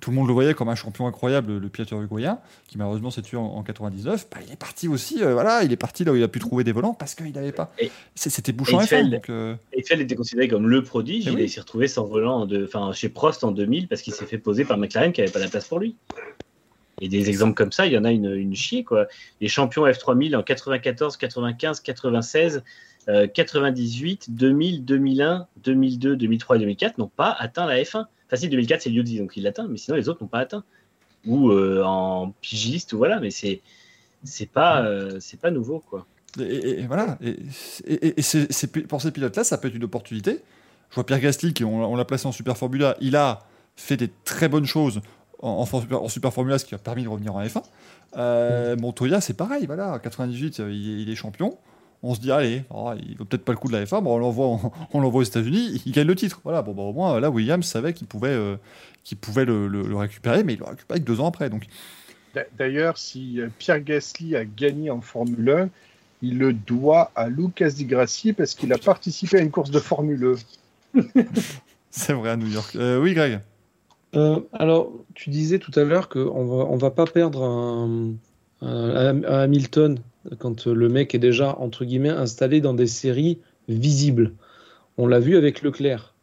[0.00, 3.22] tout le monde le voyait comme un champion incroyable, le pilote uruguayen, qui malheureusement s'est
[3.22, 4.28] tué en, en 99.
[4.30, 6.38] Bah, il est parti aussi, euh, voilà, il est parti là où il a pu
[6.38, 7.72] trouver des volants parce qu'il n'avait pas.
[8.14, 8.84] C'était bouchon F1.
[8.84, 9.10] Eiffel.
[9.10, 11.26] Donc, euh, Eiffel était considéré comme le prodige.
[11.26, 11.48] Eh il oui.
[11.48, 14.78] s'est retrouvé sans volant de, chez Prost en 2000 parce qu'il s'est fait poser par
[14.78, 15.96] McLaren qui n'avait pas la place pour lui.
[17.00, 18.84] Et des exemples comme ça, il y en a une, une chier.
[18.84, 19.06] Quoi.
[19.40, 22.62] Les champions F3000 en 94, 95, 96,
[23.08, 28.06] euh, 98, 2000, 2001, 2002, 2003 et 2004 n'ont pas atteint la F1.
[28.26, 30.64] Enfin, si 2004, c'est Liuzzi, donc il l'atteint, mais sinon les autres n'ont pas atteint.
[31.26, 33.60] Ou euh, en pigiste, ou voilà, mais c'est
[34.24, 35.78] c'est pas, euh, c'est pas nouveau.
[35.88, 36.06] quoi.
[36.40, 37.18] et, voilà.
[37.22, 37.36] Et,
[37.86, 40.40] et- pour ces pilotes-là, ça peut être une opportunité.
[40.90, 43.46] Je vois Pierre Gasly, qui on, on l'a placé en Super Formula, il a
[43.76, 45.00] fait des très bonnes choses
[45.40, 47.62] en, en Super Formula, ce qui a permis de revenir en F1.
[48.16, 51.58] Euh, Montoya, c'est pareil, voilà, en 98, euh, il, est- il est champion.
[52.02, 54.14] On se dit, allez, oh, il vaut peut-être pas le coup de la F1, bon,
[54.14, 56.40] on l'envoie en- on l'envoie aux États-Unis, il gagne le titre.
[56.44, 58.56] Voilà, bon, bah, au moins, là, Williams savait qu'il pouvait, euh,
[59.04, 61.50] qu'il pouvait le, le- le récupérer, mais il le récupère que deux ans après.
[61.50, 61.66] Donc,
[62.34, 65.68] D'a- D'ailleurs, si Pierre Gasly a gagné en Formule 1,
[66.22, 69.78] il le doit à Lucas Di Grassi parce qu'il a participé à une course de
[69.80, 70.34] Formule
[70.94, 71.00] 1.
[71.90, 72.76] c'est vrai à New York.
[72.76, 73.40] Euh, oui, Greg.
[74.14, 78.14] Euh, alors, tu disais tout à l'heure qu'on va, va pas perdre un,
[78.60, 79.98] Hamilton
[80.38, 84.32] quand le mec est déjà, entre guillemets, installé dans des séries visibles.
[84.96, 86.14] On l'a vu avec Leclerc.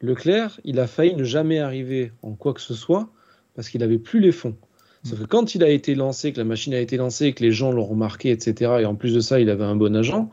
[0.00, 3.08] Leclerc, il a failli ne jamais arriver en quoi que ce soit
[3.54, 4.56] parce qu'il avait plus les fonds.
[5.04, 7.50] Sauf que quand il a été lancé, que la machine a été lancée, que les
[7.50, 10.30] gens l'ont remarqué, etc., et en plus de ça, il avait un bon agent,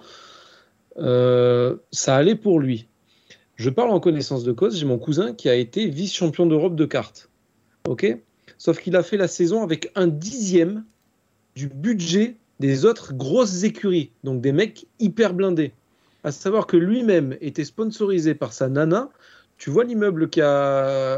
[0.99, 2.87] euh, ça allait pour lui.
[3.59, 6.85] Je parle en connaissance de cause, j'ai mon cousin qui a été vice-champion d'Europe de
[6.85, 7.29] cartes.
[7.89, 8.07] Ok?
[8.57, 10.85] Sauf qu'il a fait la saison avec un dixième
[11.55, 15.73] du budget des autres grosses écuries, donc des mecs hyper blindés.
[16.23, 19.09] À savoir que lui-même était sponsorisé par sa nana.
[19.57, 20.29] Tu vois l'immeuble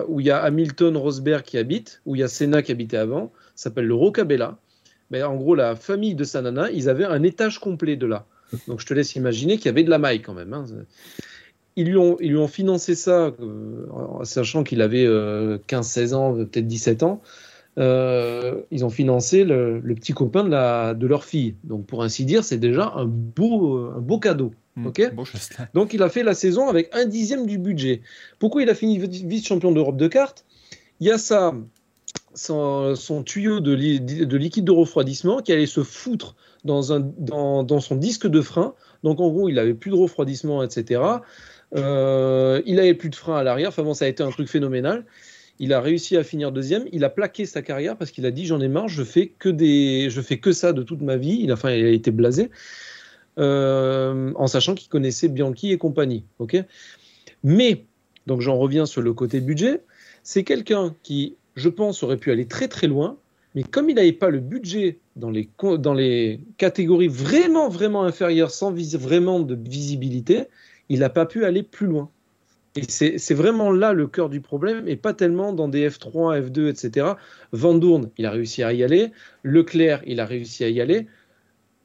[0.08, 2.98] où il y a Hamilton Rosberg qui habite, où il y a Senna qui habitait
[2.98, 4.58] avant, s'appelle le Rocabella.
[5.12, 8.26] Mais en gros, la famille de sa nana, ils avaient un étage complet de là.
[8.68, 10.54] Donc je te laisse imaginer qu'il y avait de la maille quand même.
[10.54, 10.66] hein.
[11.77, 13.85] Ils lui, ont, ils lui ont financé ça, euh,
[14.23, 17.22] sachant qu'il avait euh, 15-16 ans, peut-être 17 ans.
[17.77, 21.56] Euh, ils ont financé le, le petit copain de, la, de leur fille.
[21.64, 24.52] Donc, pour ainsi dire, c'est déjà un beau, euh, un beau cadeau.
[24.76, 25.23] Hmm, Ok Beau
[25.73, 28.02] donc il a fait la saison avec un dixième du budget.
[28.39, 30.45] Pourquoi il a fini vice-champion d'Europe de cartes?
[30.99, 31.53] Il y a ça,
[32.34, 36.99] son, son tuyau de, li- de liquide de refroidissement qui allait se foutre dans, un,
[37.18, 38.73] dans, dans son disque de frein.
[39.03, 41.02] Donc en gros, il avait plus de refroidissement, etc.
[41.76, 43.69] Euh, il avait plus de frein à l'arrière.
[43.69, 45.06] Enfin ça a été un truc phénoménal.
[45.60, 46.85] Il a réussi à finir deuxième.
[46.91, 49.49] Il a plaqué sa carrière parce qu'il a dit j'en ai marre, je fais que
[49.49, 51.39] des, je fais que ça de toute ma vie.
[51.41, 52.49] Il a, enfin, il a été blasé
[53.38, 56.23] euh, en sachant qu'il connaissait Bianchi et compagnie.
[56.39, 56.57] Ok?
[57.43, 57.85] Mais
[58.27, 59.81] donc j'en reviens sur le côté budget.
[60.23, 63.18] C'est quelqu'un qui, je pense, aurait pu aller très très loin,
[63.56, 65.49] mais comme il n'avait pas le budget dans les,
[65.80, 70.48] dans les catégories vraiment vraiment inférieures, sans vraiment de visibilité,
[70.92, 72.10] il n'a pas pu aller plus loin.
[72.76, 76.70] Et c'est vraiment là le cœur du problème, et pas tellement dans des F3, F2,
[76.70, 77.14] etc.
[77.52, 79.12] Van Doorn, il a réussi à y aller.
[79.44, 81.08] Leclerc, il a réussi à y aller.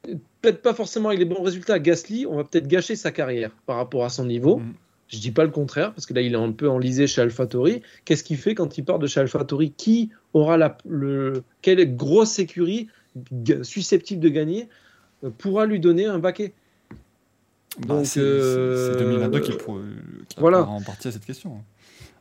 [0.03, 1.79] Peut-être pas forcément avec les bons résultats.
[1.79, 4.59] Gasly, on va peut-être gâcher sa carrière par rapport à son niveau.
[4.59, 4.75] Mhm.
[5.09, 7.83] Je dis pas le contraire, parce que là, il est un peu enlisé chez AlphaTauri.
[8.05, 12.41] Qu'est-ce qu'il fait quand il part de chez AlphaTauri Qui aura la, le, quelle grosse
[12.41, 12.89] écurie
[13.63, 14.69] susceptible de gagner
[15.25, 16.53] euh, pourra lui donner un baquet?
[17.81, 19.79] Donc, c'est euh, c'est 2022 qui, pour-
[20.29, 20.59] qui voilà.
[20.59, 21.57] répondra en partie à cette question.
[21.59, 21.63] hein.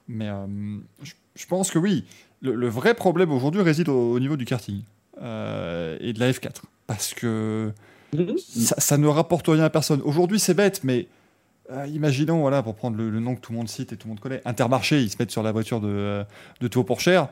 [0.07, 0.45] Mais euh,
[1.03, 2.03] je, je pense que oui,
[2.41, 4.81] le, le vrai problème aujourd'hui réside au, au niveau du karting
[5.21, 6.61] euh, et de la F4.
[6.87, 7.71] Parce que
[8.13, 8.35] Mhm.
[8.37, 10.01] ça, ça ne rapporte rien à personne.
[10.03, 11.07] Aujourd'hui, c'est bête, mais
[11.71, 14.07] euh, imaginons, voilà, pour prendre le, le nom que tout le monde cite et tout
[14.07, 16.23] le monde connaît, Intermarché, ils se mettent sur la voiture de, euh,
[16.61, 17.29] de Théo Pourchère.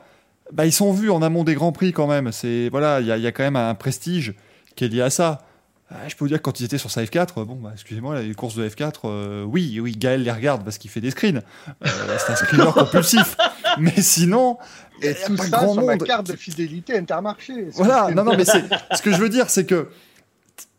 [0.52, 2.32] Bah, ils sont vus en amont des grands prix quand même.
[2.32, 4.34] C'est voilà, il y, a- il y a quand même un prestige
[4.76, 5.46] qui est lié à ça.
[5.92, 7.70] Euh, je peux vous dire que quand ils étaient sur sa F4, euh, bon, bah,
[7.74, 11.10] excusez-moi, les courses de F4, euh, oui, oui, Gaël les regarde parce qu'il fait des
[11.10, 11.42] screens.
[11.68, 11.88] Euh,
[12.18, 13.36] c'est un screener compulsif.
[13.78, 14.56] Mais sinon,
[15.02, 16.02] il Et n'y a tout pas ça grand sur monde.
[16.04, 17.68] carte de fidélité Intermarché.
[17.72, 19.88] Voilà, non, non, mais ce que je veux dire, c'est que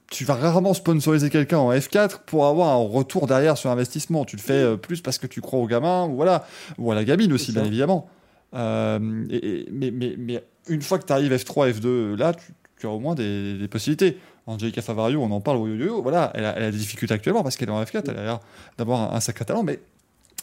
[0.10, 4.24] tu vas rarement sponsoriser quelqu'un en F4 pour avoir un retour derrière sur investissement.
[4.26, 6.96] Tu le fais euh, plus parce que tu crois au gamin, ou voilà, ou à
[6.96, 8.10] la gamine aussi, bien évidemment.
[8.56, 12.54] Euh, et, et- mais, mais, mais une fois que tu arrives F3, F2, là, tu,
[12.80, 14.18] tu as au moins des, des possibilités.
[14.48, 17.42] Angelica Favario, on en parle au yo-yo, voilà, elle a, elle a des difficultés actuellement
[17.44, 18.40] parce qu'elle est en F4, elle a l'air
[18.78, 19.80] d'avoir un, un sacré talent, mais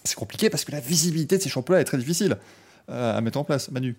[0.04, 2.36] c'est compliqué parce que la visibilité de ces championnats est très difficile
[2.90, 3.70] euh, à mettre en place.
[3.70, 3.96] Manu.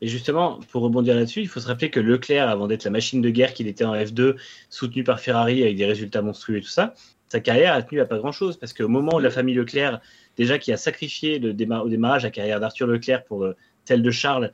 [0.00, 3.20] Et justement, pour rebondir là-dessus, il faut se rappeler que Leclerc, avant d'être la machine
[3.22, 4.36] de guerre qu'il était en F2,
[4.70, 6.94] soutenu par Ferrari avec des résultats monstrueux et tout ça,
[7.28, 8.58] sa carrière a tenu à pas grand-chose.
[8.58, 10.00] Parce qu'au moment où la famille Leclerc,
[10.36, 13.56] déjà qui a sacrifié le déma- au démarrage la carrière d'Arthur Leclerc pour euh,
[13.86, 14.52] celle de Charles,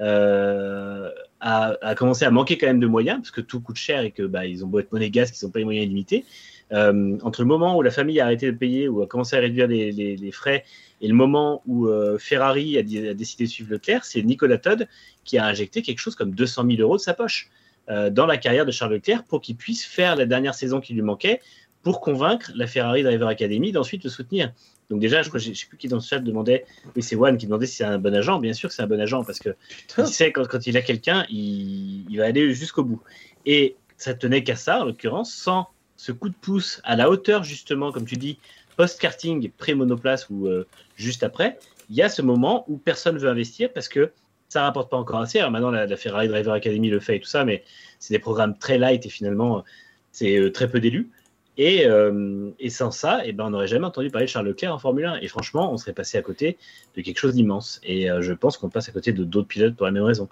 [0.00, 1.10] euh,
[1.44, 4.22] a, commencé à manquer quand même de moyens, parce que tout coûte cher et que
[4.22, 6.24] bah, ont beau être monégasques, ils n'ont pas les moyens illimités.
[6.72, 9.40] Euh, entre le moment où la famille a arrêté de payer ou a commencé à
[9.40, 10.64] réduire les, les- frais
[11.02, 14.88] et le moment où euh, Ferrari a décidé de suivre Leclerc, c'est Nicolas Todd
[15.24, 17.50] qui a injecté quelque chose comme 200 000 euros de sa poche
[17.90, 20.94] euh, dans la carrière de Charles Leclerc pour qu'il puisse faire la dernière saison qui
[20.94, 21.42] lui manquait
[21.82, 24.50] pour convaincre la Ferrari Driver Academy d'ensuite le soutenir.
[24.90, 27.36] Donc déjà, je crois, je sais plus qui dans le chat demandait, oui c'est Juan
[27.36, 28.38] qui demandait si c'est un bon agent.
[28.38, 29.50] Bien sûr que c'est un bon agent parce que
[29.98, 33.00] il sait quand, quand il a quelqu'un, il, il va aller jusqu'au bout.
[33.46, 37.44] Et ça tenait qu'à ça, en l'occurrence, sans ce coup de pouce à la hauteur
[37.44, 38.38] justement, comme tu dis,
[38.76, 40.66] post-karting, pré-monoplace ou euh,
[40.96, 41.58] juste après,
[41.90, 44.10] il y a ce moment où personne veut investir parce que
[44.48, 45.38] ça rapporte pas encore assez.
[45.38, 47.64] Alors maintenant, la, la Ferrari Driver Academy le fait et tout ça, mais
[47.98, 49.64] c'est des programmes très light et finalement,
[50.12, 51.10] c'est euh, très peu d'élus.
[51.56, 54.74] Et, euh, et sans ça, eh ben, on n'aurait jamais entendu parler de Charles Leclerc
[54.74, 55.16] en Formule 1.
[55.20, 56.58] Et franchement, on serait passé à côté
[56.96, 57.80] de quelque chose d'immense.
[57.84, 60.28] Et euh, je pense qu'on passe à côté de d'autres pilotes pour la même raison.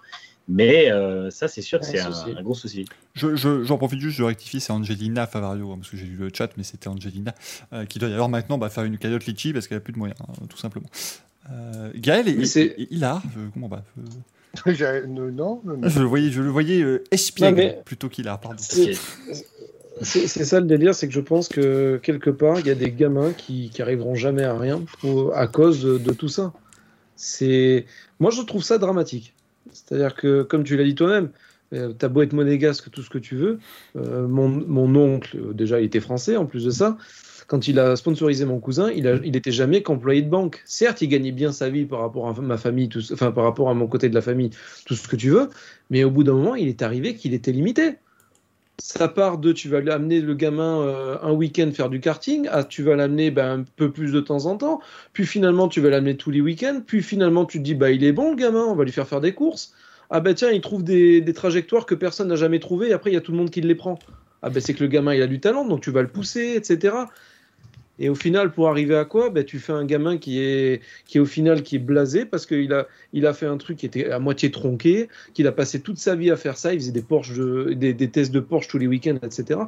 [0.49, 2.85] Mais euh, ça, c'est sûr que c'est un, gros souci.
[3.15, 6.16] Je, je- j'en profite juste, je rectifie, c'est Angelina Favario, hein, parce que j'ai lu
[6.16, 7.32] le chat, mais c'était Angelina,
[7.73, 9.99] euh, qui doit d'ailleurs maintenant bah, faire une cagnotte litchi parce qu'elle a plus de
[9.99, 10.89] moyens, hein, tout simplement.
[11.53, 13.85] Euh, Gaël et, et- et Hilar, je, comment bah,
[15.07, 15.89] non, non, non.
[15.89, 18.57] je le voyais, je le voyais euh, espiègle Non, mais- plutôt qu'Hilar, pardon.
[20.03, 22.91] C'est- ça le délire, c'est que je pense que quelque part, il y a des
[22.91, 24.83] gamins qui, arriveront jamais à rien
[25.35, 26.53] à cause de, tout ça.
[27.16, 27.87] C'est
[28.20, 29.35] Moi, je trouve ça dramatique.
[29.73, 31.31] C'est-à-dire que, comme tu l'as dit toi-même,
[31.73, 33.59] euh, t'as beau être monégasque, tout ce que tu veux.
[33.97, 36.98] euh, mon, mon oncle, euh, déjà, il était français en plus de ça.
[37.47, 40.63] Quand il a sponsorisé mon cousin, il, a, était jamais qu'employé de banque.
[40.64, 43.74] Certes, il gagnait bien sa vie par rapport à ma famille, enfin par rapport à
[43.74, 44.51] mon côté de la famille,
[44.87, 45.48] tout ce que tu veux.
[45.90, 47.97] Mais au bout d'un moment, il est arrivé qu'il était limité
[48.85, 52.64] ça part de tu vas amener le gamin euh, un week-end faire du karting, à
[52.64, 54.80] tu vas l'amener ben, un peu plus de temps en temps,
[55.12, 58.02] puis finalement tu vas l'amener tous les week-ends, puis finalement tu te dis bah il
[58.02, 59.72] est bon le gamin, on va lui faire faire des courses.
[60.11, 63.14] Ah ben tiens, il trouve des, des trajectoires que personne n'a jamais trouvées, après il
[63.14, 64.01] y a tout le monde qui les prend.
[64.43, 66.54] Ah ben c'est que le gamin il a du talent, donc tu vas le pousser,
[66.56, 66.96] etc.
[67.98, 69.30] Et au final, pour arriver à quoi?
[69.30, 72.72] Ben, Tu fais un gamin qui est, qui au final qui est blasé parce qu'il
[72.72, 75.98] a, il a fait un truc qui était à moitié tronqué, qu'il a passé toute
[75.98, 76.72] sa vie à faire ça.
[76.72, 79.61] Il faisait des, Porsche de- des, des tests de Porsche tous les week-ends, etc.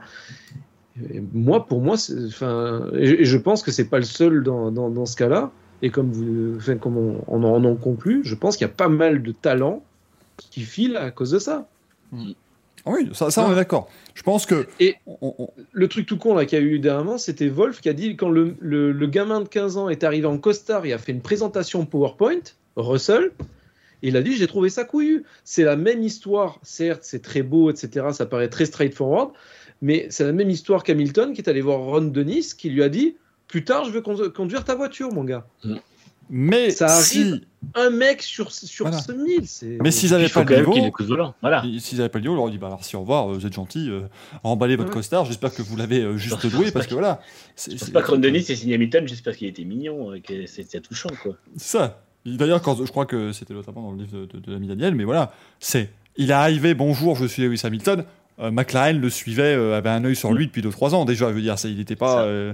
[1.13, 1.97] Et moi, pour moi,
[2.27, 5.51] enfin, je pense que c'est pas le seul dans, dans, dans ce cas-là.
[5.83, 6.97] Et comme, enfin, comme
[7.27, 9.83] on, en conclut, je pense qu'il y a pas mal de talents
[10.51, 11.69] qui filent à cause de ça.
[12.13, 12.17] Ah
[12.87, 13.89] oui, ça, ça on est d'accord.
[14.15, 14.67] Je pense que.
[14.81, 17.81] Et on- on- le truc tout con là qu'il y a eu dernièrement, c'était Wolf
[17.81, 20.85] qui a dit quand le, le- le gamin de 15 ans est arrivé en costard
[20.87, 22.41] et a fait une présentation PowerPoint,
[22.77, 23.33] Russell,
[24.03, 25.25] il a dit j'ai trouvé ça couillu.
[25.45, 28.07] C'est la même histoire, certes c'est très beau, etc.
[28.13, 29.31] Ça paraît très straightforward,
[29.81, 32.89] mais c'est la même histoire qu'Hamilton qui est allé voir Ron Dennis qui lui a
[32.91, 33.17] dit
[33.49, 35.47] plus tard je veux con- conduire ta voiture mon gars.
[35.65, 35.77] Mm.
[36.31, 37.43] Mais Ça si,
[37.75, 39.03] Un mec sur, sur Voilà.
[39.17, 39.79] 1000, c'est.
[39.83, 40.93] mais s'ils avaient Il faut pas le niveau.
[41.41, 41.63] Voilà.
[41.79, 43.53] S'ils n'avaient pas le niveau, on leur dit bah merci, au revoir, euh, vous êtes
[43.55, 44.03] gentil, euh,
[44.43, 44.95] emballez votre Ouais.
[44.97, 47.21] costard, j'espère que vous l'avez euh, juste doué parce que voilà.
[47.57, 50.13] C'est Je pense pas que Ron Denis et signé Hamilton juste parce qu'il était mignon,
[50.13, 51.35] euh, que c'était touchant quoi.
[51.57, 52.01] c'est ça.
[52.27, 54.95] D'ailleurs, quand je crois que c'était notamment dans le livre de, de, de l'ami Daniel,
[54.95, 58.05] mais voilà, c'est il est arrivé, bonjour, je suis Lewis Hamilton.
[58.41, 61.29] Euh, McLaren le suivait, euh, avait un œil sur lui depuis 2-3 ans déjà.
[61.29, 62.23] Je veux dire, ça, il n'était pas.
[62.23, 62.53] Euh,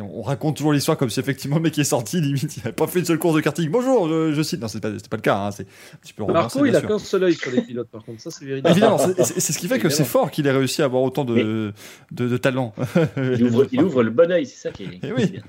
[0.00, 2.72] on raconte toujours l'histoire comme si effectivement le mec qui est sorti, limite, il n'avait
[2.72, 3.68] pas fait une seule course de karting.
[3.70, 4.60] Bonjour, je, je cite.
[4.60, 5.36] Non, c'est pas, pas le cas.
[5.36, 7.88] hein, c'est un petit peu renversé, Marco, il a qu'un seul œil sur les pilotes,
[7.88, 8.70] par contre, ça c'est véridique.
[8.70, 11.72] Évidemment, c'est ce qui fait que c'est fort qu'il ait réussi à avoir autant de,
[12.12, 12.72] de, de talent.
[13.16, 15.00] Il ouvre, il ouvre le bon oeil, c'est ça qui est.
[15.02, 15.26] Eh oui.
[15.26, 15.42] bien.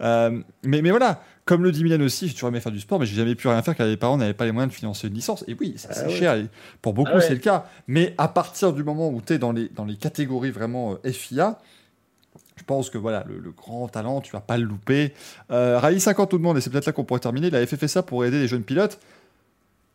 [0.00, 3.00] Euh, mais, mais voilà, comme le dit Milan aussi, j'ai toujours aimé faire du sport,
[3.00, 5.08] mais j'ai jamais pu rien faire car les parents n'avaient pas les moyens de financer
[5.08, 5.44] une licence.
[5.48, 6.10] Et oui, ça, Ah c'est ouais.
[6.16, 6.34] cher.
[6.34, 6.46] et
[6.82, 7.22] pour beaucoup, Ah ouais.
[7.22, 7.66] c'est le cas.
[7.88, 11.10] Mais à partir du moment où tu es dans les, dans les catégories vraiment euh,
[11.12, 11.58] FIA,
[12.56, 15.14] je pense que voilà, le, le grand talent, tu vas pas le louper.
[15.50, 17.50] Euh, Rallye 50 tout le monde, et c'est peut-être là qu'on pourrait terminer.
[17.50, 18.98] La FFSA pour aider les jeunes pilotes.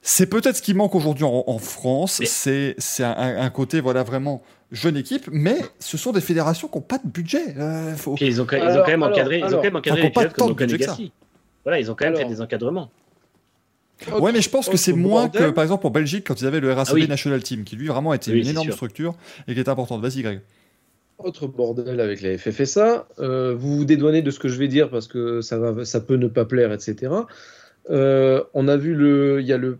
[0.01, 2.19] C'est peut-être ce qui manque aujourd'hui en, en France.
[2.19, 6.67] Mais- C'est c'est un, un- côté voilà vraiment jeune équipe, mais ce sont des fédérations
[6.67, 7.55] qui n'ont pas de budget.
[7.57, 9.75] Euh, faut- ils ont, quand- ils ont quand même alors, encadré, ils ont quand même
[9.77, 11.09] encadré les pilotes comme de Ocon
[11.65, 12.27] Voilà, ils ont quand même Alors.
[12.29, 12.89] fait des encadrements.
[14.19, 15.53] Ouais, mais je pense que c'est autre moins que, bordel.
[15.53, 17.07] par exemple, en Belgique, quand ils avaient le RACB Ah oui.
[17.07, 18.75] National Team, qui lui vraiment était Oui, une énorme sûr.
[18.75, 19.15] structure
[19.47, 20.01] et qui était importante.
[20.01, 20.41] Vas-y, Greg.
[21.17, 23.07] Autre bordel avec la FFSA.
[23.19, 26.01] Euh, vous vous dédouanez de ce que je vais dire parce que ça, va, ça
[26.01, 27.09] peut ne pas plaire, etc.
[27.89, 29.77] Euh, on a vu le, il y a le,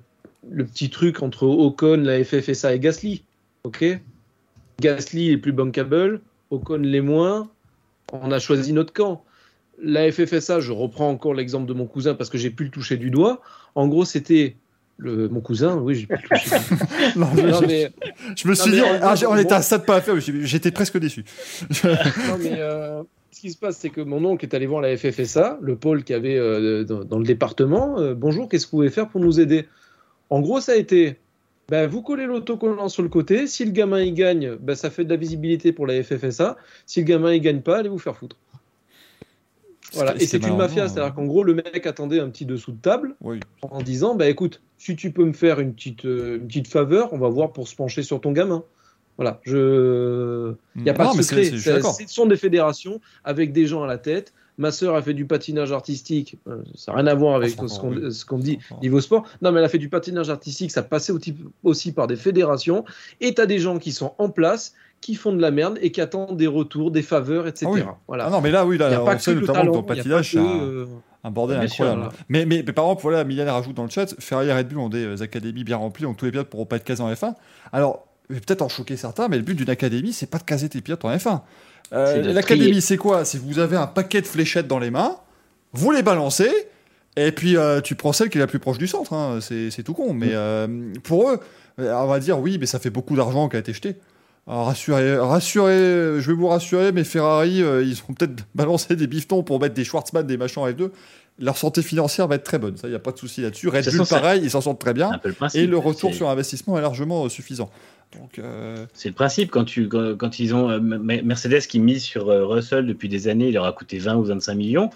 [0.50, 3.24] le petit truc entre Ocon, la FFSA et Gasly.
[3.66, 3.84] Ok?
[4.80, 7.50] Gasly est plus bankable, Ocon l'est moins.
[8.14, 9.25] On a choisi notre camp.
[9.82, 12.98] La FFSA, je reprends encore l'exemple de mon cousin parce que j'ai pu le toucher
[12.98, 13.42] du doigt.
[13.76, 14.56] En gros, c'était
[14.98, 16.50] le, mon cousin, oui, j'ai pu le toucher.
[16.60, 17.20] du.
[17.20, 17.92] Non, je, Non, je- mais,
[18.36, 20.98] je me suis dit, ah, on était à ça de pas la faire, j'étais presque
[20.98, 21.26] déçu.
[21.84, 24.96] Non, mais euh, ce qui se passe, c'est que mon oncle est allé voir la
[24.96, 28.00] FFSA, le pôle qu'il y avait euh, dans, dans le département.
[28.00, 29.68] Euh, bonjour, qu'est-ce que vous pouvez faire pour nous aider?
[30.30, 31.18] En gros, ça a été
[31.68, 33.48] ben, vous collez l'autocollant sur le côté.
[33.48, 36.58] Si le gamin il gagne, ben, ça fait de la visibilité pour la FFSA.
[36.86, 38.38] Si le gamin il gagne pas, allez vous faire foutre.
[39.96, 40.16] Voilà.
[40.22, 43.16] Et c'est une mafia, c'est-à-dire qu'en gros, le mec attendait un petit dessous de table
[43.22, 43.40] Oui.
[43.62, 47.14] en disant bah écoute, si tu peux me faire une petite, euh, une petite faveur,
[47.14, 48.64] on va voir pour se pencher sur ton gamin.
[49.18, 50.54] Voilà, je.
[50.76, 51.46] Il n'y a pas Non, de secret.
[51.46, 54.34] Ce sont des fédérations avec des gens à la tête.
[54.58, 56.38] Ma sœur a fait du patinage artistique.
[56.48, 58.10] Euh, Ça n'a rien à voir avec Ah, ce qu'on oui.
[58.28, 58.82] qu'on dit Encore.
[58.82, 59.24] niveau sport.
[59.42, 60.72] Non, mais elle a fait du patinage artistique.
[60.72, 61.12] Ça passait
[61.64, 62.86] aussi par des fédérations.
[63.20, 64.74] Et tu as des gens qui sont en place,
[65.06, 67.68] qui font de la merde et qui attendent des retours, des faveurs, etc.
[67.70, 67.82] Ah oui.
[68.08, 68.26] Voilà.
[68.26, 69.74] Ah non, mais là, oui, là, pas on sait que notamment que talent.
[69.74, 70.86] y a pas patinage, c'est que, un, euh,
[71.24, 72.16] un bordel sûr, incroyable.
[72.28, 74.80] mais, mais, mais par exemple, voilà, Mylène rajoute dans le chat, Ferrari et Red Bull
[74.80, 77.14] ont des euh, académies bien remplies, donc tous les pilotes pourront pas être casés en
[77.14, 77.36] F1.
[77.72, 80.82] Alors, peut-être en choquer certains, mais le but d'une académie, c'est pas de caser tes
[80.82, 81.42] pilotes en F1.
[81.94, 83.26] Euh, C'est L'académie, c'est quoi?
[83.26, 85.18] C'est que vous avez un paquet de fléchettes dans les mains,
[85.74, 86.50] vous les balancez,
[87.16, 89.14] et puis euh, tu prends celle qui est la plus proche du centre.
[89.14, 89.38] hein.
[89.40, 90.14] C'est c'est tout con.
[90.16, 90.68] Mais euh,
[91.04, 91.40] pour eux,
[91.80, 93.96] euh, on va dire oui, mais ça fait beaucoup d'argent qui a été jeté.
[94.48, 99.08] Alors, rassurez, rassurez, je vais vous rassurer, mais Ferrari, euh, ils ont peut-être balancé des
[99.08, 100.92] bifetons pour mettre des Schwarzman, des machins en F2.
[101.38, 103.68] Leur santé financière va être très bonne, ça, il n'y a pas de souci là-dessus.
[103.68, 105.12] Red Bull, pareil, ils s'en sortent très bien.
[105.22, 105.62] le principe.
[105.62, 107.70] Et le retour sur investissement est largement euh, suffisant.
[108.18, 112.04] Donc, euh, C'est le principe quand tu quand, quand ils ont euh, Mercedes qui mise
[112.04, 114.90] sur Russell depuis des années, il leur a coûté 20 ou 25 millions.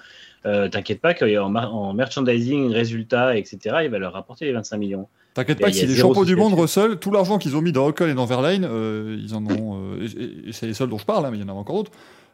[0.44, 5.10] T'inquiète pas qu'en en merchandising, résultats, etc., il va leur rapporter les 25 millions.
[5.40, 6.54] T'inquiète pas, il y a s'il est zéro champion du monde.
[6.54, 9.80] Russell, tout l'argent qu'ils ont mis dans Ocon et dans Verlaine, euh, ils en ont.
[9.96, 11.50] euh, et- et- et c'est les seuls dont je parle, hein, mais il y en
[11.50, 11.92] a encore d'autres.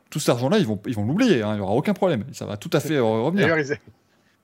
[0.10, 2.24] Tout cet argent-là, ils vont ils vont l'oublier, hein, il n'y aura aucun problème.
[2.34, 3.48] Ça va tout à fait euh, revenir.
[3.48, 3.78] D'ailleurs, ils,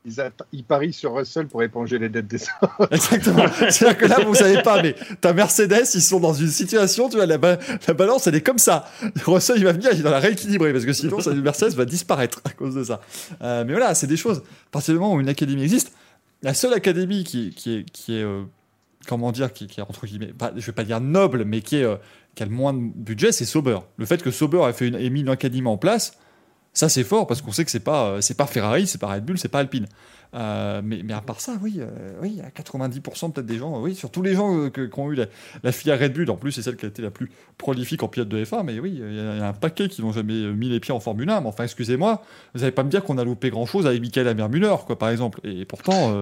[0.03, 2.88] ils, atta- ils parient sur Russell pour éponger les dettes des autres.
[2.91, 3.45] Exactement.
[3.69, 7.17] C'est-à-dire que là, vous savez pas, mais ta Mercedes, ils sont dans une situation, tu
[7.17, 8.85] vois, la, ba- la balance, elle est comme ça.
[9.25, 12.41] Russell, il va venir, il va la rééquilibrer, parce que sinon, sa Mercedes va disparaître
[12.45, 12.99] à cause de ça.
[13.43, 14.40] Euh, mais voilà, c'est des choses.
[14.40, 15.91] À partir du moment où une académie existe,
[16.42, 18.44] la seule académie qui, est euh,
[19.08, 21.78] comment dire, qui, qui est entre guillemets, pas, je vais pas dire noble, mais qui,
[21.78, 21.98] est, euh,
[22.36, 23.80] qui a le moins de budget, c'est Sauber.
[23.98, 26.18] Le fait que Sauber ait, fait une, ait mis une académie en place,
[26.74, 29.08] ça c'est fort parce qu'on sait que c'est pas, euh, c'est pas Ferrari, c'est pas
[29.08, 29.88] Red Bull, c'est pas Alpine.
[30.34, 31.88] Euh, mais, mais à part ça, oui, euh,
[32.22, 35.26] oui, à 90% peut-être des gens, euh, oui, surtout les gens qui ont eu la,
[35.61, 38.08] la filière Red Bull, en plus c'est celle qui a été la plus prolifique en
[38.08, 40.14] pilote de F1, mais oui, il y, a- il y a un paquet qui n'ont
[40.14, 43.03] jamais mis les pieds en Formule 1, mais enfin excusez-moi, vous n'allez pas me dire
[43.03, 45.42] qu'on a loupé grand-chose avec Michael Amermuller, quoi, par exemple.
[45.43, 46.14] Et pourtant,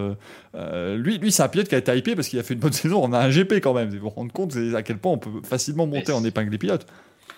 [0.56, 2.60] euh, lui, lui c'est un pilote qui a été hypé parce qu'il a fait une
[2.60, 5.12] bonne saison, on a un GP quand même, vous vous rendez compte à quel point
[5.12, 6.88] on peut facilement monter en épingle les pilotes.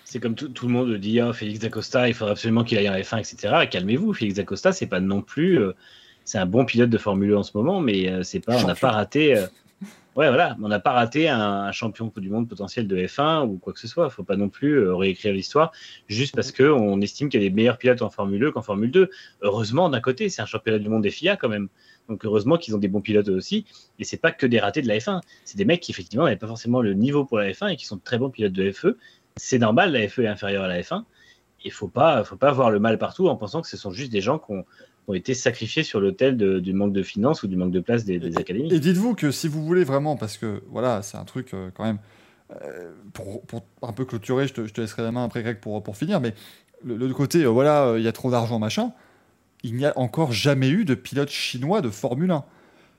[0.04, 2.88] C'est comme tout, tout le monde dit ah, Félix Dacosta, il faudrait absolument qu'il aille
[2.88, 3.66] en F1, etc.
[3.70, 5.58] Calmez-vous, Félix Dacosta, c'est pas non plus.
[5.60, 5.72] euh,
[6.24, 8.66] c'est un bon pilote de Formule 1 en ce moment, mais euh, c'est pas, on
[8.66, 9.36] n'a pas raté.
[9.36, 9.46] euh,
[10.14, 13.56] Ouais, voilà, on n'a pas raté un, un champion du monde potentiel de F1 ou
[13.56, 14.08] quoi que ce soit.
[14.10, 15.72] Il faut pas non plus euh, réécrire l'histoire
[16.06, 18.60] juste parce que on estime qu'il y a des meilleurs pilotes en Formule 1 qu'en
[18.60, 19.08] Formule 2.
[19.40, 21.68] Heureusement, d'un côté, c'est un championnat du monde des FIA quand même.
[22.10, 23.64] Donc heureusement qu'ils ont des bons pilotes aussi.
[23.98, 25.22] Et c'est pas que des ratés de la F1.
[25.46, 27.86] C'est des mecs qui effectivement n'avaient pas forcément le niveau pour la F1 et qui
[27.86, 28.98] sont de très bons pilotes de FE.
[29.36, 31.04] C'est normal, la FE est inférieure à la F1.
[31.64, 34.12] Il faut pas, faut pas voir le mal partout en pensant que ce sont juste
[34.12, 34.64] des gens qui ont,
[35.08, 38.18] ont été sacrifiés sur l'autel du manque de finances ou du manque de place des,
[38.18, 38.72] des académies.
[38.72, 41.84] Et dites-vous que si vous voulez vraiment, parce que voilà, c'est un truc euh, quand
[41.84, 41.98] même,
[42.52, 45.58] euh, pour, pour un peu clôturer, je te, je te laisserai la main après Greg
[45.58, 46.34] pour, pour finir, mais
[46.84, 48.92] le, le côté, euh, voilà, il y a trop d'argent, machin,
[49.62, 52.44] il n'y a encore jamais eu de pilote chinois de Formule 1.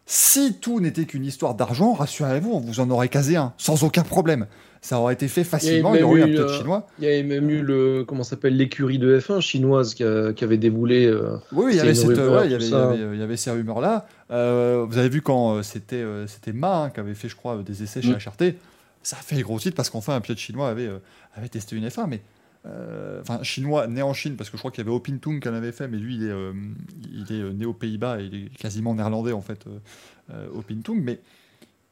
[0.06, 4.04] Si tout n'était qu'une histoire d'argent, rassurez-vous, on vous en aurait casé un, sans aucun
[4.04, 4.48] problème.
[4.82, 6.88] Ça aurait été fait facilement, il y aurait eu un pilote chinois.
[7.00, 10.44] Il y avait même eu le comment s'appelle l'écurie de F1 chinoise qui, a- qui
[10.44, 11.06] avait déboulé.
[11.06, 12.90] euh, Oui, il y avait, cette, euh, rumeur, ouais, il y avait, il y ça.
[12.90, 14.06] avait- il y avait ces rumeurs-là.
[14.32, 17.82] Euh, vous avez vu quand c'était c'était Ma hein, qui avait fait, je crois, des
[17.82, 18.18] essais chez Mm.
[18.18, 18.56] HRT.
[19.04, 20.90] Ça a fait gros titre parce qu'enfin un pilote chinois avait,
[21.38, 22.08] avait testé une F1.
[22.10, 22.20] Mais
[22.66, 25.50] euh, enfin, chinois né en Chine parce que je crois qu'il y avait Opintung qui
[25.50, 26.54] en avait fait, mais lui il est, euh,
[27.12, 29.80] il est euh, né aux Pays-Bas et il est quasiment néerlandais en fait, euh,
[30.32, 31.02] euh, Opintung.
[31.04, 31.20] Mais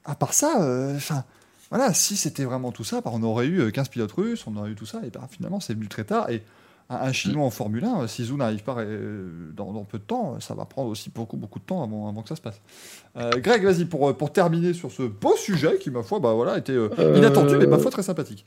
[0.05, 1.25] à part ça, euh, enfin.
[1.69, 4.55] voilà, si c'était vraiment tout ça, bah, on aurait eu euh, 15 pilotes russes, on
[4.55, 6.29] aurait eu tout ça, et bah, finalement c'est venu très tard.
[6.29, 6.41] Et
[6.89, 9.97] un, un Chinois en Formule 1, euh, si Zhou n'arrive pas euh, dans, dans peu
[9.99, 12.41] de temps, ça va prendre aussi beaucoup, beaucoup de temps avant, avant que ça se
[12.41, 12.59] passe.
[13.17, 16.33] Euh, Greg, vas-y, pour, euh, pour terminer sur ce beau sujet qui, ma foi, bah,
[16.33, 18.45] voilà, était euh, Euh, inattendu, mais ma foi très sympathique.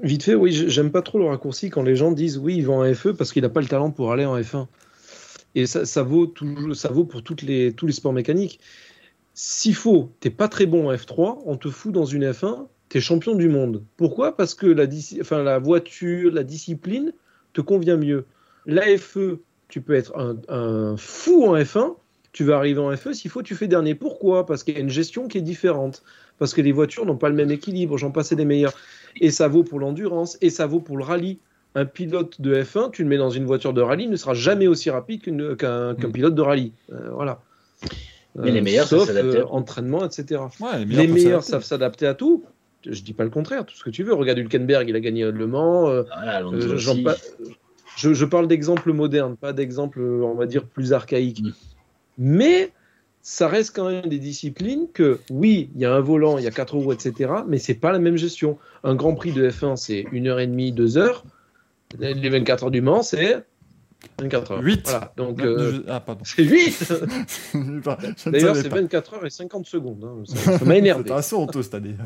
[0.00, 2.74] Vite fait, oui, j'aime pas trop le raccourci quand les gens disent oui, il va
[2.74, 4.66] en FE parce qu'il n'a pas le talent pour aller en F1.
[5.56, 6.32] Et ça, vaut
[6.74, 8.60] ça vaut pour les, tous les sports mécaniques.
[9.34, 13.00] S'il faut, t'es pas très bon en F3, on te fout dans une F1, t'es
[13.00, 13.82] champion du monde.
[13.96, 14.36] Pourquoi?
[14.36, 14.86] Parce que la,
[15.20, 17.12] enfin, la voiture, la discipline
[17.52, 18.24] te convient mieux.
[18.66, 21.96] La FE, tu peux être un, un fou en F1,
[22.32, 23.94] tu vas arriver en FE, s'il faut, tu fais dernier.
[23.94, 24.46] Pourquoi?
[24.46, 26.04] Parce qu'il y a une gestion qui est différente.
[26.38, 28.74] Parce que les voitures n'ont pas le même équilibre, j'en passais des meilleurs.
[29.20, 31.38] Et ça vaut pour l'endurance, et ça vaut pour le rallye.
[31.74, 34.66] Un pilote de F1, tu le mets dans une voiture de rallye, ne sera jamais
[34.66, 36.72] aussi rapide qu'une- qu'un pilote de rallye.
[36.92, 37.40] Euh, voilà.
[38.36, 39.48] Mais les meilleurs savent s'adapter à euh, tout.
[39.52, 40.40] entraînement, etc.
[40.60, 42.44] Ouais, les meilleurs savent s'adapter à tout.
[42.86, 44.14] Je dis pas le contraire, tout ce que tu veux.
[44.14, 45.88] Regarde Hülkenberg, il a gagné Le Mans.
[45.88, 47.16] euh, euh, pa-
[47.96, 51.42] je, je parle d'exemples modernes, pas d'exemples, on va dire, plus archaïques.
[51.42, 51.52] Mm.
[52.18, 52.70] Mais
[53.30, 56.46] ça reste quand même des disciplines que, oui, il y a un volant, il y
[56.46, 58.56] a quatre roues, etc., mais c'est pas la même gestion.
[58.84, 61.24] Un Grand Prix de F1, c'est une heure et demie, deux heures.
[61.98, 63.44] Les 24 heures du Mans, c'est
[64.18, 64.62] 24 heures.
[64.62, 64.80] Huit.
[64.88, 66.22] Voilà, donc Non, euh, Ah, pardon.
[66.24, 66.84] c'est 8
[67.52, 67.80] Je ne
[68.30, 68.76] D'ailleurs, c'est pas.
[68.76, 70.02] 24 heures et 50 secondes.
[70.04, 70.22] hein.
[70.24, 71.04] Ça ça m'a énervé.
[71.08, 71.96] C'est un saut honteux cette année.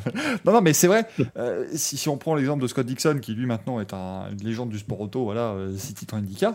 [0.44, 1.06] non, non, mais c'est vrai.
[1.36, 4.44] euh, si, si on prend l'exemple de Scott Dixon, qui lui maintenant est un- une
[4.44, 6.54] légende du sport auto, voilà, euh, six titres IndyCar,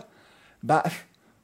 [0.62, 0.82] bah,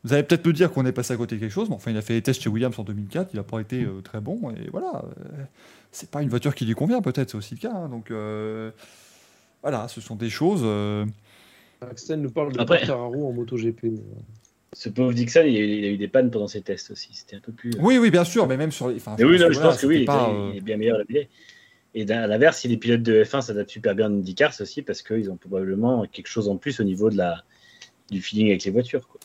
[0.04, 1.90] vous allez peut-être me dire qu'on est passé à côté de quelque chose, mais enfin,
[1.90, 4.20] il a fait les tests chez Williams en 2004, il n'a pas été euh, très
[4.20, 5.02] bon, et voilà.
[5.18, 5.44] euh,
[5.92, 7.72] c'est pas une voiture qui lui convient, peut-être, c'est aussi le cas.
[7.74, 8.70] hein, donc, euh,
[9.62, 10.60] voilà, ce sont des choses.
[10.64, 11.06] euh,
[11.80, 13.86] Axel nous parle de Après- Quartararo en MotoGP.
[14.76, 17.10] Ce pauvre Dixon, il a, eu, il a eu des pannes pendant ses tests aussi.
[17.12, 17.70] C'était un peu plus.
[17.78, 18.96] Oui, oui, bien sûr, mais même sur les.
[18.96, 20.76] enfin, Mais oui, non, je voilà, pense que oui, pas, il, euh, il est bien
[20.76, 21.20] meilleur à la.
[21.96, 24.82] Et à l'inverse, si les pilotes de F1 s'adaptent super bien en IndyCar, c'est aussi
[24.82, 27.44] parce qu'ils ont probablement quelque chose en plus au niveau de la,
[28.10, 29.06] du feeling avec les voitures.
[29.06, 29.20] Quoi.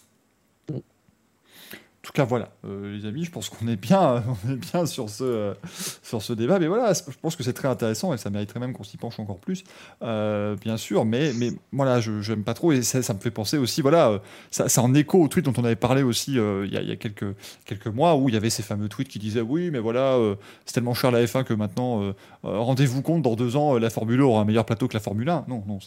[2.10, 4.88] En tout cas, voilà, euh, les amis, je pense qu'on est bien, on est bien
[4.88, 5.54] sur ce, euh,
[6.02, 6.58] sur ce débat.
[6.58, 9.20] Mais voilà, je pense que c'est très intéressant et ça mériterait même qu'on s'y penche
[9.20, 9.64] encore plus,
[10.02, 11.06] euh, bien sûr.
[11.06, 14.24] Mais, mais voilà, je n'aime pas trop et ça, ça me fait penser aussi, voilà,
[14.50, 16.90] ça, ça en écho au tweet dont on avait parlé aussi il y a, il
[16.90, 19.70] y a quelques, quelques mois où il y avait ces fameux tweets qui disaient oui,
[19.70, 20.18] mais voilà,
[20.66, 24.24] c'est tellement cher la F1 que maintenant, rendez-vous compte, dans deux ans, la Formule 1
[24.24, 25.46] aura un meilleur plateau que la Formule 1.
[25.48, 25.78] Non, non,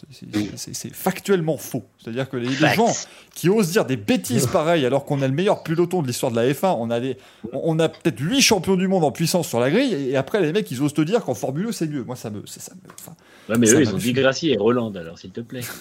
[0.55, 1.83] c'est- factuellement faux.
[1.97, 2.93] C'est-à-dire que les, gens
[3.35, 6.37] qui osent dire des bêtises pareilles alors qu'on a le meilleur peloton de l'histoire de
[6.37, 6.75] la F1.
[6.79, 7.17] On a, des-
[7.51, 10.53] on a peut-être 8 champions du monde en puissance sur la grille et après les
[10.53, 12.03] mecs ils osent te dire qu'en Formule 1 c'est mieux.
[12.03, 12.45] Moi ça me.
[12.45, 13.15] ça- ça me- enfin,
[13.49, 15.61] Ouais, mais Ça eux, ils ont dit Gracie et Roland, alors s'il te plaît.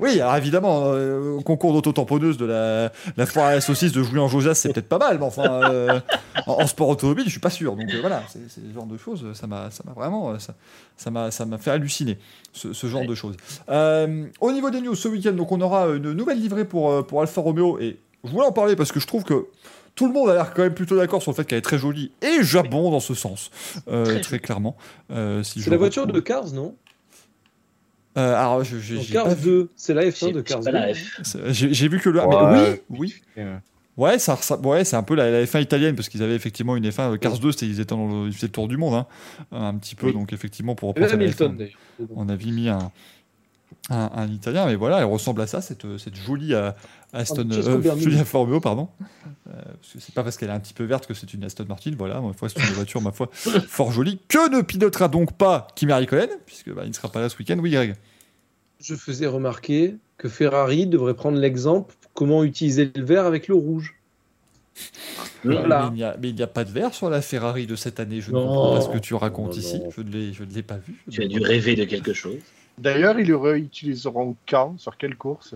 [0.00, 4.02] Oui, alors évidemment, euh, au concours d'auto-tamponneuse de la, la foire à la saucisse de
[4.02, 6.00] Julien Josas, c'est peut-être pas mal, mais enfin, euh,
[6.46, 7.76] en, en sport automobile, je suis pas sûr.
[7.76, 10.54] Donc euh, voilà, c'est ce genre de choses, ça m'a ça m'a vraiment, ça
[10.96, 12.16] ça m'a ça m'a fait halluciner,
[12.54, 13.36] ce, ce genre de choses.
[13.68, 17.42] Au niveau des news, ce week-end, donc on aura une nouvelle livrée pour, pour Alfa
[17.42, 19.46] Romeo, et je voulais en parler parce que je trouve que
[19.94, 21.78] tout le monde a l'air quand même plutôt d'accord sur le fait qu'elle est très
[21.78, 23.50] jolie et jabon dans ce sens,
[23.88, 24.76] euh, très clairement.
[25.10, 26.74] Euh, si C'est la voiture de Cars, non?
[28.16, 30.40] Euh, alors, je- je- Non, j'ai pas Cars vu- 2, c'est la F1 C'est de
[30.40, 30.78] Cars pas 2.
[30.78, 31.20] la F.
[31.22, 32.20] C'est- J'ai vu que le.
[32.20, 32.52] Ouais.
[32.52, 33.14] mais oui, oui.
[33.38, 33.56] Euh,
[33.96, 36.76] Ouais, ça, ressemble- ouais, c'est un peu la, la F1 italienne parce qu'ils avaient effectivement
[36.76, 37.14] une F1.
[37.14, 39.06] euh, Cars 2, c'était, ils étaient dans le, ils faisaient le tour du monde, hein,
[39.50, 40.06] un petit peu.
[40.06, 40.12] Oui.
[40.12, 41.74] Donc effectivement, pour reprendre Hamilton, F1, d'ailleurs.
[42.14, 42.92] on avait mis un,
[43.90, 46.70] un, un Italien, mais voilà, elle ressemble à ça, cette, cette jolie euh,
[47.12, 48.88] Aston, euh, Romeo, pardon.
[49.48, 51.44] Euh, parce que c'est pas parce qu'elle est un petit peu verte que c'est une
[51.44, 55.08] Aston Martin, voilà, ma foi, c'est une voiture, ma foi, fort jolie, que ne pilotera
[55.08, 57.96] donc pas Kimi Raikkonen, puisque bah, il ne sera pas là ce week-end, oui Greg?
[58.80, 63.94] Je faisais remarquer que Ferrari devrait prendre l'exemple comment utiliser le vert avec le rouge.
[65.44, 65.84] Voilà.
[65.90, 67.74] Mais il n'y a, mais il n'y a pas de vert sur la Ferrari de
[67.74, 69.90] cette année, je ne comprends pas ce que tu racontes Non, ici, non.
[69.96, 70.94] je ne l'ai, je ne l'ai pas vu.
[71.10, 72.38] Tu as dû rêver de quelque chose.
[72.78, 75.54] D'ailleurs, ils le réutiliseront quand Sur quelle course?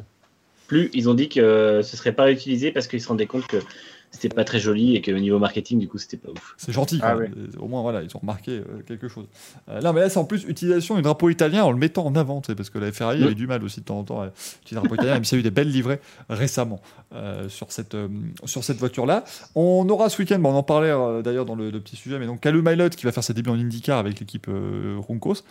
[0.67, 3.59] Plus, ils ont dit que ce serait pas utilisé parce qu'ils se rendaient compte que
[4.11, 6.55] c'était pas très joli et que au niveau marketing, du coup, c'était pas ouf.
[6.59, 7.31] C'est gentil, Ah ouais.
[7.35, 9.25] Euh, au moins voilà, ils ont remarqué euh, quelque chose.
[9.71, 12.15] Euh, là, mais là, c'est en plus utilisation du drapeau italien en le mettant en
[12.15, 14.75] avant, parce que la Ferrari avait du mal aussi de temps en temps à utiliser
[14.75, 16.83] le drapeau italien, même s'il y a eu des belles livrées récemment
[17.15, 18.09] euh, sur cette, euh,
[18.45, 19.25] sur cette voiture-là.
[19.55, 22.19] On aura ce week-end, bon, on en parlait euh, d'ailleurs dans le, le petit sujet,
[22.19, 25.43] mais donc Calum Milot qui va faire ses débuts en IndyCar avec l'équipe euh, Roncos.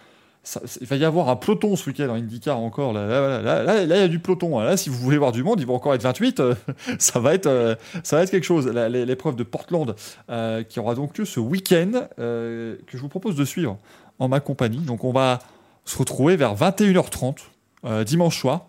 [0.44, 2.94] Ça- il va y avoir un peloton ce week-end en IndyCar encore.
[2.94, 4.60] Là, là, là, là, il y a du peloton.
[4.60, 6.40] Là, si vous voulez voir du monde, il va encore être 28.
[6.40, 6.56] euh,
[7.00, 8.68] ça, va être, euh, ça va être quelque chose.
[8.68, 9.96] L'épreuve de Portland
[10.30, 13.78] euh, qui aura donc lieu ce week-end, que je vous propose de suivre
[14.20, 14.80] en ma compagnie.
[14.80, 15.40] Donc on va
[15.86, 17.38] se retrouver vers 21h30
[17.86, 18.68] euh, dimanche soir.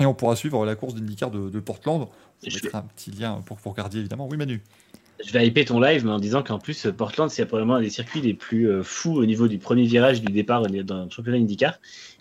[0.00, 2.06] Et on pourra suivre la course d'IndyCar de, de Portland.
[2.46, 4.26] Je mettra un petit lien pour, pour regarder évidemment.
[4.30, 4.62] Oui Manu.
[5.26, 7.90] Je vais hyper ton live, mais en disant qu'en plus, Portland, c'est probablement un des
[7.90, 11.38] circuits les plus euh, fous au niveau du premier virage du départ dans le championnat
[11.38, 11.74] IndyCar.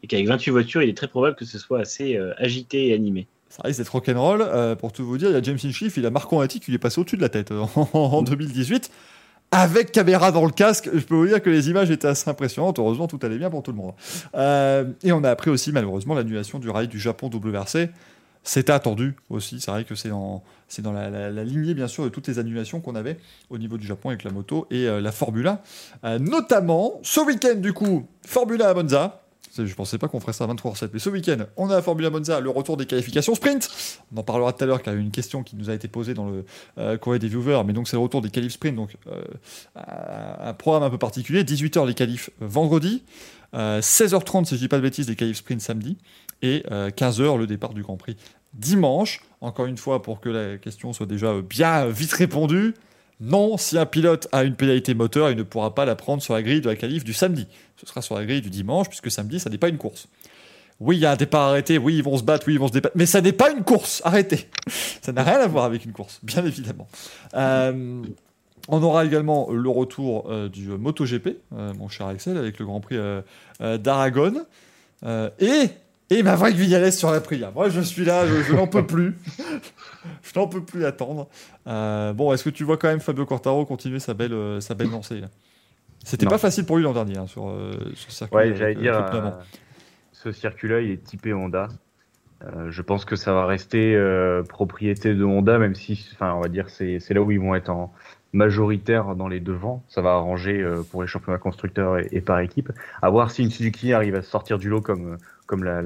[0.04, 2.94] Et qu'avec 28 voitures, il est très probable que ce soit assez euh, agité et
[2.94, 3.28] animé.
[3.50, 4.42] Ça risque d'être rock'n'roll.
[4.42, 6.72] Euh, pour tout vous dire, il y a James Hinchcliffe, il a Marco Andretti qui
[6.72, 8.92] lui est passé au-dessus de la tête en, en 2018.
[9.52, 12.78] Avec caméra dans le casque, je peux vous dire que les images étaient assez impressionnantes.
[12.78, 13.94] Heureusement, tout allait bien pour tout le monde.
[15.04, 17.90] Et on a appris aussi, malheureusement, l'annulation du rail du Japon WRC.
[18.44, 19.60] C'était attendu aussi.
[19.60, 20.44] C'est vrai que c'est dans,
[20.92, 23.18] la, la- la lignée, bien sûr, de toutes les annulations qu'on avait
[23.50, 25.60] au niveau du Japon avec la moto et euh, la Formule 1.
[26.06, 29.22] Euh, notamment, ce week-end, du coup, Formule 1 à Monza.
[29.58, 32.10] Je pensais pas qu'on ferait ça à 23h07, mais ce week-end, on a à Formula
[32.12, 33.68] Monza le retour des qualifications sprint.
[34.16, 35.74] On en parlera tout à l'heure, car il y a une question qui nous a
[35.74, 36.46] été posée dans le
[36.78, 39.22] euh, courrier des viewers, mais donc c'est le retour des qualifs sprint, donc euh,
[39.76, 41.44] un programme un peu particulier.
[41.44, 43.04] 18h les qualifs vendredi,
[43.56, 45.98] euh, 16h30 si je dis pas de bêtises les qualifs sprint samedi,
[46.42, 48.16] et euh, 15h le départ du Grand Prix
[48.54, 49.22] dimanche.
[49.42, 52.74] Encore une fois, pour que la question soit déjà euh, bien euh, vite répondue.
[53.22, 56.34] Non, si un pilote a une pénalité moteur, il ne pourra pas la prendre sur
[56.34, 57.48] la grille de la qualif du samedi.
[57.76, 60.08] Ce sera sur la grille du dimanche, puisque samedi, ça n'est pas une course.
[60.80, 62.70] Oui, il y a un départ arrêté, oui, ils vont se battre, oui, ils vont
[62.70, 64.48] se débattre, mais ça n'est pas une course, arrêtez.
[65.02, 66.88] Ça n'a rien à voir avec une course, bien évidemment.
[67.34, 68.04] Euh,
[68.70, 72.80] on aura également le retour euh, du MotoGP, euh, mon cher Axel, avec le Grand
[72.80, 73.22] Prix euh,
[73.62, 74.46] euh, d'Aragon.
[75.04, 75.30] Euh,
[76.10, 77.52] et, et Maverick Vignales sur la Priya.
[77.54, 79.16] Moi, je suis là, je, je n'en peux plus.
[80.24, 81.28] je n'en peux plus attendre.
[81.68, 84.74] Euh, bon, est-ce que tu vois quand même Fabio Quartaro continuer sa belle, euh, sa
[84.76, 85.22] belle lancée
[86.04, 88.36] C'était pas facile pour lui l'an dernier hein, sur, euh, sur ce circuit.
[88.38, 89.32] Ouais, euh, j'allais que- dire, euh,
[90.12, 91.68] ce circuit-là, il est typé Honda.
[92.44, 96.40] Euh, je pense que ça va rester euh, propriété de Honda, même si, enfin, on
[96.42, 97.94] va dire, c'est là où ils vont être en
[98.32, 99.84] majoritaire dans les devants.
[99.90, 102.72] Ça va arranger euh, pour les championnats constructeurs et, et par équipe.
[103.02, 105.18] À voir si une Suzuki arrive à sortir du lot comme
[105.50, 105.82] comme la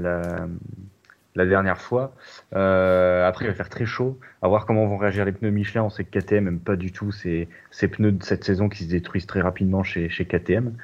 [1.36, 2.14] la, dernière fois.
[2.54, 4.20] Euh, après, il va faire très chaud.
[4.42, 5.84] À voir comment vont réagir les pneus Michelin.
[5.84, 8.84] On sait que KTM aime pas du tout ces ces pneus de cette saison qui
[8.84, 10.76] se détruisent très rapidement chez chez KTM.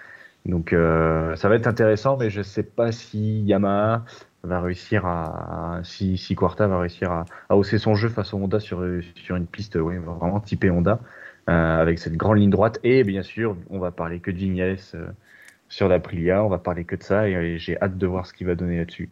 [0.46, 4.06] Donc euh, ça va être intéressant, mais je sais pas si Yamaha
[4.44, 8.62] va réussir à, si, si Quarta va réussir à, hausser son jeu face au Honda
[8.62, 8.82] sur,
[9.16, 11.02] sur une piste ouais, vraiment typée Honda,
[11.50, 12.80] euh, avec cette grande ligne droite.
[12.84, 14.78] Et bien sûr, on va parler que de Vignales
[15.70, 18.26] euh, sur l'Aprilia, on va parler que de ça, et, et j'ai hâte de voir
[18.26, 19.10] ce qu'il va donner là-dessus.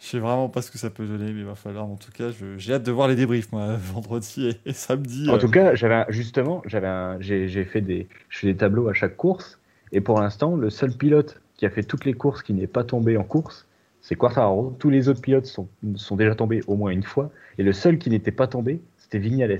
[0.00, 1.84] Je sais vraiment pas ce que ça peut donner, mais il va falloir.
[1.84, 5.28] En tout cas, j'ai hâte de voir les débriefs, moi, vendredi et, et samedi.
[5.28, 5.38] En euh.
[5.38, 9.58] tout cas, j'avais justement, j'avais j'ai fait des, je fais des tableaux à chaque course,
[9.92, 12.84] et pour l'instant, le seul pilote qui a fait toutes les courses qui n'est pas
[12.84, 13.66] tombé en course,
[14.00, 14.76] c'est Quartararo.
[14.78, 17.98] Tous les autres pilotes sont, sont déjà tombés au moins une fois, et le seul
[17.98, 19.58] qui n'était pas tombé, c'était Vignales.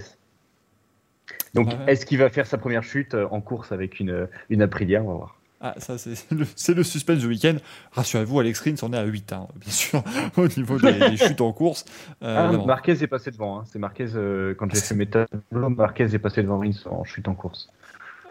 [1.55, 1.77] Donc, ouais.
[1.89, 5.03] est-ce qu'il va faire sa première chute euh, en course avec une, une Aprilia?
[5.03, 5.38] On va voir.
[5.61, 7.57] Ah, ça, c'est le, suspense du week-end.
[7.93, 10.03] Rassurez-vous, Alex Rins en est à 8, hein, bien sûr,
[10.37, 11.85] au niveau des, des chutes en course.
[12.23, 12.65] Euh, Ah.
[12.65, 13.61] Marquez est passé devant.
[13.61, 13.65] hein.
[13.67, 17.27] C'est Marquez, euh, quand j'ai fait mes tableaux, Marquez est passé devant Rins en chute
[17.29, 17.69] en course.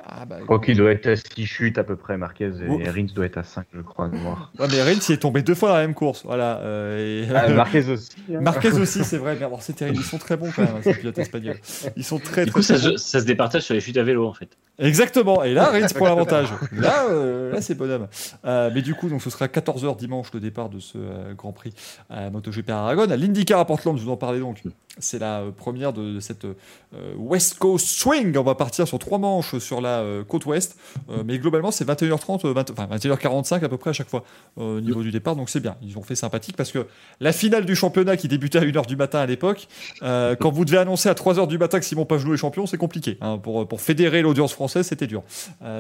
[0.10, 2.68] Ah, bah, Je crois qu'il doit être à 6 chutes à peu près, Marquez, et
[2.70, 2.80] Oh.
[2.86, 4.08] Rins doit être à 5, je crois.
[4.60, 6.24] Ouais, mais Rins, il est tombé deux fois dans la même course.
[6.24, 6.60] Voilà.
[6.60, 8.12] euh, et- Ah, Marquez aussi.
[8.34, 8.40] hein.
[8.40, 9.36] Marquez aussi, c'est vrai.
[9.38, 9.98] Mais alors, c'est terrible.
[9.98, 11.58] Ils sont très bons quand même, hein, ces pilotes espagnols.
[11.98, 12.98] Ils sont très, Du très, coup, ça, très se- bons.
[12.98, 14.48] ça se départage sur les chutes à vélo, en fait.
[14.80, 15.44] Exactement.
[15.44, 16.48] Et là, Rins prend l'avantage.
[16.72, 18.08] Là, euh, là c'est bonhomme.
[18.46, 21.52] Euh, mais du coup, donc, ce sera 14h dimanche le départ de ce euh, Grand
[21.52, 21.74] Prix
[22.10, 23.10] à MotoGP à Aragon.
[23.12, 24.62] À l'IndyCar à Portland, je vous en parlais donc.
[25.00, 26.46] C'est la euh, première de, cette
[26.94, 28.38] euh, West Coast Swing.
[28.38, 30.78] On va partir sur trois manches sur la euh, côte ouest.
[31.26, 34.24] Mais globalement, c'est 21h30, euh, 20 enfin 21h45 à peu près à chaque fois
[34.56, 35.36] au niveau du départ.
[35.36, 35.76] Donc c'est bien.
[35.82, 36.88] Ils ont fait sympathique parce que
[37.20, 39.68] la finale du championnat qui débutait à 1h du matin à l'époque,
[40.02, 43.18] quand vous devez annoncer à 3h du matin que Simon Pagenou est champion, c'est compliqué.
[43.22, 43.38] hein.
[43.38, 45.24] pour, pour fédérer l'audience française, c'était dur.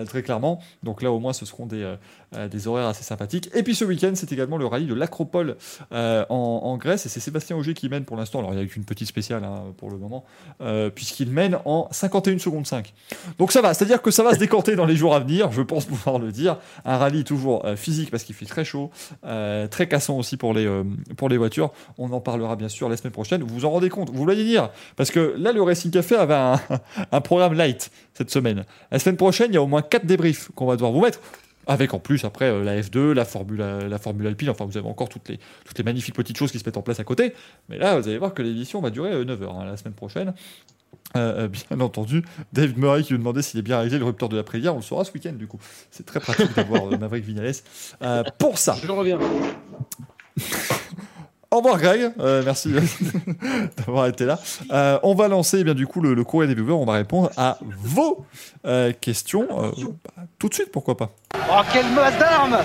[0.07, 0.61] Très clairement.
[0.83, 1.95] Donc là, au moins, ce seront des,
[2.49, 3.49] des horaires assez sympathiques.
[3.53, 5.57] Et puis ce week-end, c'est également le rallye de l'Acropole
[5.91, 7.05] en, Grèce.
[7.05, 8.39] Et c'est Sébastien Auger qui mène pour l'instant.
[8.39, 10.25] Alors il n'y a qu'une petite spéciale hein, pour le moment,
[10.61, 12.93] euh, puisqu'il mène en 51 secondes 5.
[13.39, 15.61] Donc ça va, c'est-à-dire que ça va se décanter dans les jours à venir, je
[15.61, 16.57] pense pouvoir le dire.
[16.85, 18.91] Un rallye toujours euh, physique parce qu'il fait très chaud,
[19.25, 20.69] euh, très cassant aussi pour les,
[21.15, 21.71] pour les voitures.
[21.97, 23.41] On en parlera bien sûr la semaine prochaine.
[23.41, 24.69] Vous vous en rendez compte, vous voulez dire?
[24.95, 26.59] Parce que là, le Racing Café avait un,
[27.11, 28.65] un programme light cette semaine.
[28.91, 31.19] La semaine prochaine, il y a au moins 4 débriefs qu'on va devoir vous mettre.
[31.67, 34.87] Avec en plus après euh, la F2, la Formule, la Formule Alpine, enfin vous avez
[34.87, 37.33] encore toutes les, toutes les magnifiques petites choses qui se mettent en place à côté.
[37.69, 40.33] Mais là, vous allez voir que l'édition va durer 9 heures hein, la semaine prochaine.
[41.15, 44.27] Euh, euh, bien entendu, David Murray qui nous demandait s'il est bien réalisé le rupteur
[44.27, 45.59] de la prière, on le saura ce week-end du coup.
[45.89, 47.53] C'est très pratique d'avoir euh, Maverick Vignales
[48.01, 48.75] euh, pour ça.
[48.83, 49.19] Je reviens.
[51.50, 52.69] Au revoir Greg, Euh, merci
[53.77, 54.38] d'avoir été là.
[54.72, 56.93] Euh, on va lancer eh bien du coup le, le courrier des viewers, on va
[56.93, 58.26] répondre à vos
[58.66, 59.72] euh, questions euh,
[60.16, 61.09] bah, tout de suite, pourquoi pas.
[61.50, 62.58] Oh, quelle masse d'armes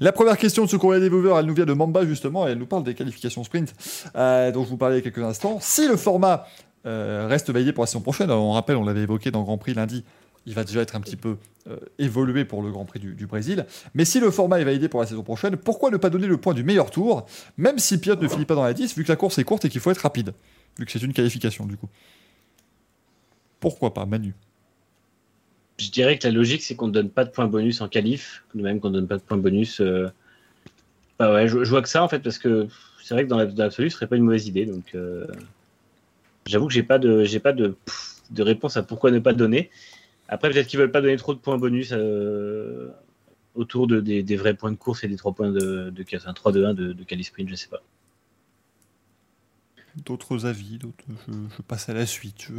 [0.00, 2.52] La première question de ce courrier des viewers, elle nous vient de Mamba justement, et
[2.52, 3.74] elle nous parle des qualifications sprint
[4.16, 5.58] euh, dont je vous parlais il y a quelques instants.
[5.60, 6.46] Si le format
[6.86, 9.74] euh, reste validé pour la saison prochaine, on rappelle, on l'avait évoqué dans Grand Prix
[9.74, 10.04] lundi,
[10.46, 11.36] il va déjà être un petit peu
[11.68, 13.66] euh, évolué pour le Grand Prix du, Brésil.
[13.94, 16.36] Mais si le format est validé pour la saison prochaine, pourquoi ne pas donner le
[16.36, 17.26] point du meilleur tour,
[17.56, 19.44] même si le pilote ne finit pas dans la 10, vu que la course est
[19.44, 20.32] courte et qu'il faut être rapide,
[20.78, 21.88] vu que c'est une qualification du coup?
[23.58, 24.34] Pourquoi pas, Manu?
[25.78, 28.44] Je dirais que la logique, c'est qu'on ne donne pas de points bonus en qualif,
[28.54, 29.80] de même qu'on ne donne pas de points bonus.
[29.80, 30.08] euh,
[31.18, 32.68] Bah je, vois que ça en fait, parce que
[33.02, 34.66] c'est vrai que dans la- dans l'absolu, ce serait pas une mauvaise idée.
[34.66, 35.26] Donc, euh,
[36.46, 39.70] j'avoue que j'ai pas pas de réponse à pourquoi ne pas donner.
[40.28, 42.88] Après, peut-être qu'ils veulent pas donner trop de points bonus euh,
[43.54, 46.32] autour de, des, des vrais points de course et des 3 points de, de, un
[46.32, 47.82] 3 de 1 de, de quali sprint, je sais pas.
[50.04, 52.42] D'autres avis, d'autres- je, je passe à la suite.
[52.48, 52.52] Je-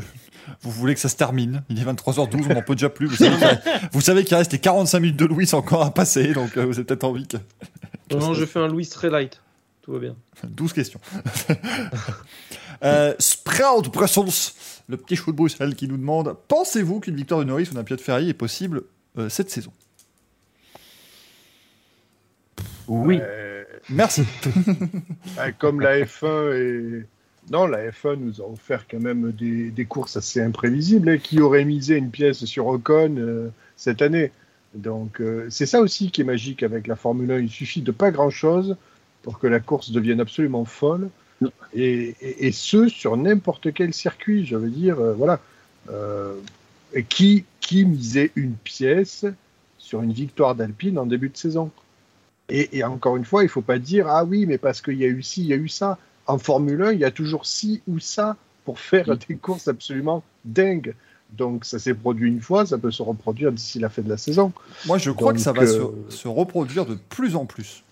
[0.61, 1.63] Vous voulez que ça se termine?
[1.69, 3.05] Il est 23h12, on n'en peut déjà plus.
[3.05, 5.93] Vous savez, qu'il reste- vous savez qu'il reste les 45 minutes de Louis encore à
[5.93, 7.37] passer, donc euh, vous avez peut-être envie que...
[8.09, 9.39] Non, non, je fais un Louis très light.
[9.83, 10.15] Tout va bien.
[10.45, 10.99] 12 questions.
[12.83, 14.53] euh, Sprout Brussels,
[14.87, 17.83] le petit chou de Bruxelles qui nous demande Pensez-vous qu'une victoire de Norris ou d'un
[17.83, 18.83] pilote Ferrari est possible
[19.17, 19.71] euh, cette saison?
[22.87, 23.19] Oui.
[23.21, 24.23] Euh, Merci.
[25.35, 27.05] bah, comme la F1 et.
[27.49, 31.07] Non, la F1 nous a offert quand même des, des courses assez imprévisibles.
[31.07, 34.31] hein, qui aurait misé une pièce sur Ocon euh, cette année
[34.73, 37.39] Donc, c'est ça aussi qui est magique avec la Formule 1.
[37.39, 38.75] Il suffit de pas grand-chose
[39.21, 41.09] pour que la course devienne absolument folle.
[41.73, 44.45] Et, et- et ce, sur n'importe quel circuit.
[44.45, 45.39] Je veux dire, euh, voilà.
[45.89, 46.35] Euh,
[47.09, 49.25] qui, qui misait une pièce
[49.77, 51.71] sur une victoire d'Alpine en début de saison?
[52.49, 55.03] Et, et encore une fois, il faut pas dire ah oui, mais parce qu'il y
[55.03, 55.97] a eu ci, il y a eu ça.
[56.25, 58.35] En Formule 1, il y a toujours ci ou ça
[58.65, 60.93] pour faire des courses absolument dingues.
[61.31, 64.17] Donc ça s'est produit une fois, ça peut se reproduire d'ici la fin de la
[64.17, 64.53] saison.
[64.85, 67.83] Moi, je crois Donc, que ça va euh, se, se reproduire de plus en plus.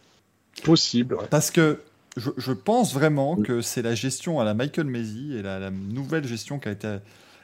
[0.63, 1.15] Possible.
[1.15, 1.27] ouais.
[1.29, 1.81] Parce que
[2.17, 5.71] je, je pense vraiment que c'est la gestion à la Michael Masi et la, la
[5.71, 6.97] nouvelle gestion qui a été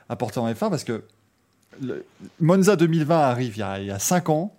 [0.10, 1.04] apportée en F1 parce que
[1.82, 2.06] le-
[2.40, 4.56] Monza 2020 arrive il y a, il y a 5 ans.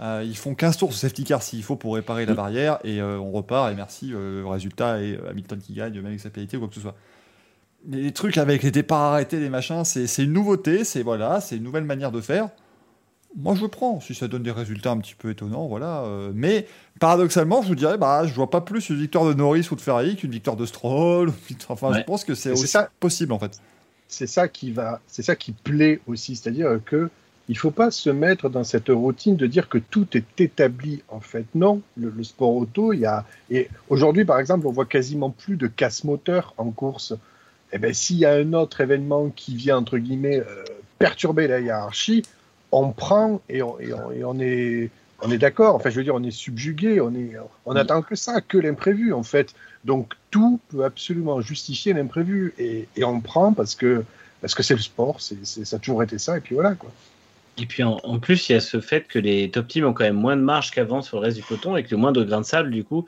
[0.00, 3.00] Euh, ils font 15 tours sur safety car s'il faut pour réparer la barrière et
[3.00, 6.30] euh, on repart et merci, euh, le résultat est Hamilton qui gagne, même avec sa
[6.30, 6.94] pénalité ou quoi que ce soit.
[7.86, 11.40] Mais les trucs avec les départs arrêtés, les machins, c'est c'est une nouveauté, c'est voilà,
[11.40, 12.48] c'est une nouvelle manière de faire.
[13.36, 16.02] Moi, je prends si ça donne des résultats un petit peu étonnants, voilà.
[16.04, 16.66] euh, mais
[16.98, 19.80] paradoxalement, je vous dirais, bah, je vois pas plus une victoire de Norris ou de
[19.80, 21.30] Ferrari qu'une victoire de Stroll.
[21.68, 22.90] Enfin, je pense que c'est Mais c'est aussi ça.
[23.00, 23.60] possible en fait.
[24.08, 27.10] C'est ça qui va, c'est ça qui plaît aussi, c'est-à-dire que
[27.50, 31.02] il faut pas se mettre dans cette routine de dire que tout est établi.
[31.08, 31.80] En fait, non.
[31.96, 35.56] Le, le sport auto, il y a et aujourd'hui, par exemple, on voit quasiment plus
[35.56, 37.14] de casse moteur en course.
[37.72, 40.64] Eh ben, s'il y a un autre événement qui vient entre guillemets euh,
[40.98, 42.22] perturber la hiérarchie,
[42.72, 44.90] on prend et on, et on, et on est
[45.20, 45.74] on est d'accord.
[45.74, 47.00] Enfin, je veux dire, on est subjugué.
[47.00, 47.32] On est
[47.66, 49.54] on attend que ça, que l'imprévu en fait.
[49.84, 54.04] Donc tout peut absolument justifier l'imprévu et, et on prend parce que
[54.40, 56.90] parce que c'est le sport, c'est ça a toujours été ça et puis voilà quoi.
[57.60, 59.92] Et puis en, en plus, il y a ce fait que les top teams ont
[59.92, 62.22] quand même moins de marge qu'avant sur le reste du peloton et que le moindre
[62.22, 63.04] grain de sable, du coup,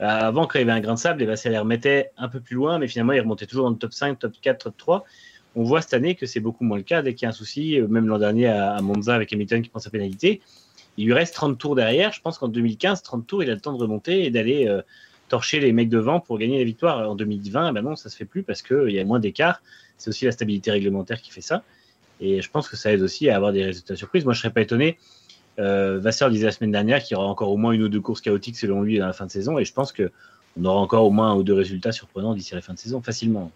[0.00, 2.10] euh, avant quand il y avait un grain de sable, eh ben, ça les remettait
[2.16, 4.64] un peu plus loin, mais finalement ils remontaient toujours dans le top 5, top 4,
[4.64, 5.04] top 3.
[5.56, 7.32] On voit cette année que c'est beaucoup moins le cas dès qu'il y a un
[7.32, 10.40] souci, euh, même l'an dernier à, Monza avec Hamilton qui prend sa pénalité.
[10.96, 12.12] Il lui reste 30 tours derrière.
[12.12, 14.82] Je pense qu'en 2015, 30 tours, il a le temps de remonter et d'aller euh,
[15.28, 17.08] torcher les mecs devant pour gagner la victoire.
[17.08, 19.62] En 2020, eh ben non, ça se fait plus parce qu'il y a moins d'écart.
[19.98, 21.62] C'est aussi la stabilité réglementaire qui fait ça.
[22.20, 24.24] Et je pense que ça aide aussi à avoir des résultats surprises.
[24.24, 24.98] Moi, je serais pas étonné.
[25.58, 28.00] Euh, Vasseur disait la semaine dernière qu'il y aura encore au moins une ou deux
[28.00, 29.58] courses chaotiques selon lui à la fin de saison.
[29.58, 30.10] Et je pense que
[30.58, 33.00] on aura encore au moins un ou deux résultats surprenants d'ici la fin de saison,
[33.00, 33.50] facilement.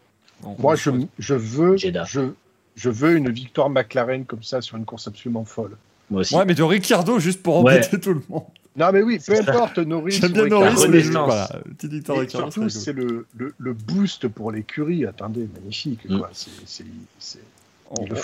[0.44, 2.04] On- Moi, je, je veux, Jeddah.
[2.06, 2.20] je,
[2.76, 5.76] je veux une victoire McLaren comme ça sur une course absolument folle.
[6.10, 6.34] Moi aussi.
[6.36, 7.74] Ouais, mais de Ricciardo juste pour Ouais.
[7.78, 8.44] embêter tout le monde.
[8.76, 10.12] Non, mais oui, peu importe, Norris.
[10.20, 10.46] J'aime bien.
[10.46, 11.48] Norris, mais voilà,
[11.78, 12.50] petite victoire Et Ricciardo.
[12.50, 15.06] surtout, c'est le, le, le boost pour l'écurie.
[15.06, 16.00] Attendez, magnifique.
[16.08, 16.18] Mm.
[16.18, 16.30] Quoi.
[16.32, 16.50] C'est,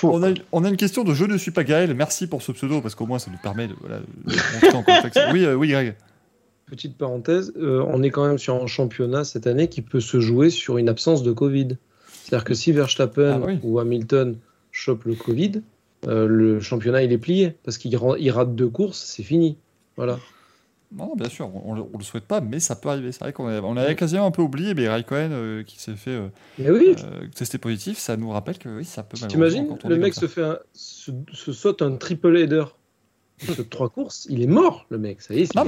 [0.03, 1.95] On, a, on a une question de Je ne suis pas Gaël.
[1.95, 5.33] Merci pour ce pseudo parce qu'au moins ça nous permet de, voilà, de.
[5.33, 5.95] Oui, euh, oui, Greg.
[6.67, 10.21] Petite parenthèse, euh, on est quand même sur un championnat cette année qui peut se
[10.21, 11.77] jouer sur une absence de Covid.
[12.31, 13.59] C'est-à-dire que si Verstappen Ah oui.
[13.65, 14.37] ou Hamilton
[14.71, 15.63] chope le Covid,
[16.07, 19.57] euh, le championnat il est plié parce qu'il rate deux courses, c'est fini.
[19.97, 20.19] Voilà.
[20.97, 23.13] Non, bien sûr, on, on le souhaite pas, mais ça peut arriver.
[23.13, 25.95] C'est vrai qu'on avait, on avait quasiment un peu oublié, mais Raikkonen euh, qui s'est
[25.97, 26.29] fait euh,
[26.59, 30.27] oui, euh, tester positif, ça nous rappelle que oui, ça peut t'imagines, le mec se
[30.27, 32.65] fait un- se, se saute un triple header.
[33.43, 35.21] Il saute trois courses, il est mort, le mec.
[35.21, 35.59] Ça y est, c'est.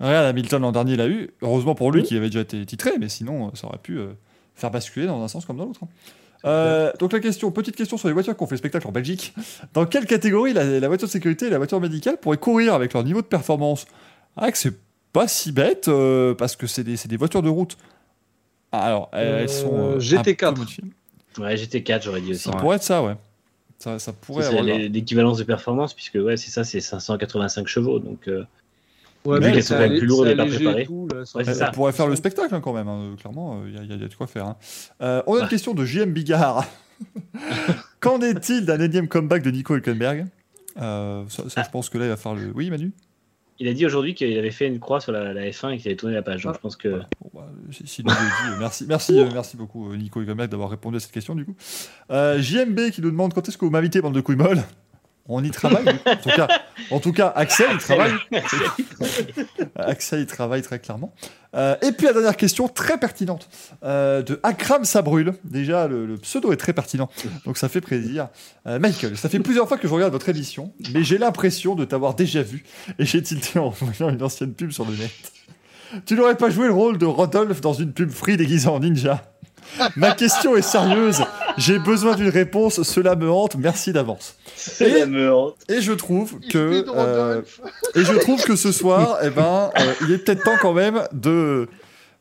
[0.00, 1.30] Regarde, Hamilton l'an dernier l'a eu.
[1.40, 2.06] Heureusement pour lui Oui.
[2.06, 3.98] qui avait déjà été titré, mais sinon ça aurait pu
[4.54, 5.80] faire basculer dans un sens comme dans l'autre.
[5.84, 5.88] hein.
[6.46, 9.34] Euh, donc la question, petite question sur les voitures qui ont fait spectacle en Belgique.
[9.72, 12.92] Dans quelle catégorie la, la voiture de sécurité et la voiture médicale pourraient courir avec
[12.92, 13.86] leur niveau de performance?
[14.36, 14.74] Ah, que c'est
[15.12, 17.78] pas si bête euh, parce que c'est des, voitures de route.
[18.72, 20.44] Ah, Alors, elles, elles sont Euh, euh, GT4.
[20.46, 20.84] un peu modifiées.
[21.38, 22.40] Ouais, GT4, j'aurais dit aussi.
[22.40, 23.14] Ça pourrait être ça, ouais.
[23.78, 27.98] Ça, ça pourrait C'est l'équivalence de performance, puisque ouais, c'est ça, c'est 585 chevaux.
[28.00, 28.44] Donc, euh,
[29.26, 29.88] Ouais, Mais plus pas
[30.84, 31.70] tout, là, ça Ouais, fait- c'est Ça ça.
[31.72, 34.04] pourrait faire le spectacle hein, quand même, hein, clairement, il y, a- y a- y
[34.04, 34.46] a de quoi faire.
[34.46, 34.56] hein.
[35.00, 36.64] Euh, on a une question de JM Bigard.
[38.00, 40.26] Qu'en est-il d'un énième comeback de Nico Hülkenberg?
[40.80, 42.52] Euh, ça, ça, je pense que là, il va faire le.
[42.54, 42.92] Oui, Manu?
[43.60, 45.86] Il a dit aujourd'hui qu'il avait fait une croix sur la, la F1 et qu'il
[45.88, 46.42] avait tourné la page.
[46.42, 46.56] Donc, Ah.
[46.56, 46.88] je pense que.
[47.20, 50.20] Bon, bah, si- s'il nous le dit, euh, merci, merci, euh, merci beaucoup, euh, Nico
[50.20, 51.54] Hülkenberg, d'avoir répondu à cette question, du coup.
[52.10, 54.62] Euh, JMB qui nous demande quand est-ce que vous m'invitez, bande de couilles molles?
[55.26, 55.86] On y travaille.
[56.06, 56.48] En tout cas,
[56.90, 58.12] en tout cas Axel, il travaille.
[59.76, 61.14] Axel, il travaille très clairement.
[61.54, 63.48] Euh, et puis la dernière question, très pertinente,
[63.84, 65.32] euh, de Akram Sabrul.
[65.44, 67.08] Déjà, le, le pseudo est très pertinent,
[67.46, 68.28] donc ça fait plaisir.
[68.66, 71.84] Euh, Michael, ça fait plusieurs fois que je regarde votre émission, mais j'ai l'impression de
[71.84, 72.64] t'avoir déjà vu,
[72.98, 75.10] et j'ai tilté en voyant une ancienne pub sur le net.
[76.06, 79.22] Tu n'aurais pas joué le rôle de Rodolphe dans une pub free déguisée en ninja?
[79.96, 81.24] Ma question est sérieuse,
[81.58, 84.36] j'ai besoin d'une réponse, cela me hante, merci d'avance.
[84.56, 85.56] C'est la me hante.
[85.68, 86.84] Et je trouve que...
[86.94, 87.42] euh,
[87.94, 91.02] et je trouve que ce soir, eh ben, euh, il est peut-être temps quand même
[91.12, 91.68] de,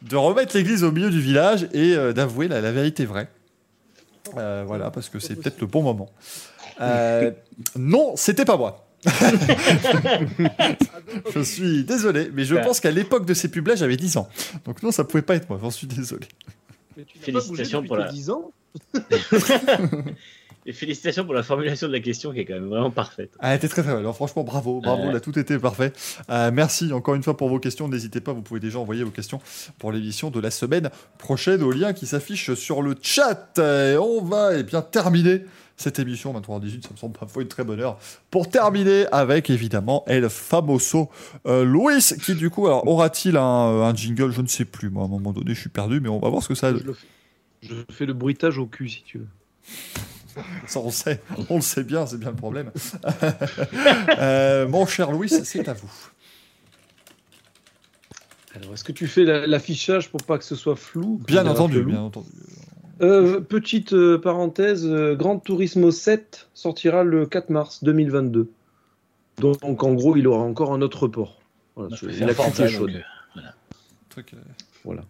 [0.03, 3.27] de remettre l'église au milieu du village et euh, d'avouer la, la vérité vraie.
[4.37, 6.09] Euh, voilà, parce que c'est peut-être le bon moment.
[6.81, 7.31] Euh,
[7.77, 8.79] non, c'était pas moi.
[11.35, 12.61] je suis désolé, mais je Ouais.
[12.61, 14.27] pense qu'à l'époque de ces pubs-là, j'avais 10 ans.
[14.65, 16.27] Donc non, ça pouvait pas être moi, j'en suis désolé.
[16.97, 18.51] Mais tu n'as pas Félicitations bougé pour depuis la- tes 10 ans
[20.65, 23.31] Et félicitations pour la formulation de la question qui est quand même vraiment parfaite.
[23.39, 23.99] Ah, elle était très très belle.
[23.99, 25.11] Alors, franchement, bravo, bravo, Ouais.
[25.13, 25.91] là, tout était parfait.
[26.29, 27.89] Euh, merci encore une fois pour vos questions.
[27.89, 29.41] N'hésitez pas, vous pouvez déjà envoyer vos questions
[29.77, 33.59] pour l'émission de la semaine prochaine au lien qui s'affiche sur le chat.
[33.59, 35.41] Et on va eh bien terminer
[35.75, 37.97] cette émission 23h18, ça me semble parfois une très bonne heure.
[38.31, 41.09] Pour terminer avec évidemment El Famoso
[41.45, 44.31] euh, Luis, qui du coup, alors aura-t-il un, un jingle?
[44.31, 46.29] Je ne sais plus, moi à un moment donné, je suis perdu, mais on va
[46.29, 46.71] voir ce que ça.
[46.71, 47.07] je, le fais.
[47.63, 49.27] Je fais le bruitage au cul si tu veux.
[50.67, 52.71] Ça, on sait, on le sait bien, c'est bien le problème.
[54.19, 55.91] Euh, mon cher Louis, c'est à vous.
[58.55, 61.83] Alors, est-ce que tu fais la- l'affichage pour pas que ce soit flou Bien entendu,
[61.83, 62.29] bien entendu.
[63.01, 68.49] Euh, petite euh, parenthèse, euh, Grand Turismo 7 sortira le 4 mars 2022.
[69.39, 71.41] Donc, donc, en gros, il aura encore un autre report.
[71.75, 72.91] Voilà, préfère la ça, est chaude.
[73.37, 73.39] euh,
[74.09, 74.37] Truc, euh,
[74.85, 75.01] Voilà.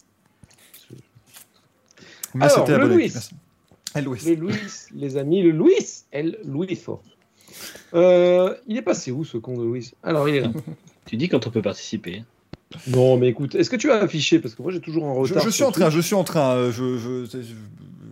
[2.36, 3.12] Mais Alors, le Louis.
[3.14, 3.36] merci.
[4.04, 4.20] Louis.
[4.26, 4.56] Le Louis,
[4.96, 5.76] les amis, le Louis,
[6.12, 7.04] elle, Louis fort.
[7.94, 9.92] Euh, il est passé où ce con de Louis?
[10.04, 10.52] Alors, il est là.
[11.06, 12.24] Tu dis quand on peut participer.
[12.88, 14.40] non, mais écoute, est-ce que tu as affiché?
[14.40, 15.44] Parce que moi, j'ai toujours un retard.
[15.44, 17.40] je suis en train, je suis en train, euh, je, je- je-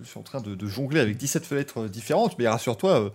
[0.03, 3.09] je suis en train de, de jongler avec 17 fenêtres euh, différentes, mais rassure-toi, euh,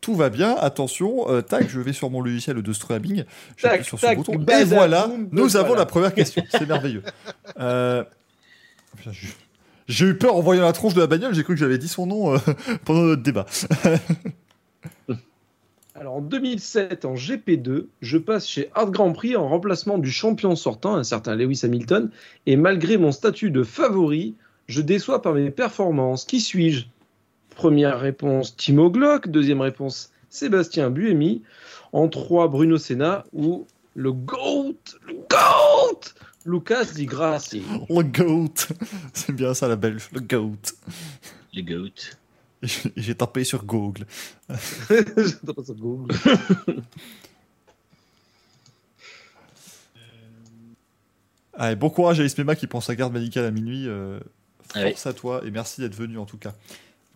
[0.00, 0.56] tout va bien.
[0.56, 3.24] Attention, euh, tac, je vais sur mon logiciel de streaming,
[3.58, 5.82] j'appuie Tac, sur ce tac, bouton, et voilà, nous avons voilà.
[5.82, 6.42] la première question.
[6.50, 7.02] C'est merveilleux.
[7.60, 8.02] Euh,
[8.96, 9.26] putain, je-
[9.88, 11.88] J'ai eu peur en voyant la tronche de la bagnole, j'ai cru que j'avais dit
[11.88, 12.38] son nom euh,
[12.84, 13.46] pendant notre débat.
[15.94, 20.54] Alors en 2007, en GP2, je passe chez Art Grand Prix en remplacement du champion
[20.54, 22.10] sortant, un certain Lewis Hamilton,
[22.46, 24.36] et malgré mon statut de favori,
[24.68, 26.24] je déçois par mes performances.
[26.24, 26.84] Qui suis-je?
[27.56, 29.28] Première réponse, Timo Glock.
[29.28, 31.42] Deuxième réponse, Sébastien Buemi.
[31.92, 34.76] En trois, Bruno Senna ou le GOAT,
[35.06, 36.00] le GOAT,
[36.46, 37.62] Lucas Di Grassi.
[37.88, 38.54] Le GOAT.
[39.12, 40.56] C'est bien ça la belge, le GOAT.
[41.52, 41.88] Les goats.
[42.62, 44.06] Et j'ai- j'ai tapé sur Google.
[44.88, 46.14] J'adore ça, Google.
[51.54, 53.88] Allez, bon courage à Ismema qui prend sa garde médicale à minuit.
[53.88, 54.20] euh,
[54.74, 54.90] Ah oui.
[54.90, 56.54] force à toi et merci d'être venu en tout cas.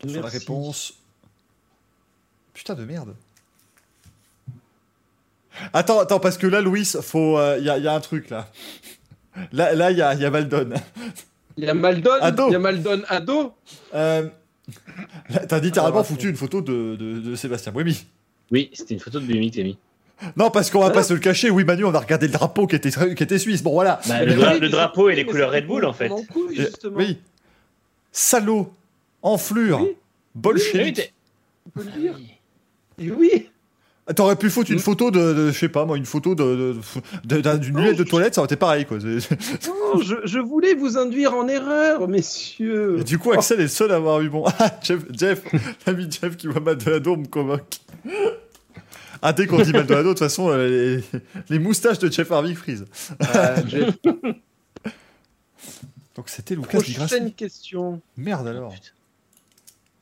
[0.06, 0.94] Sur la réponse.
[2.54, 3.14] Putain de merde.
[5.72, 8.50] Attends, attends, parce que là, Louis, faut, il y, a, y a un truc là.
[9.52, 10.70] Là, là, il y a, y a Maldon.
[11.56, 12.48] Il y a Maldon, Ado.
[12.48, 13.52] il y a Maldon ado.
[13.94, 14.28] Euh,
[15.48, 18.06] T'as littéralement foutu une photo de, de, de Sébastien Buemi.
[18.50, 19.76] Oui, c'était une photo de Buemi que t'as mis.
[20.36, 21.50] Non, parce qu'on va pas se le cacher.
[21.50, 23.62] Oui, Manu, on a regardé le drapeau qui était, qui était suisse.
[23.62, 24.00] Bon, voilà.
[24.06, 26.08] Bah, le, dra- drapeau et les couleurs Red Bull, en fait.
[26.10, 26.96] On en couille, justement.
[26.96, 27.18] Oui.
[28.12, 28.72] Salaud.
[29.22, 29.80] Enflure.
[29.82, 29.96] Oui.
[30.34, 30.84] Bolchevique.
[30.84, 31.12] Oui, t'es-
[31.66, 32.18] On peut le dire.
[32.98, 33.48] Et oui.
[34.16, 34.80] T'aurais pu foutre une Hmm.
[34.80, 36.76] photo de, de- je sais pas moi, une photo de, de-
[37.36, 38.98] de- d'un- d'une lunette de toilette, ça aurait été pareil quoi.
[38.98, 42.96] Non, je, je voulais vous induire en erreur, messieurs.
[42.98, 44.44] Et du coup, Axel est le seul à avoir eu bon.
[44.58, 45.42] Ah, Jeff, Jeff
[45.86, 47.78] l'ami Jeff qui voit Maldonado me convoque.
[49.22, 52.54] Ah, dès qu'on dit Maldonado, de toute façon, euh, les, les moustaches de Jeff Harvey
[52.54, 52.86] frisent.
[53.20, 53.94] Ah, Jeff,
[56.16, 58.00] Donc c'était Lucas prochaine question.
[58.16, 58.74] Merde alors.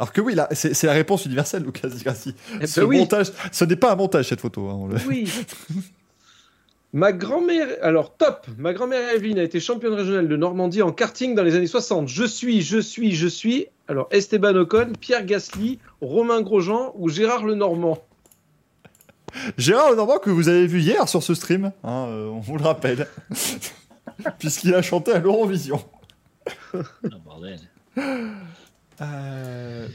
[0.01, 2.35] Alors que oui, là, c'est c'est la réponse universelle, Lucas Grassi.
[2.59, 2.99] Eh Ce ben oui.
[3.01, 4.67] montage, ce n'est pas un montage cette photo.
[4.71, 5.31] hein, le- Oui.
[6.95, 11.37] Ma grand-mère, alors top, ma grand-mère Evelyne a été championne régionale de Normandie en karting
[11.37, 12.09] dans les années 60.
[12.09, 13.67] Je suis, je suis, je suis.
[13.87, 17.99] Alors Esteban Ocon, Pierre Gasly, Romain Grosjean ou Gérard Lenormand?
[19.57, 22.65] Gérard Lenormand que vous avez vu hier sur ce stream, hein, euh, on vous le
[22.65, 23.07] rappelle,
[24.41, 25.81] puisqu'il a chanté à l'Eurovision.
[26.75, 26.79] Oh,
[27.25, 27.61] bordel.
[29.01, 29.89] Euh,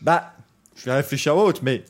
[0.00, 0.32] Bah,
[0.76, 1.84] je vais réfléchir à autre, mais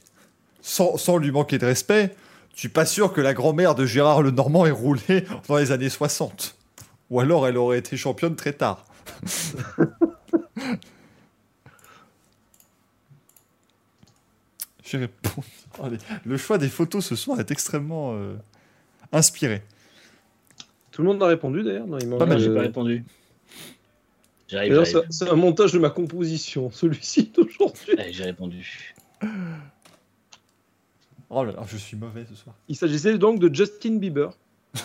[0.61, 2.15] sans, sans lui manquer de respect,
[2.55, 5.89] je suis pas sûr que la grand-mère de Gérard Lenormand ait roulé dans les années
[5.89, 6.57] 60.
[7.11, 8.85] Ou alors elle aurait été championne très tard.
[14.85, 15.47] J'ai répondu.
[15.79, 15.87] Oh,
[16.27, 18.35] Le choix des photos ce soir est extrêmement euh,
[19.13, 19.63] inspiré.
[20.91, 21.87] Tout le monde a répondu d'ailleurs.
[21.87, 23.05] Non, il manque Pas mal, J'ai euh, pas répondu.
[24.53, 25.07] J'arrive, d'ailleurs, j'arrive.
[25.11, 27.95] c'est c'est un montage de ma composition, celui-ci d'aujourd'hui.
[27.99, 28.95] Allez, j'ai répondu.
[31.31, 32.55] Oh là là, je suis mauvais ce soir.
[32.69, 34.37] Il s'agissait donc de Justin Bieber.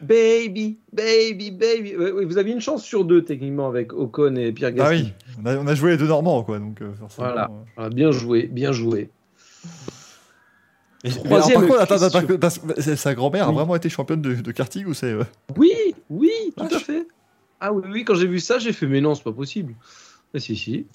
[0.00, 1.94] baby, baby, baby.
[2.24, 5.02] Vous avez une chance sur deux techniquement avec Ocon et Pierre Ah Gasly.
[5.04, 7.28] oui, on a, on a joué les deux Normands, quoi, donc euh, forcément.
[7.28, 7.44] Voilà.
[7.50, 7.64] euh.
[7.76, 9.10] Ah, bien joué, bien joué.
[11.04, 11.32] Troisième
[11.64, 14.34] alors, par contre, attends, attends, parce que c'est- sa grand-mère a vraiment été championne de,
[14.34, 15.06] de karting ou c'est.
[15.12, 15.24] euh,
[15.56, 15.72] Oui,
[16.10, 17.06] oui, tout à fait.
[17.60, 19.74] Ah oui, oui, quand j'ai vu ça, j'ai fait mais non, c'est pas possible.
[20.34, 20.86] Ah, si, si.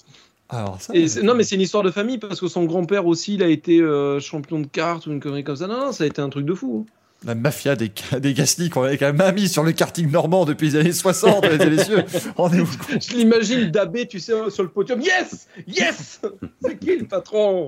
[0.48, 0.94] Alors ça.
[0.94, 3.42] Et c'est- non, mais c'est une histoire de famille parce que son grand-père aussi, il
[3.42, 5.66] a été euh, champion de cartes ou une connerie comme ça.
[5.66, 6.86] Non, non, ça a été un truc de fou.
[6.88, 6.92] hein.
[7.24, 7.90] La mafia des,
[8.20, 11.42] des Gasly qu'on avait quand même mis sur le karting normand depuis les années 60,
[11.42, 12.04] mesdames et messieurs.
[13.00, 15.00] Je l'imagine dabé, tu sais, sur le podium.
[15.00, 16.20] Yes Yes
[16.62, 17.66] C'est qui le patron?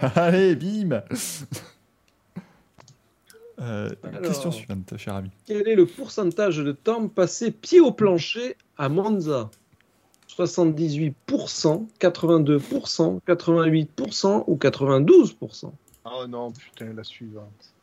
[0.00, 1.02] Allez, bim
[3.60, 4.22] Euh, Alors.
[4.22, 5.30] Question suivante, cher ami.
[5.46, 9.50] Quel est le pourcentage de temps passé pied au plancher à Monza?
[10.34, 11.12] 78%,
[12.00, 15.72] 82%, 88% ou 92%
[16.04, 17.74] Oh non, putain, la suivante.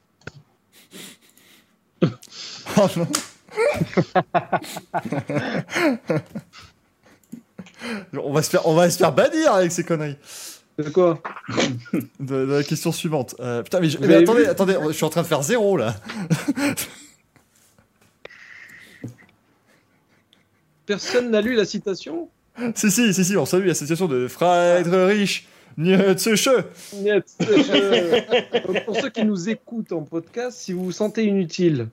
[2.77, 3.07] Oh non
[8.13, 10.17] on, va se faire, on va se faire bannir avec ces conneries.
[10.77, 11.21] De quoi?
[12.19, 13.35] De, de la question suivante.
[13.39, 15.95] Euh, putain, mais, je- attendez, attendez, je suis en train de faire zéro là.
[20.85, 22.29] Personne n'a lu la citation?
[22.75, 25.43] Si, si, si, si, on salue la situation de Friedrich Nietzsche.
[28.85, 31.87] Pour ceux qui nous écoutent en podcast, si vous vous sentez inutile,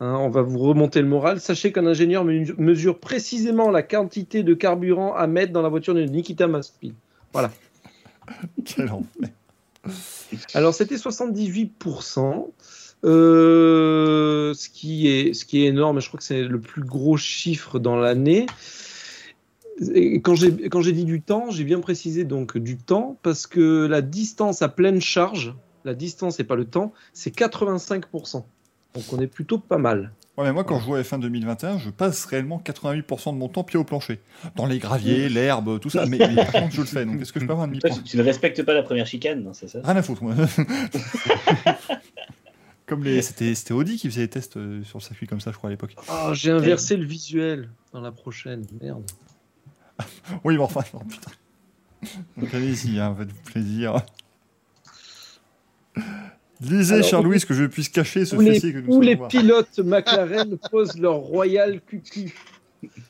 [0.00, 1.40] hein, on va vous remonter le moral.
[1.40, 5.94] Sachez qu'un ingénieur me- mesure précisément la quantité de carburant à mettre dans la voiture
[5.94, 6.90] de Nikita Mazepin.
[8.64, 9.30] Quel enfer.
[10.54, 12.46] Alors c'était 78%,
[13.04, 17.16] euh, ce, qui est, ce qui est énorme, je crois que c'est le plus gros
[17.16, 18.46] chiffre dans l'année.
[19.94, 23.46] Et Quand j'ai quand j'ai dit du temps, j'ai bien précisé donc du temps parce
[23.46, 28.44] que la distance à pleine charge, la distance et pas le temps, c'est 85%.
[28.94, 30.12] Donc on est plutôt pas mal.
[30.36, 33.48] Ouais, mais moi, quand je joue à F1 2021, je passe réellement 88% de mon
[33.48, 34.20] temps pied au plancher.
[34.54, 36.06] Dans les graviers, l'herbe, tout ça.
[36.06, 37.04] Mais, mais par contre, je le fais.
[37.04, 38.84] Donc, est-ce que je peux avoir un Toi, demi-point tu, tu ne respectes pas la
[38.84, 39.80] première chicane, non, c'est ça?
[39.82, 40.36] Rien à foutre, moi.
[42.86, 43.22] comme les.
[43.22, 45.68] C'était c'était Audi qui faisait des tests euh, sur le circuit comme ça, je crois,
[45.68, 45.96] à l'époque.
[46.08, 48.64] Oh, j'ai inversé le visuel dans la prochaine.
[48.80, 49.02] Merde.
[50.44, 51.30] Oui, mais enfin, non, putain.
[52.36, 54.02] Donc, allez-y, hein, faites-vous plaisir.
[56.60, 59.28] Lisez, cher Louis, que je puisse cacher ce fessier que nous où les voir.
[59.28, 62.34] pilotes McLaren posent leur royal cucu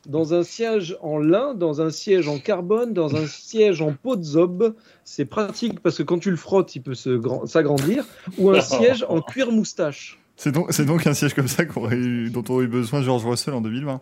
[0.07, 4.17] dans un siège en lin, dans un siège en carbone, dans un siège en peau
[4.17, 4.75] de zob.
[5.05, 8.05] C'est pratique parce que quand tu le frottes, il peut s'agrandir.
[8.39, 10.19] Ou un siège en cuir moustache.
[10.37, 14.01] C'est donc, un siège comme ça eu- dont aurait eu besoin George Russell en 2020.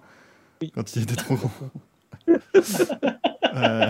[0.75, 1.51] Quand il était trop grand.
[3.55, 3.87] Euh,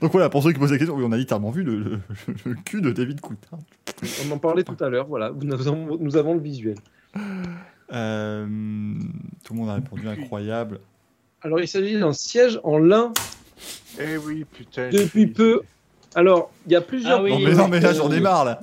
[0.00, 2.00] Donc voilà, pour ceux qui posent la question, oui, on a littéralement vu le, le-
[2.44, 3.58] le cul de David Coulthard.
[4.26, 5.06] On en parlait tout à l'heure.
[5.06, 6.76] Voilà, nous avons, nous avons le visuel.
[7.92, 8.46] Euh,
[9.44, 10.80] tout le monde a répondu incroyable.
[11.42, 13.12] Alors, il s'agit d'un siège en lin
[13.98, 14.90] Eh oui, putain.
[14.90, 15.60] depuis peu.
[16.14, 17.20] Alors, il y a plusieurs.
[17.20, 18.62] Ah oui, non, mais, non, mais là, j'en ai marre, là.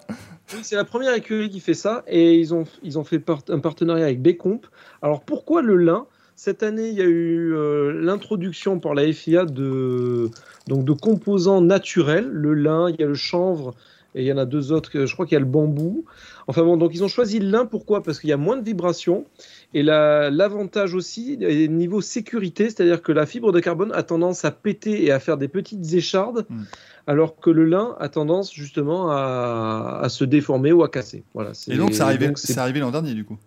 [0.54, 3.42] Oui, c'est la première écurie qui fait ça et ils ont, ils ont fait part-
[3.50, 4.62] un partenariat avec Bécomp.
[5.02, 6.06] Alors pourquoi le lin?
[6.36, 10.30] Cette année, il y a eu euh, l'introduction par la FIA de,
[10.68, 12.28] donc de composants naturels.
[12.30, 13.74] Le lin, il y a le chanvre
[14.16, 16.06] et il y en a deux autres, je crois qu'il y a le bambou.
[16.48, 18.02] Enfin bon, donc ils ont choisi le lin, pourquoi?
[18.02, 19.26] Parce qu'il y a moins de vibrations
[19.74, 24.46] et la- l'avantage aussi est niveau sécurité, c'est-à-dire que la fibre de carbone a tendance
[24.46, 26.64] à péter et à faire des petites échardes, Mm.
[27.08, 31.24] alors que le lin a tendance justement à, à se déformer ou à casser.
[31.34, 33.38] Voilà, Et donc, c'est arrivé l'an dernier, du coup.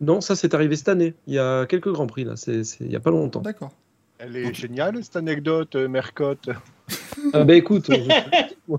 [0.00, 1.14] Non, ça c'est arrivé cette année.
[1.26, 3.40] Il y a quelques grands prix là, c'est il n'y a pas longtemps.
[3.40, 3.72] D'accord.
[4.18, 6.48] Elle est géniale, cette anecdote, euh, Mercotte.
[7.34, 8.74] Ah bah écoute, je-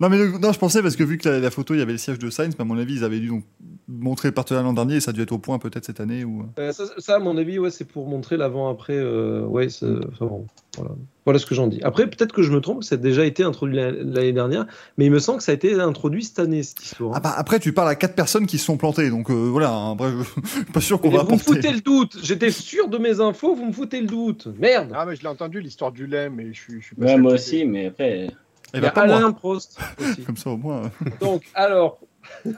[0.00, 1.82] Non, mais le- non, je pensais parce que vu que la, la photo, il y
[1.82, 3.44] avait le siège de Sainz, mais à mon avis, ils avaient dû donc
[3.88, 6.22] montrer le partenariat l'an dernier et ça a dû être au point peut-être cette année.
[6.24, 6.44] Ou...
[6.58, 8.96] euh, ça, ça, à mon avis, ouais, c'est pour montrer l'avant-après.
[8.96, 10.92] euh, ouais, c'est- enfin, bon, voilà.
[11.24, 11.80] voilà ce que j'en dis.
[11.82, 14.66] Après, peut-être que je me trompe, ça a déjà été introduit la- l'année dernière,
[14.96, 17.12] mais il me semble que ça a été introduit cette année, cette histoire.
[17.16, 19.72] Ah bah après, tu parles à quatre personnes qui se sont plantées, donc euh, voilà,
[19.72, 22.18] hein, bref, je suis pas sûr qu'on Mais va vous me foutez le doute.
[22.22, 24.46] J'étais sûr de mes infos, vous me foutez le doute.
[24.58, 24.92] Merde.
[24.94, 27.10] Ah, mais je l'ai entendu, l'histoire du lait, mais je suis, je suis pas Ouais,
[27.10, 28.28] sûr moi que- aussi, mais après.
[28.72, 29.16] Eh Il y bah, a pas moi.
[29.16, 30.22] Alain Prost aussi.
[30.24, 30.82] Comme ça, au moins.
[31.20, 31.98] Donc, alors,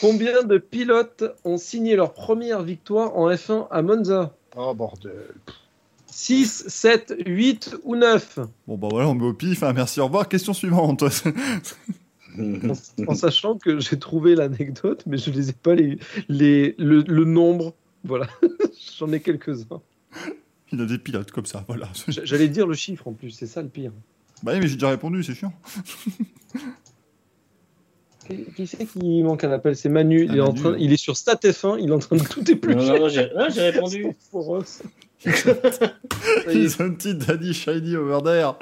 [0.00, 4.34] combien de pilotes ont signé leur première victoire en F1 à Monza?
[4.56, 5.12] Oh, bordel.
[6.12, 9.62] 6, 7, 8 ou 9 Bon, bah voilà, on met au pif.
[9.62, 10.28] hein, merci, au revoir.
[10.28, 11.02] Question suivante.
[11.02, 11.08] en,
[13.08, 17.02] en sachant que j'ai trouvé l'anecdote, mais je ne les ai pas les, les, le,
[17.06, 17.74] le nombre.
[18.04, 18.26] Voilà,
[18.98, 19.80] j'en ai quelques-uns.
[20.72, 21.88] Il a des pilotes comme ça, voilà.
[22.08, 23.92] J'allais dire le chiffre en plus, c'est ça le pire.
[24.42, 25.52] Bah oui, mais j'ai déjà répondu, c'est chiant.
[28.56, 29.74] Qui, c'est qui manque un appel?
[29.74, 30.26] C'est Manu.
[30.28, 32.22] Ah, il, est en train, il est sur Stat F1, il est en train de
[32.22, 32.78] tout éplucher.
[32.78, 34.06] non, non, j'ai non, j'ai répondu.
[35.26, 38.52] Une petite Daddy Shiny over there.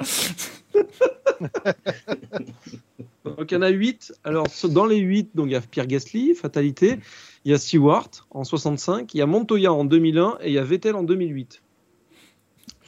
[3.25, 4.13] Donc il y en a 8.
[4.23, 6.99] Alors dans les 8, donc il y a Pierre Gasly, Fatalité,
[7.45, 10.57] il y a Stewart en 65, il y a Montoya en 2001 et il y
[10.57, 11.61] a Vettel en 2008.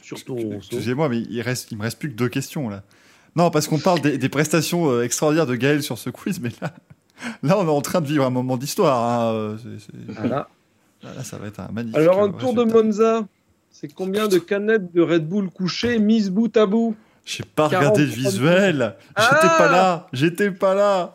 [0.02, 2.82] Surtout Excusez-moi, mais il, reste, il me reste plus que deux questions là.
[3.36, 6.50] Non, parce qu'on parle des, des prestations euh, extraordinaires de Gaël sur ce quiz, mais
[6.62, 6.72] là,
[7.42, 9.02] là, on est en train de vivre un moment d'histoire.
[9.02, 9.56] hein, euh,
[10.08, 10.48] Voilà.
[11.02, 11.96] Là, ça va être un magnifique.
[11.96, 12.62] Alors un euh, tour de.
[12.64, 13.26] Monza,
[13.74, 16.94] c'est combien de canettes de Red Bull couchées mises bout à bout
[17.24, 18.94] J'ai pas regardé le 43 visuel.
[19.00, 20.06] J'étais Ah pas là.
[20.12, 21.14] J'étais pas là.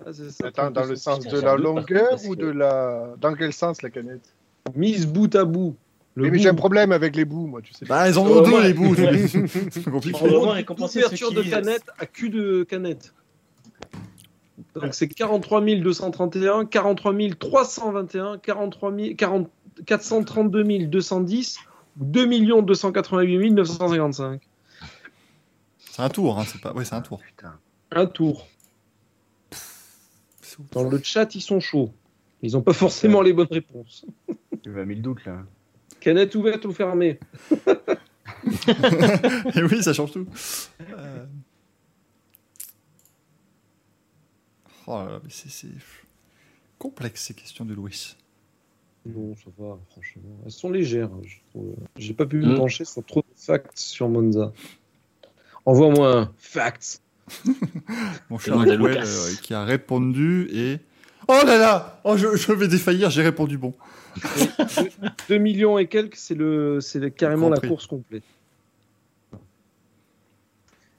[0.00, 3.10] Ah, ça, Attends, dans le sens de la longueur ou de la.
[3.20, 4.34] Dans quel sens la canette?
[4.74, 5.76] Mise bout à bout.
[6.14, 7.84] Le Mais, j'ai un problème avec les bouts, moi, tu sais.
[7.84, 8.94] Bah, ils en ont deux, les bouts.
[8.96, 10.18] C'est compliqué.
[10.24, 13.12] Ouverture de canette à cul de canette.
[14.74, 19.50] Donc c'est 43 231, 43 321, 43 000 40
[19.86, 21.58] 432 210
[22.00, 24.40] ou 2 288 955.
[25.90, 26.72] C'est un tour, hein, c'est pas.
[26.72, 27.20] Ouais, c'est un tour.
[27.20, 27.58] Putain.
[27.90, 28.46] Un tour.
[30.72, 31.92] Dans le chat, ils sont chauds.
[32.42, 34.04] Ils n'ont pas forcément les bonnes réponses.
[34.62, 35.44] Tu m'as mis le doute là.
[36.00, 37.18] Canette ouverte ou fermée
[39.54, 40.26] Et oui, ça change tout.
[40.96, 41.26] Euh.
[44.86, 45.68] Oh là là, mais c'est- c'est
[46.78, 48.16] complexe ces questions de Louis.
[49.04, 50.22] Non, ça va, franchement.
[50.44, 51.10] Elles sont légères.
[51.12, 51.74] hein, je trouve.
[51.96, 52.56] J'ai pas pu me Mm.
[52.56, 54.52] pencher sur trop de facts sur Monza.
[55.66, 57.00] Envoie-moi un fact.
[58.30, 59.04] Mon cher Lucas.
[59.04, 60.78] euh, qui a répondu et.
[61.28, 63.74] Oh là là Oh, je, je vais défaillir, j'ai répondu bon.
[65.28, 68.24] 2 millions et quelques, c'est le, c'est le- carrément la course complète.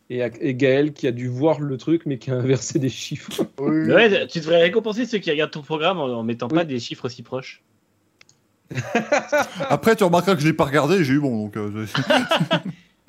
[0.10, 3.32] Et, et Gaël qui a dû voir le truc mais qui a inversé des chiffres.
[3.60, 3.92] Oui.
[3.92, 7.06] Ouais, tu devrais récompenser ceux qui regardent ton programme en, en mettant pas des chiffres
[7.06, 7.62] aussi proches.
[9.70, 11.58] Après, tu remarqueras que je l'ai pas regardé et j'ai eu bon, donc.
[11.58, 11.86] euh,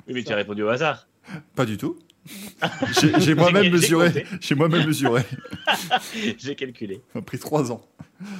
[0.07, 1.07] Oui, mais tu as répondu au hasard.
[1.55, 1.97] pas du tout.
[3.19, 4.25] J'ai moi-même mesuré.
[4.41, 5.23] J'ai moi-même mesuré.
[6.37, 7.01] J'ai calculé.
[7.13, 7.81] Ça a pris trois ans.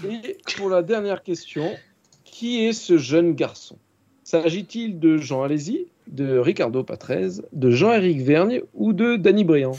[0.08, 1.76] Et pour la dernière question,
[2.24, 3.78] qui est ce jeune garçon?
[4.24, 9.78] S'agit-il de Jean Alési, de Ricardo Patrese, de Jean-Éric Vergne ou de Danny Briand?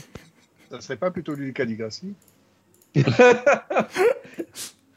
[0.69, 2.13] Ça serait pas plutôt Lucas Di Grassi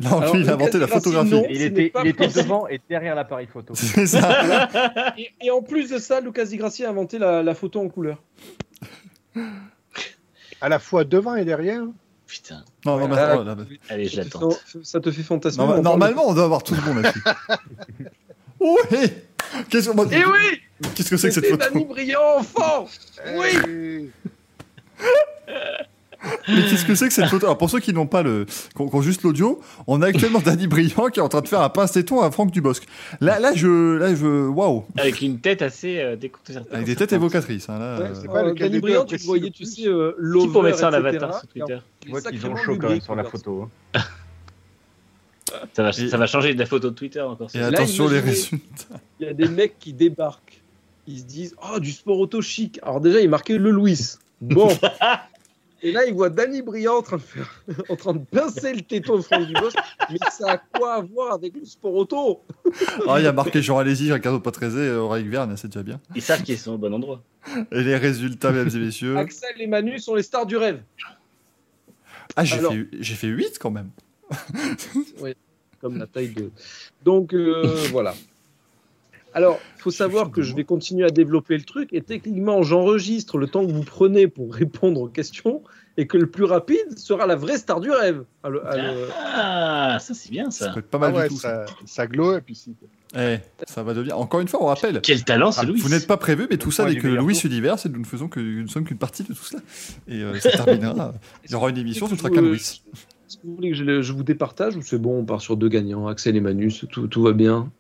[0.00, 1.30] Non, Alors, lui, il a inventé la photographie.
[1.30, 1.44] non.
[1.50, 3.74] Il était, il devant et derrière l'appareil photo.
[3.76, 5.12] C'est ça.
[5.18, 7.88] Et, et en plus de ça, Lucas Di Grassi a inventé la, la photo en
[7.88, 8.22] couleur.
[10.60, 11.82] À la fois devant et derrière.
[12.26, 12.64] Putain.
[12.86, 14.50] Non, non, mais Ah, attends, là, mais- Allez, je Ça te l'attends.
[14.50, 15.64] fait- Ça te fait fantasmer.
[15.64, 17.22] non, on parle normalement, on doit avoir tout le monde là-dessus.
[18.60, 18.78] oui
[19.68, 20.60] Qu'est-ce de- Eh oui
[20.94, 22.86] Qu'est-ce que c'est que cette photo Danny Briand enfant
[23.36, 24.10] Oui
[25.48, 25.52] Eh,
[26.48, 27.46] Mais qu'est-ce que c'est que cette photo?
[27.46, 30.06] Alors pour ceux qui n'ont pas le, qui ont, qui ont juste l'audio, on a
[30.08, 32.84] actuellement Danny Briand qui est en train de faire un pince-téton à Franck Dubosc.
[33.20, 36.68] Là, là, je, là, je, waouh, Avec une tête assez euh, déconcertante.
[36.72, 37.68] avec des têtes évocatrices.
[37.68, 40.16] Hein, là, Ouais, euh, c'est pas Euh, Danny Briand, tu voyais, tu sais, euh, Qui
[40.18, 41.06] l'over, pour mettre ça en etc.
[41.08, 43.68] avatar sur Twitter Tu vois qu'ils ont chaud quand même sur la photo.
[43.94, 44.00] hein.
[45.72, 47.48] ça va, Et- ça va changer de la photo de Twitter encore.
[47.54, 49.00] Et Là, attention les résultats.
[49.20, 50.60] Il y a des mecs qui débarquent.
[51.06, 52.78] Ils se disent Oh, du sport auto chic.
[52.82, 53.98] Alors, déjà, il marquait le Louis.
[54.40, 54.68] Bon.
[55.82, 58.82] Et là, il voit Danny Briand en train de, faire, en train de pincer le
[58.82, 59.76] téton de Franck Dubosc.
[60.10, 62.42] Mais ça a quoi à voir avec le sport auto?
[63.08, 66.00] Ah, il y a marqué Jean Alési, Ricardo Patrese, Aurélien Verne, c'est déjà bien.
[66.14, 67.22] Ils savent qu'ils sont au bon endroit.
[67.72, 69.16] Et les résultats, mesdames et messieurs.
[69.16, 70.82] Axel et Manu sont les stars du rêve.
[72.36, 73.90] Ah, j'ai Alors- fait, j'ai fait 8 quand même.
[75.80, 76.50] Comme la taille de.
[77.02, 78.14] Donc, euh, voilà.
[79.34, 83.38] Alors, il faut savoir que je vais continuer à développer le truc et techniquement, j'enregistre
[83.38, 85.62] le temps que vous prenez pour répondre aux questions
[85.96, 88.24] et que le plus rapide sera la vraie star du rêve.
[88.42, 90.72] à le- à le- Ah, ça c'est bien Ça ça.
[90.72, 91.40] peut être pas Ah mal ouais, du tout.
[91.40, 91.66] Ça.
[91.66, 92.74] ça, ça glow et puis si.
[93.16, 94.18] Eh, ça va devenir.
[94.18, 95.00] Encore une fois, on rappelle.
[95.02, 95.80] Quel talent Ah, c'est Louis.
[95.80, 97.38] vous n'êtes pas prévu, mais tout ça n'est que Louis.
[97.44, 99.60] Univers et nous ne faisons que, nous ne sommes qu'une partie de tout cela.
[100.08, 101.12] Et euh, ça terminera.
[101.44, 102.56] Il y aura une émission, ce ne sera qu'un Louis.
[102.56, 105.68] Est-ce que vous voulez que je, vous départage ou c'est bon, on part sur deux
[105.68, 107.70] gagnants, Axel et Manu, c'est tout, tout va bien?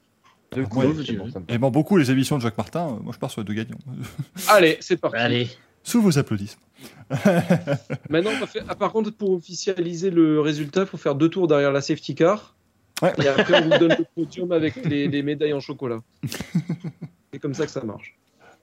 [0.52, 3.18] Deux Ouais, coups, c'est bon, Aimant beaucoup les émissions de Jacques Martin, euh, moi je
[3.18, 3.78] pars sur les deux gagnants.
[4.48, 5.16] Allez, c'est parti.
[5.16, 5.48] Allez.
[5.82, 6.60] Sous vos applaudissements.
[8.10, 8.64] Maintenant, on va faire...
[8.68, 12.14] ah, par contre, pour officialiser le résultat, il faut faire deux tours derrière la safety
[12.14, 12.54] car.
[13.00, 13.12] Ouais.
[13.22, 16.00] Et après, on vous donne le podium avec les, les médailles en chocolat.
[17.32, 18.16] C'est comme ça que ça marche.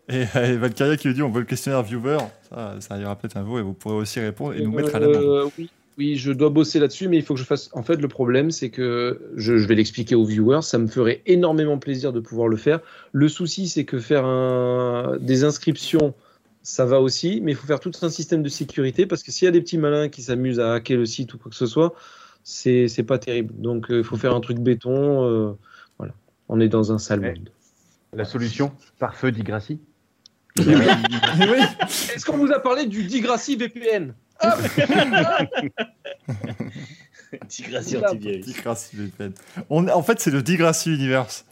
[0.10, 2.18] Et, et Valkyria qui lui dit on veut le questionnaire viewer.
[2.50, 5.00] Ça, ça ira peut-être un jour et vous pourrez aussi répondre et nous mettre à.
[5.00, 7.70] Euh, oui, oui, je dois bosser là-dessus, mais il faut que je fasse.
[7.74, 10.62] En fait, le problème, c'est que je, je vais l'expliquer aux viewers.
[10.62, 12.80] Ça me ferait énormément plaisir de pouvoir le faire.
[13.14, 15.18] Le souci, c'est que faire un...
[15.20, 16.14] des inscriptions,
[16.62, 19.46] ça va aussi, mais il faut faire tout un système de sécurité parce que s'il
[19.46, 21.66] y a des petits malins qui s'amusent à hacker le site ou quoi que ce
[21.66, 21.96] soit,
[22.44, 23.54] c'est c'est pas terrible.
[23.58, 25.24] Donc, euh, il faut faire un truc béton.
[25.26, 25.54] euh,
[25.98, 26.14] voilà,
[26.48, 27.34] on est dans un sale Ouais.
[27.34, 27.50] monde.
[28.14, 29.80] La solution, par feu d'Igracie.
[30.60, 30.66] oui.
[32.16, 34.14] Est-ce qu'on vous a parlé du Digrassi VPN
[37.50, 39.32] Digrassi VPN.
[39.70, 41.46] On, en fait, c'est le Digrassi Universe.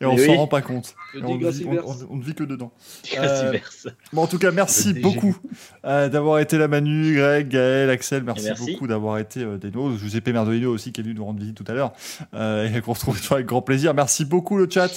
[0.00, 0.38] Et on Mais s'en oui.
[0.38, 0.94] rend pas compte.
[1.22, 2.72] On, vit- ne vit que dedans.
[3.04, 3.88] Digressiverse.
[4.12, 5.36] Bon, en tout cas, merci beaucoup
[5.84, 8.22] euh, d'avoir été là, Manu, Greg, Gaël, Axel.
[8.24, 9.98] Merci, beaucoup d'avoir été euh, des nôtres.
[9.98, 11.92] Giuseppe Merdolino aussi qui est venu nous rendre visite tout à l'heure
[12.34, 13.92] euh, et qu'on retrouve toujours avec grand plaisir.
[13.92, 14.90] Merci beaucoup le chat.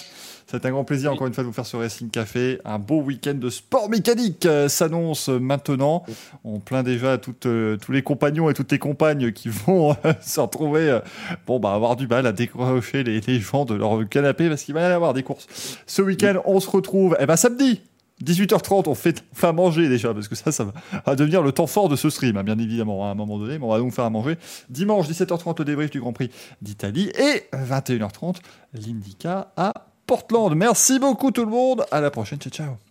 [0.48, 2.60] C'est un grand plaisir encore une fois de vous faire ce Racing Café.
[2.66, 6.04] Un beau week-end de sport mécanique euh, s'annonce maintenant.
[6.44, 10.14] On plaint déjà toutes, euh, tous les compagnons et toutes les compagnes qui vont euh,
[10.22, 11.00] se retrouver, euh,
[11.48, 14.76] bon, bah, avoir du mal à décrocher les, les gens de leur canapé parce qu'il
[14.76, 15.48] va y avoir des courses.
[15.88, 17.82] Ce week-end, on se retrouve, eh ben, samedi.
[18.24, 20.72] 18h30, on fait, on fait à manger déjà, parce que ça, ça va,
[21.06, 23.58] va devenir le temps fort de ce stream, hein, bien évidemment, à un moment donné,
[23.58, 24.38] mais on va donc faire à manger.
[24.70, 26.30] Dimanche, 17h30, le débrief du Grand Prix
[26.62, 28.38] d'Italie, et 21h30,
[28.74, 29.74] l'Indica à
[30.06, 30.56] Portland.
[30.56, 32.85] Merci beaucoup tout le monde, à la prochaine, ciao ciao.